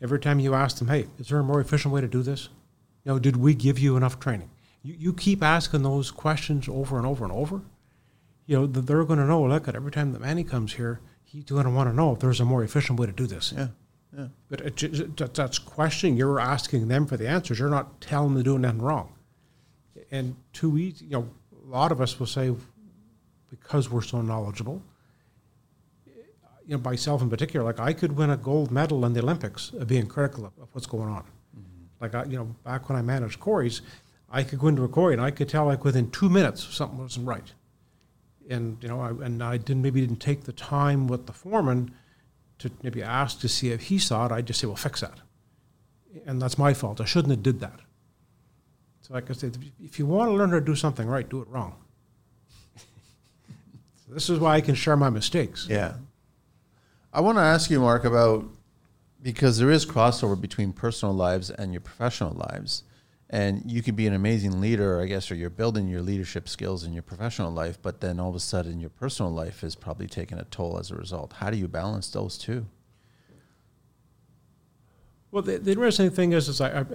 every 0.01 0.19
time 0.19 0.39
you 0.39 0.53
ask 0.53 0.77
them, 0.77 0.87
hey, 0.87 1.07
is 1.17 1.29
there 1.29 1.39
a 1.39 1.43
more 1.43 1.59
efficient 1.59 1.93
way 1.93 2.01
to 2.01 2.07
do 2.07 2.21
this? 2.21 2.49
You 3.03 3.13
know, 3.13 3.19
did 3.19 3.37
we 3.37 3.53
give 3.53 3.79
you 3.79 3.97
enough 3.97 4.19
training? 4.19 4.49
You, 4.83 4.95
you 4.97 5.13
keep 5.13 5.43
asking 5.43 5.83
those 5.83 6.11
questions 6.11 6.67
over 6.69 6.97
and 6.97 7.05
over 7.05 7.23
and 7.23 7.33
over. 7.33 7.61
You 8.45 8.59
know, 8.59 8.65
they're 8.65 9.03
going 9.03 9.19
to 9.19 9.25
know, 9.25 9.43
look, 9.43 9.67
at 9.67 9.75
every 9.75 9.91
time 9.91 10.13
that 10.13 10.21
Manny 10.21 10.43
comes 10.43 10.73
here, 10.73 11.01
he's 11.25 11.43
going 11.43 11.65
to 11.65 11.69
want 11.69 11.89
to 11.89 11.95
know 11.95 12.13
if 12.13 12.19
there's 12.19 12.39
a 12.39 12.45
more 12.45 12.63
efficient 12.63 12.99
way 12.99 13.07
to 13.07 13.11
do 13.11 13.27
this. 13.27 13.53
Yeah. 13.55 13.67
Yeah. 14.17 14.27
But 14.49 14.61
it, 14.61 15.33
that's 15.33 15.59
questioning. 15.59 16.15
You're 16.15 16.39
asking 16.39 16.87
them 16.87 17.05
for 17.05 17.17
the 17.17 17.27
answers. 17.27 17.59
You're 17.59 17.69
not 17.69 17.99
telling 17.99 18.33
them 18.33 18.43
to 18.43 18.49
do 18.51 18.57
nothing 18.57 18.81
wrong. 18.81 19.13
And 20.11 20.35
too 20.53 20.77
easy, 20.77 21.05
you 21.05 21.11
know, 21.11 21.29
a 21.65 21.69
lot 21.69 21.91
of 21.91 21.99
us 21.99 22.19
will 22.19 22.27
say, 22.27 22.53
because 23.49 23.89
we're 23.89 24.01
so 24.01 24.21
knowledgeable, 24.21 24.81
you 26.67 26.75
know, 26.75 26.83
myself 26.83 27.21
in 27.21 27.29
particular, 27.29 27.65
like 27.65 27.79
I 27.79 27.93
could 27.93 28.11
win 28.11 28.29
a 28.29 28.37
gold 28.37 28.71
medal 28.71 29.05
in 29.05 29.13
the 29.13 29.21
Olympics 29.21 29.71
of 29.71 29.87
being 29.87 30.05
critical 30.05 30.45
of, 30.45 30.51
of 30.61 30.67
what's 30.73 30.87
going 30.87 31.09
on. 31.09 31.23
Mm-hmm. 31.23 31.85
Like 32.01 32.13
I, 32.13 32.25
you 32.25 32.37
know, 32.37 32.55
back 32.65 32.89
when 32.89 32.97
I 32.97 33.01
managed 33.01 33.39
quarries, 33.39 33.81
I 34.29 34.43
could 34.43 34.59
go 34.59 34.67
into 34.67 34.83
a 34.83 34.89
quarry 34.89 35.13
and 35.13 35.21
I 35.21 35.31
could 35.31 35.47
tell 35.47 35.65
like 35.65 35.85
within 35.85 36.11
two 36.11 36.29
minutes 36.29 36.63
something 36.63 36.99
wasn't 36.99 37.25
right. 37.25 37.53
And 38.49 38.77
you 38.81 38.89
know, 38.89 38.99
I, 38.99 39.09
and 39.09 39.41
I 39.41 39.57
didn't 39.57 39.81
maybe 39.81 40.01
didn't 40.01 40.17
take 40.17 40.43
the 40.43 40.51
time 40.51 41.07
with 41.07 41.25
the 41.25 41.33
foreman 41.33 41.93
to 42.59 42.71
maybe 42.83 43.01
ask 43.01 43.39
to 43.41 43.47
see 43.47 43.71
if 43.71 43.83
he 43.83 43.97
saw 43.97 44.25
it. 44.25 44.31
I'd 44.33 44.47
just 44.47 44.59
say, 44.59 44.67
well, 44.67 44.75
fix 44.75 45.01
that. 45.01 45.19
And 46.25 46.41
that's 46.41 46.57
my 46.57 46.73
fault. 46.73 46.99
I 46.99 47.05
shouldn't 47.05 47.31
have 47.31 47.43
did 47.43 47.59
that. 47.61 47.79
So 49.07 49.13
like 49.13 49.29
I 49.29 49.33
said, 49.33 49.57
if 49.81 49.99
you 49.99 50.05
want 50.05 50.29
to 50.29 50.35
learn 50.35 50.49
how 50.49 50.55
to 50.55 50.61
do 50.61 50.75
something 50.75 51.07
right, 51.07 51.27
do 51.27 51.41
it 51.41 51.47
wrong. 51.47 51.75
so 52.75 52.83
this 54.13 54.29
is 54.29 54.37
why 54.37 54.55
I 54.55 54.61
can 54.61 54.75
share 54.75 54.97
my 54.97 55.09
mistakes. 55.09 55.65
Yeah. 55.69 55.93
I 57.13 57.21
want 57.21 57.37
to 57.37 57.41
ask 57.41 57.69
you, 57.69 57.79
Mark, 57.79 58.03
about 58.03 58.45
because 59.23 59.57
there 59.59 59.71
is 59.71 59.85
crossover 59.85 60.39
between 60.39 60.73
personal 60.73 61.15
lives 61.15 61.49
and 61.49 61.71
your 61.71 61.79
professional 61.79 62.33
lives. 62.33 62.83
And 63.29 63.61
you 63.65 63.81
could 63.81 63.95
be 63.95 64.07
an 64.07 64.13
amazing 64.13 64.59
leader, 64.59 65.01
I 65.01 65.05
guess, 65.05 65.31
or 65.31 65.35
you're 65.35 65.49
building 65.49 65.87
your 65.87 66.01
leadership 66.01 66.49
skills 66.49 66.83
in 66.83 66.91
your 66.91 67.03
professional 67.03 67.51
life, 67.51 67.77
but 67.81 68.01
then 68.01 68.19
all 68.19 68.29
of 68.29 68.35
a 68.35 68.41
sudden 68.41 68.79
your 68.79 68.89
personal 68.89 69.31
life 69.31 69.63
is 69.63 69.75
probably 69.75 70.07
taking 70.07 70.37
a 70.37 70.45
toll 70.45 70.77
as 70.79 70.91
a 70.91 70.95
result. 70.95 71.33
How 71.33 71.49
do 71.49 71.57
you 71.57 71.67
balance 71.69 72.09
those 72.09 72.37
two? 72.37 72.65
Well, 75.31 75.43
the, 75.43 75.57
the 75.59 75.71
interesting 75.71 76.09
thing 76.09 76.33
is, 76.33 76.49
is 76.49 76.61
I, 76.61 76.81
I, 76.81 76.85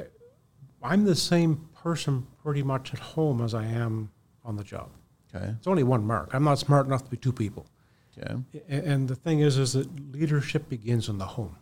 I'm 0.82 1.04
the 1.04 1.14
same 1.14 1.68
person 1.83 2.26
pretty 2.43 2.62
much 2.62 2.95
at 2.95 3.01
home 3.01 3.43
as 3.43 3.55
I 3.55 3.64
am 3.64 4.11
on 4.45 4.57
the 4.57 4.64
job. 4.64 4.91
Okay. 5.35 5.55
It's 5.59 5.66
only 5.66 5.83
one 5.83 6.05
Mark. 6.07 6.35
I'm 6.35 6.45
not 6.45 6.59
smart 6.59 6.87
enough 6.87 7.05
to 7.05 7.11
be 7.11 7.16
two 7.16 7.33
people. 7.33 7.66
Okay. 8.16 8.35
And 8.68 9.09
the 9.09 9.14
thing 9.14 9.41
is, 9.41 9.57
is 9.57 9.72
that 9.72 10.12
leadership 10.12 10.68
begins 10.68 11.09
in 11.09 11.18
the 11.18 11.24
home. 11.24 11.57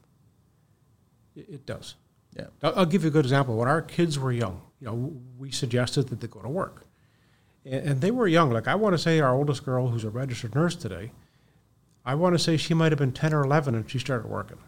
It 1.37 1.64
does. 1.64 1.95
Yeah. 2.37 2.47
I'll 2.62 2.87
give 2.87 3.03
you 3.03 3.09
a 3.09 3.12
good 3.12 3.25
example. 3.25 3.57
When 3.57 3.68
our 3.68 3.83
kids 3.83 4.18
were 4.18 4.33
young, 4.33 4.62
you 4.81 4.87
know, 4.87 5.12
we 5.39 5.51
suggested 5.51 6.09
that 6.09 6.21
they 6.21 6.27
go 6.27 6.41
to 6.41 6.49
work, 6.49 6.87
and, 7.64 7.89
and 7.89 8.01
they 8.01 8.11
were 8.11 8.27
young. 8.27 8.51
Like 8.51 8.66
I 8.66 8.75
want 8.75 8.95
to 8.95 8.99
say, 8.99 9.21
our 9.21 9.35
oldest 9.35 9.64
girl, 9.64 9.89
who's 9.89 10.05
a 10.05 10.11
registered 10.11 10.55
nurse 10.55 10.75
today, 10.75 11.12
I 12.05 12.14
want 12.14 12.35
to 12.35 12.39
say 12.39 12.57
she 12.57 12.75
might 12.75 12.93
have 12.93 12.99
been 12.99 13.12
ten 13.12 13.33
or 13.33 13.45
eleven, 13.45 13.75
and 13.75 13.89
she 13.89 13.99
started 13.99 14.29
working. 14.29 14.59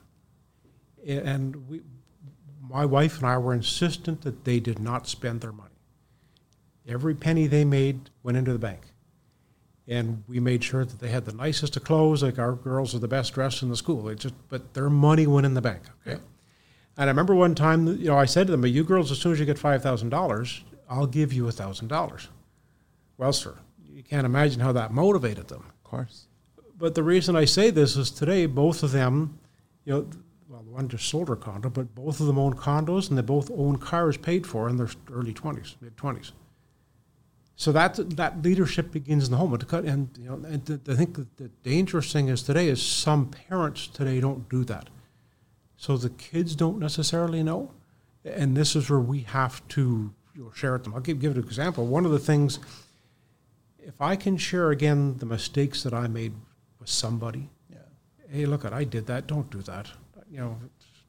And 1.06 1.68
we, 1.68 1.82
my 2.72 2.84
wife 2.86 3.18
and 3.18 3.26
I 3.26 3.36
were 3.38 3.52
insistent 3.52 4.22
that 4.22 4.44
they 4.44 4.58
did 4.58 4.78
not 4.78 5.06
spend 5.06 5.40
their 5.42 5.52
money. 5.52 5.68
Every 6.88 7.14
penny 7.14 7.46
they 7.46 7.64
made 7.64 8.10
went 8.22 8.38
into 8.38 8.52
the 8.52 8.58
bank 8.58 8.82
and 9.86 10.22
we 10.28 10.40
made 10.40 10.62
sure 10.62 10.84
that 10.84 10.98
they 11.00 11.08
had 11.08 11.24
the 11.24 11.32
nicest 11.32 11.76
of 11.76 11.84
clothes. 11.84 12.22
Like 12.22 12.38
our 12.38 12.52
girls 12.52 12.94
are 12.94 12.98
the 12.98 13.08
best 13.08 13.34
dressed 13.34 13.62
in 13.62 13.68
the 13.68 13.76
school. 13.76 14.08
It 14.08 14.20
just, 14.20 14.34
but 14.48 14.74
their 14.74 14.88
money 14.88 15.26
went 15.26 15.46
in 15.46 15.54
the 15.54 15.60
bank. 15.60 15.82
Okay. 16.06 16.20
And 16.96 17.04
I 17.04 17.06
remember 17.06 17.34
one 17.34 17.54
time, 17.54 17.86
you 17.86 18.06
know, 18.06 18.18
I 18.18 18.26
said 18.26 18.46
to 18.46 18.52
them, 18.52 18.60
"But 18.60 18.70
you 18.70 18.84
girls, 18.84 19.10
as 19.10 19.18
soon 19.18 19.32
as 19.32 19.40
you 19.40 19.46
get 19.46 19.58
five 19.58 19.82
thousand 19.82 20.10
dollars, 20.10 20.62
I'll 20.88 21.06
give 21.06 21.32
you 21.32 21.48
a 21.48 21.52
thousand 21.52 21.88
dollars." 21.88 22.28
Well, 23.16 23.32
sir, 23.32 23.56
you 23.82 24.02
can't 24.02 24.26
imagine 24.26 24.60
how 24.60 24.72
that 24.72 24.92
motivated 24.92 25.48
them. 25.48 25.64
Of 25.68 25.84
course. 25.84 26.26
But 26.78 26.94
the 26.94 27.02
reason 27.02 27.34
I 27.34 27.44
say 27.44 27.70
this 27.70 27.96
is 27.96 28.10
today, 28.10 28.46
both 28.46 28.82
of 28.82 28.92
them, 28.92 29.38
you 29.84 29.92
know, 29.92 30.06
one 30.72 30.88
just 30.88 31.08
sold 31.08 31.28
her 31.28 31.36
condo, 31.36 31.68
but 31.68 31.94
both 31.94 32.20
of 32.20 32.26
them 32.26 32.38
own 32.38 32.54
condos 32.54 33.08
and 33.08 33.18
they 33.18 33.22
both 33.22 33.50
own 33.50 33.76
cars 33.76 34.16
paid 34.16 34.46
for 34.46 34.68
in 34.68 34.76
their 34.76 34.88
early 35.12 35.32
twenties, 35.34 35.76
mid 35.80 35.96
twenties. 35.96 36.32
So 37.56 37.70
that 37.72 38.16
that 38.16 38.42
leadership 38.42 38.90
begins 38.90 39.26
in 39.26 39.30
the 39.32 39.36
home. 39.36 39.52
And, 39.52 39.60
to 39.60 39.66
cut, 39.66 39.84
and 39.84 40.08
you 40.18 40.28
know, 40.30 40.34
and 40.48 40.66
th- 40.66 40.80
I 40.88 40.94
think 40.94 41.14
the 41.36 41.48
dangerous 41.62 42.12
thing 42.12 42.28
is 42.28 42.42
today 42.42 42.68
is 42.68 42.82
some 42.82 43.26
parents 43.28 43.86
today 43.86 44.20
don't 44.20 44.48
do 44.48 44.64
that. 44.64 44.88
So 45.76 45.96
the 45.96 46.10
kids 46.10 46.56
don't 46.56 46.78
necessarily 46.78 47.42
know, 47.42 47.72
and 48.24 48.56
this 48.56 48.74
is 48.74 48.88
where 48.88 49.00
we 49.00 49.20
have 49.20 49.66
to 49.68 50.12
you 50.34 50.44
know, 50.44 50.50
share 50.52 50.70
it 50.74 50.78
with 50.78 50.84
them. 50.84 50.94
I'll 50.94 51.00
give 51.00 51.20
give 51.20 51.36
an 51.36 51.42
example. 51.44 51.86
One 51.86 52.04
of 52.06 52.10
the 52.12 52.18
things, 52.18 52.58
if 53.78 54.00
I 54.00 54.16
can 54.16 54.36
share 54.38 54.70
again 54.70 55.18
the 55.18 55.26
mistakes 55.26 55.82
that 55.82 55.92
I 55.92 56.08
made 56.08 56.32
with 56.80 56.88
somebody, 56.88 57.50
Yeah. 57.70 57.76
hey, 58.30 58.46
look, 58.46 58.64
at 58.64 58.72
I 58.72 58.84
did 58.84 59.06
that. 59.06 59.26
Don't 59.26 59.50
do 59.50 59.60
that. 59.62 59.88
You 60.32 60.38
know, 60.38 60.58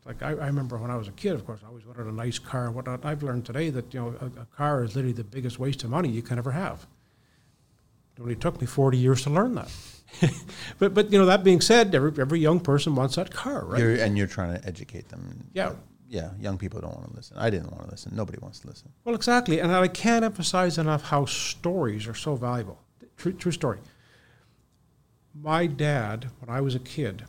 like 0.06 0.22
I, 0.22 0.32
I 0.32 0.48
remember 0.48 0.78
when 0.78 0.92
I 0.92 0.98
was 0.98 1.08
a 1.08 1.14
kid. 1.14 1.34
Of 1.34 1.46
course, 1.46 1.62
I 1.64 1.70
always 1.70 1.86
wanted 1.86 2.08
a 2.08 2.12
nice 2.12 2.38
car 2.38 2.66
and 2.66 2.76
whatnot. 2.76 3.06
I've 3.06 3.24
learned 3.24 3.46
today 3.46 3.70
that 3.70 3.94
you 3.94 4.02
know 4.02 4.16
a, 4.20 4.42
a 4.42 4.46
car 4.58 4.84
is 4.84 4.96
literally 4.96 5.14
the 5.14 5.24
biggest 5.24 5.60
waste 5.60 5.84
of 5.86 5.90
money 5.90 6.10
you 6.10 6.22
can 6.22 6.38
ever 6.38 6.52
have. 6.52 6.86
It 8.18 8.22
only 8.22 8.36
took 8.36 8.60
me 8.60 8.68
forty 8.68 8.98
years 8.98 9.22
to 9.24 9.30
learn 9.30 9.56
that. 9.56 9.72
but 10.80 10.94
but 10.94 11.10
you 11.12 11.18
know 11.18 11.26
that 11.26 11.46
being 11.46 11.62
said, 11.62 11.96
every 11.96 12.12
every 12.20 12.40
young 12.42 12.60
person 12.60 12.96
wants 12.96 13.16
that 13.16 13.32
car, 13.32 13.66
right? 13.66 13.80
You're, 13.80 13.96
and 13.96 14.18
you're 14.18 14.28
trying 14.28 14.60
to 14.60 14.68
educate 14.68 15.08
them. 15.08 15.48
Yeah. 15.54 15.74
Yeah. 16.10 16.32
Young 16.40 16.58
people 16.58 16.82
don't 16.82 16.94
want 16.94 17.10
to 17.10 17.16
listen. 17.16 17.38
I 17.38 17.50
didn't 17.50 17.72
want 17.72 17.86
to 17.86 17.92
listen. 17.92 18.12
Nobody 18.14 18.38
wants 18.40 18.60
to 18.60 18.68
listen. 18.68 18.92
Well, 19.06 19.16
exactly, 19.16 19.60
and 19.60 19.72
I 19.72 19.88
can't 19.88 20.26
emphasize 20.26 20.78
enough 20.78 21.04
how 21.04 21.26
stories 21.26 22.08
are 22.08 22.14
so 22.14 22.36
valuable. 22.36 22.80
True, 23.16 23.32
true 23.34 23.54
story. 23.54 23.80
My 25.34 25.66
dad, 25.66 26.28
when 26.40 26.56
I 26.56 26.62
was 26.62 26.76
a 26.76 26.80
kid, 26.80 27.24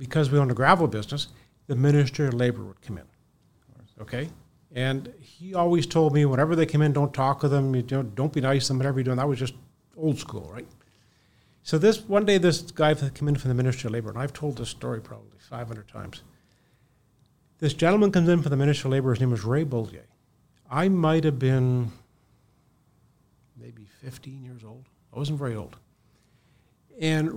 because 0.00 0.30
we 0.30 0.38
owned 0.38 0.50
a 0.50 0.54
gravel 0.54 0.88
business, 0.88 1.28
the 1.66 1.76
Ministry 1.76 2.26
of 2.26 2.32
Labor 2.32 2.64
would 2.64 2.80
come 2.80 2.96
in. 2.96 3.04
Okay, 4.00 4.30
and 4.72 5.12
he 5.20 5.54
always 5.54 5.86
told 5.86 6.14
me 6.14 6.24
whenever 6.24 6.56
they 6.56 6.64
come 6.64 6.80
in, 6.80 6.94
don't 6.94 7.12
talk 7.12 7.40
to 7.40 7.48
them. 7.48 7.74
You 7.76 7.84
know, 7.90 8.02
don't 8.02 8.32
be 8.32 8.40
nice 8.40 8.66
to 8.66 8.68
them. 8.68 8.78
Whatever 8.78 8.98
you're 8.98 9.04
doing, 9.04 9.18
that 9.18 9.28
was 9.28 9.38
just 9.38 9.52
old 9.94 10.18
school, 10.18 10.50
right? 10.50 10.66
So 11.62 11.76
this 11.76 12.00
one 12.00 12.24
day, 12.24 12.38
this 12.38 12.62
guy 12.62 12.94
came 12.94 13.28
in 13.28 13.36
from 13.36 13.50
the 13.50 13.54
Ministry 13.54 13.88
of 13.88 13.92
Labor, 13.92 14.08
and 14.08 14.18
I've 14.18 14.32
told 14.32 14.56
this 14.56 14.70
story 14.70 15.02
probably 15.02 15.38
500 15.38 15.86
times. 15.86 16.22
This 17.58 17.74
gentleman 17.74 18.10
comes 18.10 18.30
in 18.30 18.42
for 18.42 18.48
the 18.48 18.56
Ministry 18.56 18.88
of 18.88 18.92
Labor. 18.92 19.10
His 19.10 19.20
name 19.20 19.30
was 19.30 19.44
Ray 19.44 19.66
Bollier. 19.66 20.06
I 20.70 20.88
might 20.88 21.24
have 21.24 21.38
been 21.38 21.92
maybe 23.54 23.84
15 24.00 24.42
years 24.42 24.64
old. 24.64 24.86
I 25.14 25.18
wasn't 25.18 25.38
very 25.38 25.54
old. 25.54 25.76
And 26.98 27.28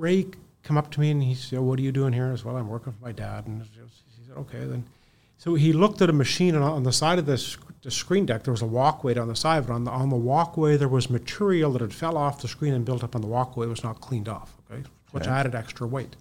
Ray 0.00 0.28
come 0.62 0.76
up 0.76 0.90
to 0.92 1.00
me 1.00 1.10
and 1.10 1.22
he 1.22 1.34
said, 1.34 1.60
"What 1.60 1.78
are 1.78 1.82
you 1.82 1.92
doing 1.92 2.12
here?" 2.12 2.32
As 2.32 2.44
well, 2.44 2.56
I'm 2.56 2.68
working 2.68 2.92
for 2.92 3.04
my 3.04 3.12
dad. 3.12 3.46
And 3.46 3.62
he 3.62 3.68
said, 4.26 4.36
"Okay." 4.36 4.64
Then, 4.64 4.84
so 5.36 5.54
he 5.54 5.72
looked 5.72 6.02
at 6.02 6.10
a 6.10 6.12
machine, 6.12 6.54
and 6.54 6.64
on 6.64 6.82
the 6.82 6.92
side 6.92 7.18
of 7.18 7.26
this 7.26 7.56
the 7.82 7.90
screen 7.90 8.26
deck, 8.26 8.42
there 8.42 8.52
was 8.52 8.62
a 8.62 8.66
walkway 8.66 9.14
down 9.14 9.28
the 9.28 9.36
side. 9.36 9.66
But 9.66 9.74
on 9.74 9.84
the 9.84 9.90
on 9.90 10.08
the 10.10 10.16
walkway, 10.16 10.76
there 10.76 10.88
was 10.88 11.08
material 11.08 11.72
that 11.72 11.80
had 11.80 11.94
fell 11.94 12.16
off 12.16 12.42
the 12.42 12.48
screen 12.48 12.74
and 12.74 12.84
built 12.84 13.04
up 13.04 13.14
on 13.14 13.22
the 13.22 13.28
walkway. 13.28 13.66
It 13.66 13.70
was 13.70 13.84
not 13.84 14.00
cleaned 14.00 14.28
off. 14.28 14.56
Okay, 14.70 14.82
which 15.12 15.26
added 15.26 15.54
extra 15.54 15.86
weight. 15.86 16.16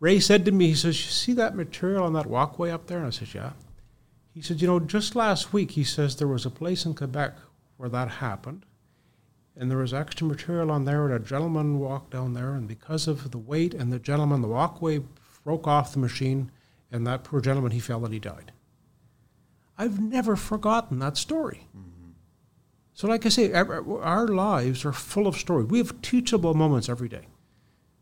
Ray 0.00 0.18
said 0.18 0.44
to 0.46 0.50
me, 0.52 0.68
he 0.68 0.74
says, 0.74 1.04
"You 1.04 1.10
see 1.10 1.32
that 1.34 1.54
material 1.54 2.04
on 2.04 2.14
that 2.14 2.26
walkway 2.26 2.70
up 2.70 2.86
there?" 2.86 2.98
And 2.98 3.06
I 3.06 3.10
said, 3.10 3.34
"Yeah." 3.34 3.52
He 4.32 4.40
said, 4.40 4.60
"You 4.62 4.68
know, 4.68 4.80
just 4.80 5.14
last 5.14 5.52
week, 5.52 5.72
he 5.72 5.84
says 5.84 6.16
there 6.16 6.26
was 6.26 6.46
a 6.46 6.50
place 6.50 6.86
in 6.86 6.94
Quebec 6.94 7.36
where 7.76 7.88
that 7.90 8.08
happened, 8.08 8.64
and 9.56 9.70
there 9.70 9.78
was 9.78 9.92
extra 9.92 10.26
material 10.26 10.70
on 10.70 10.84
there, 10.84 11.06
and 11.06 11.14
a 11.14 11.18
gentleman 11.18 11.78
walked 11.78 12.10
down 12.12 12.34
there, 12.34 12.54
and 12.54 12.66
because 12.66 13.08
of 13.08 13.30
the 13.30 13.38
weight 13.38 13.74
and 13.74 13.92
the 13.92 13.98
gentleman, 13.98 14.40
the 14.40 14.48
walkway 14.48 15.00
broke 15.44 15.66
off 15.66 15.92
the 15.92 15.98
machine, 15.98 16.50
and 16.90 17.06
that 17.06 17.24
poor 17.24 17.40
gentleman, 17.40 17.72
he 17.72 17.80
fell 17.80 18.04
and 18.04 18.14
he 18.14 18.20
died." 18.20 18.52
I've 19.78 19.98
never 19.98 20.36
forgotten 20.36 20.98
that 20.98 21.16
story. 21.16 21.66
Mm-hmm. 21.74 22.10
So, 22.92 23.08
like 23.08 23.24
I 23.24 23.30
say, 23.30 23.52
our 23.52 24.02
our 24.02 24.28
lives 24.28 24.84
are 24.84 24.92
full 24.92 25.26
of 25.26 25.36
stories. 25.36 25.68
We 25.68 25.78
have 25.78 26.02
teachable 26.02 26.52
moments 26.52 26.88
every 26.88 27.08
day. 27.08 27.28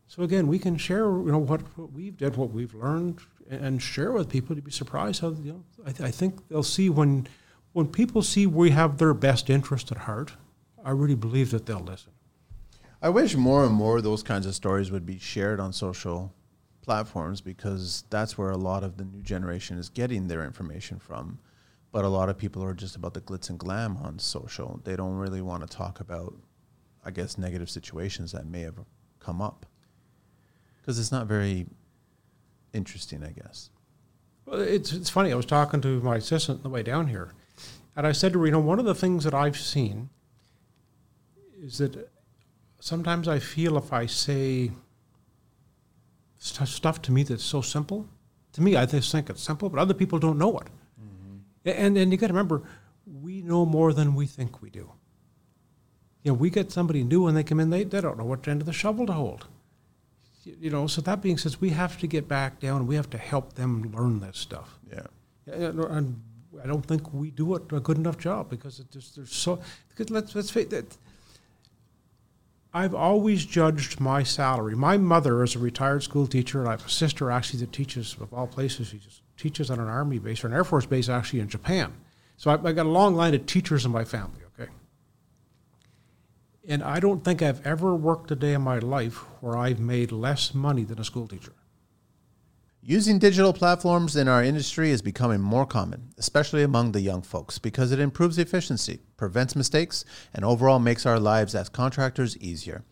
So 0.08 0.22
again, 0.22 0.48
we 0.48 0.58
can 0.58 0.78
share, 0.78 1.04
you 1.04 1.30
know, 1.30 1.38
what, 1.38 1.60
what 1.78 1.92
we've 1.92 2.16
did, 2.16 2.36
what 2.36 2.50
we've 2.50 2.74
learned, 2.74 3.20
and, 3.48 3.64
and 3.64 3.82
share 3.82 4.10
with 4.10 4.28
people. 4.30 4.56
To 4.56 4.62
be 4.62 4.70
surprised 4.70 5.20
how, 5.20 5.28
you 5.28 5.52
know, 5.52 5.64
I, 5.86 5.92
th- 5.92 6.00
I 6.00 6.10
think 6.10 6.48
they'll 6.48 6.62
see 6.62 6.88
when, 6.88 7.28
when 7.74 7.86
people 7.86 8.22
see 8.22 8.46
we 8.46 8.70
have 8.70 8.96
their 8.96 9.14
best 9.14 9.50
interest 9.50 9.92
at 9.92 9.98
heart. 9.98 10.32
I 10.84 10.90
really 10.90 11.14
believe 11.14 11.50
that 11.50 11.66
they'll 11.66 11.80
listen. 11.80 12.12
I 13.00 13.10
wish 13.10 13.36
more 13.36 13.64
and 13.64 13.74
more 13.74 13.98
of 13.98 14.04
those 14.04 14.22
kinds 14.22 14.46
of 14.46 14.54
stories 14.54 14.90
would 14.90 15.06
be 15.06 15.18
shared 15.18 15.60
on 15.60 15.72
social 15.72 16.34
platforms 16.82 17.40
because 17.40 18.04
that's 18.10 18.36
where 18.36 18.50
a 18.50 18.56
lot 18.56 18.82
of 18.82 18.96
the 18.96 19.04
new 19.04 19.22
generation 19.22 19.78
is 19.78 19.88
getting 19.88 20.26
their 20.26 20.44
information 20.44 20.98
from. 20.98 21.38
But 21.92 22.04
a 22.04 22.08
lot 22.08 22.28
of 22.28 22.36
people 22.36 22.62
are 22.64 22.74
just 22.74 22.96
about 22.96 23.14
the 23.14 23.20
glitz 23.20 23.50
and 23.50 23.58
glam 23.58 23.96
on 23.98 24.18
social. 24.18 24.80
They 24.84 24.96
don't 24.96 25.16
really 25.16 25.40
want 25.40 25.68
to 25.68 25.76
talk 25.76 26.00
about, 26.00 26.34
I 27.04 27.10
guess, 27.10 27.38
negative 27.38 27.70
situations 27.70 28.32
that 28.32 28.46
may 28.46 28.60
have 28.60 28.78
come 29.20 29.40
up 29.40 29.66
because 30.80 30.98
it's 30.98 31.12
not 31.12 31.26
very 31.26 31.66
interesting, 32.72 33.22
I 33.22 33.32
guess. 33.32 33.70
Well, 34.46 34.60
it's, 34.60 34.92
it's 34.92 35.10
funny. 35.10 35.32
I 35.32 35.36
was 35.36 35.46
talking 35.46 35.80
to 35.82 36.00
my 36.00 36.16
assistant 36.16 36.58
on 36.58 36.62
the 36.62 36.68
way 36.70 36.82
down 36.82 37.08
here, 37.08 37.34
and 37.94 38.06
I 38.06 38.12
said 38.12 38.32
to 38.32 38.40
her, 38.40 38.46
you 38.46 38.52
know, 38.52 38.60
one 38.60 38.78
of 38.78 38.86
the 38.86 38.94
things 38.94 39.24
that 39.24 39.34
I've 39.34 39.58
seen 39.58 40.08
is 41.62 41.78
that 41.78 42.10
sometimes 42.80 43.28
I 43.28 43.38
feel 43.38 43.76
if 43.76 43.92
I 43.92 44.06
say 44.06 44.70
st- 46.38 46.68
stuff 46.68 47.02
to 47.02 47.12
me 47.12 47.22
that's 47.22 47.44
so 47.44 47.60
simple, 47.60 48.08
to 48.52 48.62
me, 48.62 48.76
I 48.76 48.86
just 48.86 49.12
think 49.12 49.30
it's 49.30 49.42
simple, 49.42 49.68
but 49.68 49.78
other 49.78 49.94
people 49.94 50.18
don't 50.18 50.38
know 50.38 50.58
it. 50.58 50.66
Mm-hmm. 51.00 51.68
And, 51.84 51.98
and 51.98 52.12
you 52.12 52.18
got 52.18 52.28
to 52.28 52.32
remember, 52.32 52.62
we 53.06 53.42
know 53.42 53.66
more 53.66 53.92
than 53.92 54.14
we 54.14 54.26
think 54.26 54.62
we 54.62 54.70
do. 54.70 54.90
You 56.22 56.32
know, 56.32 56.34
we 56.34 56.50
get 56.50 56.72
somebody 56.72 57.04
new 57.04 57.26
and 57.26 57.36
they 57.36 57.44
come 57.44 57.60
in, 57.60 57.70
they, 57.70 57.84
they 57.84 58.00
don't 58.00 58.18
know 58.18 58.24
what 58.24 58.46
end 58.48 58.60
of 58.60 58.66
the 58.66 58.72
shovel 58.72 59.06
to 59.06 59.12
hold. 59.12 59.46
You 60.44 60.70
know, 60.70 60.86
so 60.86 61.02
that 61.02 61.20
being 61.20 61.36
said, 61.36 61.56
we 61.60 61.70
have 61.70 61.98
to 61.98 62.06
get 62.06 62.26
back 62.26 62.58
down 62.58 62.80
and 62.80 62.88
we 62.88 62.94
have 62.96 63.10
to 63.10 63.18
help 63.18 63.54
them 63.54 63.92
learn 63.94 64.20
this 64.20 64.38
stuff. 64.38 64.78
Yeah. 64.90 65.06
No, 65.46 65.84
And 65.84 66.22
I 66.62 66.66
don't 66.66 66.84
think 66.84 67.12
we 67.12 67.30
do 67.30 67.54
it 67.54 67.70
a 67.72 67.80
good 67.80 67.98
enough 67.98 68.18
job 68.18 68.48
because 68.48 68.80
it 68.80 68.90
just 68.90 69.16
there's 69.16 69.34
so. 69.34 69.60
Because 69.88 70.10
let's 70.10 70.34
let's 70.34 70.50
face 70.50 70.72
it. 70.72 70.96
I've 72.72 72.94
always 72.94 73.46
judged 73.46 73.98
my 73.98 74.22
salary. 74.22 74.76
My 74.76 74.98
mother 74.98 75.42
is 75.42 75.54
a 75.54 75.58
retired 75.58 76.02
school 76.02 76.26
teacher, 76.26 76.60
and 76.60 76.68
I 76.68 76.72
have 76.72 76.86
a 76.86 76.90
sister 76.90 77.30
actually 77.30 77.60
that 77.60 77.72
teaches 77.72 78.16
of 78.20 78.32
all 78.32 78.46
places. 78.46 78.88
She 78.88 78.98
just 78.98 79.22
teaches 79.36 79.70
on 79.70 79.80
an 79.80 79.88
army 79.88 80.18
base 80.18 80.44
or 80.44 80.48
an 80.48 80.52
air 80.52 80.64
force 80.64 80.84
base 80.84 81.08
actually 81.08 81.40
in 81.40 81.48
Japan. 81.48 81.94
So 82.36 82.50
I've, 82.50 82.64
I've 82.64 82.76
got 82.76 82.86
a 82.86 82.90
long 82.90 83.14
line 83.14 83.34
of 83.34 83.46
teachers 83.46 83.84
in 83.86 83.90
my 83.90 84.04
family. 84.04 84.40
Okay. 84.58 84.70
And 86.68 86.82
I 86.82 87.00
don't 87.00 87.24
think 87.24 87.40
I've 87.40 87.66
ever 87.66 87.94
worked 87.94 88.30
a 88.30 88.36
day 88.36 88.52
in 88.52 88.62
my 88.62 88.78
life 88.78 89.16
where 89.40 89.56
I've 89.56 89.80
made 89.80 90.12
less 90.12 90.52
money 90.52 90.84
than 90.84 90.98
a 91.00 91.04
school 91.04 91.26
teacher. 91.26 91.52
Using 92.90 93.18
digital 93.18 93.52
platforms 93.52 94.16
in 94.16 94.28
our 94.28 94.42
industry 94.42 94.90
is 94.92 95.02
becoming 95.02 95.42
more 95.42 95.66
common, 95.66 96.08
especially 96.16 96.62
among 96.62 96.92
the 96.92 97.02
young 97.02 97.20
folks, 97.20 97.58
because 97.58 97.92
it 97.92 98.00
improves 98.00 98.38
efficiency, 98.38 99.00
prevents 99.18 99.54
mistakes, 99.54 100.06
and 100.32 100.42
overall 100.42 100.78
makes 100.78 101.04
our 101.04 101.20
lives 101.20 101.54
as 101.54 101.68
contractors 101.68 102.38
easier. 102.38 102.84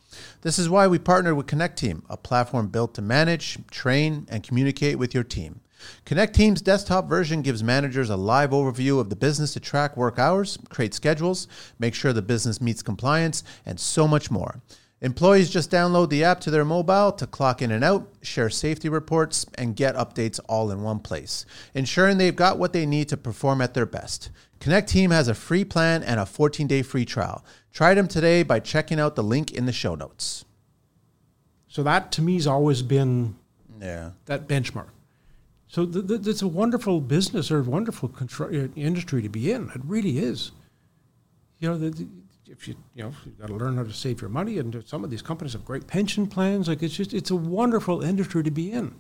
This 0.42 0.59
is 0.59 0.68
why 0.68 0.86
we 0.86 0.99
partnered 0.99 1.38
with 1.38 1.47
Connecteam, 1.47 2.03
a 2.11 2.18
platform 2.18 2.68
built 2.68 2.92
to 2.97 3.01
manage, 3.01 3.57
train, 3.70 4.26
and 4.28 4.42
communicate 4.42 4.99
with 4.99 5.14
your 5.14 5.24
team. 5.24 5.62
Connecteam's 6.05 6.61
desktop 6.61 7.09
version 7.09 7.40
gives 7.40 7.64
managers 7.64 8.11
a 8.11 8.16
live 8.16 8.51
overview 8.51 9.01
of 9.01 9.09
the 9.09 9.16
business 9.16 9.55
to 9.55 9.61
track 9.61 9.97
work 9.97 10.18
hours, 10.18 10.59
create 10.68 10.92
schedules, 10.92 11.49
make 11.78 11.94
sure 11.94 12.12
the 12.12 12.20
business 12.20 12.61
meets 12.61 12.82
compliance, 12.82 13.42
and 13.64 13.80
so 13.80 14.07
much 14.07 14.30
more. 14.30 14.61
Employees 15.03 15.51
just 15.51 15.70
download 15.70 16.09
the 16.09 16.24
app 16.24 16.40
to 16.40 16.51
their 16.51 16.64
mobile 16.64 17.12
to 17.12 17.26
clock 17.26 17.61
in 17.61 17.70
and 17.70 17.84
out, 17.84 18.09
share 18.22 18.49
safety 18.49 18.88
reports, 18.88 19.44
and 19.57 19.76
get 19.76 19.94
updates 19.94 20.40
all 20.49 20.70
in 20.70 20.82
one 20.82 21.01
place, 21.01 21.44
ensuring 21.74 22.16
they've 22.16 22.34
got 22.34 22.59
what 22.59 22.72
they 22.72 22.86
need 22.86 23.09
to 23.11 23.16
perform 23.16 23.61
at 23.61 23.74
their 23.74 23.84
best. 23.84 24.30
Connecteam 24.59 25.11
has 25.12 25.28
a 25.28 25.34
free 25.34 25.64
plan 25.64 26.03
and 26.03 26.18
a 26.18 26.24
14 26.24 26.66
day 26.66 26.80
free 26.80 27.05
trial. 27.05 27.44
Try 27.74 27.92
them 27.92 28.09
today 28.09 28.42
by 28.42 28.59
checking 28.59 28.99
out 28.99 29.16
the 29.16 29.22
link 29.22 29.53
in 29.53 29.66
the 29.66 29.72
show 29.72 29.94
notes. 29.94 30.47
So 31.68 31.82
that 31.82 32.11
to 32.12 32.22
me 32.22 32.34
has 32.36 32.47
always 32.47 32.80
been 32.80 33.36
Yeah. 33.78 34.12
that 34.24 34.49
benchmark. 34.49 34.88
So 35.68 35.84
th- 35.84 36.07
th- 36.09 36.26
it's 36.26 36.40
a 36.40 36.49
wonderful 36.49 37.03
business 37.03 37.51
or 37.51 37.59
a 37.59 37.62
wonderful 37.62 38.09
constru- 38.09 38.70
uh, 38.70 38.72
industry 38.76 39.20
to 39.20 39.28
be 39.28 39.53
in. 39.53 39.68
It 39.74 39.82
really 39.84 40.18
is. 40.18 40.53
You 41.59 41.68
know, 41.68 41.76
the, 41.76 41.90
the- 41.90 42.09
if 42.49 42.68
you 42.68 42.74
you 42.94 43.03
know 43.05 43.12
you 43.24 43.32
got 43.32 43.49
to 43.49 43.55
learn 43.55 43.76
how 43.76 43.82
to 43.84 43.92
save 43.92 44.20
your 44.20 44.30
money, 44.30 44.59
and 44.59 44.82
some 44.86 45.05
of 45.05 45.11
these 45.11 45.22
companies 45.22 45.53
have 45.53 45.64
great 45.64 45.86
pension 45.86 46.26
plans. 46.26 46.68
Like 46.68 46.82
it's 46.82 46.94
just 46.97 47.12
it's 47.14 47.30
a 47.30 47.36
wonderful 47.36 48.03
industry 48.03 48.42
to 48.42 48.51
be 48.51 48.72
in, 48.72 48.94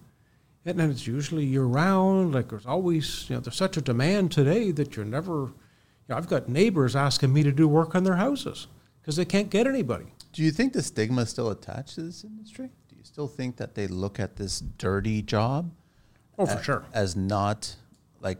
and 0.64 0.78
then 0.78 0.90
it's 0.90 1.06
usually 1.06 1.44
year 1.44 1.64
round. 1.64 2.34
Like 2.34 2.48
there's 2.48 2.66
always 2.66 3.26
you 3.28 3.36
know 3.36 3.40
there's 3.40 3.56
such 3.56 3.76
a 3.76 3.80
demand 3.80 4.32
today 4.32 4.70
that 4.72 4.96
you're 4.96 5.04
never. 5.04 5.32
You 6.08 6.12
know, 6.12 6.16
I've 6.16 6.28
got 6.28 6.48
neighbors 6.48 6.94
asking 6.94 7.32
me 7.32 7.42
to 7.42 7.50
do 7.52 7.66
work 7.66 7.94
on 7.94 8.04
their 8.04 8.16
houses 8.16 8.68
because 9.00 9.16
they 9.16 9.24
can't 9.24 9.50
get 9.50 9.66
anybody. 9.66 10.06
Do 10.32 10.42
you 10.42 10.50
think 10.50 10.72
the 10.72 10.82
stigma 10.82 11.22
is 11.22 11.30
still 11.30 11.50
attached 11.50 11.94
to 11.96 12.02
this 12.02 12.22
industry? 12.22 12.70
Do 12.88 12.94
you 12.96 13.02
still 13.04 13.26
think 13.26 13.56
that 13.56 13.74
they 13.74 13.86
look 13.86 14.20
at 14.20 14.36
this 14.36 14.60
dirty 14.60 15.22
job 15.22 15.72
Oh, 16.38 16.46
for 16.46 16.62
sure. 16.62 16.84
as 16.92 17.16
not 17.16 17.74
like 18.20 18.38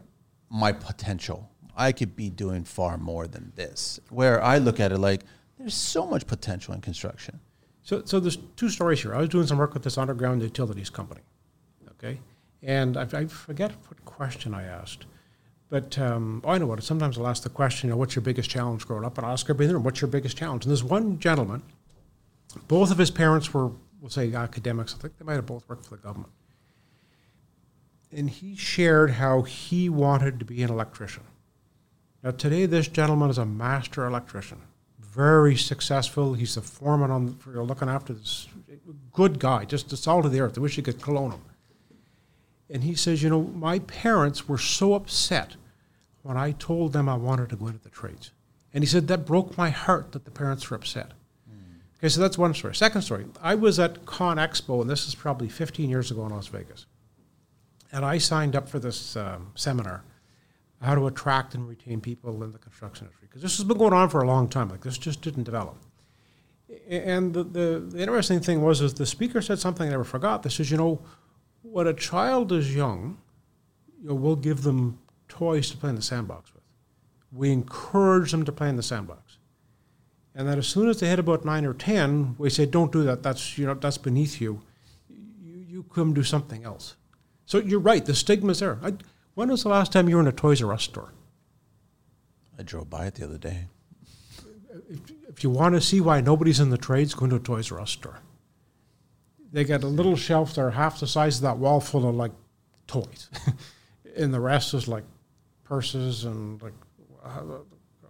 my 0.49 0.71
potential? 0.71 1.49
I 1.77 1.91
could 1.91 2.15
be 2.15 2.29
doing 2.31 2.63
far 2.63 2.97
more 2.97 3.27
than 3.27 3.53
this. 3.55 3.99
Where 4.09 4.43
I 4.43 4.57
look 4.57 4.79
at 4.79 4.91
it 4.91 4.97
like 4.97 5.21
there's 5.57 5.75
so 5.75 6.05
much 6.05 6.25
potential 6.27 6.73
in 6.73 6.81
construction. 6.81 7.39
So, 7.83 8.03
so 8.03 8.19
there's 8.19 8.37
two 8.55 8.69
stories 8.69 9.01
here. 9.01 9.15
I 9.15 9.19
was 9.19 9.29
doing 9.29 9.47
some 9.47 9.57
work 9.57 9.73
with 9.73 9.83
this 9.83 9.97
underground 9.97 10.41
utilities 10.41 10.89
company, 10.89 11.21
okay, 11.91 12.19
and 12.61 12.97
I, 12.97 13.07
I 13.13 13.25
forget 13.27 13.71
what 13.87 14.03
question 14.03 14.53
I 14.53 14.63
asked, 14.63 15.05
but 15.69 15.97
um, 15.97 16.41
oh, 16.43 16.49
I 16.49 16.57
know 16.57 16.65
what. 16.65 16.83
Sometimes 16.83 17.17
I'll 17.17 17.27
ask 17.27 17.43
the 17.43 17.49
question, 17.49 17.87
you 17.87 17.93
know, 17.93 17.97
what's 17.97 18.13
your 18.13 18.23
biggest 18.23 18.49
challenge 18.49 18.85
growing 18.85 19.05
up? 19.05 19.17
And 19.17 19.25
I'll 19.25 19.33
ask 19.33 19.49
everybody 19.49 19.77
what's 19.77 20.01
your 20.01 20.09
biggest 20.09 20.35
challenge? 20.35 20.65
And 20.65 20.71
there's 20.71 20.83
one 20.83 21.17
gentleman, 21.19 21.63
both 22.67 22.91
of 22.91 22.97
his 22.97 23.09
parents 23.09 23.53
were, 23.53 23.71
we'll 24.01 24.09
say, 24.09 24.33
academics. 24.33 24.93
I 24.93 24.97
think 24.97 25.17
they 25.17 25.25
might 25.25 25.35
have 25.35 25.45
both 25.45 25.67
worked 25.69 25.85
for 25.85 25.95
the 25.95 26.01
government, 26.01 26.33
and 28.11 28.29
he 28.29 28.57
shared 28.57 29.11
how 29.11 29.43
he 29.43 29.87
wanted 29.87 30.39
to 30.39 30.45
be 30.45 30.61
an 30.61 30.69
electrician. 30.69 31.23
Now, 32.27 32.31
today, 32.31 32.65
this 32.65 32.89
gentleman 32.89 33.29
is 33.29 33.37
a 33.37 33.45
master 33.45 34.05
electrician, 34.05 34.57
very 34.99 35.55
successful. 35.55 36.33
He's 36.33 36.55
the 36.55 36.61
foreman 36.61 37.09
on 37.09 37.35
for 37.37 37.63
looking 37.63 37.87
after 37.87 38.11
this 38.11 38.49
good 39.13 39.39
guy, 39.39 39.63
just 39.63 39.87
the 39.87 39.95
salt 39.95 40.25
of 40.25 40.33
the 40.33 40.41
earth. 40.41 40.57
I 40.57 40.59
wish 40.59 40.75
you 40.75 40.83
could 40.83 41.01
clone 41.01 41.31
him. 41.31 41.41
And 42.69 42.83
he 42.83 42.95
says, 42.95 43.23
You 43.23 43.29
know, 43.29 43.43
my 43.43 43.79
parents 43.79 44.45
were 44.45 44.57
so 44.57 44.93
upset 44.93 45.55
when 46.21 46.35
I 46.35 46.51
told 46.51 46.91
them 46.91 47.07
I 47.07 47.15
wanted 47.15 47.47
to 47.51 47.55
go 47.55 47.67
into 47.67 47.79
the 47.79 47.89
trades. 47.89 48.31
And 48.73 48.83
he 48.83 48.89
said, 48.89 49.07
That 49.07 49.25
broke 49.25 49.57
my 49.57 49.69
heart 49.69 50.11
that 50.11 50.25
the 50.25 50.31
parents 50.31 50.69
were 50.69 50.75
upset. 50.75 51.13
Okay, 51.99 52.09
so 52.09 52.19
that's 52.19 52.37
one 52.37 52.53
story. 52.53 52.75
Second 52.75 53.03
story 53.03 53.25
I 53.41 53.55
was 53.55 53.79
at 53.79 54.05
Con 54.05 54.35
Expo, 54.35 54.81
and 54.81 54.89
this 54.89 55.07
is 55.07 55.15
probably 55.15 55.47
15 55.47 55.89
years 55.89 56.11
ago 56.11 56.25
in 56.25 56.33
Las 56.33 56.47
Vegas. 56.47 56.87
And 57.89 58.03
I 58.03 58.17
signed 58.17 58.53
up 58.53 58.67
for 58.67 58.79
this 58.79 59.15
um, 59.15 59.53
seminar 59.55 60.03
how 60.81 60.95
to 60.95 61.07
attract 61.07 61.55
and 61.55 61.67
retain 61.67 62.01
people 62.01 62.43
in 62.43 62.51
the 62.51 62.59
construction 62.59 63.05
industry. 63.05 63.27
Because 63.27 63.41
this 63.41 63.57
has 63.57 63.65
been 63.65 63.77
going 63.77 63.93
on 63.93 64.09
for 64.09 64.21
a 64.21 64.27
long 64.27 64.47
time. 64.47 64.69
Like 64.69 64.81
this 64.81 64.97
just 64.97 65.21
didn't 65.21 65.43
develop. 65.43 65.77
And 66.89 67.33
the, 67.33 67.43
the, 67.43 67.79
the 67.79 67.99
interesting 67.99 68.39
thing 68.39 68.61
was 68.61 68.81
is 68.81 68.93
the 68.93 69.05
speaker 69.05 69.41
said 69.41 69.59
something 69.59 69.87
I 69.87 69.91
never 69.91 70.03
forgot. 70.03 70.43
This 70.43 70.59
is, 70.59 70.69
you 70.69 70.77
know, 70.77 71.01
when 71.61 71.87
a 71.87 71.93
child 71.93 72.51
is 72.51 72.75
young, 72.75 73.17
you 74.01 74.09
know, 74.09 74.15
we'll 74.15 74.35
give 74.35 74.63
them 74.63 74.99
toys 75.27 75.69
to 75.71 75.77
play 75.77 75.89
in 75.89 75.95
the 75.95 76.01
sandbox 76.01 76.53
with. 76.53 76.63
We 77.31 77.51
encourage 77.51 78.31
them 78.31 78.45
to 78.45 78.51
play 78.51 78.69
in 78.69 78.75
the 78.75 78.83
sandbox. 78.83 79.37
And 80.35 80.47
then 80.47 80.59
as 80.59 80.67
soon 80.67 80.87
as 80.87 80.99
they 80.99 81.07
hit 81.07 81.19
about 81.19 81.45
nine 81.45 81.65
or 81.65 81.73
ten, 81.73 82.35
we 82.37 82.49
say, 82.51 82.67
"Don't 82.67 82.91
do 82.91 83.03
that. 83.03 83.23
That's 83.23 83.57
you 83.57 83.65
know 83.65 83.73
that's 83.73 83.97
beneath 83.97 84.39
you. 84.39 84.61
You, 85.09 85.65
you 85.67 85.83
come 85.83 86.13
do 86.13 86.21
something 86.21 86.63
else." 86.63 86.95
So 87.45 87.57
you're 87.57 87.79
right. 87.79 88.05
The 88.05 88.13
stigma's 88.13 88.59
there. 88.59 88.77
I, 88.83 88.93
when 89.37 89.49
was 89.51 89.61
the 89.61 89.69
last 89.69 89.91
time 89.91 90.09
you 90.09 90.15
were 90.15 90.21
in 90.23 90.27
a 90.27 90.31
Toys 90.31 90.63
R 90.63 90.73
Us 90.73 90.81
store? 90.81 91.13
I 92.57 92.63
drove 92.63 92.89
by 92.89 93.05
it 93.05 93.13
the 93.13 93.23
other 93.23 93.37
day. 93.37 93.67
If, 94.89 94.99
if 95.29 95.43
you 95.43 95.51
want 95.51 95.75
to 95.75 95.81
see 95.81 96.01
why 96.01 96.21
nobody's 96.21 96.59
in 96.59 96.71
the 96.71 96.77
trades, 96.77 97.13
go 97.13 97.25
into 97.25 97.35
a 97.35 97.39
Toys 97.39 97.71
R 97.71 97.79
Us 97.79 97.91
store. 97.91 98.17
They 99.53 99.63
got 99.63 99.83
a 99.83 99.87
little 99.87 100.15
shelf 100.15 100.55
there, 100.55 100.71
half 100.71 100.99
the 100.99 101.05
size 101.05 101.35
of 101.35 101.43
that 101.43 101.59
wall, 101.59 101.79
full 101.79 102.09
of 102.09 102.15
like 102.15 102.31
toys, 102.87 103.29
and 104.17 104.33
the 104.33 104.39
rest 104.39 104.73
is 104.73 104.87
like 104.87 105.03
purses 105.63 106.25
and 106.25 106.59
like. 106.63 106.73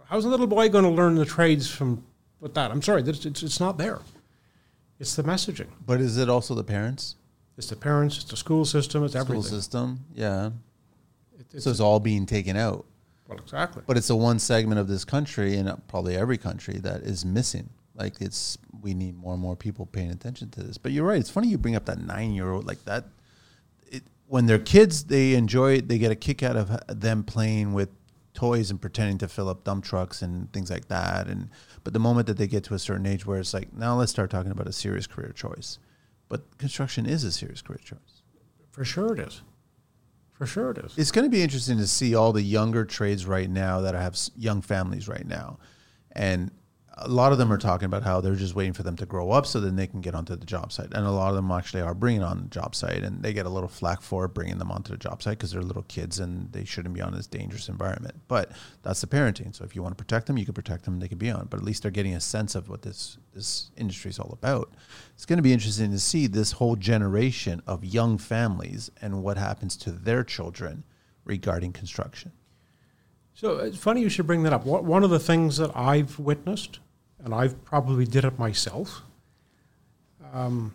How's 0.06 0.24
a 0.24 0.28
little 0.30 0.46
boy 0.46 0.70
going 0.70 0.84
to 0.84 0.90
learn 0.90 1.14
the 1.14 1.26
trades 1.26 1.68
from 1.70 2.02
with 2.40 2.54
that? 2.54 2.70
I'm 2.70 2.80
sorry, 2.80 3.02
it's, 3.02 3.26
it's, 3.26 3.42
it's 3.42 3.60
not 3.60 3.76
there. 3.76 3.98
It's 4.98 5.14
the 5.14 5.24
messaging. 5.24 5.68
But 5.84 6.00
is 6.00 6.16
it 6.16 6.30
also 6.30 6.54
the 6.54 6.64
parents? 6.64 7.16
It's 7.58 7.68
the 7.68 7.76
parents. 7.76 8.16
It's 8.16 8.30
the 8.30 8.36
school 8.38 8.64
system. 8.64 9.04
It's 9.04 9.12
School 9.12 9.20
everything. 9.20 9.42
system? 9.42 10.00
Yeah. 10.14 10.50
It- 11.52 11.56
it's, 11.56 11.64
So 11.64 11.70
it's 11.70 11.80
all 11.80 12.00
being 12.00 12.26
taken 12.26 12.56
out. 12.56 12.84
well, 13.28 13.38
exactly. 13.38 13.82
But 13.86 13.96
it's 13.96 14.08
the 14.08 14.16
one 14.16 14.38
segment 14.38 14.80
of 14.80 14.88
this 14.88 15.04
country 15.04 15.56
and 15.56 15.70
probably 15.88 16.16
every 16.16 16.38
country 16.38 16.78
that 16.78 17.02
is 17.02 17.24
missing. 17.24 17.70
Like 17.94 18.20
it's 18.20 18.56
we 18.80 18.94
need 18.94 19.16
more 19.16 19.32
and 19.32 19.42
more 19.42 19.56
people 19.56 19.84
paying 19.86 20.10
attention 20.10 20.50
to 20.50 20.62
this. 20.62 20.78
But 20.78 20.92
you're 20.92 21.04
right. 21.06 21.18
It's 21.18 21.30
funny 21.30 21.48
you 21.48 21.58
bring 21.58 21.74
up 21.76 21.84
that 21.86 21.98
nine 21.98 22.32
year 22.32 22.50
old 22.52 22.64
like 22.64 22.84
that. 22.84 23.06
It, 23.90 24.04
when 24.28 24.46
they're 24.46 24.58
kids, 24.60 25.04
they 25.04 25.34
enjoy 25.34 25.72
it. 25.78 25.88
They 25.88 25.98
get 25.98 26.12
a 26.12 26.16
kick 26.16 26.42
out 26.44 26.56
of 26.56 26.70
them 27.00 27.24
playing 27.24 27.72
with 27.74 27.88
toys 28.34 28.70
and 28.70 28.80
pretending 28.80 29.18
to 29.18 29.26
fill 29.26 29.48
up 29.48 29.64
dump 29.64 29.82
trucks 29.84 30.22
and 30.22 30.52
things 30.52 30.70
like 30.70 30.86
that. 30.88 31.26
And 31.26 31.48
but 31.82 31.92
the 31.92 31.98
moment 31.98 32.28
that 32.28 32.36
they 32.36 32.46
get 32.46 32.62
to 32.64 32.74
a 32.74 32.78
certain 32.78 33.04
age 33.04 33.26
where 33.26 33.40
it's 33.40 33.52
like 33.52 33.72
now 33.72 33.96
let's 33.98 34.12
start 34.12 34.30
talking 34.30 34.52
about 34.52 34.68
a 34.68 34.72
serious 34.72 35.08
career 35.08 35.32
choice. 35.32 35.80
But 36.28 36.56
construction 36.58 37.04
is 37.04 37.24
a 37.24 37.32
serious 37.32 37.62
career 37.62 37.80
choice. 37.82 38.22
For 38.70 38.84
sure 38.84 39.12
it 39.14 39.18
is. 39.26 39.42
For 40.38 40.46
sure 40.46 40.70
it 40.70 40.78
is. 40.78 40.96
It's 40.96 41.10
going 41.10 41.24
to 41.24 41.30
be 41.30 41.42
interesting 41.42 41.78
to 41.78 41.86
see 41.88 42.14
all 42.14 42.32
the 42.32 42.42
younger 42.42 42.84
trades 42.84 43.26
right 43.26 43.50
now 43.50 43.80
that 43.80 43.94
have 43.94 44.16
young 44.36 44.62
families 44.62 45.08
right 45.08 45.26
now, 45.26 45.58
and 46.12 46.52
a 47.00 47.08
lot 47.08 47.32
of 47.32 47.38
them 47.38 47.52
are 47.52 47.58
talking 47.58 47.86
about 47.86 48.02
how 48.02 48.20
they're 48.20 48.34
just 48.34 48.54
waiting 48.54 48.72
for 48.72 48.82
them 48.82 48.96
to 48.96 49.06
grow 49.06 49.30
up 49.30 49.46
so 49.46 49.60
then 49.60 49.76
they 49.76 49.86
can 49.86 50.00
get 50.00 50.14
onto 50.14 50.36
the 50.36 50.46
job 50.46 50.72
site. 50.72 50.92
And 50.92 51.06
a 51.06 51.10
lot 51.10 51.30
of 51.30 51.36
them 51.36 51.50
actually 51.50 51.82
are 51.82 51.94
bringing 51.94 52.22
on 52.22 52.38
the 52.42 52.48
job 52.48 52.74
site, 52.74 53.02
and 53.02 53.22
they 53.22 53.32
get 53.32 53.46
a 53.46 53.48
little 53.48 53.68
flack 53.68 54.02
for 54.02 54.28
bringing 54.28 54.58
them 54.58 54.70
onto 54.70 54.92
the 54.92 54.98
job 54.98 55.22
site 55.22 55.38
because 55.38 55.52
they're 55.52 55.62
little 55.62 55.84
kids 55.84 56.18
and 56.18 56.52
they 56.52 56.64
shouldn't 56.64 56.94
be 56.94 57.00
on 57.00 57.14
this 57.14 57.26
dangerous 57.26 57.68
environment. 57.68 58.14
But 58.28 58.52
that's 58.82 59.00
the 59.00 59.06
parenting. 59.06 59.54
So 59.54 59.64
if 59.64 59.76
you 59.76 59.82
want 59.82 59.96
to 59.96 60.02
protect 60.02 60.26
them, 60.26 60.38
you 60.38 60.44
can 60.44 60.54
protect 60.54 60.84
them. 60.84 60.98
They 60.98 61.08
can 61.08 61.18
be 61.18 61.30
on. 61.30 61.46
But 61.48 61.60
at 61.60 61.64
least 61.64 61.82
they're 61.82 61.90
getting 61.90 62.14
a 62.14 62.20
sense 62.20 62.54
of 62.54 62.68
what 62.68 62.82
this 62.82 63.18
this 63.34 63.70
industry 63.76 64.10
is 64.10 64.18
all 64.18 64.30
about. 64.32 64.72
It's 65.14 65.24
going 65.24 65.36
to 65.36 65.42
be 65.42 65.52
interesting 65.52 65.92
to 65.92 65.98
see 66.00 66.26
this 66.26 66.52
whole 66.52 66.74
generation 66.74 67.62
of 67.66 67.84
young 67.84 68.18
families 68.18 68.90
and 69.00 69.22
what 69.22 69.36
happens 69.36 69.76
to 69.78 69.92
their 69.92 70.24
children 70.24 70.82
regarding 71.24 71.72
construction. 71.72 72.32
So 73.34 73.58
it's 73.58 73.78
funny 73.78 74.00
you 74.00 74.08
should 74.08 74.26
bring 74.26 74.42
that 74.42 74.52
up. 74.52 74.66
One 74.66 75.04
of 75.04 75.10
the 75.10 75.20
things 75.20 75.58
that 75.58 75.70
I've 75.76 76.18
witnessed, 76.18 76.80
and 77.22 77.34
I've 77.34 77.64
probably 77.64 78.04
did 78.04 78.24
it 78.24 78.38
myself. 78.38 79.02
Um, 80.32 80.74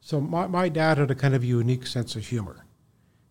so 0.00 0.20
my, 0.20 0.46
my 0.46 0.68
dad 0.68 0.98
had 0.98 1.10
a 1.10 1.14
kind 1.14 1.34
of 1.34 1.44
unique 1.44 1.86
sense 1.86 2.16
of 2.16 2.26
humor. 2.26 2.64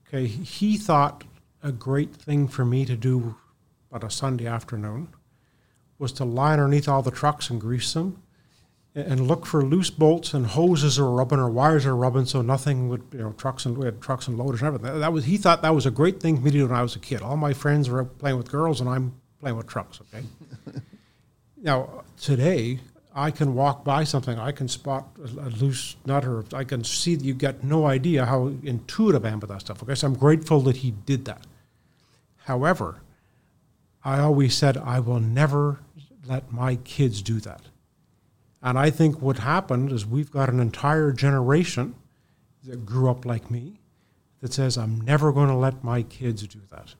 Okay, 0.07 0.27
he 0.27 0.77
thought 0.77 1.23
a 1.61 1.71
great 1.71 2.15
thing 2.15 2.47
for 2.47 2.65
me 2.65 2.85
to 2.85 2.95
do 2.95 3.35
on 3.91 4.03
a 4.03 4.09
Sunday 4.09 4.47
afternoon 4.47 5.09
was 5.97 6.11
to 6.13 6.25
lie 6.25 6.53
underneath 6.53 6.87
all 6.87 7.01
the 7.01 7.11
trucks 7.11 7.49
and 7.49 7.59
grease 7.59 7.93
them 7.93 8.21
and 8.95 9.27
look 9.27 9.45
for 9.45 9.63
loose 9.63 9.89
bolts 9.89 10.33
and 10.33 10.47
hoses 10.47 10.97
are 10.97 11.09
rubbing 11.09 11.39
or 11.39 11.49
wires 11.49 11.85
are 11.85 11.95
rubbing 11.95 12.25
so 12.25 12.41
nothing 12.41 12.89
would 12.89 13.03
you 13.11 13.19
know 13.19 13.31
trucks 13.33 13.65
and 13.65 13.77
we 13.77 13.85
had 13.85 14.01
trucks 14.01 14.27
and 14.27 14.37
loaders 14.37 14.61
and 14.61 14.67
everything 14.67 14.99
that 14.99 15.13
was 15.13 15.25
he 15.25 15.37
thought 15.37 15.61
that 15.61 15.75
was 15.75 15.85
a 15.85 15.91
great 15.91 16.19
thing 16.19 16.37
for 16.37 16.43
me 16.43 16.51
to 16.51 16.57
do 16.57 16.67
when 16.67 16.75
I 16.75 16.81
was 16.81 16.95
a 16.95 16.99
kid 16.99 17.21
all 17.21 17.37
my 17.37 17.53
friends 17.53 17.89
were 17.89 18.03
playing 18.03 18.37
with 18.37 18.49
girls 18.49 18.81
and 18.81 18.89
I'm 18.89 19.13
playing 19.39 19.57
with 19.57 19.67
trucks 19.67 19.99
okay 20.01 20.25
now 21.61 22.03
today 22.19 22.79
I 23.13 23.31
can 23.31 23.55
walk 23.55 23.83
by 23.83 24.03
something. 24.03 24.37
I 24.37 24.51
can 24.51 24.67
spot 24.67 25.07
a, 25.19 25.49
loose 25.49 25.95
nut 26.05 26.25
or 26.25 26.45
I 26.53 26.63
can 26.63 26.83
see 26.83 27.15
that 27.15 27.25
you 27.25 27.33
get 27.33 27.63
no 27.63 27.85
idea 27.85 28.25
how 28.25 28.47
intuitive 28.63 29.25
I 29.25 29.29
am 29.29 29.39
with 29.39 29.49
that 29.49 29.61
stuff 29.61 29.83
okay? 29.83 29.95
So 29.95 30.07
I'm 30.07 30.15
grateful 30.15 30.61
that 30.61 30.77
he 30.77 30.91
did 30.91 31.25
that. 31.25 31.45
However 32.45 33.01
I 34.03 34.19
always 34.19 34.55
said 34.55 34.77
I 34.77 34.99
will 34.99 35.19
never 35.19 35.79
let 36.25 36.51
my 36.51 36.75
kids 36.77 37.21
do 37.21 37.39
that. 37.41 37.61
And 38.61 38.77
I 38.77 38.89
think 38.89 39.21
what 39.21 39.39
happened 39.39 39.91
is 39.91 40.05
we've 40.05 40.31
got 40.31 40.49
an 40.49 40.59
entire 40.59 41.11
generation 41.11 41.95
that 42.65 42.85
grew 42.85 43.09
up 43.09 43.25
like 43.25 43.49
me 43.49 43.79
that 44.41 44.53
says, 44.53 44.77
I'm 44.77 45.01
never 45.01 45.31
going 45.31 45.47
to 45.49 45.55
let 45.55 45.83
my 45.83 46.03
kids 46.03 46.47
do 46.47 46.59
that. 46.71 46.95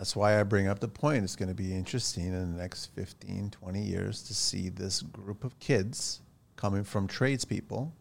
That's 0.00 0.16
why 0.16 0.40
I 0.40 0.44
bring 0.44 0.66
up 0.66 0.78
the 0.78 0.88
point. 0.88 1.24
It's 1.24 1.36
going 1.36 1.50
to 1.50 1.54
be 1.54 1.74
interesting 1.74 2.24
in 2.28 2.56
the 2.56 2.58
next 2.62 2.86
15, 2.94 3.50
20 3.50 3.82
years 3.82 4.22
to 4.22 4.34
see 4.34 4.70
this 4.70 5.02
group 5.02 5.44
of 5.44 5.58
kids 5.58 6.22
coming 6.56 6.84
from 6.84 7.06
tradespeople 7.06 7.92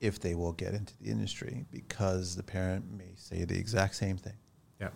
if 0.00 0.18
they 0.18 0.34
will 0.34 0.50
get 0.50 0.74
into 0.74 0.92
the 1.00 1.08
industry 1.08 1.64
because 1.70 2.34
the 2.34 2.42
parent 2.42 2.84
may 2.98 3.12
say 3.14 3.44
the 3.44 3.56
exact 3.56 3.94
same 3.94 4.16
thing. 4.16 4.32
Yeah. 4.80 4.88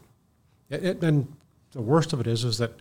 It, 0.68 0.84
it- 0.84 1.04
and 1.04 1.32
the 1.70 1.80
worst 1.80 2.12
of 2.12 2.18
it 2.18 2.26
is, 2.26 2.42
is 2.42 2.58
that 2.58 2.72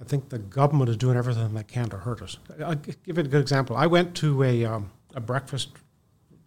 I 0.00 0.04
think 0.04 0.28
the 0.28 0.38
government 0.38 0.88
is 0.88 0.96
doing 0.96 1.16
everything 1.16 1.52
they 1.52 1.64
can 1.64 1.88
to 1.90 1.96
hurt 1.96 2.22
us. 2.22 2.36
I'll 2.64 2.76
give 2.76 2.96
you 3.06 3.12
a 3.14 3.22
good 3.24 3.40
example. 3.42 3.74
I 3.76 3.88
went 3.88 4.14
to 4.18 4.44
a, 4.44 4.64
um, 4.66 4.92
a 5.16 5.20
breakfast, 5.20 5.70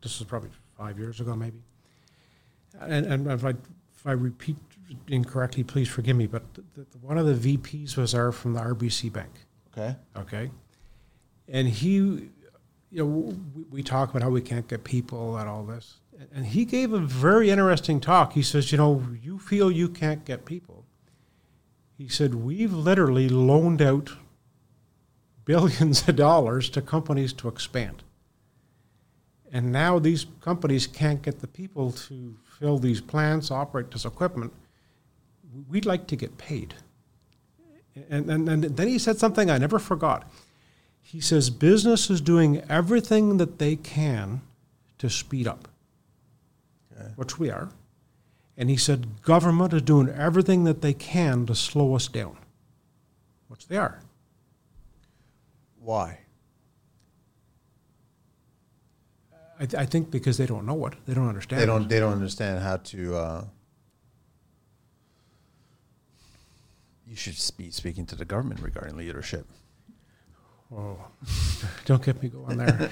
this 0.01 0.15
is 0.21 0.25
probably 0.25 0.49
five 0.77 0.97
years 0.97 1.19
ago, 1.19 1.35
maybe. 1.35 1.57
And, 2.79 3.05
and 3.05 3.27
if 3.27 3.43
I, 3.43 3.49
if 3.49 4.07
I 4.07 4.13
repeat 4.13 4.55
incorrectly, 5.07 5.63
please 5.63 5.87
forgive 5.87 6.15
me, 6.15 6.27
but 6.27 6.43
the, 6.53 6.63
the, 6.75 6.97
one 6.99 7.17
of 7.17 7.25
the 7.25 7.57
VPs 7.57 7.97
was 7.97 8.11
there 8.13 8.31
from 8.31 8.53
the 8.53 8.61
RBC 8.61 9.11
Bank. 9.11 9.31
Okay. 9.71 9.95
okay? 10.15 10.51
And 11.47 11.67
he, 11.67 11.91
you 11.93 12.31
know, 12.91 13.05
we, 13.05 13.63
we 13.69 13.83
talk 13.83 14.09
about 14.09 14.21
how 14.21 14.29
we 14.29 14.41
can't 14.41 14.67
get 14.67 14.83
people 14.83 15.37
and 15.37 15.49
all 15.49 15.63
this. 15.63 15.99
And 16.33 16.45
he 16.45 16.65
gave 16.65 16.93
a 16.93 16.99
very 16.99 17.49
interesting 17.49 17.99
talk. 17.99 18.33
He 18.33 18.43
says, 18.43 18.71
you 18.71 18.77
know, 18.77 19.03
you 19.21 19.39
feel 19.39 19.71
you 19.71 19.89
can't 19.89 20.23
get 20.25 20.45
people. 20.45 20.85
He 21.97 22.07
said, 22.07 22.35
we've 22.35 22.73
literally 22.73 23.29
loaned 23.29 23.81
out 23.81 24.11
billions 25.45 26.07
of 26.07 26.15
dollars 26.15 26.69
to 26.71 26.81
companies 26.81 27.33
to 27.33 27.47
expand. 27.47 28.03
And 29.51 29.71
now 29.71 29.99
these 29.99 30.25
companies 30.41 30.87
can't 30.87 31.21
get 31.21 31.39
the 31.39 31.47
people 31.47 31.91
to 31.91 32.35
fill 32.59 32.79
these 32.79 33.01
plants, 33.01 33.51
operate 33.51 33.91
this 33.91 34.05
equipment. 34.05 34.51
We'd 35.69 35.85
like 35.85 36.07
to 36.07 36.15
get 36.15 36.37
paid. 36.37 36.73
And, 38.09 38.29
and, 38.29 38.49
and 38.49 38.63
then 38.63 38.87
he 38.87 38.97
said 38.97 39.17
something 39.17 39.49
I 39.49 39.57
never 39.57 39.77
forgot. 39.79 40.29
He 41.01 41.21
says 41.21 41.49
business 41.49 42.09
is 42.09 42.21
doing 42.21 42.63
everything 42.69 43.37
that 43.37 43.59
they 43.59 43.75
can 43.75 44.41
to 44.97 45.09
speed 45.09 45.47
up, 45.47 45.67
Okay. 46.95 47.11
which 47.15 47.37
we 47.37 47.51
are. 47.51 47.69
And 48.57 48.69
he 48.69 48.77
said 48.77 49.21
government 49.21 49.73
is 49.73 49.81
doing 49.83 50.09
everything 50.09 50.63
that 50.63 50.81
they 50.81 50.93
can 50.93 51.45
to 51.47 51.55
slow 51.55 51.95
us 51.95 52.07
down, 52.07 52.37
which 53.47 53.67
they 53.67 53.77
are. 53.77 53.99
Why? 55.79 56.19
I, 59.59 59.65
th- 59.65 59.75
I 59.75 59.85
think 59.85 60.09
because 60.09 60.37
they 60.37 60.45
don't 60.45 60.65
know 60.65 60.85
it, 60.87 60.93
they 61.05 61.13
don't 61.13 61.27
understand. 61.27 61.61
They 61.61 61.65
don't. 61.65 61.87
They 61.87 61.99
don't 61.99 62.13
understand 62.13 62.63
how 62.63 62.77
to. 62.77 63.15
Uh, 63.15 63.45
you 67.13 67.17
should 67.17 67.37
be 67.57 67.69
speaking 67.69 68.07
to 68.07 68.15
the 68.15 68.25
government 68.25 68.59
regarding 68.59 68.97
leadership. 68.97 69.45
Oh, 70.75 70.97
don't 71.85 72.03
get 72.03 72.21
me 72.23 72.29
going 72.29 72.57
there. 72.57 72.89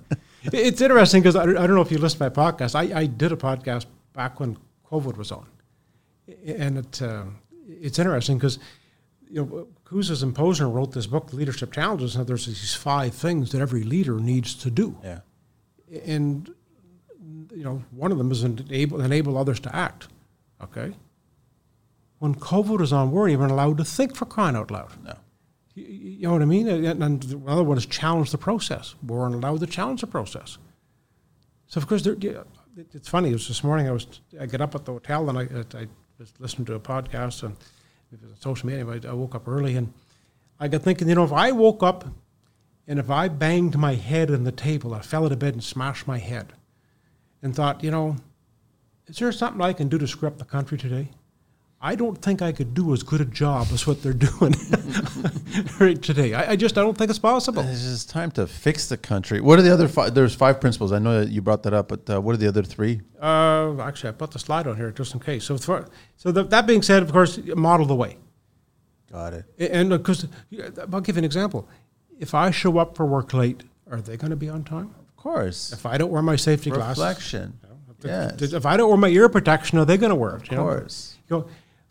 it's 0.44 0.80
interesting 0.80 1.20
because 1.20 1.36
I, 1.36 1.42
I 1.42 1.66
don't 1.66 1.74
know 1.74 1.82
if 1.82 1.92
you 1.92 1.98
listen 1.98 2.18
to 2.18 2.24
my 2.24 2.30
podcast. 2.30 2.74
I, 2.74 3.00
I 3.00 3.04
did 3.04 3.30
a 3.30 3.36
podcast 3.36 3.84
back 4.14 4.40
when 4.40 4.56
COVID 4.90 5.18
was 5.18 5.30
on, 5.30 5.46
and 6.46 6.78
it 6.78 7.02
uh, 7.02 7.24
it's 7.68 7.98
interesting 7.98 8.38
because 8.38 8.58
you 9.28 9.44
know 9.44 9.68
Kouzes 9.84 10.22
and 10.22 10.34
Posner 10.34 10.72
wrote 10.72 10.92
this 10.92 11.06
book, 11.06 11.30
Leadership 11.34 11.70
Challenges, 11.70 12.16
and 12.16 12.26
there's 12.26 12.46
these 12.46 12.74
five 12.74 13.12
things 13.12 13.52
that 13.52 13.60
every 13.60 13.82
leader 13.84 14.18
needs 14.18 14.54
to 14.54 14.70
do, 14.70 14.96
Yeah. 15.04 15.20
and 16.06 16.48
you 17.54 17.64
know 17.64 17.84
one 17.90 18.12
of 18.12 18.16
them 18.16 18.32
is 18.32 18.44
enable 18.44 19.02
enable 19.02 19.36
others 19.36 19.60
to 19.60 19.76
act. 19.76 20.08
Okay. 20.62 20.94
When 22.18 22.34
COVID 22.34 22.80
was 22.80 22.92
on, 22.92 23.10
we 23.10 23.16
weren't 23.18 23.32
even 23.32 23.50
allowed 23.50 23.78
to 23.78 23.84
think 23.84 24.16
for 24.16 24.24
crying 24.26 24.56
out 24.56 24.70
loud. 24.70 24.90
No. 25.04 25.14
You, 25.74 25.84
you 25.84 26.22
know 26.26 26.32
what 26.32 26.42
I 26.42 26.46
mean? 26.46 26.66
And, 26.68 27.02
and 27.02 27.22
the 27.22 27.40
other 27.50 27.62
one 27.62 27.78
is 27.78 27.86
challenge 27.86 28.32
the 28.32 28.38
process. 28.38 28.94
We 29.06 29.14
weren't 29.16 29.34
allowed 29.36 29.60
to 29.60 29.66
challenge 29.66 30.00
the 30.00 30.06
process. 30.08 30.58
So 31.68 31.78
of 31.78 31.86
course, 31.86 32.02
there, 32.02 32.14
yeah, 32.18 32.42
it- 32.76 32.94
it's 32.94 33.08
funny. 33.08 33.30
It 33.30 33.34
was 33.34 33.46
this 33.48 33.62
morning. 33.62 33.86
I 33.88 33.92
was 33.92 34.06
I 34.40 34.46
get 34.46 34.60
up 34.60 34.74
at 34.74 34.84
the 34.84 34.92
hotel 34.92 35.28
and 35.28 35.38
I 35.38 35.42
I 35.78 35.86
was 36.18 36.32
listening 36.40 36.66
to 36.66 36.74
a 36.74 36.80
podcast 36.80 37.42
and 37.44 37.56
it 38.12 38.20
was 38.22 38.30
on 38.32 38.36
social 38.40 38.68
media. 38.68 38.86
I, 38.86 39.00
I 39.08 39.12
woke 39.12 39.34
up 39.34 39.46
early 39.46 39.76
and 39.76 39.92
I 40.58 40.66
got 40.68 40.82
thinking. 40.82 41.08
You 41.08 41.14
know, 41.14 41.24
if 41.24 41.32
I 41.32 41.52
woke 41.52 41.82
up 41.82 42.04
and 42.88 42.98
if 42.98 43.10
I 43.10 43.28
banged 43.28 43.76
my 43.78 43.94
head 43.94 44.30
on 44.30 44.42
the 44.44 44.50
table, 44.52 44.94
I 44.94 45.02
fell 45.02 45.24
out 45.26 45.32
of 45.32 45.38
bed 45.38 45.52
and 45.54 45.62
smashed 45.62 46.06
my 46.08 46.18
head, 46.18 46.54
and 47.42 47.54
thought, 47.54 47.84
you 47.84 47.90
know, 47.90 48.16
is 49.06 49.18
there 49.18 49.30
something 49.30 49.60
I 49.60 49.72
can 49.74 49.88
do 49.88 49.98
to 49.98 50.06
screw 50.08 50.26
up 50.26 50.38
the 50.38 50.44
country 50.46 50.78
today? 50.78 51.10
I 51.80 51.94
don't 51.94 52.20
think 52.20 52.42
I 52.42 52.50
could 52.50 52.74
do 52.74 52.92
as 52.92 53.04
good 53.04 53.20
a 53.20 53.24
job 53.24 53.68
as 53.72 53.86
what 53.86 54.02
they're 54.02 54.12
doing 54.30 54.54
right 55.78 56.00
today. 56.02 56.34
I, 56.34 56.52
I 56.52 56.56
just 56.56 56.76
I 56.76 56.80
don't 56.80 56.98
think 56.98 57.08
it's 57.08 57.20
possible. 57.20 57.62
It's 57.64 58.04
time 58.04 58.32
to 58.32 58.48
fix 58.48 58.88
the 58.88 58.96
country. 58.96 59.40
What 59.40 59.60
are 59.60 59.62
the 59.62 59.72
other 59.72 59.86
five? 59.86 60.12
There's 60.12 60.34
five 60.34 60.60
principles. 60.60 60.90
I 60.92 60.98
know 60.98 61.20
that 61.20 61.30
you 61.30 61.40
brought 61.40 61.62
that 61.62 61.74
up, 61.74 61.88
but 61.88 62.10
uh, 62.10 62.20
what 62.20 62.34
are 62.34 62.38
the 62.38 62.48
other 62.48 62.64
three? 62.64 63.00
Uh, 63.20 63.80
actually, 63.80 64.08
I 64.08 64.12
put 64.12 64.32
the 64.32 64.40
slide 64.40 64.66
on 64.66 64.76
here 64.76 64.90
just 64.90 65.14
in 65.14 65.20
case. 65.20 65.44
So, 65.44 65.56
for, 65.56 65.88
so 66.16 66.32
the, 66.32 66.42
that 66.44 66.66
being 66.66 66.82
said, 66.82 67.04
of 67.04 67.12
course, 67.12 67.38
model 67.54 67.86
the 67.86 67.94
way. 67.94 68.16
Got 69.12 69.34
it. 69.34 69.44
And 69.58 69.90
because 69.90 70.26
I'll 70.92 71.00
give 71.00 71.16
you 71.16 71.20
an 71.20 71.24
example. 71.24 71.68
If 72.18 72.34
I 72.34 72.50
show 72.50 72.78
up 72.78 72.96
for 72.96 73.06
work 73.06 73.32
late, 73.32 73.62
are 73.88 74.00
they 74.00 74.16
going 74.16 74.30
to 74.30 74.36
be 74.36 74.48
on 74.48 74.64
time? 74.64 74.92
Of 74.98 75.16
course. 75.16 75.72
If 75.72 75.86
I 75.86 75.96
don't 75.96 76.10
wear 76.10 76.22
my 76.22 76.34
safety 76.34 76.70
glasses, 76.70 76.98
Reflection. 76.98 77.60
Yes. 78.04 78.52
if 78.52 78.66
I 78.66 78.76
don't 78.76 78.88
wear 78.88 78.98
my 78.98 79.08
ear 79.08 79.28
protection, 79.28 79.78
are 79.78 79.84
they 79.84 79.96
going 79.96 80.10
to 80.10 80.16
wear 80.16 80.36
it? 80.36 80.42
Of 80.42 80.50
you 80.50 80.56
know? 80.56 80.62
course. 80.64 81.16
You 81.28 81.36
know, 81.38 81.46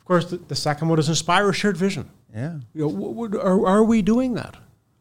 course, 0.08 0.26
the, 0.26 0.38
the 0.38 0.56
second 0.56 0.90
one 0.90 1.00
is 1.00 1.10
inspire 1.10 1.50
a 1.50 1.54
shared 1.54 1.78
vision. 1.78 2.10
Yeah. 2.34 2.60
You 2.74 2.88
know, 2.88 2.92
w- 2.92 3.30
w- 3.30 3.42
are, 3.42 3.68
are 3.68 3.84
we 3.84 4.02
doing 4.02 4.34
that? 4.36 4.56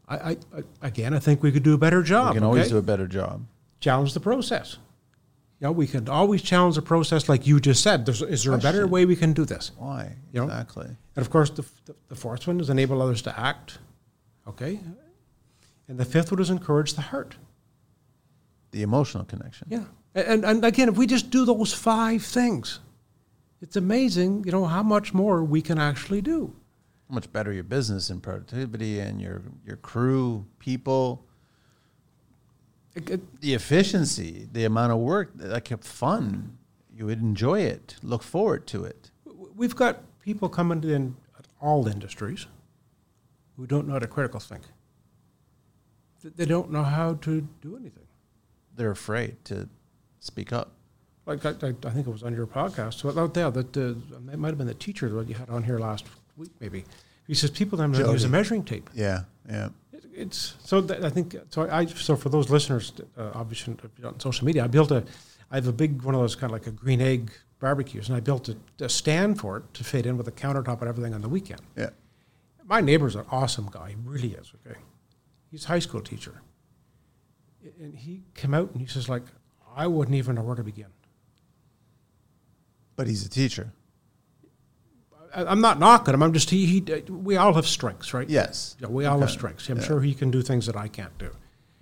I, 0.09 0.17
I, 0.17 0.31
I, 0.31 0.63
again, 0.83 1.15
I 1.15 1.19
think 1.19 1.43
we 1.43 1.51
could 1.53 1.63
do 1.63 1.75
a 1.75 1.79
better 1.79 2.03
job. 2.03 2.31
We 2.31 2.35
can 2.35 2.45
always 2.45 2.65
okay? 2.65 2.71
do 2.73 2.79
a 2.79 2.83
better 2.83 3.07
job. 3.07 3.47
challenge 3.81 4.15
the 4.15 4.21
process. 4.21 4.79
You 5.61 5.69
know, 5.69 5.73
we 5.73 5.87
can 5.87 6.09
always 6.09 6.43
challenge 6.43 6.75
the 6.75 6.83
process, 6.83 7.29
like 7.29 7.47
you 7.47 7.61
just 7.61 7.83
said. 7.83 8.05
There's, 8.05 8.21
is 8.21 8.45
there 8.45 8.53
a 8.53 8.59
better 8.59 8.87
way 8.87 9.07
we 9.07 9.17
can 9.17 9.33
do 9.33 9.45
this? 9.45 9.73
Why? 9.79 10.17
You 10.33 10.41
know? 10.41 10.47
Exactly. 10.47 10.87
And 10.87 11.25
of 11.25 11.31
course, 11.31 11.51
the, 11.51 11.63
the, 11.87 11.95
the 12.09 12.15
fourth 12.15 12.47
one 12.47 12.61
is 12.61 12.69
enable 12.69 13.01
others 13.01 13.23
to 13.23 13.39
act. 13.39 13.79
Okay. 14.47 14.79
And 15.89 15.99
the 15.99 16.05
fifth 16.05 16.31
one 16.31 16.41
is 16.41 16.51
encourage 16.51 16.93
the 16.95 17.01
heart. 17.01 17.37
The 18.73 18.83
emotional 18.83 19.25
connection. 19.25 19.69
Yeah. 19.71 19.85
And, 20.15 20.45
and 20.45 20.65
again, 20.65 20.89
if 20.89 20.97
we 20.97 21.07
just 21.07 21.31
do 21.31 21.45
those 21.45 21.73
five 21.73 22.23
things, 22.23 22.81
it's 23.66 23.76
amazing, 23.76 24.44
you 24.44 24.52
know, 24.52 24.64
how 24.64 24.82
much 24.82 25.12
more 25.12 25.43
we 25.43 25.60
can 25.60 25.76
actually 25.78 26.22
do. 26.22 26.55
How 27.09 27.14
much 27.16 27.32
better 27.32 27.52
your 27.52 27.64
business 27.64 28.10
and 28.10 28.22
productivity 28.22 29.01
and 29.01 29.20
your 29.20 29.43
your 29.64 29.76
crew, 29.76 30.47
people, 30.59 31.24
It- 32.94 33.10
it- 33.10 33.40
the 33.40 33.52
efficiency, 33.55 34.48
the 34.52 34.64
amount 34.64 34.93
of 34.93 34.98
work, 34.98 35.32
like 35.36 35.68
fun. 35.84 36.56
You 36.97 37.06
would 37.06 37.20
enjoy 37.20 37.60
it, 37.60 37.97
look 38.02 38.22
forward 38.22 38.66
to 38.68 38.84
it. 38.84 39.10
we've 39.55 39.76
got 39.76 39.94
people 40.20 40.48
coming 40.48 40.82
in 40.84 41.16
at 41.38 41.47
all 41.60 41.88
industries 41.88 42.47
who 43.56 43.66
don't 43.66 43.86
know 43.86 43.94
how 43.94 43.98
to 43.98 44.06
critical 44.06 44.38
think. 44.40 44.64
They 46.22 46.44
don't 46.44 46.70
know 46.70 46.82
how 46.84 47.14
to 47.26 47.48
do 47.62 47.76
anything. 47.76 48.06
They're 48.74 48.90
afraid 48.90 49.43
to 49.47 49.68
speak 50.20 50.52
up. 50.52 50.76
Like 51.27 51.44
I, 51.44 51.51
I, 51.51 51.74
I 51.85 51.90
think 51.90 52.07
it 52.07 52.11
was 52.11 52.23
on 52.23 52.35
your 52.35 52.47
podcast. 52.47 52.94
So 52.94 53.19
out 53.19 53.35
there, 53.35 53.51
that 53.51 53.77
uh, 53.77 53.94
it 54.32 54.39
might 54.39 54.48
have 54.48 54.59
been 54.59 54.69
the 54.69 54.74
teacher 54.74 55.09
that 55.09 55.28
you 55.28 55.35
had 55.35 55.51
on 55.51 55.65
here 55.65 55.78
last 55.78 56.07
week, 56.36 56.53
maybe. 56.61 56.85
He 57.27 57.35
says 57.35 57.51
people 57.51 57.77
don't 57.77 57.93
use 57.93 58.24
a 58.24 58.28
measuring 58.28 58.65
tape. 58.65 58.89
Yeah, 58.94 59.24
yeah. 59.48 59.70
It, 59.93 60.05
it's 60.15 60.55
so 60.62 60.81
that 60.82 61.05
I 61.05 61.11
think 61.11 61.35
so. 61.51 61.69
I 61.69 61.86
so 61.86 62.15
for 62.15 62.28
those 62.28 62.48
listeners, 62.48 62.93
uh, 63.19 63.32
obviously 63.35 63.77
on 64.05 64.20
social 64.20 64.47
media, 64.47 64.65
I 64.65 64.69
built 64.69 64.90
a. 64.90 65.05
I 65.51 65.57
have 65.57 65.69
a 65.69 65.73
big 65.73 66.03
one 66.03 66.15
of 66.15 66.20
those 66.20 66.35
kind 66.35 66.53
of 66.53 66.53
like 66.53 66.66
a 66.66 66.73
green 66.73 67.01
egg 67.01 67.31
barbecues, 67.61 68.09
and 68.09 68.16
I 68.16 68.20
built 68.20 68.48
a, 68.48 68.57
a 68.81 68.89
stand 68.89 69.40
for 69.40 69.59
it 69.59 69.74
to 69.74 69.85
fit 69.85 70.07
in 70.07 70.16
with 70.16 70.27
a 70.27 70.32
countertop 70.32 70.81
and 70.81 70.89
everything 70.89 71.15
on 71.15 71.20
the 71.20 71.28
weekend. 71.28 71.61
Yeah. 71.77 71.90
My 72.65 72.81
neighbor's 72.81 73.15
an 73.15 73.27
awesome 73.31 73.69
guy. 73.70 73.90
He 73.90 73.97
really 74.03 74.32
is. 74.32 74.53
Okay, 74.66 74.78
he's 75.51 75.65
a 75.65 75.69
high 75.69 75.78
school 75.78 76.01
teacher, 76.01 76.43
and 77.81 77.94
he 77.94 78.23
came 78.35 78.55
out 78.55 78.73
and 78.73 78.81
he 78.81 78.86
says 78.86 79.09
like, 79.09 79.23
I 79.77 79.86
wouldn't 79.86 80.16
even 80.16 80.35
know 80.35 80.43
where 80.43 80.57
to 80.57 80.65
begin. 80.65 80.86
But 82.97 83.06
he's 83.06 83.24
a 83.24 83.28
teacher. 83.28 83.73
I, 85.35 85.44
I'm 85.44 85.60
not 85.60 85.78
knocking 85.78 86.14
him. 86.14 86.23
I'm 86.23 86.32
just 86.32 86.51
he, 86.51 86.66
he. 86.66 86.81
We 87.10 87.36
all 87.36 87.52
have 87.55 87.66
strengths, 87.66 88.14
right? 88.14 88.28
Yes. 88.28 88.77
Yeah, 88.81 88.89
we 88.89 89.05
all 89.05 89.20
have 89.20 89.31
strengths. 89.31 89.68
I'm 89.68 89.77
Yeah. 89.78 89.85
sure 89.85 90.01
he 90.01 90.14
can 90.14 90.31
do 90.31 90.43
things 90.43 90.66
that 90.66 90.77
I 90.77 90.89
can't 90.89 91.16
do. 91.18 91.31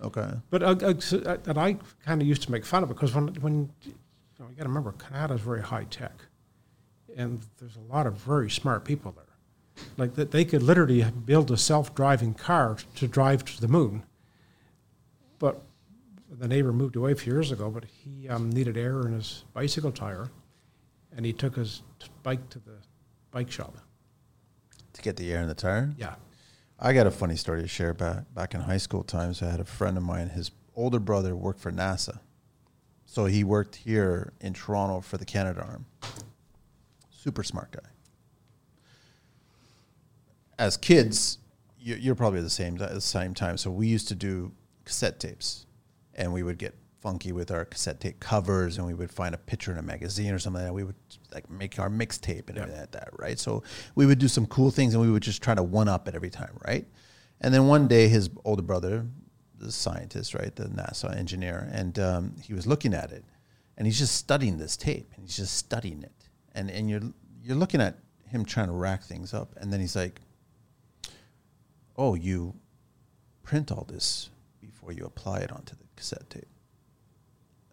Okay. 0.01 0.29
But 0.49 0.61
uh, 0.61 0.75
uh, 0.81 0.93
uh, 1.25 1.37
and 1.45 1.57
I 1.57 1.77
kind 2.05 2.21
of 2.21 2.27
used 2.27 2.43
to 2.43 2.51
make 2.51 2.65
fun 2.65 2.83
of 2.83 2.91
it 2.91 2.93
because 2.95 3.15
when 3.15 3.27
when 3.35 3.69
you, 3.83 3.93
know, 4.39 4.47
you 4.49 4.55
got 4.55 4.63
to 4.63 4.67
remember 4.69 4.91
Canada's 4.91 5.39
very 5.41 5.61
high 5.61 5.85
tech, 5.85 6.13
and 7.15 7.39
there's 7.59 7.77
a 7.77 7.93
lot 7.93 8.05
of 8.05 8.15
very 8.17 8.49
smart 8.49 8.83
people 8.83 9.13
there. 9.13 9.23
Like 9.97 10.15
that, 10.15 10.31
they 10.31 10.43
could 10.45 10.61
literally 10.63 11.03
build 11.25 11.49
a 11.51 11.57
self-driving 11.57 12.33
car 12.35 12.77
to 12.95 13.07
drive 13.07 13.45
to 13.45 13.61
the 13.61 13.67
moon. 13.67 14.03
But 15.39 15.61
the 16.29 16.47
neighbor 16.47 16.71
moved 16.73 16.95
away 16.95 17.11
a 17.13 17.15
few 17.15 17.33
years 17.33 17.51
ago, 17.51 17.69
but 17.69 17.85
he 17.85 18.27
um, 18.29 18.49
needed 18.49 18.77
air 18.77 19.01
in 19.01 19.13
his 19.13 19.43
bicycle 19.53 19.91
tire, 19.91 20.29
and 21.15 21.25
he 21.25 21.33
took 21.33 21.55
his 21.55 21.81
bike 22.23 22.49
to 22.49 22.59
the 22.59 22.77
bike 23.31 23.51
shop. 23.51 23.77
To 24.93 25.01
get 25.01 25.17
the 25.17 25.31
air 25.33 25.41
in 25.41 25.47
the 25.47 25.55
tire? 25.55 25.93
Yeah. 25.97 26.15
I 26.79 26.93
got 26.93 27.07
a 27.07 27.11
funny 27.11 27.35
story 27.35 27.61
to 27.61 27.67
share 27.67 27.93
back 27.93 28.33
back 28.33 28.53
in 28.53 28.61
high 28.61 28.77
school 28.77 29.03
times. 29.03 29.41
I 29.41 29.49
had 29.49 29.59
a 29.59 29.65
friend 29.65 29.97
of 29.97 30.03
mine, 30.03 30.29
his 30.29 30.51
older 30.75 30.99
brother 30.99 31.35
worked 31.35 31.59
for 31.59 31.71
NASA. 31.71 32.19
So 33.05 33.25
he 33.25 33.43
worked 33.43 33.75
here 33.75 34.33
in 34.41 34.53
Toronto 34.53 34.99
for 35.01 35.17
the 35.17 35.25
Canadarm. 35.25 35.85
Super 37.09 37.43
smart 37.43 37.71
guy. 37.71 37.89
As 40.57 40.77
kids, 40.77 41.37
you- 41.77 41.95
you're 41.95 42.15
probably 42.15 42.41
the 42.41 42.49
same 42.49 42.81
at 42.81 42.93
the 42.93 43.01
same 43.01 43.33
time. 43.33 43.57
So 43.57 43.71
we 43.71 43.87
used 43.87 44.07
to 44.09 44.15
do 44.15 44.53
cassette 44.85 45.19
tapes, 45.19 45.65
and 46.13 46.33
we 46.33 46.43
would 46.43 46.57
get 46.57 46.75
funky 47.05 47.31
with 47.31 47.51
our 47.51 47.65
cassette 47.65 47.99
tape 47.99 48.19
covers, 48.19 48.79
and 48.79 48.87
we 48.87 48.95
would 48.95 49.11
find 49.11 49.35
a 49.35 49.37
picture 49.37 49.71
in 49.71 49.77
a 49.77 49.81
magazine 49.83 50.31
or 50.33 50.39
something 50.39 50.59
like 50.63 50.69
that. 50.69 50.73
We 50.73 50.83
would 50.83 50.95
like 51.31 51.47
make 51.51 51.77
our 51.77 51.87
mixtape 51.87 52.47
and 52.49 52.55
Yeah. 52.57 52.63
everything 52.63 52.81
like 52.81 52.91
that, 52.93 53.09
right? 53.19 53.37
So 53.37 53.61
we 53.93 54.07
would 54.07 54.17
do 54.17 54.27
some 54.27 54.47
cool 54.47 54.71
things, 54.71 54.95
and 54.95 55.03
we 55.03 55.11
would 55.11 55.21
just 55.21 55.39
try 55.43 55.53
to 55.53 55.61
one 55.61 55.87
up 55.87 56.07
it 56.07 56.15
every 56.15 56.31
time, 56.31 56.57
right? 56.67 56.87
And 57.41 57.53
then 57.53 57.67
one 57.67 57.87
day, 57.87 58.07
his 58.07 58.31
older 58.43 58.63
brother, 58.63 59.05
the 59.59 59.71
scientist, 59.71 60.33
right, 60.33 60.55
the 60.55 60.65
NASA 60.65 61.15
engineer, 61.15 61.69
and 61.71 61.99
um, 61.99 62.35
he 62.41 62.55
was 62.55 62.65
looking 62.65 62.95
at 62.95 63.11
it, 63.11 63.23
and 63.77 63.85
he's 63.85 63.99
just 63.99 64.15
studying 64.15 64.57
this 64.57 64.75
tape, 64.75 65.11
and 65.15 65.23
he's 65.25 65.37
just 65.37 65.55
studying 65.55 66.01
it, 66.01 66.29
and 66.53 66.71
and 66.71 66.89
you're 66.89 67.03
you're 67.43 67.55
looking 67.63 67.81
at 67.81 67.99
him 68.25 68.43
trying 68.45 68.65
to 68.67 68.73
rack 68.73 69.03
things 69.03 69.31
up, 69.31 69.53
and 69.57 69.71
then 69.71 69.79
he's 69.79 69.95
like, 69.95 70.21
"Oh, 71.95 72.15
you 72.15 72.55
print 73.43 73.71
all 73.71 73.83
this 73.87 74.31
before 74.59 74.91
you 74.91 75.05
apply 75.05 75.41
it 75.41 75.51
onto 75.51 75.75
the 75.75 75.85
cassette 75.95 76.27
tape." 76.31 76.47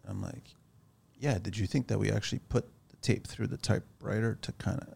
I'm 0.07 0.21
like, 0.21 0.55
"Yeah, 1.19 1.37
did 1.37 1.57
you 1.57 1.67
think 1.67 1.87
that 1.87 1.99
we 1.99 2.11
actually 2.11 2.39
put 2.49 2.67
the 2.89 2.97
tape 2.97 3.27
through 3.27 3.47
the 3.47 3.57
typewriter 3.57 4.37
to 4.41 4.51
kind 4.53 4.79
of?" 4.79 4.95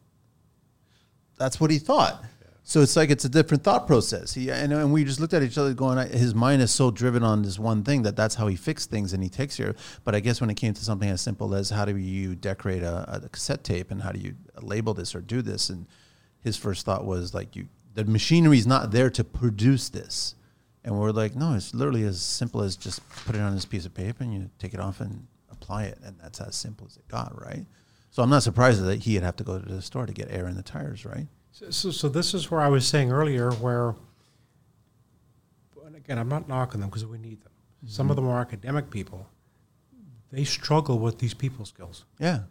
That's 1.38 1.60
what 1.60 1.72
he 1.72 1.80
thought. 1.80 2.24
So 2.68 2.82
it's 2.82 2.98
like 2.98 3.10
it's 3.10 3.24
a 3.24 3.30
different 3.30 3.64
thought 3.64 3.88
process. 3.88 4.34
He 4.34 4.52
and, 4.52 4.74
and 4.74 4.92
we 4.92 5.06
just 5.06 5.22
looked 5.22 5.34
at 5.34 5.42
each 5.42 5.58
other, 5.58 5.74
going, 5.74 6.06
"His 6.10 6.36
mind 6.36 6.62
is 6.62 6.70
so 6.70 6.92
driven 6.92 7.24
on 7.24 7.42
this 7.42 7.58
one 7.58 7.82
thing 7.82 8.02
that 8.02 8.18
that's 8.18 8.36
how 8.36 8.48
he 8.48 8.58
fixed 8.58 8.90
things, 8.90 9.14
and 9.14 9.24
he 9.24 9.30
takes 9.30 9.56
care." 9.56 9.74
But 10.04 10.16
I 10.16 10.20
guess 10.20 10.42
when 10.42 10.50
it 10.50 10.56
came 10.56 10.74
to 10.74 10.84
something 10.84 11.10
as 11.10 11.22
simple 11.22 11.56
as 11.56 11.70
how 11.70 11.86
do 11.86 11.96
you 11.96 12.36
decorate 12.36 12.84
a, 12.84 13.24
a 13.24 13.30
cassette 13.30 13.64
tape 13.64 13.90
and 13.90 14.02
how 14.02 14.12
do 14.12 14.20
you 14.20 14.36
label 14.62 14.94
this 14.94 15.16
or 15.16 15.22
do 15.22 15.42
this, 15.42 15.70
and 15.70 15.86
his 16.42 16.58
first 16.58 16.86
thought 16.86 17.06
was 17.06 17.34
like, 17.34 17.56
"You, 17.56 17.70
the 17.94 18.04
machinery 18.04 18.58
is 18.58 18.68
not 18.68 18.92
there 18.92 19.10
to 19.12 19.24
produce 19.24 19.88
this." 19.88 20.36
And 20.88 20.98
we're 20.98 21.12
like, 21.12 21.36
no, 21.36 21.54
it's 21.54 21.74
literally 21.74 22.06
as 22.06 22.22
simple 22.22 22.62
as 22.62 22.78
just 22.78 23.02
put 23.26 23.36
it 23.36 23.42
on 23.42 23.54
this 23.54 23.66
piece 23.66 23.86
of 23.86 23.94
paper 23.94 24.24
and 24.24 24.34
you 24.34 24.50
take 24.58 24.74
it 24.74 24.80
off 24.80 25.02
and 25.02 25.28
apply 25.52 25.84
it. 25.84 25.98
And 26.02 26.16
that's 26.18 26.40
as 26.40 26.56
simple 26.56 26.88
as 26.88 26.96
it 26.96 27.06
got, 27.10 27.38
right? 27.46 27.66
So 28.10 28.24
I'm 28.24 28.30
not 28.30 28.42
surprised 28.42 28.82
that 28.86 29.00
he'd 29.00 29.22
have 29.22 29.36
to 29.36 29.44
go 29.44 29.60
to 29.60 29.66
the 29.66 29.82
store 29.82 30.06
to 30.06 30.14
get 30.14 30.32
air 30.32 30.48
in 30.48 30.56
the 30.56 30.64
tires, 30.64 31.06
right? 31.06 31.28
So, 31.52 31.72
so, 31.72 31.92
so 31.92 32.08
this 32.08 32.34
is 32.34 32.50
where 32.50 32.62
I 32.62 32.70
was 32.70 32.88
saying 32.88 33.12
earlier, 33.12 33.52
where, 33.52 33.96
and 35.86 35.98
again, 35.98 36.18
I'm 36.18 36.30
not 36.30 36.48
knocking 36.48 36.80
them 36.80 36.90
because 36.90 37.06
we 37.06 37.18
need 37.18 37.42
them. 37.42 37.52
Some 37.86 38.10
of 38.10 38.16
mm-hmm. 38.16 38.24
the 38.24 38.30
more 38.30 38.40
academic 38.40 38.90
people, 38.90 39.28
they 40.32 40.46
struggle 40.46 41.00
with 41.00 41.20
these 41.20 41.34
people 41.34 41.66
skills. 41.66 42.06
Yeah. 42.18 42.44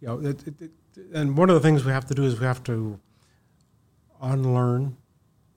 You 0.00 0.08
know, 0.08 0.18
it, 0.18 0.48
it, 0.48 0.62
it, 0.62 0.70
and 1.14 1.36
one 1.36 1.48
of 1.48 1.54
the 1.54 1.60
things 1.60 1.84
we 1.84 1.92
have 1.92 2.06
to 2.06 2.14
do 2.14 2.24
is 2.24 2.40
we 2.40 2.44
have 2.44 2.64
to 2.64 2.98
unlearn 4.20 4.96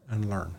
and 0.08 0.30
learn. 0.30 0.54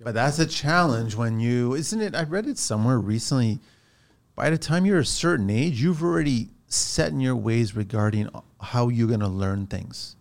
But 0.00 0.14
that's 0.14 0.38
a 0.38 0.46
challenge 0.46 1.14
when 1.16 1.40
you, 1.40 1.74
isn't 1.74 2.00
it? 2.00 2.14
I 2.14 2.22
read 2.22 2.46
it 2.46 2.58
somewhere 2.58 2.98
recently. 2.98 3.58
By 4.34 4.50
the 4.50 4.58
time 4.58 4.86
you're 4.86 5.00
a 5.00 5.04
certain 5.04 5.50
age, 5.50 5.82
you've 5.82 6.02
already 6.02 6.50
set 6.68 7.10
in 7.10 7.20
your 7.20 7.34
ways 7.34 7.74
regarding 7.74 8.28
how 8.60 8.88
you're 8.88 9.08
going 9.08 9.20
to 9.20 9.28
learn 9.28 9.66
things. 9.66 10.14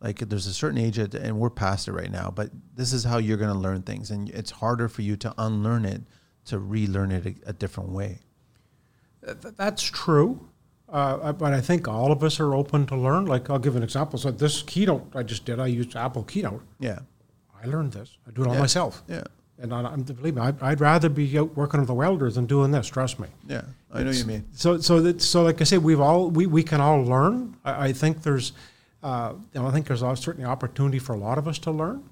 Like 0.00 0.18
there's 0.18 0.46
a 0.46 0.52
certain 0.54 0.78
age, 0.78 0.98
at, 0.98 1.14
and 1.14 1.38
we're 1.38 1.50
past 1.50 1.88
it 1.88 1.92
right 1.92 2.10
now, 2.10 2.32
but 2.34 2.50
this 2.74 2.92
is 2.92 3.04
how 3.04 3.18
you're 3.18 3.36
going 3.36 3.52
to 3.52 3.58
learn 3.58 3.82
things. 3.82 4.10
And 4.10 4.28
it's 4.30 4.50
harder 4.50 4.88
for 4.88 5.02
you 5.02 5.16
to 5.18 5.34
unlearn 5.38 5.84
it 5.84 6.02
to 6.46 6.58
relearn 6.58 7.10
it 7.12 7.26
a, 7.26 7.50
a 7.50 7.52
different 7.52 7.90
way. 7.90 8.20
Th- 9.24 9.40
th- 9.40 9.54
That's 9.56 9.82
true, 9.82 10.48
uh, 10.88 11.32
but 11.32 11.52
I 11.52 11.60
think 11.60 11.86
all 11.88 12.10
of 12.12 12.22
us 12.24 12.40
are 12.40 12.54
open 12.54 12.86
to 12.86 12.96
learn. 12.96 13.26
Like 13.26 13.50
I'll 13.50 13.58
give 13.58 13.76
an 13.76 13.82
example. 13.82 14.18
So 14.18 14.30
this 14.30 14.62
keynote 14.62 15.12
I 15.14 15.22
just 15.24 15.44
did, 15.44 15.60
I 15.60 15.66
used 15.66 15.94
Apple 15.96 16.22
Keynote. 16.24 16.62
Yeah. 16.80 17.00
I 17.62 17.66
learned 17.66 17.92
this. 17.92 18.16
I 18.26 18.30
do 18.30 18.42
it 18.42 18.48
all 18.48 18.54
Yeah. 18.54 18.60
myself. 18.60 19.02
Yeah. 19.08 19.24
And 19.60 19.74
I, 19.74 19.80
I'm, 19.82 20.02
believe 20.02 20.36
me, 20.36 20.40
I'd, 20.42 20.62
I'd 20.62 20.80
rather 20.80 21.08
be 21.08 21.36
out 21.38 21.56
working 21.56 21.80
with 21.80 21.88
the 21.88 21.94
welders 21.94 22.36
than 22.36 22.46
doing 22.46 22.70
this. 22.70 22.86
Trust 22.86 23.18
me. 23.18 23.26
Yeah. 23.48 23.62
I 23.92 24.00
know 24.00 24.06
what 24.10 24.16
you 24.16 24.24
mean. 24.24 24.44
So, 24.54 24.78
so 24.78 25.00
that, 25.00 25.20
so 25.20 25.42
like 25.42 25.60
I 25.60 25.64
say, 25.64 25.78
we've 25.78 26.00
all 26.00 26.30
we, 26.30 26.46
we 26.46 26.62
can 26.62 26.80
all 26.80 27.02
learn. 27.02 27.56
I, 27.64 27.88
I 27.88 27.92
think 27.92 28.22
there's, 28.22 28.52
uh, 29.02 29.32
you 29.54 29.60
know, 29.60 29.66
I 29.66 29.72
think 29.72 29.86
there's 29.88 30.00
certainly 30.00 30.44
opportunity 30.44 30.98
for 31.00 31.14
a 31.14 31.18
lot 31.18 31.38
of 31.38 31.48
us 31.48 31.58
to 31.60 31.70
learn. 31.72 32.04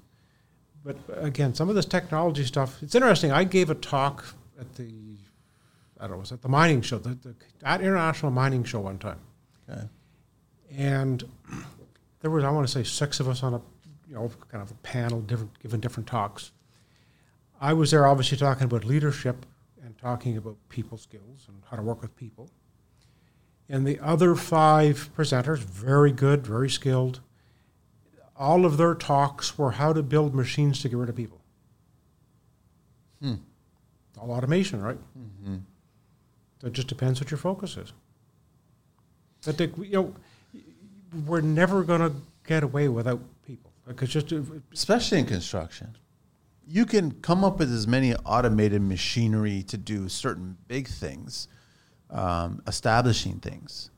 But 0.83 0.97
again, 1.15 1.53
some 1.53 1.69
of 1.69 1.75
this 1.75 1.85
technology 1.85 2.43
stuff, 2.43 2.81
it's 2.83 2.95
interesting. 2.95 3.31
I 3.31 3.43
gave 3.45 3.69
a 3.69 3.75
talk 3.75 4.25
at 4.59 4.75
the, 4.75 4.89
I 5.99 6.03
don't 6.07 6.11
know, 6.11 6.17
was 6.19 6.31
at 6.31 6.41
the 6.41 6.49
mining 6.49 6.81
show, 6.81 6.97
the, 6.97 7.09
the 7.15 7.33
at 7.63 7.79
international 7.81 8.31
mining 8.31 8.63
show 8.65 8.79
one 8.81 8.97
time, 8.97 9.19
Okay. 9.69 9.81
and 10.77 11.23
there 12.21 12.31
was 12.31 12.43
I 12.43 12.49
want 12.51 12.67
to 12.67 12.71
say 12.71 12.83
six 12.83 13.19
of 13.19 13.27
us 13.27 13.43
on 13.43 13.55
a, 13.55 13.61
you 14.17 14.23
know, 14.23 14.31
kind 14.51 14.61
of 14.61 14.71
a 14.71 14.75
panel, 14.75 15.21
different 15.21 15.59
giving 15.59 15.79
different 15.79 16.07
talks. 16.07 16.51
I 17.59 17.73
was 17.73 17.91
there 17.91 18.05
obviously 18.05 18.37
talking 18.37 18.63
about 18.63 18.83
leadership 18.83 19.45
and 19.83 19.97
talking 19.97 20.37
about 20.37 20.57
people 20.69 20.97
skills 20.97 21.45
and 21.47 21.61
how 21.69 21.77
to 21.77 21.83
work 21.83 22.01
with 22.01 22.15
people. 22.15 22.49
And 23.69 23.85
the 23.85 23.99
other 23.99 24.35
five 24.35 25.09
presenters, 25.15 25.59
very 25.59 26.11
good, 26.11 26.45
very 26.45 26.69
skilled, 26.69 27.19
all 28.35 28.65
of 28.65 28.77
their 28.77 28.95
talks 28.95 29.57
were 29.57 29.71
how 29.71 29.93
to 29.93 30.03
build 30.03 30.33
machines 30.33 30.81
to 30.81 30.89
get 30.89 30.97
rid 30.97 31.09
of 31.09 31.15
people. 31.15 31.41
Hmm. 33.21 33.35
All 34.19 34.31
automation, 34.31 34.81
right? 34.81 34.97
Mm-hmm. 35.17 35.57
So 36.61 36.67
it 36.67 36.73
just 36.73 36.87
depends 36.87 37.19
what 37.19 37.29
your 37.31 37.37
focus 37.37 37.77
is. 37.77 37.93
But 39.45 39.57
the, 39.57 39.71
you 39.79 39.91
know, 39.91 40.13
we're 41.25 41.41
never 41.41 41.83
going 41.83 42.01
to 42.01 42.13
get 42.45 42.63
away 42.63 42.87
without 42.87 43.19
especially 44.73 45.19
in 45.19 45.25
construction. 45.25 45.97
You 46.67 46.85
can 46.85 47.11
come 47.11 47.43
up 47.43 47.59
with 47.59 47.71
as 47.71 47.87
many 47.87 48.13
automated 48.13 48.81
machinery 48.81 49.63
to 49.63 49.77
do 49.77 50.09
certain 50.09 50.57
big 50.67 50.87
things, 50.87 51.47
um, 52.09 52.61
establishing 52.67 53.39
things, 53.39 53.89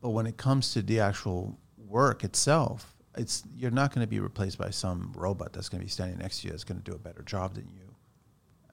but 0.00 0.10
when 0.10 0.26
it 0.26 0.36
comes 0.36 0.72
to 0.74 0.82
the 0.82 1.00
actual 1.00 1.58
work 1.76 2.22
itself, 2.22 2.94
it's 3.16 3.42
you're 3.56 3.70
not 3.70 3.94
going 3.94 4.04
to 4.04 4.08
be 4.08 4.20
replaced 4.20 4.58
by 4.58 4.70
some 4.70 5.12
robot 5.16 5.52
that's 5.52 5.68
going 5.68 5.80
to 5.80 5.84
be 5.84 5.90
standing 5.90 6.18
next 6.18 6.40
to 6.40 6.46
you 6.46 6.50
that's 6.50 6.64
going 6.64 6.80
to 6.80 6.90
do 6.90 6.94
a 6.94 6.98
better 6.98 7.22
job 7.22 7.54
than 7.54 7.68
you, 7.72 7.94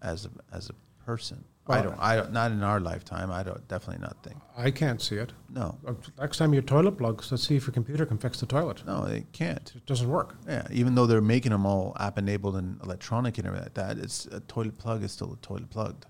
as 0.01 0.25
a 0.25 0.29
as 0.55 0.69
a 0.69 0.73
person. 1.05 1.43
I 1.67 1.81
don't. 1.81 1.97
I 1.99 2.15
don't. 2.15 2.33
Not 2.33 2.51
in 2.51 2.63
our 2.63 2.79
lifetime. 2.79 3.31
I 3.31 3.43
don't. 3.43 3.65
Definitely 3.67 4.01
not 4.01 4.17
think. 4.23 4.37
I 4.57 4.71
can't 4.71 5.01
see 5.01 5.15
it. 5.15 5.31
No. 5.49 5.77
Uh, 5.87 5.93
Next 6.19 6.37
time 6.37 6.53
your 6.53 6.63
toilet 6.63 6.97
plugs, 6.97 7.31
let's 7.31 7.47
see 7.47 7.55
if 7.55 7.65
your 7.65 7.73
computer 7.73 8.05
can 8.05 8.17
fix 8.17 8.39
the 8.39 8.45
toilet. 8.45 8.83
No, 8.85 9.03
it 9.05 9.31
can't. 9.31 9.71
It 9.75 9.85
doesn't 9.85 10.09
work. 10.09 10.35
Yeah, 10.47 10.67
even 10.71 10.95
though 10.95 11.05
they're 11.05 11.21
making 11.21 11.51
them 11.51 11.65
all 11.65 11.95
app 11.99 12.17
enabled 12.17 12.55
and 12.57 12.81
electronic 12.83 13.37
and 13.37 13.47
everything 13.47 13.65
like 13.65 13.73
that, 13.75 13.97
it's 13.99 14.25
a 14.25 14.39
toilet 14.41 14.77
plug 14.77 15.03
is 15.03 15.11
still 15.11 15.31
a 15.31 15.37
toilet 15.37 15.69
plugged. 15.69 16.07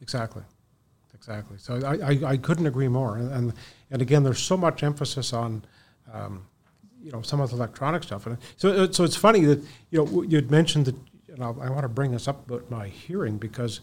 Exactly. 0.00 0.42
Exactly. 1.14 1.58
So 1.58 1.80
I, 1.84 2.12
I, 2.12 2.32
I 2.32 2.36
couldn't 2.36 2.66
agree 2.66 2.88
more. 2.88 3.16
And, 3.18 3.30
and 3.32 3.52
and 3.90 4.02
again, 4.02 4.24
there's 4.24 4.40
so 4.42 4.56
much 4.56 4.82
emphasis 4.82 5.32
on, 5.32 5.64
um, 6.12 6.46
you 7.00 7.12
know, 7.12 7.22
some 7.22 7.40
of 7.40 7.50
the 7.50 7.56
electronic 7.56 8.02
stuff. 8.02 8.26
And 8.26 8.38
so 8.56 8.90
so 8.90 9.04
it's 9.04 9.16
funny 9.16 9.44
that 9.44 9.62
you 9.90 10.04
know 10.04 10.22
you'd 10.22 10.50
mentioned 10.50 10.86
that. 10.86 10.96
You 11.28 11.40
know, 11.40 11.56
I 11.60 11.68
want 11.68 11.82
to 11.82 11.88
bring 11.88 12.12
this 12.12 12.28
up 12.28 12.48
about 12.48 12.70
my 12.70 12.86
hearing 12.86 13.38
because 13.38 13.80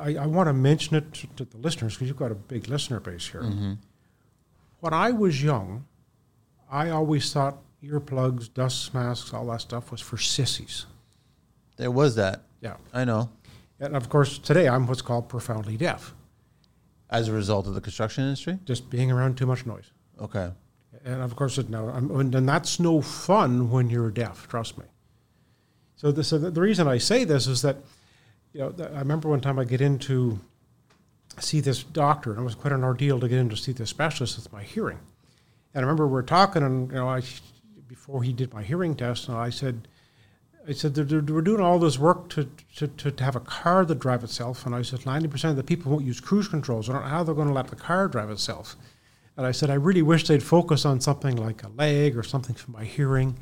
I, 0.00 0.14
I, 0.22 0.26
want 0.26 0.48
to 0.48 0.52
mention 0.52 0.96
it 0.96 1.12
to, 1.14 1.26
to 1.36 1.44
the 1.44 1.58
listeners 1.58 1.94
because 1.94 2.08
you've 2.08 2.16
got 2.16 2.32
a 2.32 2.36
big 2.36 2.68
listener 2.68 3.00
base 3.00 3.28
here. 3.28 3.42
Mm-hmm. 3.42 3.74
When 4.80 4.94
I 4.94 5.10
was 5.10 5.42
young, 5.42 5.86
I 6.70 6.90
always 6.90 7.32
thought 7.32 7.58
earplugs, 7.82 8.52
dust 8.52 8.94
masks, 8.94 9.32
all 9.32 9.46
that 9.46 9.60
stuff 9.60 9.90
was 9.90 10.00
for 10.00 10.18
sissies. 10.18 10.86
There 11.76 11.90
was 11.90 12.14
that. 12.16 12.42
Yeah. 12.60 12.76
I 12.92 13.04
know. 13.04 13.30
And 13.78 13.96
of 13.96 14.08
course, 14.08 14.38
today 14.38 14.68
I'm 14.68 14.86
what's 14.86 15.02
called 15.02 15.28
profoundly 15.28 15.76
deaf, 15.76 16.14
As 17.08 17.28
a 17.28 17.32
result 17.32 17.66
of 17.66 17.74
the 17.74 17.80
construction 17.80 18.24
industry. 18.24 18.58
just 18.64 18.90
being 18.90 19.10
around 19.10 19.36
too 19.36 19.46
much 19.46 19.64
noise. 19.64 19.90
Okay. 20.20 20.50
And 21.04 21.22
of 21.22 21.34
course, 21.34 21.56
no, 21.68 21.88
I'm, 21.88 22.10
and 22.10 22.48
that's 22.48 22.78
no 22.78 23.00
fun 23.00 23.70
when 23.70 23.88
you're 23.88 24.10
deaf. 24.10 24.46
Trust 24.48 24.76
me. 24.76 24.84
So, 25.96 26.12
the, 26.12 26.22
so 26.22 26.38
the, 26.38 26.50
the 26.50 26.60
reason 26.60 26.86
I 26.86 26.98
say 26.98 27.24
this 27.24 27.46
is 27.46 27.62
that, 27.62 27.76
you 28.52 28.60
know, 28.60 28.74
I 28.94 28.98
remember 28.98 29.28
one 29.28 29.40
time 29.40 29.58
I 29.58 29.64
get 29.64 29.80
in 29.80 29.98
to 30.00 30.40
see 31.38 31.60
this 31.60 31.82
doctor, 31.82 32.32
and 32.32 32.40
it 32.40 32.44
was 32.44 32.54
quite 32.54 32.72
an 32.72 32.84
ordeal 32.84 33.20
to 33.20 33.28
get 33.28 33.38
in 33.38 33.48
to 33.48 33.56
see 33.56 33.72
this 33.72 33.90
specialist 33.90 34.36
with 34.36 34.52
my 34.52 34.62
hearing. 34.62 34.98
And 35.72 35.84
I 35.84 35.86
remember 35.86 36.06
we 36.06 36.14
were 36.14 36.22
talking, 36.22 36.62
and 36.62 36.88
you 36.88 36.96
know, 36.96 37.08
I 37.08 37.22
before 37.86 38.22
he 38.22 38.32
did 38.32 38.52
my 38.52 38.62
hearing 38.62 38.94
test, 38.94 39.28
and 39.28 39.36
I 39.36 39.50
said, 39.50 39.88
I 40.68 40.72
said, 40.72 40.96
we're 40.96 41.40
doing 41.40 41.60
all 41.60 41.78
this 41.78 41.98
work 41.98 42.28
to, 42.30 42.48
to, 42.76 42.86
to, 42.86 43.24
have 43.24 43.34
a 43.34 43.40
car 43.40 43.84
that 43.84 43.98
drive 43.98 44.22
itself. 44.22 44.66
And 44.66 44.74
I 44.74 44.82
said, 44.82 45.00
90% 45.00 45.50
of 45.50 45.56
the 45.56 45.64
people 45.64 45.90
won't 45.90 46.04
use 46.04 46.20
cruise 46.20 46.48
controls. 46.48 46.88
I 46.88 46.92
don't 46.92 47.02
know 47.02 47.08
how 47.08 47.24
they're 47.24 47.34
going 47.34 47.48
to 47.48 47.54
let 47.54 47.68
the 47.68 47.76
car 47.76 48.08
drive 48.08 48.30
itself. 48.30 48.76
And 49.36 49.46
I 49.46 49.52
said, 49.52 49.70
I 49.70 49.74
really 49.74 50.02
wish 50.02 50.28
they'd 50.28 50.42
focus 50.42 50.84
on 50.84 51.00
something 51.00 51.34
like 51.34 51.64
a 51.64 51.68
leg 51.68 52.16
or 52.16 52.22
something 52.22 52.54
for 52.54 52.70
my 52.70 52.84
hearing. 52.84 53.38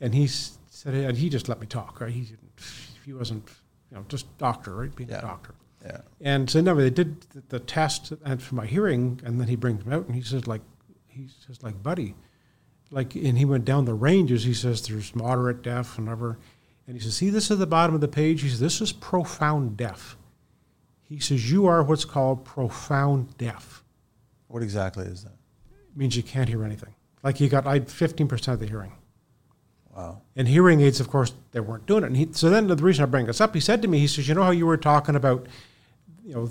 And 0.00 0.14
he 0.14 0.26
said, 0.26 0.94
and 0.94 1.16
he 1.16 1.30
just 1.30 1.48
let 1.48 1.60
me 1.60 1.66
talk, 1.66 2.00
right? 2.00 2.12
He 2.12 2.20
didn't, 2.20 2.60
he 3.04 3.12
wasn't, 3.14 3.48
you 3.94 4.00
know, 4.00 4.06
just 4.08 4.36
doctor, 4.38 4.74
right? 4.74 4.94
Being 4.94 5.10
Yeah. 5.10 5.18
a 5.18 5.22
doctor. 5.22 5.54
Yeah. 5.84 6.00
And 6.20 6.50
so 6.50 6.60
no, 6.60 6.74
they 6.74 6.90
did 6.90 7.20
the, 7.30 7.42
the 7.48 7.60
test 7.60 8.12
and 8.24 8.42
for 8.42 8.54
my 8.56 8.66
hearing, 8.66 9.20
and 9.24 9.40
then 9.40 9.48
he 9.48 9.56
brings 9.56 9.84
me 9.84 9.94
out 9.94 10.06
and 10.06 10.14
he 10.14 10.22
says, 10.22 10.46
like, 10.46 10.62
he 11.06 11.28
says, 11.46 11.62
like, 11.62 11.80
buddy, 11.82 12.14
like, 12.90 13.14
and 13.14 13.38
he 13.38 13.44
went 13.44 13.64
down 13.64 13.84
the 13.84 13.94
ranges. 13.94 14.44
He 14.44 14.54
says, 14.54 14.86
there's 14.88 15.14
moderate 15.14 15.62
deaf 15.62 15.96
and 15.98 16.06
whatever. 16.06 16.38
And 16.86 16.96
he 16.96 17.02
says, 17.02 17.16
see, 17.16 17.30
this 17.30 17.50
is 17.50 17.58
the 17.58 17.66
bottom 17.66 17.94
of 17.94 18.00
the 18.00 18.08
page. 18.08 18.42
He 18.42 18.48
says, 18.48 18.60
this 18.60 18.80
is 18.80 18.92
profound 18.92 19.76
deaf. 19.76 20.16
He 21.02 21.18
says, 21.20 21.50
you 21.50 21.66
are 21.66 21.82
what's 21.82 22.04
called 22.04 22.44
profound 22.44 23.36
deaf. 23.38 23.84
What 24.48 24.62
exactly 24.62 25.04
is 25.04 25.22
that? 25.24 25.34
It 25.70 25.96
means 25.96 26.16
you 26.16 26.22
can't 26.22 26.48
hear 26.48 26.64
anything. 26.64 26.94
Like 27.22 27.40
you 27.40 27.48
got, 27.48 27.66
I 27.66 27.74
had 27.74 27.88
15% 27.88 28.48
of 28.48 28.58
the 28.58 28.66
hearing. 28.66 28.92
Wow. 29.96 30.22
And 30.34 30.48
hearing 30.48 30.80
aids, 30.80 30.98
of 31.00 31.08
course, 31.08 31.32
they 31.52 31.60
weren't 31.60 31.86
doing 31.86 32.02
it. 32.02 32.08
And 32.08 32.16
he, 32.16 32.28
so 32.32 32.50
then 32.50 32.66
the 32.66 32.76
reason 32.76 33.04
I 33.04 33.06
bring 33.06 33.26
this 33.26 33.40
up, 33.40 33.54
he 33.54 33.60
said 33.60 33.80
to 33.82 33.88
me, 33.88 33.98
he 33.98 34.06
says, 34.08 34.28
you 34.28 34.34
know 34.34 34.42
how 34.42 34.50
you 34.50 34.66
were 34.66 34.76
talking 34.76 35.14
about, 35.14 35.46
you 36.24 36.34
know, 36.34 36.50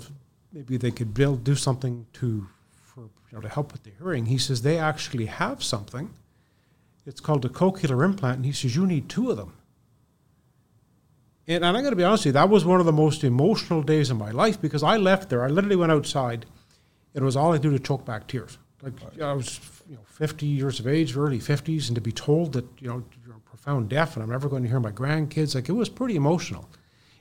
maybe 0.52 0.76
they 0.78 0.90
could 0.90 1.12
build, 1.12 1.44
do 1.44 1.54
something 1.54 2.06
to, 2.14 2.46
for, 2.82 3.00
you 3.00 3.10
know, 3.32 3.40
to 3.40 3.48
help 3.48 3.72
with 3.72 3.82
the 3.82 3.90
hearing. 3.98 4.26
He 4.26 4.38
says, 4.38 4.62
they 4.62 4.78
actually 4.78 5.26
have 5.26 5.62
something. 5.62 6.10
It's 7.06 7.20
called 7.20 7.44
a 7.44 7.50
cochlear 7.50 8.02
implant. 8.02 8.36
And 8.36 8.46
he 8.46 8.52
says, 8.52 8.74
you 8.74 8.86
need 8.86 9.10
two 9.10 9.30
of 9.30 9.36
them. 9.36 9.52
And, 11.46 11.56
and 11.56 11.76
I'm 11.76 11.82
going 11.82 11.92
to 11.92 11.96
be 11.96 12.04
honest 12.04 12.22
with 12.22 12.34
you, 12.34 12.40
that 12.40 12.48
was 12.48 12.64
one 12.64 12.80
of 12.80 12.86
the 12.86 12.92
most 12.92 13.24
emotional 13.24 13.82
days 13.82 14.08
of 14.08 14.16
my 14.16 14.30
life 14.30 14.58
because 14.58 14.82
I 14.82 14.96
left 14.96 15.28
there. 15.28 15.44
I 15.44 15.48
literally 15.48 15.76
went 15.76 15.92
outside. 15.92 16.46
It 17.12 17.22
was 17.22 17.36
all 17.36 17.52
I 17.52 17.58
do 17.58 17.70
to 17.70 17.78
choke 17.78 18.06
back 18.06 18.26
tears. 18.26 18.56
Like 18.82 19.20
I 19.20 19.32
was, 19.32 19.60
you 19.88 19.96
know, 19.96 20.02
50 20.06 20.46
years 20.46 20.78
of 20.78 20.86
age, 20.86 21.16
early 21.16 21.38
50s, 21.38 21.88
and 21.88 21.94
to 21.94 22.00
be 22.00 22.12
told 22.12 22.52
that 22.52 22.66
you 22.80 22.88
know 22.88 23.02
profound 23.64 23.88
deaf 23.88 24.14
and 24.14 24.22
I'm 24.22 24.30
never 24.30 24.48
going 24.48 24.62
to 24.62 24.68
hear 24.68 24.80
my 24.80 24.90
grandkids, 24.90 25.54
like 25.54 25.68
it 25.68 25.72
was 25.72 25.88
pretty 25.88 26.16
emotional. 26.16 26.68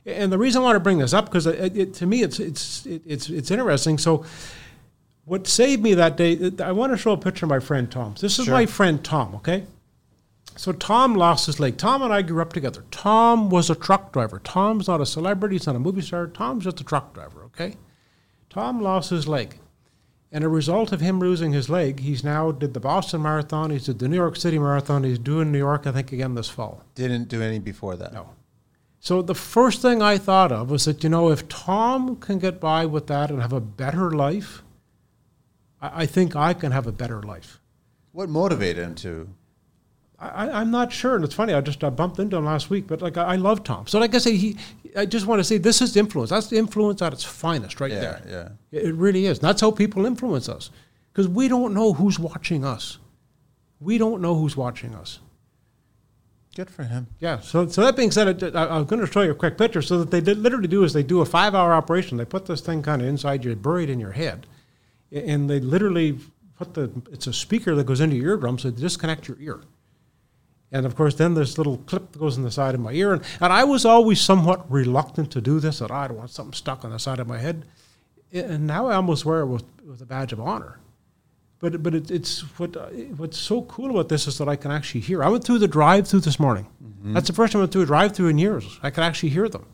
And 0.05 0.31
the 0.31 0.37
reason 0.37 0.61
I 0.61 0.65
want 0.65 0.75
to 0.75 0.81
bring 0.81 0.97
this 0.97 1.13
up 1.13 1.25
because 1.31 1.45
to 1.45 2.05
me 2.05 2.23
it's 2.23 2.39
it's 2.39 2.85
it, 2.85 3.01
it's 3.05 3.29
it's 3.29 3.49
interesting. 3.49 3.97
So, 3.97 4.25
what 5.23 5.47
saved 5.47 5.81
me 5.81 5.93
that 5.93 6.17
day? 6.17 6.51
I 6.61 6.73
want 6.73 6.91
to 6.91 6.97
show 6.97 7.13
a 7.13 7.17
picture 7.17 7.45
of 7.45 7.49
my 7.49 7.59
friend 7.59 7.89
Tom. 7.89 8.15
This 8.19 8.37
is 8.37 8.45
Sure. 8.45 8.53
my 8.53 8.65
friend 8.65 9.01
Tom. 9.03 9.35
Okay. 9.35 9.63
So 10.57 10.71
Tom 10.73 11.15
lost 11.15 11.45
his 11.47 11.59
leg. 11.59 11.77
Tom 11.77 12.01
and 12.03 12.13
I 12.13 12.21
grew 12.21 12.41
up 12.41 12.51
together. 12.53 12.83
Tom 12.91 13.49
was 13.49 13.69
a 13.69 13.75
truck 13.75 14.11
driver. 14.11 14.39
Tom's 14.43 14.87
not 14.87 14.99
a 15.01 15.05
celebrity. 15.05 15.55
He's 15.55 15.65
not 15.65 15.77
a 15.77 15.79
movie 15.79 16.01
star. 16.01 16.27
Tom's 16.27 16.65
just 16.65 16.81
a 16.81 16.83
truck 16.83 17.13
driver. 17.13 17.43
Okay. 17.45 17.77
Tom 18.49 18.81
lost 18.81 19.09
his 19.09 19.27
leg. 19.27 19.57
And 20.33 20.43
a 20.43 20.49
result 20.49 20.91
of 20.91 20.99
him 20.99 21.19
losing 21.19 21.53
his 21.53 21.69
leg, 21.69 21.99
he's 21.99 22.23
now 22.23 22.51
did 22.51 22.73
the 22.73 22.79
Boston 22.79 23.21
Marathon. 23.21 23.69
He's 23.69 23.85
did 23.85 23.99
the 23.99 24.07
New 24.07 24.15
York 24.15 24.35
City 24.35 24.57
Marathon. 24.57 25.03
He's 25.03 25.19
doing 25.19 25.51
New 25.51 25.59
York, 25.59 25.85
I 25.85 25.91
think, 25.91 26.11
again 26.11 26.33
this 26.33 26.49
fall. 26.49 26.83
Didn't 26.95 27.27
do 27.27 27.43
any 27.43 27.59
before 27.59 27.95
that. 27.97 28.13
No. 28.13 28.31
So 28.99 29.21
the 29.21 29.35
first 29.35 29.83
thing 29.83 30.01
I 30.01 30.17
thought 30.17 30.51
of 30.51 30.71
was 30.71 30.85
that 30.85 31.03
you 31.03 31.09
know 31.09 31.29
if 31.29 31.47
Tom 31.49 32.15
can 32.15 32.39
get 32.39 32.59
by 32.59 32.87
with 32.87 33.05
that 33.07 33.29
and 33.29 33.41
have 33.41 33.53
a 33.53 33.61
better 33.61 34.09
life, 34.09 34.63
I, 35.79 36.01
I 36.01 36.05
think 36.07 36.35
I 36.35 36.53
can 36.55 36.71
have 36.71 36.87
a 36.87 36.91
better 36.91 37.21
life. 37.21 37.59
What 38.11 38.29
motivated 38.29 38.83
him 38.83 38.95
to? 38.95 39.29
I, 40.29 40.61
I'm 40.61 40.71
not 40.71 40.91
sure, 40.93 41.15
and 41.15 41.23
it's 41.23 41.33
funny. 41.35 41.53
I 41.53 41.61
just 41.61 41.83
I 41.83 41.89
bumped 41.89 42.19
into 42.19 42.37
him 42.37 42.45
last 42.45 42.69
week, 42.69 42.87
but 42.87 43.01
like 43.01 43.17
I, 43.17 43.23
I 43.23 43.35
love 43.35 43.63
Tom. 43.63 43.87
So 43.87 43.99
like 43.99 44.13
I 44.15 44.19
say, 44.19 44.35
he. 44.35 44.57
I 44.95 45.05
just 45.07 45.25
want 45.25 45.39
to 45.39 45.43
say 45.43 45.57
this 45.57 45.81
is 45.81 45.97
influence. 45.97 46.29
That's 46.29 46.47
the 46.47 46.57
influence 46.57 47.01
at 47.01 47.13
its 47.13 47.23
finest, 47.23 47.81
right 47.81 47.91
Yeah, 47.91 47.99
there. 47.99 48.21
yeah. 48.71 48.79
It 48.79 48.85
it 48.89 48.93
really 48.95 49.25
is. 49.25 49.39
And 49.39 49.47
that's 49.47 49.61
how 49.61 49.71
people 49.71 50.05
influence 50.05 50.47
us, 50.49 50.69
because 51.11 51.27
we 51.27 51.47
don't 51.47 51.73
know 51.73 51.93
who's 51.93 52.19
watching 52.19 52.63
us. 52.63 52.99
We 53.79 53.97
don't 53.97 54.21
know 54.21 54.35
who's 54.35 54.55
watching 54.55 54.93
us. 54.95 55.19
Good 56.55 56.69
for 56.69 56.83
him. 56.83 57.07
Yeah. 57.19 57.39
So, 57.39 57.67
so 57.67 57.81
that 57.83 57.95
being 57.95 58.11
said, 58.11 58.43
I, 58.55 58.63
I- 58.65 58.77
I'm 58.77 58.85
going 58.85 59.03
to 59.03 59.11
show 59.11 59.21
you 59.21 59.31
a 59.31 59.35
quick 59.35 59.57
picture. 59.57 59.81
So 59.81 59.97
that 59.99 60.11
they 60.11 60.21
did, 60.21 60.37
literally 60.37 60.67
do 60.67 60.83
is 60.83 60.93
they 60.93 61.01
do 61.01 61.21
a 61.21 61.25
five-hour 61.25 61.73
operation. 61.73 62.17
They 62.17 62.25
put 62.25 62.45
this 62.45 62.61
thing 62.61 62.83
kind 62.83 63.01
of 63.01 63.07
inside 63.07 63.43
you, 63.43 63.55
buried 63.55 63.89
in 63.89 63.99
your 63.99 64.11
head, 64.11 64.45
and 65.11 65.49
they 65.49 65.59
literally 65.59 66.19
put 66.55 66.75
the. 66.75 66.91
It's 67.11 67.25
a 67.25 67.33
speaker 67.33 67.73
that 67.73 67.85
goes 67.87 67.99
into 67.99 68.15
your 68.15 68.29
eardrum, 68.37 68.59
so 68.59 68.69
they 68.69 68.79
disconnect 68.79 69.27
your 69.27 69.37
ear. 69.39 69.61
And 70.73 70.87
of 70.87 70.95
course, 70.95 71.13
then 71.13 71.35
there's 71.35 71.55
a 71.55 71.59
little 71.59 71.77
clip 71.77 72.11
that 72.11 72.19
goes 72.19 72.35
in 72.35 72.43
the 72.43 72.51
side 72.51 72.73
of 72.73 72.81
my 72.81 72.91
ear, 72.93 73.13
and, 73.13 73.23
and 73.39 73.53
I 73.53 73.63
was 73.63 73.85
always 73.85 74.19
somewhat 74.19 74.69
reluctant 74.71 75.31
to 75.31 75.39
do 75.39 75.59
this. 75.59 75.79
That 75.79 75.91
"Oh, 75.91 75.95
I 75.95 76.07
don't 76.07 76.17
want 76.17 76.31
something 76.31 76.53
stuck 76.53 76.83
on 76.83 76.89
the 76.89 76.97
side 76.97 77.19
of 77.19 77.27
my 77.27 77.37
head, 77.37 77.65
and 78.33 78.65
now 78.65 78.87
I 78.87 78.95
almost 78.95 79.23
wear 79.23 79.41
it 79.41 79.45
with, 79.45 79.63
with 79.85 80.01
a 80.01 80.05
badge 80.05 80.33
of 80.33 80.39
honor. 80.39 80.79
But 81.59 81.83
but 81.83 81.93
it, 81.93 82.09
it's 82.09 82.41
what 82.57 82.75
what's 83.17 83.37
so 83.37 83.61
cool 83.61 83.91
about 83.91 84.09
this 84.09 84.25
is 84.25 84.39
that 84.39 84.49
I 84.49 84.55
can 84.55 84.71
actually 84.71 85.01
hear. 85.01 85.23
I 85.23 85.29
went 85.29 85.43
through 85.43 85.59
the 85.59 85.67
drive-through 85.67 86.21
this 86.21 86.39
morning. 86.39 86.67
Mm-hmm. 86.83 87.13
That's 87.13 87.27
the 87.27 87.33
first 87.33 87.53
time 87.53 87.59
I 87.59 87.63
went 87.63 87.71
through 87.71 87.83
a 87.83 87.85
drive-through 87.85 88.29
in 88.29 88.39
years. 88.39 88.79
I 88.81 88.89
could 88.89 89.03
actually 89.03 89.29
hear 89.29 89.47
them. 89.47 89.67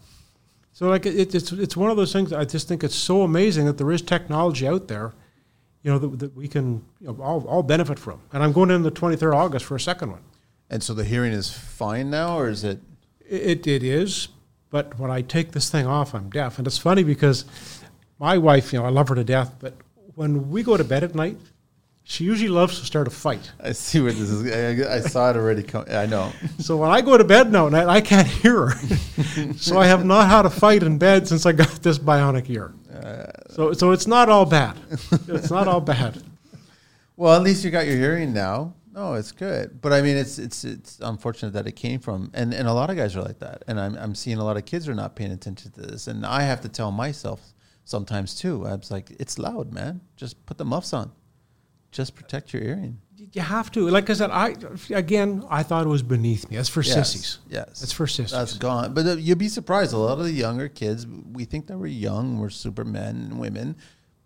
So 0.74 0.90
like 0.90 1.06
it, 1.06 1.34
it's 1.34 1.52
it's 1.54 1.78
one 1.78 1.90
of 1.90 1.96
those 1.98 2.12
things. 2.12 2.34
I 2.34 2.44
just 2.44 2.68
think 2.68 2.84
it's 2.84 2.96
so 2.96 3.22
amazing 3.22 3.66
that 3.68 3.78
there 3.78 3.92
is 3.92 4.02
technology 4.02 4.68
out 4.68 4.90
there, 4.90 5.14
you 5.82 5.92
know, 5.92 5.98
that, 5.98 6.20
that 6.20 6.36
we 6.36 6.50
can 6.50 6.84
you 7.00 7.08
know, 7.08 7.18
all 7.24 7.48
all 7.48 7.64
benefit 7.64 7.98
from. 7.98 8.22
And 8.34 8.44
I'm 8.44 8.52
going 8.52 8.70
in 8.70 8.84
the 8.84 8.92
23rd 8.92 9.30
of 9.30 9.36
August 9.36 9.66
for 9.66 9.76
a 9.76 9.80
second 9.80 10.12
one. 10.12 10.22
And 10.70 10.84
so 10.84 10.94
the 10.94 11.04
hearing 11.04 11.34
is 11.34 11.52
fine 11.52 12.10
now, 12.10 12.38
or 12.38 12.50
is 12.50 12.64
it? 12.64 12.80
It, 13.28 13.66
it 13.68 13.84
is, 13.84 14.30
but 14.70 15.00
when 15.00 15.12
I 15.12 15.22
take 15.22 15.52
this 15.52 15.70
thing 15.70 15.86
off, 15.88 16.14
I'm 16.14 16.30
deaf. 16.30 16.58
And 16.58 16.68
it's 16.68 16.78
funny 16.78 17.04
because 17.04 17.46
my 18.20 18.38
wife, 18.38 18.72
you 18.74 18.80
know, 18.80 18.86
I 18.86 18.90
love 18.90 19.10
her 19.10 19.16
to 19.16 19.24
death, 19.24 19.56
but 19.60 19.74
when 20.16 20.50
we 20.50 20.64
go 20.64 20.78
to 20.78 20.84
bed 20.84 21.04
at 21.04 21.16
night, 21.16 21.38
she 22.04 22.24
usually 22.24 22.50
loves 22.50 22.80
to 22.80 22.86
start 22.86 23.08
a 23.08 23.12
fight. 23.12 23.52
I 23.62 23.72
see 23.72 24.02
where 24.02 24.12
this 24.12 24.30
is. 24.32 24.52
I, 24.52 24.96
I 24.96 25.00
saw 25.00 25.30
it 25.30 25.36
already. 25.36 25.62
Come, 25.62 25.86
I 25.92 26.08
know. 26.08 26.32
So 26.60 26.76
when 26.76 26.90
I 26.90 27.02
go 27.02 27.18
to 27.18 27.24
bed 27.24 27.52
now 27.52 27.68
at 27.68 27.88
I 27.88 28.02
can't 28.02 28.28
hear 28.28 28.70
her. 28.70 29.54
so 29.58 29.78
I 29.78 29.86
have 29.86 30.06
not 30.06 30.28
had 30.28 30.46
a 30.46 30.50
fight 30.50 30.82
in 30.82 30.98
bed 30.98 31.28
since 31.28 31.46
I 31.46 31.52
got 31.52 31.70
this 31.84 32.00
bionic 32.00 32.50
ear. 32.50 32.74
Uh, 32.92 33.28
so 33.52 33.74
so 33.74 33.92
it's 33.92 34.08
not 34.08 34.28
all 34.28 34.46
bad. 34.46 34.76
It's 35.28 35.52
not 35.52 35.68
all 35.68 35.82
bad. 35.82 36.22
Well, 37.16 37.36
at 37.36 37.42
least 37.42 37.66
you 37.66 37.70
got 37.70 37.86
your 37.86 37.98
hearing 37.98 38.32
now. 38.32 38.76
No, 38.92 39.14
it's 39.14 39.32
good. 39.32 39.82
But 39.82 39.94
I 39.94 40.02
mean, 40.02 40.18
it's 40.18 40.40
it's 40.40 40.64
it's 40.64 41.00
unfortunate 41.00 41.54
that 41.54 41.68
it 41.68 41.74
came 41.74 42.00
from, 42.00 42.32
and 42.34 42.54
and 42.54 42.68
a 42.68 42.74
lot 42.74 42.90
of 42.90 42.98
guys 42.98 43.16
are 43.16 43.22
like 43.22 43.40
that. 43.40 43.64
And 43.68 43.80
I'm 43.80 43.96
I'm 43.96 44.16
seeing 44.16 44.38
a 44.38 44.44
lot 44.44 44.58
of 44.58 44.66
kids 44.66 44.90
are 44.90 44.96
not 44.96 45.16
paying 45.16 45.32
attention 45.32 45.72
to 45.72 45.82
this, 45.82 46.08
and 46.08 46.26
I 46.26 46.42
have 46.42 46.62
to 46.62 46.70
tell 46.70 46.92
myself 46.92 47.54
sometimes 47.86 48.36
too. 48.36 48.66
I 48.66 48.76
was 48.76 48.92
like, 48.92 49.12
it's 49.20 49.38
loud, 49.38 49.74
man. 49.74 50.02
Just 50.16 50.44
put 50.46 50.58
the 50.58 50.66
muffs 50.66 50.94
on. 50.94 51.12
Just 51.92 52.16
protect 52.16 52.54
your 52.54 52.64
earring. 52.64 53.00
You 53.34 53.42
have 53.42 53.72
to. 53.72 53.90
Like 53.90 54.10
I 54.10 54.14
said, 54.14 54.32
I 54.32 54.56
again 54.92 55.44
I 55.50 55.62
thought 55.64 55.86
it 55.86 55.90
was 55.90 56.04
beneath 56.04 56.50
me. 56.50 56.56
That's 56.56 56.70
for 56.70 56.84
sissies. 56.84 57.40
Yes. 57.50 57.80
That's 57.80 57.92
for 57.92 58.08
sissies. 58.08 58.32
That's 58.32 58.58
gone. 58.58 58.94
But 58.94 59.06
uh, 59.06 59.16
you'd 59.16 59.38
be 59.38 59.50
surprised. 59.50 59.94
A 59.94 59.98
lot 59.98 60.20
of 60.20 60.26
the 60.26 60.32
younger 60.32 60.70
kids, 60.70 61.06
we 61.08 61.46
think 61.46 61.68
that 61.68 61.78
we're 61.78 61.88
young, 61.88 62.40
we're 62.40 62.50
supermen 62.50 63.16
and 63.18 63.40
women. 63.40 63.76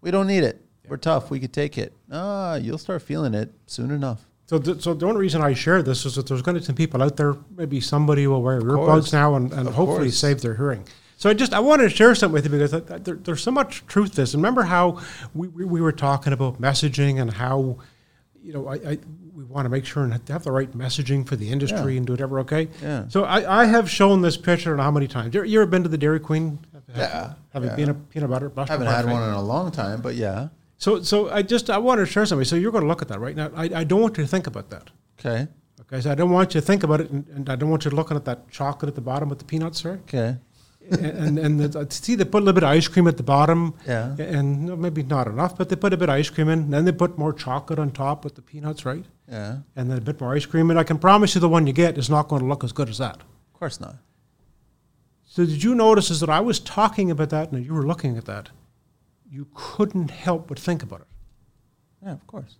We 0.01 0.11
don't 0.11 0.27
need 0.27 0.43
it. 0.43 0.63
We're 0.87 0.97
tough. 0.97 1.31
We 1.31 1.39
could 1.39 1.53
take 1.53 1.77
it. 1.77 1.93
Ah, 2.11 2.55
you'll 2.55 2.77
start 2.77 3.01
feeling 3.01 3.33
it 3.33 3.51
soon 3.65 3.91
enough. 3.91 4.25
So, 4.45 4.59
th- 4.59 4.81
so 4.81 4.93
the 4.93 5.05
only 5.05 5.21
reason 5.21 5.41
I 5.41 5.53
share 5.53 5.81
this 5.81 6.05
is 6.05 6.15
that 6.15 6.27
there's 6.27 6.41
going 6.41 6.55
to 6.55 6.61
be 6.61 6.65
some 6.65 6.75
people 6.75 7.01
out 7.01 7.15
there. 7.17 7.35
Maybe 7.55 7.79
somebody 7.79 8.27
will 8.27 8.41
wear 8.41 8.61
earbuds 8.61 9.13
now 9.13 9.35
and, 9.35 9.51
and 9.53 9.69
hopefully 9.69 10.07
course. 10.07 10.17
save 10.17 10.41
their 10.41 10.55
hearing. 10.55 10.85
So 11.17 11.29
I 11.29 11.33
just 11.33 11.53
I 11.53 11.59
wanted 11.61 11.83
to 11.83 11.89
share 11.89 12.13
something 12.15 12.33
with 12.33 12.43
you 12.45 12.51
because 12.51 12.71
there, 13.03 13.15
there's 13.15 13.41
so 13.41 13.51
much 13.51 13.85
truth 13.87 14.11
to 14.11 14.15
this. 14.17 14.33
And 14.33 14.43
remember 14.43 14.63
how 14.63 14.99
we, 15.33 15.47
we, 15.47 15.63
we 15.63 15.81
were 15.81 15.93
talking 15.93 16.33
about 16.33 16.59
messaging 16.61 17.21
and 17.21 17.31
how 17.31 17.77
you 18.43 18.51
know 18.51 18.67
I, 18.67 18.73
I 18.75 18.97
we 19.33 19.45
want 19.45 19.65
to 19.65 19.69
make 19.69 19.85
sure 19.85 20.03
and 20.03 20.19
have 20.29 20.43
the 20.43 20.51
right 20.51 20.69
messaging 20.77 21.25
for 21.25 21.37
the 21.37 21.49
industry 21.49 21.93
Yeah. 21.93 21.97
and 21.99 22.05
do 22.07 22.11
whatever. 22.13 22.39
Okay. 22.41 22.67
Yeah. 22.81 23.07
So 23.07 23.23
I, 23.23 23.61
I 23.61 23.65
have 23.65 23.89
shown 23.89 24.21
this 24.21 24.35
picture. 24.35 24.75
Know 24.75 24.83
how 24.83 24.91
many 24.91 25.07
times. 25.07 25.33
You, 25.33 25.43
you 25.43 25.61
ever 25.61 25.69
been 25.71 25.83
to 25.83 25.89
the 25.89 25.97
Dairy 25.97 26.19
Queen? 26.19 26.59
Have, 26.73 26.83
Yeah, 26.97 27.33
Have 27.53 27.63
yeah. 27.63 27.71
you 27.71 27.75
been 27.77 27.89
a 27.89 27.93
peanut 27.93 28.29
butter? 28.29 28.51
I 28.57 28.65
haven't 28.65 28.87
had 28.87 29.05
one 29.05 29.23
in 29.23 29.29
a 29.33 29.41
long 29.41 29.71
time, 29.71 30.01
but 30.01 30.15
yeah. 30.15 30.49
So 30.83 31.01
so 31.01 31.29
I 31.29 31.41
just 31.53 31.69
I 31.69 31.77
wanted 31.77 32.05
to 32.05 32.11
share 32.11 32.25
something. 32.25 32.45
So 32.45 32.55
you're 32.57 32.73
going 32.77 32.83
to 32.83 32.91
look 32.93 33.01
at 33.01 33.07
that 33.07 33.19
right 33.27 33.37
now. 33.41 33.49
I, 33.55 33.65
I 33.81 33.83
don't 33.85 34.01
want 34.01 34.17
you 34.17 34.23
to 34.25 34.29
think 34.35 34.47
about 34.47 34.69
that. 34.71 34.89
Okay. 35.17 35.47
Okay, 35.81 36.01
so 36.01 36.11
I 36.11 36.15
don't 36.15 36.31
want 36.31 36.53
you 36.53 36.59
to 36.61 36.65
think 36.67 36.83
about 36.83 36.99
it, 37.01 37.09
and, 37.11 37.25
and 37.35 37.49
I 37.49 37.55
don't 37.55 37.69
want 37.69 37.85
you 37.85 37.91
looking 37.91 38.17
at 38.17 38.25
that 38.25 38.49
chocolate 38.49 38.89
at 38.89 38.95
the 38.95 39.01
bottom 39.11 39.29
with 39.29 39.39
the 39.39 39.45
peanuts, 39.45 39.85
right? 39.85 39.99
Okay. 40.07 40.37
and 40.91 41.39
and 41.39 41.59
the, 41.59 41.87
see, 41.89 42.15
they 42.15 42.25
put 42.25 42.39
a 42.41 42.45
little 42.45 42.53
bit 42.59 42.63
of 42.63 42.69
ice 42.77 42.87
cream 42.89 43.07
at 43.07 43.15
the 43.15 43.23
bottom, 43.23 43.75
Yeah. 43.87 44.15
and 44.17 44.65
no, 44.65 44.75
maybe 44.75 45.03
not 45.03 45.27
enough, 45.27 45.57
but 45.57 45.69
they 45.69 45.77
put 45.77 45.93
a 45.93 45.97
bit 45.97 46.09
of 46.09 46.15
ice 46.15 46.29
cream 46.29 46.49
in, 46.49 46.59
and 46.59 46.73
then 46.73 46.83
they 46.85 46.91
put 46.91 47.17
more 47.17 47.31
chocolate 47.31 47.79
on 47.79 47.91
top 47.91 48.25
with 48.25 48.35
the 48.35 48.41
peanuts, 48.41 48.85
right? 48.85 49.05
Yeah. 49.29 49.59
And 49.77 49.89
then 49.89 49.97
a 49.97 50.01
bit 50.01 50.19
more 50.19 50.35
ice 50.35 50.45
cream, 50.45 50.69
and 50.69 50.77
I 50.79 50.83
can 50.83 50.97
promise 50.97 51.35
you 51.35 51.41
the 51.41 51.53
one 51.57 51.65
you 51.67 51.73
get 51.73 51.97
is 51.97 52.09
not 52.09 52.27
going 52.27 52.41
to 52.41 52.47
look 52.47 52.63
as 52.63 52.73
good 52.73 52.89
as 52.89 52.97
that. 52.97 53.17
Of 53.17 53.53
course 53.59 53.79
not. 53.79 53.95
So 55.23 55.45
did 55.45 55.63
you 55.63 55.75
notice 55.75 56.09
is 56.09 56.19
that 56.19 56.29
I 56.29 56.41
was 56.41 56.59
talking 56.59 57.09
about 57.11 57.29
that, 57.29 57.51
and 57.51 57.65
you 57.65 57.73
were 57.73 57.87
looking 57.87 58.17
at 58.17 58.25
that, 58.25 58.49
you 59.33 59.47
couldn't 59.55 60.11
help 60.11 60.47
but 60.47 60.59
think 60.59 60.83
about 60.83 61.01
it. 61.01 61.07
Yeah, 62.05 62.11
of 62.13 62.27
course. 62.27 62.57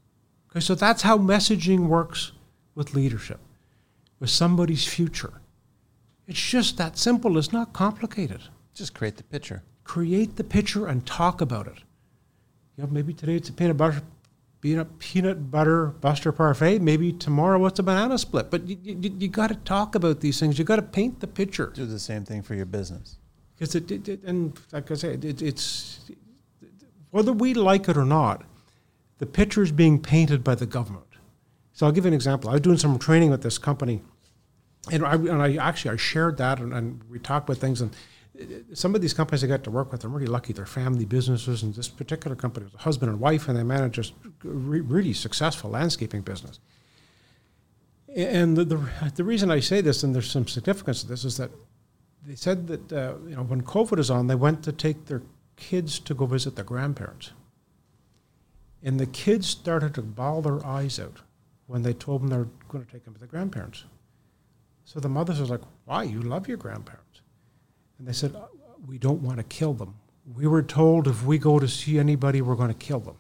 Okay, 0.50 0.60
so 0.60 0.74
that's 0.76 1.04
how 1.04 1.18
messaging 1.18 1.88
works 1.88 2.32
with 2.76 2.94
leadership, 2.96 3.40
with 4.20 4.30
somebody's 4.32 4.86
future. 4.88 5.34
It's 6.28 6.42
just 6.42 6.78
that 6.78 6.98
simple. 6.98 7.38
It's 7.38 7.54
not 7.54 7.74
complicated. 7.74 8.42
Just 8.74 8.94
create 8.96 9.18
the 9.18 9.24
picture. 9.24 9.62
Create 9.84 10.36
the 10.38 10.44
picture 10.44 10.88
and 10.88 11.06
talk 11.06 11.42
about 11.42 11.68
it. 11.68 11.80
You 12.76 12.84
know, 12.84 12.90
maybe 12.90 13.14
today 13.14 13.36
it's 13.36 13.50
a 13.50 13.54
peanut 13.54 13.78
butter, 13.78 14.02
peanut 14.62 14.98
peanut 14.98 15.52
butter 15.52 15.88
buster 15.88 16.32
parfait. 16.32 16.80
Maybe 16.82 17.12
tomorrow 17.12 17.64
it's 17.68 17.78
a 17.80 17.84
banana 17.84 18.18
split. 18.18 18.50
But 18.50 18.68
you, 18.68 18.78
you, 18.82 19.16
you 19.20 19.28
got 19.28 19.48
to 19.50 19.56
talk 19.58 19.94
about 19.96 20.22
these 20.22 20.40
things. 20.40 20.58
You 20.58 20.66
got 20.66 20.78
to 20.78 20.82
paint 20.82 21.20
the 21.20 21.28
picture 21.28 21.68
Do 21.76 21.86
the 21.86 22.00
same 22.00 22.24
thing 22.24 22.42
for 22.42 22.56
your 22.56 22.66
business. 22.66 23.18
because 23.56 23.76
it, 23.76 23.92
it, 23.92 24.08
it- 24.08 24.24
and 24.24 24.58
like 24.72 24.90
I 24.90 24.96
said, 24.96 25.24
it, 25.26 25.42
it's 25.42 26.00
whether 27.14 27.32
we 27.32 27.54
like 27.54 27.88
it 27.88 27.96
or 27.96 28.06
not, 28.06 28.44
the 29.20 29.28
picture 29.28 29.62
is 29.62 29.72
being 29.72 30.02
painted 30.02 30.44
by 30.44 30.56
the 30.56 30.66
government. 30.66 31.06
So 31.72 31.86
I'll 31.86 31.92
give 31.92 32.06
you 32.06 32.08
an 32.08 32.16
example. 32.16 32.50
I 32.50 32.54
was 32.54 32.62
doing 32.62 32.80
some 32.80 32.98
training 32.98 33.30
with 33.30 33.44
this 33.44 33.60
company, 33.60 34.02
and 34.92 35.06
I, 35.06 35.14
and 35.14 35.40
I 35.40 35.56
actually 35.58 35.92
I 35.92 35.98
shared 35.98 36.38
that 36.40 36.58
and, 36.60 36.74
and 36.74 37.04
we 37.12 37.20
talked 37.20 37.48
about 37.48 37.62
things. 37.62 37.82
And 37.82 37.96
uh, 38.42 38.46
some 38.74 38.96
of 38.96 39.02
these 39.02 39.14
companies 39.14 39.44
I 39.44 39.48
got 39.48 39.64
to 39.66 39.70
work 39.70 39.92
with, 39.92 40.04
I'm 40.04 40.12
really 40.12 40.26
lucky. 40.26 40.54
They're 40.54 40.66
family 40.66 41.06
businesses, 41.06 41.62
and 41.62 41.76
this 41.76 41.88
particular 41.88 42.36
company 42.36 42.64
was 42.64 42.74
a 42.74 42.80
husband 42.80 43.12
and 43.12 43.20
wife, 43.20 43.48
and 43.48 43.56
they 43.56 43.64
manage 43.64 44.00
a 44.00 44.12
re- 44.44 44.82
really 44.82 45.14
successful 45.14 45.70
landscaping 45.70 46.22
business. 46.22 46.60
And 48.16 48.58
the, 48.58 48.66
the, 48.66 48.90
the 49.16 49.24
reason 49.24 49.52
I 49.52 49.60
say 49.60 49.82
this, 49.82 50.02
and 50.02 50.16
there's 50.16 50.32
some 50.32 50.48
significance 50.48 51.02
to 51.04 51.08
this, 51.08 51.26
is 51.26 51.38
that 51.38 51.52
they 52.26 52.36
said 52.36 52.66
that 52.70 52.92
uh, 52.92 53.14
you 53.28 53.36
know 53.36 53.44
when 53.44 53.62
COVID 53.62 54.00
is 54.00 54.10
on, 54.10 54.26
they 54.26 54.36
went 54.36 54.64
to 54.64 54.72
take 54.72 55.06
their 55.06 55.22
kids 55.56 56.00
to 56.00 56.14
go 56.14 56.26
visit 56.26 56.56
their 56.56 56.66
grandparents, 56.66 57.32
and 58.82 59.00
the 59.00 59.06
kids 59.06 59.48
started 59.48 59.94
to 59.96 60.02
bawl 60.02 60.42
their 60.42 60.66
eyes 60.66 61.00
out 61.00 61.22
when 61.68 61.84
they 61.84 61.94
told 61.94 62.22
them 62.22 62.30
they're 62.30 62.48
going 62.68 62.84
to 62.86 62.92
take 62.92 63.06
them 63.06 63.14
to 63.14 63.20
the 63.20 63.28
grandparents. 63.28 63.86
So 64.86 65.00
the 65.00 65.10
mothers 65.10 65.40
was 65.40 65.50
like, 65.50 65.62
"Why? 65.86 66.04
You 66.04 66.22
love 66.22 66.48
your 66.48 66.58
grandparents?" 66.58 67.22
And 67.98 68.08
they 68.08 68.14
said, 68.14 68.36
"Uh, 68.36 68.48
"We 68.86 68.98
don't 68.98 69.22
want 69.22 69.38
to 69.38 69.44
kill 69.44 69.74
them. 69.74 69.96
We 70.36 70.48
were 70.48 70.64
told 70.64 71.08
if 71.08 71.24
we 71.26 71.38
go 71.38 71.60
to 71.60 71.68
see 71.68 71.98
anybody, 72.00 72.42
we're 72.42 72.56
going 72.56 72.68
to 72.70 72.74
kill 72.74 73.00
them." 73.00 73.16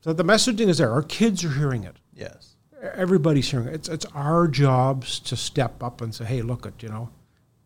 So 0.00 0.12
the 0.12 0.22
messaging 0.24 0.68
is 0.68 0.78
there. 0.78 0.92
Our 0.92 1.02
kids 1.02 1.44
are 1.44 1.50
hearing 1.52 1.84
it 1.84 1.96
Yes. 2.14 2.56
everybody's 2.92 3.50
hearing 3.50 3.68
it. 3.68 3.74
It's, 3.74 3.88
it's 3.88 4.06
our 4.14 4.46
jobs 4.46 5.18
to 5.20 5.34
step 5.36 5.82
up 5.82 6.02
and 6.02 6.14
say, 6.14 6.26
hey, 6.26 6.42
look 6.42 6.66
at, 6.66 6.82
you 6.82 6.90
know, 6.90 7.08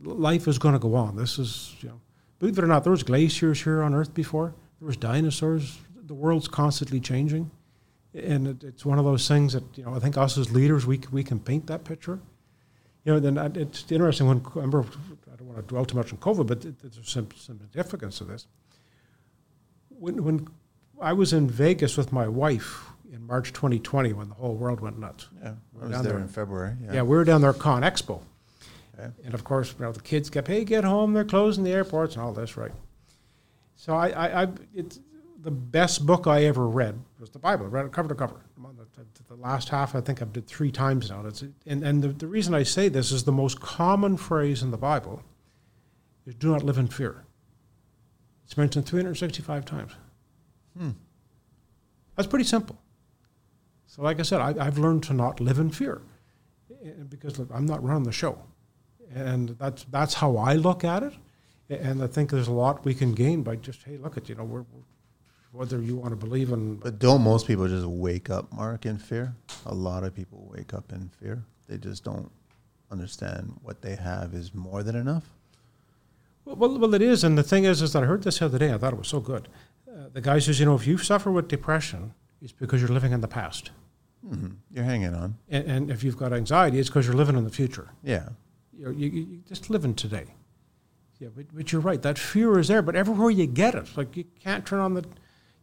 life 0.00 0.46
is 0.46 0.56
going 0.58 0.74
to 0.74 0.78
go 0.78 0.94
on. 0.94 1.16
This 1.16 1.38
is, 1.40 1.74
you 1.80 1.88
know, 1.88 2.00
believe 2.38 2.58
it 2.58 2.64
or 2.64 2.66
not, 2.66 2.84
there 2.84 2.90
was 2.90 3.02
glaciers 3.02 3.62
here 3.62 3.82
on 3.82 3.94
Earth 3.94 4.14
before. 4.14 4.54
There 4.80 4.86
was 4.86 4.96
dinosaurs. 4.96 5.78
The 6.06 6.14
world's 6.14 6.48
constantly 6.48 7.00
changing. 7.00 7.50
And 8.14 8.46
it, 8.48 8.64
it's 8.64 8.84
one 8.86 8.98
of 8.98 9.04
those 9.04 9.28
things 9.28 9.52
that, 9.52 9.64
you 9.76 9.84
know, 9.84 9.94
I 9.94 9.98
think 9.98 10.16
us 10.16 10.38
as 10.38 10.50
leaders, 10.50 10.86
we, 10.86 11.00
we 11.12 11.22
can 11.22 11.38
paint 11.38 11.66
that 11.66 11.84
picture. 11.84 12.18
You 13.04 13.14
know, 13.14 13.20
then 13.20 13.38
I- 13.38 13.46
it's 13.54 13.90
interesting 13.90 14.26
when, 14.26 14.38
I 14.46 14.50
remember, 14.56 14.80
I 15.32 15.36
don't 15.36 15.46
want 15.48 15.58
to 15.58 15.62
dwell 15.66 15.84
too 15.84 15.96
much 15.96 16.12
on 16.12 16.18
COVID, 16.18 16.46
but 16.46 16.60
there's 16.62 16.98
some, 17.08 17.28
some 17.36 17.58
significance 17.60 18.18
to 18.18 18.24
this. 18.24 18.46
When, 19.90 20.22
when 20.24 20.48
I 21.00 21.12
was 21.12 21.32
in 21.32 21.48
Vegas 21.50 21.96
with 21.96 22.12
my 22.12 22.28
wife 22.28 22.86
in 23.12 23.26
March 23.26 23.52
2020 23.52 24.12
when 24.12 24.28
the 24.28 24.34
whole 24.34 24.54
world 24.54 24.80
went 24.80 24.98
nuts. 24.98 25.28
Yeah. 25.42 25.54
We're 25.72 25.82
I 25.82 25.86
was 25.86 25.92
down 25.92 26.04
there 26.04 26.12
there. 26.14 26.22
in 26.22 26.28
February. 26.28 26.76
Yeah, 26.84 26.92
Yeah. 26.94 27.02
we 27.02 27.16
were 27.16 27.24
down 27.24 27.40
there 27.40 27.50
at 27.50 27.58
Con 27.58 27.82
Expo. 27.82 28.20
Okay. 28.98 29.10
And 29.24 29.34
of 29.34 29.44
course, 29.44 29.74
you 29.78 29.84
know, 29.84 29.92
the 29.92 30.00
kids 30.00 30.28
kept, 30.30 30.48
hey, 30.48 30.64
get 30.64 30.84
home, 30.84 31.12
they're 31.12 31.24
closing 31.24 31.64
the 31.64 31.72
airports 31.72 32.14
and 32.14 32.24
all 32.24 32.32
this, 32.32 32.56
right? 32.56 32.72
So 33.76 33.94
I, 33.94 34.08
I, 34.08 34.42
I 34.42 34.48
it's 34.74 34.98
the 35.40 35.50
best 35.50 36.04
book 36.04 36.26
I 36.26 36.44
ever 36.44 36.68
read 36.68 36.98
was 37.20 37.30
the 37.30 37.38
Bible. 37.38 37.66
I 37.66 37.68
read 37.68 37.86
it 37.86 37.92
cover 37.92 38.08
to 38.08 38.14
cover. 38.14 38.40
The, 39.28 39.36
last 39.36 39.68
half, 39.68 39.94
I 39.94 40.00
think 40.00 40.20
I've 40.20 40.32
did 40.32 40.48
three 40.48 40.72
times 40.72 41.10
now. 41.10 41.24
It's, 41.24 41.44
and 41.66 41.84
and 41.84 42.02
the, 42.02 42.08
the 42.08 42.26
reason 42.26 42.54
I 42.54 42.64
say 42.64 42.88
this 42.88 43.12
is 43.12 43.22
the 43.22 43.32
most 43.32 43.60
common 43.60 44.16
phrase 44.16 44.62
in 44.62 44.72
the 44.72 44.78
Bible 44.78 45.22
is 46.26 46.34
do 46.34 46.48
not 46.50 46.64
live 46.64 46.78
in 46.78 46.88
fear. 46.88 47.24
It's 48.44 48.56
mentioned 48.56 48.86
365 48.86 49.64
times. 49.64 49.92
Hmm. 50.76 50.90
That's 52.16 52.26
pretty 52.26 52.46
simple. 52.46 52.80
So, 53.86 54.02
like 54.02 54.18
I 54.18 54.22
said, 54.22 54.40
I, 54.40 54.54
I've 54.58 54.78
learned 54.78 55.04
to 55.04 55.12
not 55.12 55.38
live 55.38 55.58
in 55.58 55.70
fear 55.70 56.02
Eh, 56.84 56.90
because 57.08 57.38
look, 57.38 57.48
I'm 57.52 57.66
not 57.66 57.82
running 57.82 58.04
the 58.04 58.12
show, 58.12 58.38
and 59.14 59.50
that's 59.58 59.84
that's 59.90 60.14
how 60.14 60.36
I 60.36 60.54
look 60.54 60.84
at 60.84 61.02
it. 61.02 61.14
And 61.70 62.02
I 62.02 62.06
think 62.06 62.30
there's 62.30 62.48
a 62.48 62.52
lot 62.52 62.84
we 62.84 62.94
can 62.94 63.12
gain 63.14 63.42
by 63.42 63.56
just 63.56 63.82
hey, 63.82 63.98
look 63.98 64.16
at 64.16 64.28
you 64.28 64.34
know 64.34 64.44
we're, 64.44 64.60
we're 64.60 64.82
whether 65.52 65.80
you 65.80 65.96
want 65.96 66.10
to 66.10 66.16
believe 66.16 66.50
in 66.52 66.76
But 66.76 66.98
don't 66.98 67.22
most 67.22 67.46
people 67.46 67.66
just 67.68 67.86
wake 67.86 68.28
up, 68.30 68.52
Mark, 68.52 68.84
in 68.86 68.98
fear? 68.98 69.34
A 69.66 69.74
lot 69.74 70.04
of 70.04 70.14
people 70.14 70.46
wake 70.54 70.74
up 70.74 70.92
in 70.92 71.10
fear. 71.20 71.42
They 71.68 71.78
just 71.78 72.04
don't 72.04 72.30
understand 72.90 73.58
what 73.62 73.82
they 73.82 73.96
have 73.96 74.34
is 74.34 74.54
more 74.54 74.82
than 74.82 74.94
enough. 74.94 75.24
Well, 76.44 76.78
well, 76.78 76.94
it 76.94 77.02
is, 77.02 77.24
and 77.24 77.36
the 77.36 77.42
thing 77.42 77.64
is, 77.64 77.82
is 77.82 77.92
that 77.92 78.02
I 78.02 78.06
heard 78.06 78.22
this 78.22 78.38
the 78.38 78.46
other 78.46 78.58
day. 78.58 78.72
I 78.72 78.78
thought 78.78 78.92
it 78.94 78.98
was 78.98 79.08
so 79.08 79.20
good. 79.20 79.48
Uh, 79.86 80.08
the 80.12 80.20
guy 80.22 80.38
says, 80.38 80.58
you 80.60 80.64
know, 80.66 80.74
if 80.74 80.86
you 80.86 80.96
suffer 80.96 81.30
with 81.30 81.48
depression, 81.48 82.14
it's 82.40 82.52
because 82.52 82.80
you're 82.80 82.88
living 82.90 83.12
in 83.12 83.20
the 83.20 83.28
past, 83.28 83.70
hmm 84.26 84.48
You're 84.70 84.84
hanging 84.84 85.14
on. 85.14 85.36
and, 85.50 85.66
and 85.70 85.90
if 85.90 86.02
you've 86.02 86.16
got 86.16 86.32
anxiety, 86.32 86.78
it's 86.78 86.88
because 86.88 87.06
you're 87.06 87.16
living 87.16 87.36
in 87.36 87.44
the 87.44 87.50
future. 87.50 87.88
Yeah. 88.02 88.30
You, 88.78 88.84
know, 88.84 88.90
you, 88.92 89.08
you 89.08 89.40
just 89.48 89.70
living 89.70 89.94
today. 89.94 90.26
Yeah, 91.18 91.28
but, 91.34 91.46
but 91.52 91.72
you're 91.72 91.80
right. 91.80 92.00
That 92.00 92.16
fear 92.16 92.60
is 92.60 92.68
there, 92.68 92.80
but 92.80 92.94
everywhere 92.94 93.30
you 93.30 93.46
get 93.46 93.74
it, 93.74 93.88
like 93.96 94.16
you 94.16 94.24
can't 94.40 94.64
turn 94.64 94.78
on 94.78 94.94
the, 94.94 95.04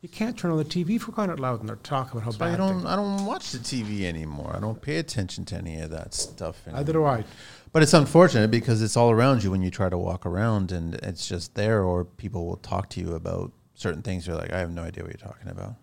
you 0.02 0.10
can't 0.10 0.38
turn 0.38 0.52
on 0.52 0.58
the 0.58 0.66
TV 0.66 1.00
for 1.00 1.14
crying 1.14 1.30
out 1.30 1.40
loud, 1.40 1.62
and 1.62 1.70
they're 1.70 1.78
talking 1.78 2.12
about 2.12 2.26
how 2.26 2.32
So 2.32 2.44
I 2.44 2.58
don't. 2.58 2.86
I 2.86 2.98
don't 2.98 3.26
watch 3.26 3.54
the 3.54 3.60
TV 3.60 4.04
anymore. 4.04 4.54
I 4.54 4.60
don't 4.60 4.82
pay 4.82 4.98
attention 4.98 5.46
to 5.46 5.56
any 5.56 5.80
of 5.80 5.92
that 5.92 6.14
stuff. 6.14 6.62
Neither 6.68 6.92
anymore. 6.92 7.18
do 7.18 7.24
I. 7.24 7.26
But 7.72 7.84
it's 7.84 7.94
unfortunate 7.94 8.52
because 8.52 8.82
it's 8.82 8.98
all 8.98 9.12
around 9.12 9.44
you 9.44 9.52
when 9.52 9.62
you 9.62 9.72
try 9.72 9.88
to 9.88 9.98
walk 9.98 10.26
around, 10.26 10.74
and 10.74 10.96
it's 10.96 11.26
just 11.26 11.56
there. 11.56 11.84
Or 11.84 12.04
people 12.04 12.46
will 12.46 12.58
talk 12.58 12.90
to 12.92 13.00
you 13.00 13.16
about 13.16 13.54
certain 13.76 14.02
things. 14.02 14.28
You're 14.28 14.36
like, 14.36 14.52
I 14.52 14.60
have 14.60 14.72
no 14.72 14.84
idea 14.84 15.04
what 15.06 15.14
you're 15.14 15.32
talking 15.32 15.50
about. 15.50 15.76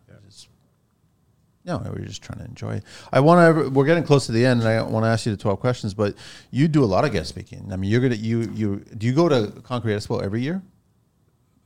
Yeah. 1.65 1.79
No, 1.79 1.93
we're 1.97 2.05
just 2.05 2.23
trying 2.23 2.39
to 2.41 2.45
enjoy 2.45 2.75
it. 2.77 2.85
I 3.13 3.21
want 3.21 3.57
to. 3.57 3.71
We're 3.71 3.87
getting 3.87 4.03
close 4.05 4.27
to 4.27 4.33
the 4.33 4.45
end, 4.45 4.61
and 4.61 4.69
I 4.69 4.83
want 4.83 5.05
to 5.05 5.09
ask 5.09 5.27
you 5.27 5.33
the 5.33 5.39
twelve 5.41 5.61
questions. 5.61 5.95
But 5.95 6.15
you 6.51 6.67
do 6.69 6.83
a 6.83 6.87
lot 6.87 7.05
of 7.05 7.13
guest 7.13 7.29
speaking. 7.29 7.71
I 7.73 7.77
mean, 7.77 7.91
you're 7.91 8.01
gonna. 8.01 8.17
You 8.17 8.41
you 8.55 8.77
do 8.97 9.07
you 9.07 9.13
go 9.13 9.29
to 9.29 9.49
Concrete 9.63 9.95
Expo 9.95 10.23
every 10.23 10.43
year? 10.43 10.61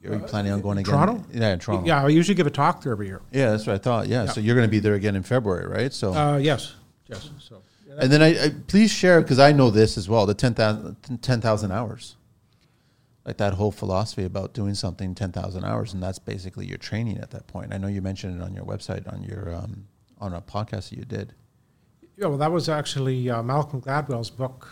Are 0.08 0.12
you 0.14 0.18
planning 0.20 0.52
on 0.52 0.60
going 0.60 0.78
again? 0.78 0.92
Toronto? 0.94 1.24
Yeah, 1.32 1.52
in 1.54 1.58
Toronto. 1.58 1.84
Yeah, 1.86 2.04
I 2.04 2.08
usually 2.08 2.36
give 2.36 2.46
a 2.46 2.50
talk 2.50 2.80
there 2.82 2.92
every 2.92 3.08
year. 3.08 3.22
Yeah, 3.32 3.50
that's 3.50 3.66
what 3.66 3.74
I 3.74 3.78
thought. 3.78 4.06
Yeah, 4.06 4.24
Yeah. 4.24 4.30
so 4.30 4.40
you're 4.40 4.54
going 4.54 4.66
to 4.68 4.70
be 4.70 4.78
there 4.78 4.94
again 4.94 5.16
in 5.16 5.24
February, 5.24 5.66
right? 5.66 5.92
So, 5.92 6.14
Uh, 6.14 6.36
yes, 6.36 6.74
yes. 7.08 7.28
So 7.40 7.60
and 7.98 8.12
then 8.12 8.22
I, 8.22 8.44
I 8.44 8.50
please 8.68 8.92
share 8.92 9.20
because 9.20 9.40
I 9.40 9.50
know 9.50 9.68
this 9.70 9.98
as 9.98 10.08
well. 10.08 10.24
The 10.26 10.34
10,000 10.34 10.96
10,000 11.22 11.72
hours, 11.72 12.14
like 13.26 13.36
that 13.38 13.54
whole 13.54 13.72
philosophy 13.72 14.24
about 14.24 14.54
doing 14.54 14.74
something 14.74 15.14
ten 15.14 15.32
thousand 15.32 15.64
hours, 15.64 15.92
and 15.92 16.02
that's 16.02 16.18
basically 16.18 16.66
your 16.66 16.78
training 16.78 17.18
at 17.18 17.30
that 17.32 17.46
point. 17.48 17.74
I 17.74 17.78
know 17.78 17.88
you 17.88 18.00
mentioned 18.00 18.40
it 18.40 18.44
on 18.44 18.54
your 18.54 18.64
website, 18.64 19.12
on 19.12 19.22
your 19.24 19.54
um, 19.54 19.86
on 20.20 20.32
a 20.32 20.40
podcast 20.40 20.90
that 20.90 20.96
you 20.98 21.04
did. 21.04 21.34
yeah, 22.16 22.26
well, 22.28 22.38
that 22.38 22.50
was 22.52 22.68
actually 22.68 23.28
uh, 23.28 23.42
Malcolm 23.42 23.82
Gladwell's 23.82 24.30
book, 24.30 24.66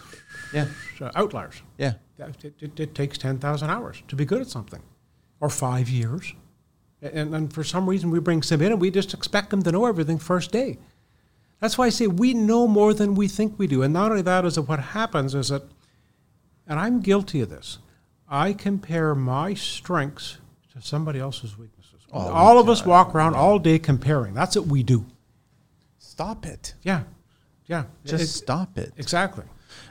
Yeah, 0.55 0.67
uh, 1.01 1.11
Outliers. 1.15 1.61
yeah, 1.77 1.95
It, 2.19 2.55
it, 2.63 2.81
it 2.81 2.95
takes 2.95 3.19
10,000 3.19 3.69
hours 3.69 4.03
to 4.09 4.17
be 4.17 4.25
good 4.25 4.41
at 4.41 4.47
something, 4.49 4.81
or 5.41 5.51
five 5.51 5.91
years. 5.91 6.33
And, 7.03 7.35
and 7.35 7.53
for 7.53 7.63
some 7.63 7.87
reason, 7.87 8.09
we 8.11 8.19
bring 8.21 8.41
some 8.43 8.63
in 8.63 8.73
and 8.73 8.81
we 8.81 8.91
just 8.91 9.13
expect 9.13 9.51
them 9.51 9.63
to 9.65 9.71
know 9.73 9.85
everything 9.85 10.19
first 10.19 10.51
day. 10.53 10.79
That's 11.61 11.77
why 11.77 11.87
I 11.87 11.91
say 11.91 12.07
we 12.07 12.33
know 12.33 12.67
more 12.67 12.95
than 12.95 13.15
we 13.15 13.29
think 13.29 13.59
we 13.59 13.67
do. 13.67 13.83
And 13.83 13.93
not 13.93 14.11
only 14.11 14.23
that, 14.23 14.47
is 14.47 14.55
that 14.55 14.63
what 14.63 14.79
happens 14.81 15.35
is 15.35 15.49
that, 15.51 15.65
and 16.67 16.81
I'm 16.81 17.01
guilty 17.01 17.43
of 17.43 17.51
this, 17.51 17.79
I 18.35 18.53
compare 18.53 19.15
my 19.15 19.55
strengths 19.55 20.39
to 20.73 20.83
somebody 20.83 21.21
else's 21.21 21.57
weaknesses. 21.57 22.01
Oh, 22.13 22.19
all 22.33 22.59
of 22.59 22.69
us 22.69 22.85
walk 22.85 23.15
around 23.15 23.35
all 23.37 23.61
day 23.61 23.79
comparing. 23.79 24.35
That's 24.35 24.57
what 24.57 24.67
we 24.67 24.83
do. 24.83 25.07
stop 25.99 26.45
it. 26.47 26.75
Yeah. 26.83 27.03
Yeah. 27.67 27.85
Just 28.05 28.25
It- 28.25 28.27
stop 28.29 28.77
it. 28.79 28.93
exactly. 28.97 29.45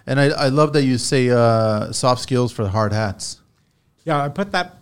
And 0.06 0.20
I, 0.20 0.26
I 0.26 0.48
love 0.50 0.74
that 0.74 0.84
you 0.84 0.98
say 0.98 1.30
uh, 1.30 1.92
soft 1.94 2.22
skills 2.22 2.52
for 2.52 2.68
hard 2.68 2.92
hats. 2.94 3.40
Yeah, 4.06 4.22
I 4.22 4.30
put 4.30 4.52
that 4.52 4.78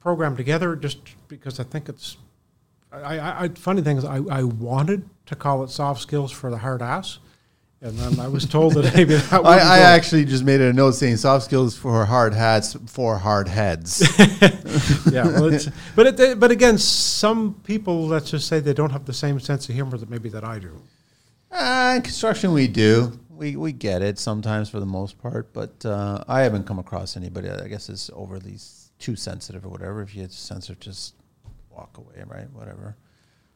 program 0.00 0.36
together 0.36 0.76
just 0.76 0.98
because 1.28 1.58
I 1.60 1.64
think 1.64 1.88
it's. 1.88 2.16
I, 2.92 3.18
I, 3.18 3.42
I 3.44 3.48
funny 3.48 3.82
thing 3.82 3.96
is, 3.98 4.04
I, 4.04 4.16
I 4.30 4.42
wanted 4.42 5.08
to 5.26 5.34
call 5.36 5.64
it 5.64 5.70
soft 5.70 6.00
skills 6.02 6.30
for 6.32 6.50
the 6.50 6.58
hard 6.58 6.80
ass, 6.82 7.18
and 7.82 7.96
then 7.98 8.18
I 8.18 8.28
was 8.28 8.46
told 8.46 8.74
that 8.74 8.94
maybe 8.94 9.16
that 9.16 9.44
I, 9.44 9.58
I 9.58 9.78
actually 9.78 10.24
just 10.24 10.44
made 10.44 10.60
a 10.60 10.72
note 10.72 10.92
saying 10.92 11.18
soft 11.18 11.44
skills 11.44 11.76
for 11.76 12.04
hard 12.06 12.32
hats 12.32 12.76
for 12.86 13.18
hard 13.18 13.48
heads. 13.48 14.00
yeah, 15.12 15.24
well, 15.24 15.52
it's, 15.52 15.68
but 15.94 16.18
it, 16.18 16.40
but 16.40 16.50
again, 16.50 16.78
some 16.78 17.54
people 17.64 18.06
let's 18.06 18.30
just 18.30 18.48
say 18.48 18.60
they 18.60 18.72
don't 18.72 18.90
have 18.90 19.04
the 19.04 19.12
same 19.12 19.38
sense 19.40 19.68
of 19.68 19.74
humor 19.74 19.98
that 19.98 20.08
maybe 20.08 20.28
that 20.30 20.44
I 20.44 20.58
do. 20.58 20.82
Uh, 21.50 21.94
in 21.96 22.02
construction, 22.02 22.52
we 22.52 22.66
do. 22.66 23.18
We 23.30 23.56
we 23.56 23.72
get 23.72 24.00
it 24.00 24.18
sometimes 24.18 24.70
for 24.70 24.80
the 24.80 24.86
most 24.86 25.18
part, 25.18 25.52
but 25.52 25.84
uh, 25.84 26.24
I 26.26 26.40
haven't 26.40 26.64
come 26.64 26.78
across 26.78 27.16
anybody 27.16 27.50
I 27.50 27.68
guess 27.68 27.90
is 27.90 28.10
overly 28.14 28.56
too 28.98 29.16
sensitive 29.16 29.66
or 29.66 29.68
whatever. 29.68 30.00
If 30.00 30.14
you're 30.14 30.28
sensitive, 30.30 30.80
just 30.80 31.14
walk 31.70 31.98
away, 31.98 32.24
right? 32.26 32.50
Whatever. 32.52 32.96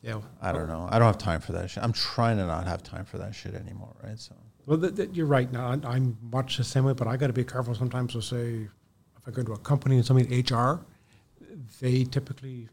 Yeah, 0.02 0.20
I 0.40 0.52
don't 0.52 0.68
know. 0.68 0.88
I 0.90 0.98
don't 0.98 1.06
have 1.06 1.18
time 1.18 1.40
for 1.40 1.52
that 1.52 1.68
shit. 1.70 1.82
I'm 1.82 1.92
trying 1.92 2.38
to 2.38 2.46
not 2.46 2.66
have 2.66 2.82
time 2.82 3.04
for 3.04 3.18
that 3.18 3.34
shit 3.34 3.54
anymore, 3.54 3.94
right? 4.02 4.18
So 4.18 4.34
Well, 4.66 4.78
th- 4.78 4.96
th- 4.96 5.10
you're 5.12 5.26
right. 5.26 5.50
Now 5.52 5.68
I'm- 5.68 6.16
much 6.32 6.56
the 6.56 6.64
same 6.64 6.84
way, 6.84 6.94
but 6.94 7.06
I 7.06 7.16
got 7.16 7.26
to 7.26 7.32
be 7.34 7.44
careful 7.44 7.74
sometimes 7.74 8.12
to 8.12 8.22
say 8.22 8.68
if 9.18 9.28
I 9.28 9.30
go 9.30 9.42
to 9.42 9.52
a 9.52 9.58
company 9.58 9.96
and 9.96 10.04
somebody 10.06 10.26
in 10.32 10.40
HR, 10.40 10.80
they 11.80 12.04
typically 12.04 12.68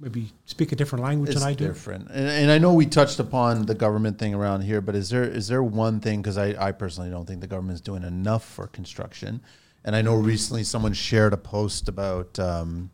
maybe 0.00 0.32
speak 0.44 0.72
a 0.72 0.76
different 0.76 1.04
language 1.04 1.30
It's 1.30 1.38
than 1.40 1.48
I 1.48 1.54
do. 1.54 1.68
different, 1.68 2.08
and, 2.10 2.28
and 2.28 2.50
I 2.50 2.58
know 2.58 2.74
we 2.74 2.84
touched 2.86 3.20
upon 3.20 3.66
the 3.66 3.74
government 3.74 4.18
thing 4.18 4.34
around 4.34 4.62
here, 4.62 4.80
but 4.80 4.96
is 4.96 5.08
there 5.10 5.22
is 5.24 5.46
there 5.46 5.62
one 5.62 6.00
thing? 6.00 6.20
Because 6.20 6.36
I, 6.36 6.54
I 6.58 6.72
personally 6.72 7.10
don't 7.10 7.26
think 7.26 7.40
the 7.40 7.46
government's 7.46 7.80
doing 7.80 8.02
enough 8.02 8.44
for 8.44 8.66
construction, 8.66 9.40
and 9.84 9.94
I 9.94 10.02
know 10.02 10.16
recently 10.16 10.64
someone 10.64 10.94
shared 10.94 11.32
a 11.32 11.36
post 11.36 11.88
about 11.88 12.38
um, 12.40 12.90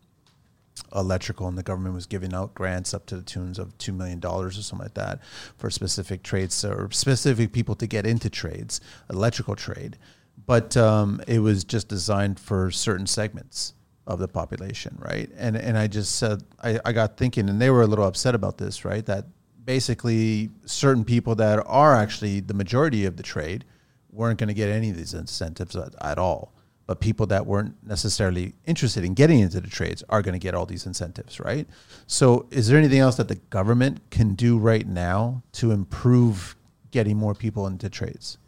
electrical, 0.94 1.48
and 1.48 1.56
the 1.56 1.62
government 1.62 1.94
was 1.94 2.06
giving 2.06 2.34
out 2.34 2.54
grants 2.54 2.92
up 2.94 3.06
to 3.06 3.16
the 3.16 3.22
tunes 3.22 3.58
of 3.58 3.76
two 3.78 3.92
million 3.92 4.20
dollars 4.20 4.58
or 4.58 4.62
something 4.62 4.86
like 4.86 4.94
that 4.94 5.20
for 5.56 5.70
specific 5.70 6.22
trades 6.22 6.64
or 6.64 6.90
specific 6.90 7.52
people 7.52 7.74
to 7.76 7.86
get 7.86 8.06
into 8.06 8.28
trades, 8.30 8.80
electrical 9.10 9.56
trade, 9.56 9.98
but 10.46 10.76
um, 10.76 11.20
it 11.26 11.40
was 11.40 11.64
just 11.64 11.88
designed 11.88 12.38
for 12.40 12.70
certain 12.70 13.06
segments 13.06 13.74
of 14.06 14.18
the 14.18 14.28
population, 14.28 14.96
right? 15.00 15.30
And 15.36 15.56
and 15.56 15.78
I 15.78 15.86
just 15.86 16.16
said 16.16 16.42
I, 16.62 16.80
I 16.84 16.92
got 16.92 17.16
thinking, 17.16 17.48
and 17.48 17.60
they 17.60 17.70
were 17.70 17.82
a 17.82 17.86
little 17.86 18.06
upset 18.06 18.34
about 18.34 18.58
this, 18.58 18.84
right? 18.84 19.04
That 19.06 19.26
basically 19.64 20.50
certain 20.64 21.04
people 21.04 21.34
that 21.36 21.62
are 21.66 21.94
actually 21.94 22.40
the 22.40 22.54
majority 22.54 23.04
of 23.04 23.16
the 23.16 23.22
trade 23.22 23.64
weren't 24.10 24.38
going 24.38 24.48
to 24.48 24.54
get 24.54 24.68
any 24.68 24.90
of 24.90 24.96
these 24.96 25.14
incentives 25.14 25.76
at, 25.76 25.94
at 26.00 26.18
all. 26.18 26.52
But 26.90 26.98
people 26.98 27.26
that 27.26 27.46
weren't 27.46 27.76
necessarily 27.86 28.52
interested 28.66 29.04
in 29.04 29.14
getting 29.14 29.38
into 29.38 29.60
the 29.60 29.68
trades 29.68 30.02
are 30.08 30.22
going 30.22 30.32
to 30.32 30.40
get 30.40 30.56
all 30.56 30.66
these 30.66 30.86
incentives, 30.86 31.38
right? 31.38 31.68
So, 32.08 32.48
is 32.50 32.66
there 32.66 32.76
anything 32.76 32.98
else 32.98 33.14
that 33.18 33.28
the 33.28 33.36
government 33.36 34.00
can 34.10 34.34
do 34.34 34.58
right 34.58 34.84
now 34.84 35.44
to 35.52 35.70
improve 35.70 36.56
getting 36.90 37.16
more 37.16 37.32
people 37.32 37.68
into 37.68 37.88
trades? 37.88 38.38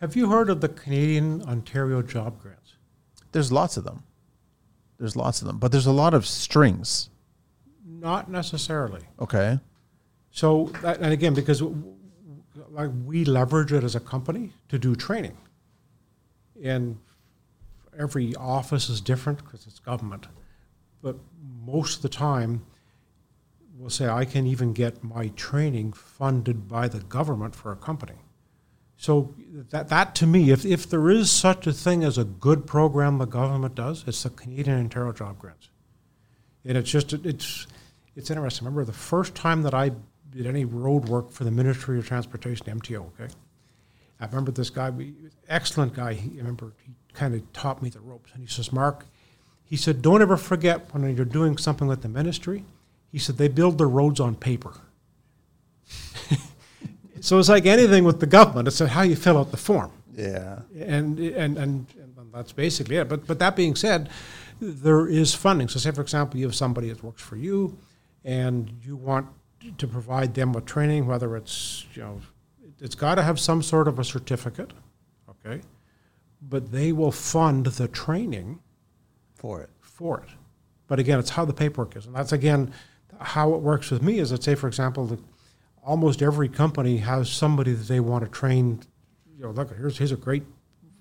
Have 0.00 0.16
you 0.16 0.28
heard 0.28 0.50
of 0.50 0.60
the 0.60 0.70
Canadian 0.70 1.42
Ontario 1.42 2.02
job 2.02 2.42
grants? 2.42 2.74
There's 3.30 3.52
lots 3.52 3.76
of 3.76 3.84
them. 3.84 4.02
There's 4.98 5.14
lots 5.14 5.40
of 5.40 5.46
them, 5.46 5.58
but 5.58 5.70
there's 5.70 5.86
a 5.86 5.92
lot 5.92 6.14
of 6.14 6.26
strings. 6.26 7.10
Not 7.86 8.28
necessarily. 8.28 9.02
Okay. 9.20 9.60
So, 10.32 10.72
that, 10.82 10.98
and 10.98 11.12
again, 11.12 11.34
because 11.34 11.62
like 12.70 12.90
we 13.04 13.24
leverage 13.24 13.72
it 13.72 13.84
as 13.84 13.94
a 13.94 14.00
company 14.00 14.52
to 14.68 14.80
do 14.80 14.96
training, 14.96 15.36
and 16.60 16.98
every 17.98 18.34
office 18.36 18.88
is 18.88 19.00
different 19.00 19.44
because 19.44 19.66
it's 19.66 19.78
government. 19.78 20.26
But 21.02 21.16
most 21.64 21.96
of 21.96 22.02
the 22.02 22.08
time, 22.08 22.64
we'll 23.76 23.90
say 23.90 24.08
I 24.08 24.24
can 24.24 24.46
even 24.46 24.72
get 24.72 25.02
my 25.02 25.28
training 25.28 25.92
funded 25.92 26.68
by 26.68 26.88
the 26.88 27.00
government 27.00 27.54
for 27.54 27.72
a 27.72 27.76
company. 27.76 28.16
So 28.96 29.34
that, 29.70 29.88
that 29.88 30.14
to 30.16 30.26
me, 30.26 30.50
if, 30.50 30.66
if 30.66 30.88
there 30.88 31.08
is 31.08 31.30
such 31.30 31.66
a 31.66 31.72
thing 31.72 32.04
as 32.04 32.18
a 32.18 32.24
good 32.24 32.66
program 32.66 33.16
the 33.16 33.24
government 33.24 33.74
does, 33.74 34.04
it's 34.06 34.22
the 34.22 34.30
Canadian 34.30 34.78
Ontario 34.78 35.12
Job 35.12 35.38
Grants. 35.38 35.70
And 36.66 36.76
it's 36.76 36.90
just, 36.90 37.14
it's, 37.14 37.66
it's 38.14 38.30
interesting. 38.30 38.66
Remember 38.66 38.84
the 38.84 38.92
first 38.92 39.34
time 39.34 39.62
that 39.62 39.72
I 39.72 39.92
did 40.28 40.46
any 40.46 40.66
road 40.66 41.08
work 41.08 41.30
for 41.30 41.44
the 41.44 41.50
Ministry 41.50 41.98
of 41.98 42.06
Transportation, 42.06 42.66
MTO, 42.66 43.06
okay? 43.18 43.32
I 44.20 44.26
remember 44.26 44.52
this 44.52 44.68
guy, 44.68 44.92
excellent 45.48 45.94
guy. 45.94 46.12
He, 46.12 46.32
I 46.34 46.38
remember 46.38 46.74
he 46.84 46.92
kind 47.14 47.34
of 47.34 47.52
taught 47.52 47.82
me 47.82 47.88
the 47.90 48.00
ropes. 48.00 48.30
And 48.34 48.42
he 48.42 48.48
says, 48.48 48.72
Mark, 48.72 49.06
he 49.64 49.76
said, 49.76 50.02
don't 50.02 50.22
ever 50.22 50.36
forget 50.36 50.92
when 50.94 51.14
you're 51.16 51.24
doing 51.24 51.56
something 51.56 51.86
with 51.88 52.02
the 52.02 52.08
ministry, 52.08 52.64
he 53.12 53.18
said, 53.18 53.36
they 53.38 53.48
build 53.48 53.78
their 53.78 53.88
roads 53.88 54.20
on 54.20 54.34
paper. 54.34 54.72
so 57.20 57.38
it's 57.38 57.48
like 57.48 57.66
anything 57.66 58.04
with 58.04 58.20
the 58.20 58.26
government, 58.26 58.68
it's 58.68 58.78
how 58.78 59.02
you 59.02 59.16
fill 59.16 59.38
out 59.38 59.50
the 59.50 59.56
form 59.56 59.90
Yeah. 60.16 60.60
and, 60.78 61.18
and, 61.18 61.58
and, 61.58 61.86
and 61.98 62.32
that's 62.32 62.52
basically 62.52 62.96
it. 62.96 63.08
But, 63.08 63.26
but 63.26 63.38
that 63.40 63.56
being 63.56 63.74
said, 63.74 64.08
there 64.60 65.06
is 65.06 65.34
funding. 65.34 65.68
So 65.68 65.78
say, 65.78 65.90
for 65.90 66.02
example, 66.02 66.38
you 66.38 66.46
have 66.46 66.54
somebody 66.54 66.88
that 66.90 67.02
works 67.02 67.22
for 67.22 67.36
you 67.36 67.76
and 68.24 68.70
you 68.84 68.96
want 68.96 69.26
to 69.78 69.86
provide 69.86 70.34
them 70.34 70.52
with 70.52 70.64
training, 70.66 71.06
whether 71.06 71.36
it's, 71.36 71.86
you 71.94 72.02
know, 72.02 72.20
it's 72.80 72.94
got 72.94 73.16
to 73.16 73.22
have 73.22 73.38
some 73.38 73.62
sort 73.62 73.88
of 73.88 73.98
a 73.98 74.04
certificate, 74.04 74.72
okay? 75.28 75.60
But 76.42 76.72
they 76.72 76.92
will 76.92 77.12
fund 77.12 77.66
the 77.66 77.88
training 77.88 78.60
For 79.34 79.60
it. 79.62 79.70
for 79.80 80.20
it. 80.20 80.30
But 80.86 80.98
again, 80.98 81.18
it's 81.18 81.30
how 81.30 81.44
the 81.44 81.52
paperwork 81.52 81.96
is. 81.96 82.06
And 82.06 82.14
that's 82.14 82.32
again 82.32 82.72
how 83.20 83.54
it 83.54 83.60
works 83.60 83.90
with 83.90 84.02
me 84.02 84.18
is 84.18 84.30
that 84.30 84.42
say, 84.42 84.54
for 84.54 84.66
example, 84.66 85.06
that 85.06 85.20
almost 85.84 86.22
every 86.22 86.48
company 86.48 86.98
has 86.98 87.30
somebody 87.30 87.72
that 87.72 87.86
they 87.88 88.00
want 88.00 88.24
to 88.24 88.30
train. 88.30 88.80
You 89.36 89.44
know, 89.44 89.50
look, 89.50 89.76
here's 89.76 89.98
here's 89.98 90.12
a 90.12 90.16
great 90.16 90.42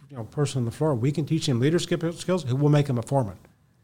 you 0.09 0.17
know 0.17 0.25
person 0.25 0.59
on 0.59 0.65
the 0.65 0.71
floor. 0.71 0.93
We 0.95 1.11
can 1.11 1.25
teach 1.25 1.47
him 1.47 1.59
leadership 1.59 2.03
skills. 2.13 2.45
We'll 2.45 2.69
make 2.69 2.87
him 2.87 2.97
a 2.97 3.01
foreman. 3.01 3.37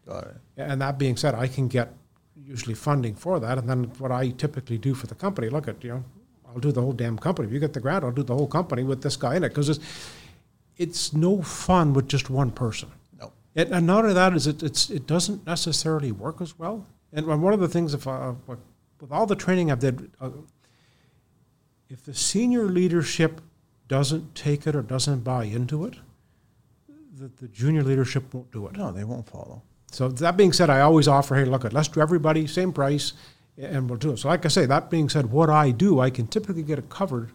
It. 0.07 0.35
And 0.57 0.81
that 0.81 0.97
being 0.97 1.17
said, 1.17 1.33
I 1.35 1.47
can 1.47 1.67
get 1.67 1.93
usually 2.35 2.75
funding 2.75 3.15
for 3.15 3.39
that. 3.39 3.57
And 3.57 3.67
then 3.67 3.85
what 3.97 4.11
I 4.11 4.29
typically 4.29 4.77
do 4.77 4.93
for 4.93 5.07
the 5.07 5.15
company, 5.15 5.49
look 5.49 5.67
at 5.67 5.83
you 5.83 5.89
know, 5.89 6.03
I'll 6.47 6.59
do 6.59 6.71
the 6.71 6.81
whole 6.81 6.93
damn 6.93 7.17
company. 7.17 7.47
If 7.47 7.53
you 7.53 7.59
get 7.59 7.73
the 7.73 7.79
grant, 7.79 8.03
I'll 8.03 8.11
do 8.11 8.23
the 8.23 8.35
whole 8.35 8.47
company 8.47 8.83
with 8.83 9.01
this 9.01 9.15
guy 9.15 9.35
in 9.35 9.43
it 9.43 9.49
because 9.49 9.79
it's 10.77 11.13
no 11.13 11.41
fun 11.41 11.93
with 11.93 12.07
just 12.07 12.29
one 12.29 12.51
person. 12.51 12.89
No. 13.19 13.31
It, 13.53 13.69
and 13.69 13.85
not 13.87 14.03
only 14.03 14.13
that 14.13 14.33
is 14.33 14.47
it 14.47 14.61
it's 14.63 14.89
it 14.89 15.07
doesn't 15.07 15.45
necessarily 15.45 16.11
work 16.11 16.41
as 16.41 16.57
well. 16.59 16.85
And 17.13 17.25
one 17.41 17.53
of 17.53 17.59
the 17.59 17.67
things, 17.69 17.93
if 17.93 18.07
uh, 18.07 18.31
what- 18.45 18.59
with 19.01 19.11
all 19.11 19.25
the 19.25 19.35
training 19.35 19.71
I've 19.71 19.79
did, 19.79 20.09
uh, 20.21 20.29
if 21.89 22.03
the 22.05 22.13
senior 22.13 22.63
leadership 22.65 23.41
doesn't 23.87 24.33
take 24.35 24.65
it 24.65 24.75
or 24.75 24.81
doesn't 24.81 25.23
buy 25.23 25.43
into 25.43 25.85
it, 25.85 25.95
the, 27.17 27.29
the 27.39 27.47
junior 27.49 27.83
leadership 27.83 28.33
won't 28.33 28.51
do 28.51 28.65
it. 28.67 28.73
No, 28.77 28.91
they 28.91 29.03
won't 29.03 29.27
follow. 29.27 29.61
So 29.91 30.07
that 30.09 30.35
being 30.37 30.51
said, 30.53 30.69
I 30.69 30.81
always 30.81 31.07
offer, 31.07 31.35
hey, 31.35 31.45
look, 31.45 31.71
let's 31.71 31.87
do 31.89 32.01
everybody 32.01 32.47
same 32.47 32.73
price, 32.73 33.13
and 33.57 33.89
we'll 33.89 33.99
do 33.99 34.11
it. 34.11 34.17
So 34.19 34.27
like 34.29 34.45
I 34.45 34.49
say, 34.49 34.65
that 34.65 34.89
being 34.89 35.07
said, 35.09 35.31
what 35.31 35.49
I 35.49 35.71
do, 35.71 35.99
I 35.99 36.09
can 36.09 36.27
typically 36.27 36.63
get 36.63 36.79
it 36.79 36.89
covered, 36.89 37.31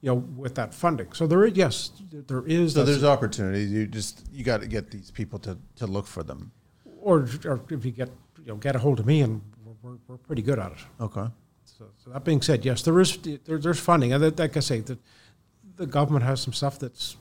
you 0.00 0.10
know, 0.10 0.14
with 0.14 0.54
that 0.54 0.74
funding. 0.74 1.12
So 1.12 1.26
there 1.26 1.44
is, 1.44 1.56
yes, 1.56 1.90
there 2.10 2.46
is. 2.46 2.74
So 2.74 2.84
there's 2.84 3.04
opportunities. 3.04 3.70
You 3.72 3.86
just 3.86 4.26
you 4.32 4.44
got 4.44 4.60
to 4.60 4.66
get 4.66 4.90
these 4.90 5.10
people 5.10 5.38
to, 5.40 5.58
to 5.76 5.86
look 5.86 6.06
for 6.06 6.22
them. 6.22 6.52
or, 7.06 7.28
or 7.44 7.60
if 7.70 7.84
you 7.84 7.92
get, 7.92 8.08
you 8.40 8.46
know, 8.46 8.56
get 8.56 8.74
a 8.74 8.80
hold 8.80 8.98
of 8.98 9.06
me, 9.06 9.20
and 9.20 9.40
we're, 9.64 9.74
we're, 9.82 9.98
we're 10.08 10.16
pretty 10.16 10.42
good 10.42 10.58
at 10.58 10.72
it. 10.72 10.78
Okay. 11.00 11.26
So, 11.64 11.84
so 12.02 12.10
that 12.10 12.24
being 12.24 12.42
said, 12.42 12.64
yes, 12.64 12.82
there 12.82 12.98
is 13.00 13.16
there, 13.18 13.58
there's 13.58 13.78
funding, 13.78 14.12
and 14.12 14.22
that, 14.22 14.38
like 14.38 14.56
I 14.56 14.60
say, 14.60 14.80
the, 14.80 14.98
the 15.76 15.86
government 15.86 16.24
has 16.24 16.40
some 16.40 16.52
stuff 16.52 16.80
that's 16.80 17.16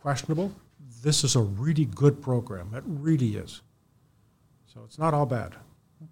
questionable. 0.00 0.54
This 1.02 1.22
is 1.22 1.36
a 1.36 1.42
really 1.42 1.84
good 1.84 2.22
program. 2.22 2.72
It 2.74 2.84
really 2.86 3.36
is. 3.36 3.60
So 4.72 4.80
it's 4.84 4.98
not 4.98 5.12
all 5.12 5.26
bad. 5.26 5.54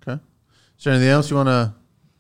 Okay. 0.03 0.21
Is 0.79 0.85
there 0.85 0.93
anything 0.93 1.11
else 1.11 1.31
you 1.31 1.37
want 1.37 1.49
to 1.49 1.75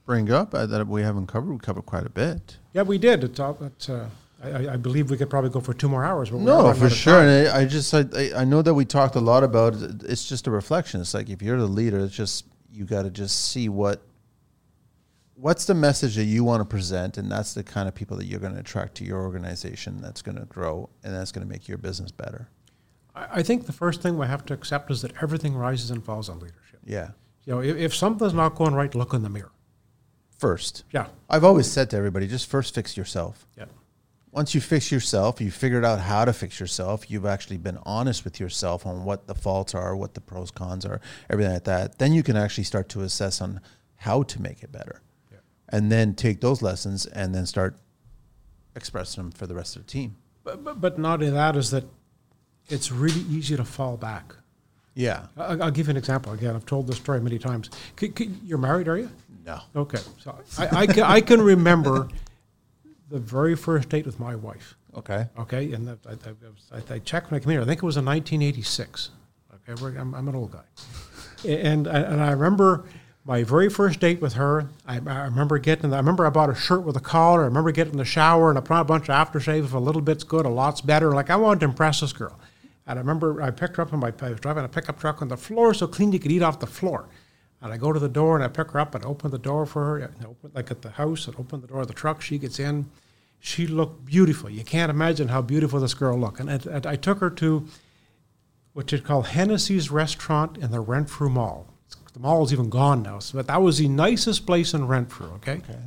bring 0.06 0.30
up 0.30 0.54
uh, 0.54 0.66
that 0.66 0.86
we 0.86 1.02
haven't 1.02 1.26
covered? 1.26 1.52
We 1.52 1.58
covered 1.58 1.86
quite 1.86 2.06
a 2.06 2.10
bit. 2.10 2.58
Yeah, 2.72 2.82
we 2.82 2.98
did. 2.98 3.24
It's, 3.24 3.40
all- 3.40 3.58
it's, 3.62 3.88
uh, 3.88 4.08
I, 4.42 4.68
I- 4.70 4.76
believe 4.76 5.10
we 5.10 5.16
could 5.16 5.30
probably 5.30 5.50
go 5.50 5.60
for 5.60 5.74
two 5.74 5.88
more 5.88 6.04
hours. 6.04 6.30
But 6.30 6.40
No, 6.40 6.72
for 6.74 6.90
sure. 6.90 7.20
And 7.20 7.48
I, 7.48 7.60
I 7.60 7.64
just 7.64 7.92
I, 7.94 8.04
I- 8.14 8.32
I 8.42 8.44
know 8.44 8.62
that 8.62 8.74
we 8.74 8.84
talked 8.84 9.14
a 9.16 9.20
lot 9.20 9.44
about 9.44 9.74
it. 9.74 10.02
It's 10.04 10.28
just 10.28 10.46
a 10.46 10.50
reflection. 10.50 11.00
It's 11.00 11.14
like 11.14 11.30
if 11.30 11.40
you're 11.42 11.58
the 11.58 11.66
leader, 11.66 11.98
it's 12.00 12.14
just 12.14 12.46
you 12.72 12.84
got 12.84 13.02
to 13.02 13.10
just 13.10 13.50
see 13.52 13.68
what 13.68 14.02
what's 15.36 15.64
the 15.64 15.74
message 15.74 16.14
that 16.16 16.24
you 16.24 16.44
want 16.44 16.60
to 16.60 16.64
present, 16.64 17.18
and 17.18 17.30
that's 17.30 17.54
the 17.54 17.62
kind 17.64 17.88
of 17.88 17.94
people 17.94 18.16
that 18.16 18.26
you're 18.26 18.40
going 18.40 18.54
to 18.54 18.60
attract 18.60 18.94
to 18.96 19.04
your 19.04 19.20
organization. 19.22 20.00
That's 20.00 20.22
going 20.22 20.38
to 20.38 20.44
grow, 20.44 20.88
and 21.02 21.14
that's 21.14 21.32
going 21.32 21.46
to 21.46 21.50
make 21.50 21.66
your 21.68 21.78
business 21.78 22.10
better. 22.12 22.48
I, 23.14 23.26
I 23.38 23.42
think 23.42 23.66
the 23.66 23.72
first 23.72 24.02
thing 24.02 24.18
we 24.18 24.26
have 24.26 24.44
to 24.46 24.54
accept 24.54 24.90
is 24.90 25.02
that 25.02 25.12
everything 25.22 25.54
rises 25.54 25.90
and 25.90 26.04
falls 26.04 26.28
on 26.28 26.38
leadership. 26.40 26.80
Yeah. 26.84 27.10
You 27.46 27.54
know, 27.54 27.60
if, 27.60 27.76
if 27.76 27.94
something's 27.94 28.32
not 28.34 28.54
going 28.54 28.74
right, 28.74 28.94
look 28.94 29.12
in 29.12 29.22
the 29.22 29.28
mirror. 29.28 29.50
First, 30.38 30.84
Yeah. 30.92 31.06
I've 31.30 31.44
always 31.44 31.70
said 31.70 31.90
to 31.90 31.96
everybody, 31.96 32.26
just 32.26 32.46
first 32.48 32.74
fix 32.74 32.96
yourself. 32.96 33.46
Yeah. 33.56 33.66
once 34.32 34.52
you 34.52 34.60
fix 34.60 34.90
yourself, 34.90 35.40
you 35.40 35.48
figured 35.48 35.84
out 35.84 36.00
how 36.00 36.24
to 36.24 36.32
fix 36.32 36.58
yourself, 36.58 37.08
you've 37.08 37.24
actually 37.24 37.56
been 37.56 37.78
honest 37.86 38.24
with 38.24 38.40
yourself 38.40 38.84
on 38.84 39.04
what 39.04 39.28
the 39.28 39.34
faults 39.34 39.76
are, 39.76 39.94
what 39.94 40.14
the 40.14 40.20
pros, 40.20 40.50
cons 40.50 40.84
are, 40.84 41.00
everything 41.30 41.52
like 41.52 41.62
that, 41.62 41.98
then 42.00 42.12
you 42.12 42.22
can 42.24 42.36
actually 42.36 42.64
start 42.64 42.88
to 42.88 43.02
assess 43.02 43.40
on 43.40 43.60
how 43.94 44.24
to 44.24 44.42
make 44.42 44.62
it 44.64 44.72
better. 44.72 45.00
Yeah. 45.30 45.38
And 45.68 45.90
then 45.92 46.14
take 46.16 46.40
those 46.40 46.62
lessons 46.62 47.06
and 47.06 47.32
then 47.32 47.46
start 47.46 47.76
expressing 48.74 49.22
them 49.22 49.30
for 49.32 49.46
the 49.46 49.54
rest 49.54 49.76
of 49.76 49.86
the 49.86 49.90
team. 49.92 50.16
But, 50.42 50.64
but, 50.64 50.80
but 50.80 50.98
not 50.98 51.20
only 51.20 51.30
that 51.30 51.54
is 51.56 51.70
that 51.70 51.84
it's 52.68 52.90
really 52.90 53.20
easy 53.30 53.56
to 53.56 53.64
fall 53.64 53.96
back. 53.96 54.34
Yeah. 54.96 55.26
I- 55.36 55.58
I'll 55.58 55.70
give 55.70 55.86
you 55.86 55.92
an 55.92 55.96
example. 55.96 56.32
Again, 56.32 56.56
I've 56.56 56.66
told 56.66 56.88
this 56.88 56.96
story 56.96 57.20
many 57.20 57.38
times. 57.38 57.70
C- 57.98 58.12
c- 58.16 58.34
you're 58.44 58.58
married, 58.58 58.88
are 58.88 58.98
you? 58.98 59.10
No. 59.44 59.60
Okay. 59.76 59.98
So 60.20 60.36
I, 60.58 60.80
I, 60.80 60.86
can, 60.86 61.02
I 61.02 61.20
can 61.20 61.40
remember 61.40 62.08
the 63.10 63.18
very 63.18 63.54
first 63.54 63.88
date 63.88 64.06
with 64.06 64.18
my 64.18 64.34
wife. 64.34 64.76
Okay. 64.96 65.26
Okay, 65.38 65.72
and 65.72 65.88
that, 65.88 65.98
I, 66.06 66.76
I, 66.76 66.94
I, 66.94 66.98
checked 67.00 67.30
when 67.30 67.40
I 67.40 67.42
came 67.42 67.50
here. 67.50 67.60
I 67.60 67.64
think 67.64 67.82
it 67.82 67.86
was 67.86 67.96
in 67.96 68.04
1986. 68.04 69.10
Okay, 69.68 69.98
I'm, 69.98 70.14
I'm 70.14 70.28
an 70.28 70.34
old 70.34 70.52
guy, 70.52 70.64
and 71.48 71.88
I, 71.88 71.98
and 71.98 72.22
I 72.22 72.30
remember 72.30 72.84
my 73.24 73.42
very 73.42 73.70
first 73.70 74.00
date 74.00 74.20
with 74.20 74.34
her, 74.34 74.68
I, 74.86 75.00
I 75.06 75.24
remember 75.24 75.58
getting. 75.58 75.92
I 75.92 75.96
remember 75.96 76.26
I 76.26 76.30
bought 76.30 76.50
a 76.50 76.54
shirt 76.54 76.82
with 76.82 76.96
a 76.96 77.00
collar. 77.00 77.42
I 77.42 77.44
remember 77.46 77.72
getting 77.72 77.94
in 77.94 77.98
the 77.98 78.04
shower 78.04 78.50
and 78.50 78.58
I 78.58 78.60
put 78.60 78.74
on 78.74 78.80
a 78.80 78.84
bunch 78.84 79.08
of 79.08 79.14
aftershave. 79.14 79.64
If 79.64 79.72
a 79.72 79.78
little 79.78 80.02
bit's 80.02 80.24
good, 80.24 80.44
a 80.44 80.50
lot's 80.50 80.82
better. 80.82 81.12
Like 81.12 81.30
I 81.30 81.36
wanted 81.36 81.60
to 81.60 81.66
impress 81.66 82.00
this 82.00 82.12
girl. 82.12 82.38
And 82.86 82.98
I 82.98 83.00
remember 83.00 83.40
I 83.40 83.50
picked 83.50 83.76
her 83.76 83.82
up 83.82 83.92
in 83.94 84.00
my. 84.00 84.12
I 84.20 84.30
was 84.30 84.40
driving 84.40 84.64
a 84.64 84.68
pickup 84.68 85.00
truck 85.00 85.22
on 85.22 85.28
the 85.28 85.38
floor 85.38 85.72
so 85.72 85.86
clean 85.86 86.12
you 86.12 86.18
could 86.18 86.32
eat 86.32 86.42
off 86.42 86.60
the 86.60 86.66
floor. 86.66 87.08
And 87.64 87.72
I 87.72 87.78
go 87.78 87.94
to 87.94 87.98
the 87.98 88.10
door 88.10 88.36
and 88.36 88.44
I 88.44 88.48
pick 88.48 88.72
her 88.72 88.78
up 88.78 88.94
and 88.94 89.02
open 89.06 89.30
the 89.30 89.38
door 89.38 89.64
for 89.64 89.84
her. 89.86 89.96
And 89.96 90.26
open, 90.26 90.50
like 90.54 90.70
at 90.70 90.82
the 90.82 90.90
house, 90.90 91.26
and 91.26 91.34
open 91.36 91.62
the 91.62 91.66
door 91.66 91.80
of 91.80 91.88
the 91.88 91.94
truck. 91.94 92.20
She 92.20 92.36
gets 92.36 92.60
in. 92.60 92.90
She 93.40 93.66
looked 93.66 94.04
beautiful. 94.04 94.50
You 94.50 94.64
can't 94.64 94.90
imagine 94.90 95.28
how 95.28 95.40
beautiful 95.40 95.80
this 95.80 95.94
girl 95.94 96.18
looked. 96.18 96.40
And, 96.40 96.50
and, 96.50 96.66
and 96.66 96.86
I 96.86 96.96
took 96.96 97.20
her 97.20 97.30
to 97.30 97.66
what 98.74 98.92
you 98.92 99.00
call 99.00 99.22
Hennessy's 99.22 99.90
Restaurant 99.90 100.58
in 100.58 100.72
the 100.72 100.80
Renfrew 100.80 101.30
Mall. 101.30 101.66
The 102.12 102.20
mall 102.20 102.44
is 102.44 102.52
even 102.52 102.68
gone 102.68 103.02
now, 103.02 103.18
but 103.32 103.46
that 103.46 103.62
was 103.62 103.78
the 103.78 103.88
nicest 103.88 104.46
place 104.46 104.74
in 104.74 104.86
Renfrew. 104.86 105.32
Okay? 105.36 105.62
Okay. 105.68 105.78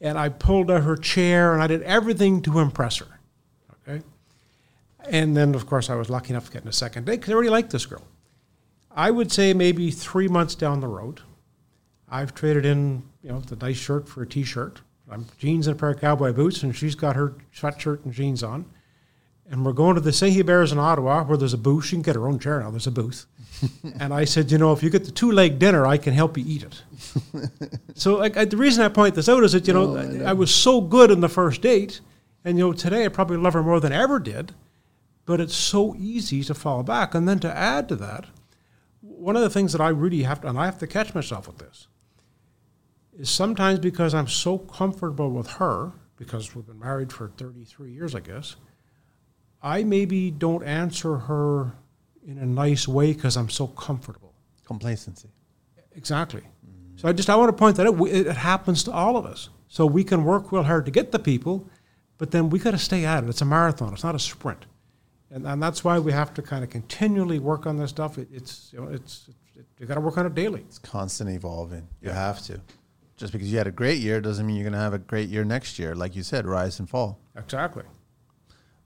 and 0.00 0.18
I 0.18 0.30
pulled 0.30 0.70
out 0.70 0.82
her 0.82 0.96
chair 0.96 1.52
and 1.52 1.62
I 1.62 1.66
did 1.66 1.82
everything 1.82 2.40
to 2.42 2.58
impress 2.58 2.96
her. 2.96 3.18
Okay. 3.86 4.02
And 5.08 5.36
then, 5.36 5.54
of 5.54 5.66
course, 5.66 5.90
I 5.90 5.94
was 5.94 6.08
lucky 6.08 6.30
enough 6.30 6.46
to 6.46 6.52
get 6.52 6.62
in 6.62 6.68
a 6.68 6.72
second 6.72 7.04
date 7.04 7.20
because 7.20 7.30
I 7.30 7.34
already 7.34 7.50
liked 7.50 7.70
this 7.70 7.84
girl. 7.84 8.02
I 8.94 9.10
would 9.10 9.32
say 9.32 9.54
maybe 9.54 9.90
three 9.90 10.28
months 10.28 10.54
down 10.54 10.80
the 10.80 10.88
road, 10.88 11.20
I've 12.08 12.34
traded 12.34 12.66
in, 12.66 13.02
you 13.22 13.30
know, 13.30 13.40
the 13.40 13.56
nice 13.56 13.78
shirt 13.78 14.08
for 14.08 14.22
a 14.22 14.26
t-shirt. 14.26 14.82
I'm 15.10 15.26
jeans 15.38 15.66
and 15.66 15.76
a 15.76 15.78
pair 15.78 15.90
of 15.90 16.00
cowboy 16.00 16.32
boots, 16.32 16.62
and 16.62 16.74
she's 16.74 16.94
got 16.94 17.16
her 17.16 17.34
sweatshirt 17.54 18.04
and 18.04 18.12
jeans 18.12 18.42
on. 18.42 18.66
And 19.50 19.64
we're 19.66 19.72
going 19.72 19.96
to 19.96 20.00
the 20.00 20.10
Sahi 20.10 20.44
Bears 20.44 20.72
in 20.72 20.78
Ottawa, 20.78 21.24
where 21.24 21.36
there's 21.36 21.52
a 21.52 21.58
booth. 21.58 21.86
She 21.86 21.96
can 21.96 22.02
get 22.02 22.14
her 22.14 22.26
own 22.26 22.38
chair 22.38 22.60
now. 22.60 22.70
There's 22.70 22.86
a 22.86 22.90
booth. 22.90 23.26
and 24.00 24.14
I 24.14 24.24
said, 24.24 24.50
you 24.50 24.58
know, 24.58 24.72
if 24.72 24.82
you 24.82 24.90
get 24.90 25.04
the 25.04 25.10
two-leg 25.10 25.58
dinner, 25.58 25.86
I 25.86 25.96
can 25.96 26.14
help 26.14 26.38
you 26.38 26.44
eat 26.46 26.62
it. 26.62 26.82
so 27.94 28.16
like, 28.16 28.36
I, 28.36 28.44
the 28.44 28.56
reason 28.56 28.84
I 28.84 28.88
point 28.88 29.14
this 29.14 29.28
out 29.28 29.44
is 29.44 29.52
that 29.52 29.66
you 29.66 29.74
know, 29.74 29.96
oh, 29.96 30.24
I, 30.24 30.30
I 30.30 30.32
was 30.32 30.54
so 30.54 30.80
good 30.80 31.10
in 31.10 31.20
the 31.20 31.28
first 31.28 31.60
date, 31.60 32.00
and 32.44 32.56
you 32.56 32.66
know 32.66 32.72
today 32.72 33.04
I 33.04 33.08
probably 33.08 33.36
love 33.36 33.52
her 33.54 33.62
more 33.62 33.80
than 33.80 33.92
I 33.92 34.02
ever 34.02 34.18
did. 34.18 34.52
But 35.24 35.40
it's 35.40 35.54
so 35.54 35.94
easy 35.96 36.42
to 36.44 36.54
fall 36.54 36.82
back, 36.82 37.14
and 37.14 37.28
then 37.28 37.38
to 37.40 37.56
add 37.56 37.88
to 37.90 37.96
that, 37.96 38.26
one 39.22 39.36
of 39.36 39.42
the 39.42 39.50
things 39.50 39.72
that 39.72 39.80
I 39.80 39.88
really 39.88 40.22
have 40.24 40.40
to, 40.42 40.48
and 40.48 40.58
I 40.58 40.64
have 40.64 40.78
to 40.78 40.86
catch 40.86 41.14
myself 41.14 41.46
with 41.46 41.58
this, 41.58 41.86
is 43.18 43.30
sometimes 43.30 43.78
because 43.78 44.14
I'm 44.14 44.26
so 44.28 44.58
comfortable 44.58 45.30
with 45.30 45.46
her, 45.52 45.92
because 46.16 46.54
we've 46.54 46.66
been 46.66 46.78
married 46.78 47.12
for 47.12 47.28
33 47.36 47.92
years, 47.92 48.14
I 48.14 48.20
guess, 48.20 48.56
I 49.62 49.84
maybe 49.84 50.30
don't 50.30 50.64
answer 50.64 51.16
her 51.16 51.72
in 52.26 52.38
a 52.38 52.46
nice 52.46 52.88
way 52.88 53.12
because 53.12 53.36
I'm 53.36 53.48
so 53.48 53.66
comfortable. 53.68 54.34
Complacency. 54.64 55.28
Exactly. 55.92 56.42
So 56.96 57.08
I 57.08 57.12
just 57.12 57.28
I 57.30 57.36
want 57.36 57.48
to 57.48 57.52
point 57.52 57.76
that 57.76 57.86
out. 57.86 57.96
We- 57.96 58.10
It, 58.10 58.26
it 58.28 58.36
happens 58.36 58.82
to 58.84 58.92
all 58.92 59.16
of 59.16 59.26
us. 59.26 59.50
So 59.68 59.86
we 59.86 60.04
can 60.04 60.24
work 60.24 60.52
real 60.52 60.62
hard 60.64 60.84
to 60.86 60.90
get 60.90 61.12
the 61.12 61.18
people, 61.18 61.68
but 62.18 62.30
then 62.30 62.50
we 62.50 62.58
got 62.58 62.72
to 62.72 62.78
stay 62.78 63.04
at 63.04 63.24
it. 63.24 63.30
It's 63.30 63.40
a 63.40 63.44
marathon. 63.44 63.92
It's 63.92 64.04
not 64.04 64.14
a 64.14 64.18
sprint, 64.18 64.66
and 65.32 65.46
and 65.46 65.62
that's 65.62 65.82
why 65.82 65.98
we 65.98 66.12
have 66.12 66.34
to 66.34 66.42
kind 66.42 66.62
of 66.62 66.70
continually 66.70 67.38
work 67.38 67.66
on 67.66 67.76
this 67.76 67.90
stuff. 67.90 68.18
It, 68.18 68.28
it's 68.32 68.70
you 68.72 68.80
know 68.80 68.88
it's 68.88 69.28
it, 69.56 69.64
you 69.78 69.86
got 69.86 69.94
to 69.94 70.00
work 70.00 70.18
on 70.18 70.26
it 70.26 70.34
daily. 70.34 70.60
It's 70.60 70.78
constant 70.78 71.30
evolving. 71.30 71.88
You 72.00 72.10
have 72.10 72.42
to. 72.42 72.60
Just 73.16 73.32
because 73.32 73.50
you 73.52 73.58
had 73.58 73.66
a 73.66 73.72
great 73.72 74.00
year 74.00 74.20
doesn't 74.20 74.46
mean 74.46 74.56
you're 74.56 74.64
going 74.64 74.72
to 74.72 74.78
have 74.78 74.94
a 74.94 74.98
great 74.98 75.28
year 75.28 75.44
next 75.44 75.78
year. 75.78 75.94
Like 75.94 76.16
you 76.16 76.22
said, 76.22 76.46
rise 76.46 76.78
and 76.78 76.88
fall. 76.88 77.18
Exactly. 77.36 77.84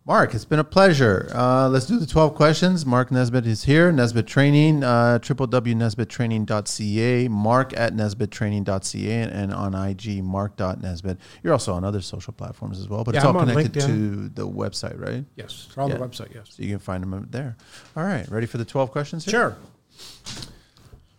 Mark, 0.06 0.34
it's 0.36 0.44
been 0.44 0.60
a 0.60 0.64
pleasure. 0.64 1.28
Uh, 1.34 1.68
let's 1.68 1.84
do 1.86 1.98
the 1.98 2.06
12 2.06 2.36
questions. 2.36 2.86
Mark 2.86 3.10
Nesbitt 3.10 3.44
is 3.44 3.64
here. 3.64 3.90
Nesbitt 3.90 4.28
Training, 4.28 4.84
uh, 4.84 5.18
www.nesbitttraining.ca, 5.20 7.26
mark 7.28 7.76
at 7.76 7.92
nesbitttraining.ca, 7.92 9.10
and, 9.22 9.32
and 9.32 9.52
on 9.52 9.74
IG, 9.74 10.22
mark.nesbitt. 10.22 11.18
You're 11.42 11.52
also 11.52 11.74
on 11.74 11.82
other 11.82 12.00
social 12.00 12.32
platforms 12.32 12.78
as 12.78 12.88
well, 12.88 13.02
but 13.02 13.16
it's 13.16 13.24
Yeah, 13.24 13.30
all 13.30 13.36
I'm 13.36 13.48
on 13.48 13.50
connected 13.56 13.80
to 13.80 14.28
the 14.28 14.46
website, 14.46 14.96
right? 15.00 15.24
Yes. 15.34 15.66
On 15.76 15.90
Yeah. 15.90 15.96
the 15.96 16.06
website. 16.06 16.32
Yes. 16.32 16.50
So 16.50 16.62
you 16.62 16.68
can 16.70 16.78
find 16.78 17.02
them 17.02 17.26
there. 17.32 17.56
All 17.96 18.04
right, 18.04 18.30
ready 18.30 18.46
for 18.46 18.58
the 18.58 18.64
12 18.64 18.92
questions? 18.92 19.24
here? 19.24 19.32
Sure. 19.32 19.56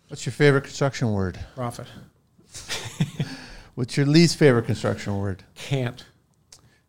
What's 0.08 0.24
your 0.24 0.32
favorite 0.32 0.64
construction 0.64 1.12
word? 1.12 1.38
Profit. 1.54 1.88
What's 3.74 3.98
your 3.98 4.06
least 4.06 4.38
favorite 4.38 4.64
construction 4.64 5.18
word? 5.18 5.44
Can't. 5.54 6.06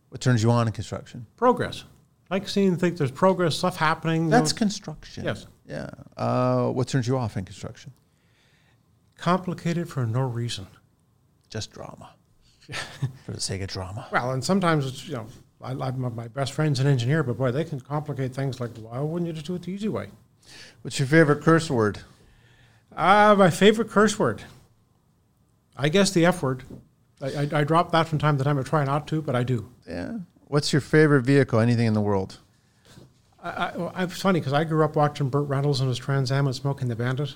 What 0.09 0.21
turns 0.21 0.43
you 0.43 0.51
on 0.51 0.67
in 0.67 0.73
construction? 0.73 1.25
Progress. 1.37 1.83
Like 2.29 2.47
seeing 2.47 2.75
think 2.77 2.97
there's 2.97 3.11
progress, 3.11 3.55
stuff 3.55 3.77
happening. 3.77 4.25
you 4.25 4.29
know. 4.29 4.37
That's 4.37 4.53
construction. 4.53 5.25
Yes. 5.25 5.47
Yeah. 5.67 5.89
Uh, 6.17 6.69
what 6.69 6.87
turns 6.87 7.07
you 7.07 7.17
off 7.17 7.37
in 7.37 7.45
construction? 7.45 7.93
complicated 9.19 9.89
for 9.89 10.05
no 10.05 10.21
reason. 10.21 10.67
Just 11.49 11.71
drama. 11.71 12.11
for 13.25 13.31
the 13.31 13.41
sake 13.41 13.61
of 13.61 13.67
drama. 13.67 14.07
Well, 14.11 14.31
and 14.31 14.43
sometimes 14.43 14.85
it's 14.85 15.07
you 15.07 15.15
know, 15.15 15.27
I, 15.61 15.71
I, 15.71 15.91
my 15.91 16.09
my 16.09 16.27
best 16.27 16.53
friend's 16.53 16.79
an 16.79 16.87
engineer, 16.87 17.23
but 17.23 17.37
boy, 17.37 17.51
they 17.51 17.63
can 17.63 17.79
complicate 17.79 18.33
things 18.33 18.59
like 18.59 18.71
why 18.77 18.99
wouldn't 18.99 19.27
you 19.27 19.33
just 19.33 19.45
do 19.45 19.55
it 19.55 19.63
the 19.63 19.71
easy 19.71 19.89
way? 19.89 20.09
What's 20.81 20.99
your 20.99 21.07
favorite 21.07 21.41
curse 21.41 21.69
word? 21.69 21.99
Ah, 22.95 23.35
my 23.37 23.49
favorite 23.49 23.89
curse 23.89 24.17
word. 24.17 24.43
I 25.75 25.89
guess 25.89 26.11
the 26.11 26.25
F 26.25 26.43
word. 26.43 26.63
I, 27.21 27.27
I, 27.27 27.49
I 27.53 27.63
drop 27.63 27.91
that 27.91 28.07
from 28.07 28.19
time 28.19 28.37
to 28.37 28.43
time. 28.43 28.57
I 28.57 28.61
try 28.63 28.83
not 28.83 29.07
to, 29.07 29.21
but 29.21 29.35
I 29.35 29.43
do. 29.43 29.69
Yeah. 29.89 30.19
What's 30.47 30.71
your 30.71 30.81
favorite 30.81 31.23
vehicle? 31.23 31.59
Anything 31.59 31.87
in 31.87 31.93
the 31.93 32.01
world? 32.01 32.37
I, 33.43 33.49
I, 33.49 33.77
well, 33.77 33.93
it's 33.97 34.21
funny 34.21 34.39
because 34.39 34.53
I 34.53 34.63
grew 34.63 34.83
up 34.83 34.95
watching 34.95 35.29
Burt 35.29 35.47
Reynolds 35.47 35.79
and 35.79 35.89
his 35.89 35.97
Trans 35.97 36.31
Am 36.31 36.45
and 36.47 36.55
Smokey 36.55 36.83
and 36.83 36.91
the 36.91 36.95
Bandit. 36.95 37.35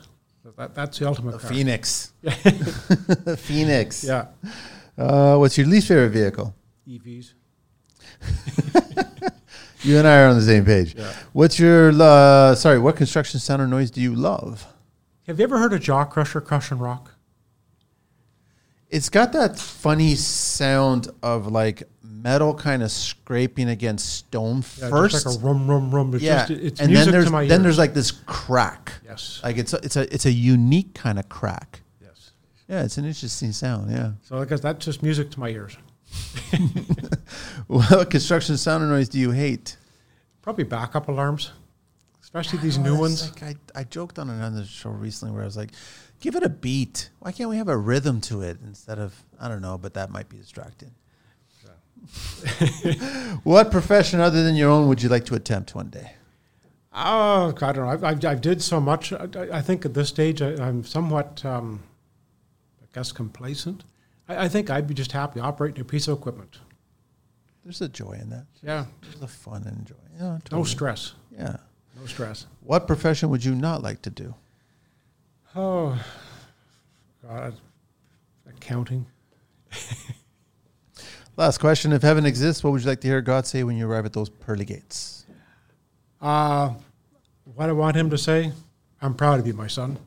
That, 0.57 0.75
that's 0.75 0.99
the 0.99 1.07
ultimate 1.07 1.31
The 1.33 1.37
car. 1.39 1.49
Phoenix. 1.49 2.13
Phoenix. 3.37 4.03
Yeah, 4.07 4.27
Uh, 4.97 5.37
what's 5.37 5.57
your 5.57 5.65
least 5.67 5.87
favorite 5.87 6.09
vehicle? 6.11 6.53
EVs. 6.87 7.33
You 9.85 9.97
and 9.97 10.07
I 10.07 10.21
are 10.21 10.27
on 10.29 10.35
the 10.37 10.41
same 10.41 10.63
page. 10.63 10.95
Yeah. 10.95 11.11
What's 11.33 11.59
your 11.59 11.91
uh, 12.01 12.55
sorry? 12.55 12.79
What 12.79 12.95
construction 12.95 13.41
sound 13.41 13.61
or 13.61 13.67
noise 13.67 13.91
do 13.91 13.99
you 13.99 14.15
love? 14.15 14.65
Have 15.27 15.39
you 15.39 15.43
ever 15.43 15.57
heard 15.59 15.73
a 15.73 15.79
Jaw 15.79 16.05
Crusher 16.05 16.39
crushing 16.39 16.79
rock? 16.79 17.11
It's 18.89 19.09
got 19.09 19.33
that 19.33 19.59
funny 19.59 20.15
sound 20.15 21.09
of 21.21 21.47
like 21.47 21.83
metal 22.23 22.53
kind 22.53 22.81
of 22.81 22.89
scraping 22.91 23.69
against 23.69 24.09
stone 24.09 24.57
Yeah, 24.79 24.89
first. 24.89 25.13
just 25.13 25.25
like 25.25 25.35
a 25.35 25.39
rum 25.39 25.69
rum 25.69 25.93
rum. 25.93 26.13
It's 26.13 26.23
yeah, 26.23 26.45
just, 26.47 26.61
it's 26.63 26.79
and 26.79 26.89
music 26.89 27.05
then 27.05 27.11
there's 27.13 27.25
to 27.25 27.31
my 27.31 27.41
then 27.47 27.59
ears. 27.59 27.63
there's 27.63 27.77
like 27.77 27.93
this 27.93 28.11
crack. 28.11 28.93
yes, 29.05 29.41
Like 29.43 29.57
it's 29.57 29.73
a, 29.73 29.77
it's 29.83 29.95
a 29.95 30.13
it's 30.13 30.25
a 30.25 30.31
unique 30.31 30.93
kind 30.93 31.19
of 31.19 31.27
crack. 31.29 31.81
yes. 32.01 32.31
Yeah, 32.67 32.83
it's 32.83 32.97
an 32.97 33.05
interesting 33.05 33.51
sound. 33.51 33.91
Yeah. 33.91 34.11
So 34.23 34.37
I 34.39 34.45
guess 34.45 34.61
that's 34.61 34.85
just 34.85 35.03
music 35.03 35.31
to 35.31 35.39
my 35.39 35.49
ears. 35.49 35.75
What 37.67 38.09
construction 38.09 38.57
sound 38.57 38.83
or 38.83 38.87
noise 38.87 39.09
do 39.09 39.19
you 39.19 39.31
hate? 39.31 39.77
Probably 40.41 40.63
backup 40.63 41.07
alarms, 41.07 41.51
especially 42.21 42.59
these 42.59 42.77
Oh, 42.77 42.81
new 42.81 42.97
ones. 42.97 43.31
Like 43.41 43.43
I, 43.75 43.79
I 43.79 43.83
joked 43.83 44.19
on 44.19 44.29
another 44.29 44.65
show 44.65 44.89
recently 44.89 45.33
where 45.33 45.41
I 45.43 45.45
was 45.45 45.57
like, 45.57 45.71
give 46.19 46.35
it 46.35 46.43
a 46.43 46.49
beat. 46.49 47.09
Why 47.19 47.31
can't 47.31 47.49
we 47.49 47.57
have 47.57 47.69
a 47.69 47.77
rhythm 47.77 48.21
to 48.21 48.41
it 48.41 48.57
instead 48.63 48.99
of 48.99 49.15
I 49.39 49.47
don't 49.47 49.61
know, 49.61 49.77
but 49.77 49.93
that 49.95 50.09
might 50.11 50.29
be 50.29 50.37
distracting. 50.37 50.91
what 53.43 53.71
profession 53.71 54.19
other 54.19 54.43
than 54.43 54.55
your 54.55 54.69
own 54.69 54.87
would 54.87 55.01
you 55.01 55.09
like 55.09 55.25
to 55.25 55.35
attempt 55.35 55.73
one 55.75 55.89
day? 55.89 56.13
Oh, 56.93 57.53
I 57.61 57.71
don't 57.71 57.77
know. 57.77 57.89
I've, 57.89 58.03
I, 58.03 58.29
I 58.29 58.35
did 58.35 58.61
so 58.61 58.79
much. 58.79 59.13
I, 59.13 59.27
I 59.51 59.61
think 59.61 59.85
at 59.85 59.93
this 59.93 60.09
stage 60.09 60.41
I, 60.41 60.51
I'm 60.63 60.83
somewhat, 60.83 61.43
um, 61.43 61.81
I 62.81 62.85
guess, 62.93 63.11
complacent. 63.11 63.83
I, 64.27 64.45
I 64.45 64.47
think 64.47 64.69
I'd 64.69 64.87
be 64.87 64.93
just 64.93 65.11
happy 65.11 65.39
operating 65.39 65.81
a 65.81 65.85
piece 65.85 66.07
of 66.07 66.17
equipment. 66.17 66.59
There's 67.63 67.81
a 67.81 67.89
joy 67.89 68.19
in 68.21 68.29
that. 68.29 68.45
Yeah, 68.61 68.85
There's 69.01 69.21
a 69.21 69.27
fun 69.27 69.63
and 69.65 69.85
joy. 69.87 69.95
Yeah, 70.19 70.37
no 70.51 70.63
stress. 70.63 71.13
Yeah. 71.31 71.57
No 71.99 72.05
stress. 72.05 72.45
What 72.61 72.87
profession 72.87 73.29
would 73.29 73.43
you 73.43 73.55
not 73.55 73.81
like 73.81 74.01
to 74.03 74.09
do? 74.09 74.35
Oh, 75.55 75.97
God, 77.25 77.55
accounting. 78.47 79.05
Last 81.35 81.57
question. 81.59 81.91
If 81.93 82.01
heaven 82.03 82.25
exists, 82.25 82.63
what 82.63 82.71
would 82.73 82.81
you 82.83 82.87
like 82.87 83.01
to 83.01 83.07
hear 83.07 83.21
God 83.21 83.47
say 83.47 83.63
when 83.63 83.75
you 83.75 83.87
arrive 83.89 84.05
at 84.05 84.13
those 84.13 84.29
pearly 84.29 84.65
gates? 84.65 85.25
Uh, 86.21 86.73
what 87.55 87.69
I 87.69 87.71
want 87.73 87.95
him 87.97 88.09
to 88.11 88.17
say, 88.17 88.51
I'm 89.01 89.15
proud 89.15 89.39
of 89.39 89.47
you, 89.47 89.53
my 89.53 89.67
son. 89.67 89.97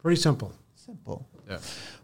Pretty 0.00 0.20
simple. 0.20 0.52
Simple. 0.76 1.26
Yeah. 1.48 1.58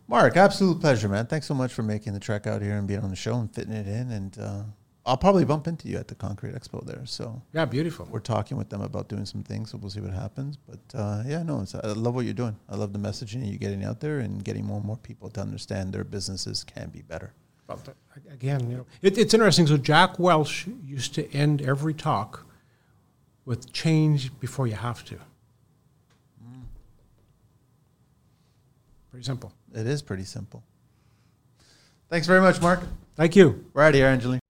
Mark, 0.09 0.37
absolute 0.37 0.81
pleasure, 0.81 1.09
man. 1.09 1.27
Thanks 1.27 1.47
so 1.47 1.55
much 1.55 1.73
for 1.73 1.83
making 1.83 2.13
the 2.13 2.21
trek 2.21 2.47
out 2.47 2.61
here 2.61 2.77
and 2.77 2.87
being 2.87 3.01
on 3.01 3.11
the 3.11 3.17
show 3.17 3.37
and 3.39 3.53
fitting 3.55 3.73
it 3.73 3.87
in. 3.87 4.11
And 4.11 4.39
uh, 4.39 4.63
I'll 5.07 5.17
probably 5.17 5.45
bump 5.45 5.67
into 5.69 5.89
you 5.89 5.97
at 5.97 6.09
the 6.09 6.15
Concrete 6.15 6.55
Expo 6.55 6.85
there. 6.85 7.07
So 7.07 7.41
Yeah, 7.55 7.65
beautiful. 7.65 8.07
we're 8.11 8.19
talking 8.21 8.57
with 8.59 8.69
them 8.69 8.83
about 8.83 9.09
doing 9.09 9.25
some 9.25 9.43
things. 9.45 9.71
So 9.71 9.79
we'll 9.79 9.91
see 9.91 10.01
what 10.01 10.13
happens. 10.13 10.59
But 10.59 10.99
uh, 10.99 11.23
yeah, 11.25 11.43
no, 11.45 11.61
it's, 11.61 11.75
I 11.75 11.87
love 11.93 12.15
what 12.17 12.25
you're 12.25 12.35
doing. 12.35 12.57
I 12.69 12.75
love 12.77 12.93
the 12.93 12.99
messaging 12.99 13.49
you're 13.49 13.59
getting 13.59 13.85
out 13.85 14.01
there 14.01 14.19
and 14.19 14.45
getting 14.45 14.67
more 14.67 14.79
and 14.79 14.85
more 14.87 14.99
people 14.99 15.31
to 15.31 15.41
understand 15.41 15.93
their 15.95 16.05
businesses 16.05 16.65
can 16.65 16.91
be 16.91 17.01
better. 17.01 17.33
Well, 17.67 17.81
again, 18.31 18.71
you 18.71 18.77
know, 18.79 18.87
it, 19.01 19.17
it's 19.17 19.33
interesting. 19.33 19.67
So 19.67 19.77
Jack 19.77 20.19
Welch 20.19 20.67
used 20.85 21.15
to 21.15 21.33
end 21.33 21.63
every 21.63 21.95
talk 21.95 22.47
with 23.45 23.73
"change 23.73 24.39
before 24.39 24.67
you 24.67 24.75
have 24.75 25.05
to." 25.07 25.15
Mm. 25.15 26.65
Pretty 29.11 29.25
simple. 29.25 29.53
It 29.75 29.87
is 29.87 30.03
pretty 30.03 30.25
simple. 30.25 30.63
Thanks 32.11 32.27
very 32.27 32.41
much, 32.41 32.61
Mark. 32.61 32.81
Thank 33.17 33.35
you. 33.35 33.65
We're 33.73 33.83
out 33.83 33.89
of 33.89 33.95
here, 33.95 34.07
Angeline. 34.07 34.44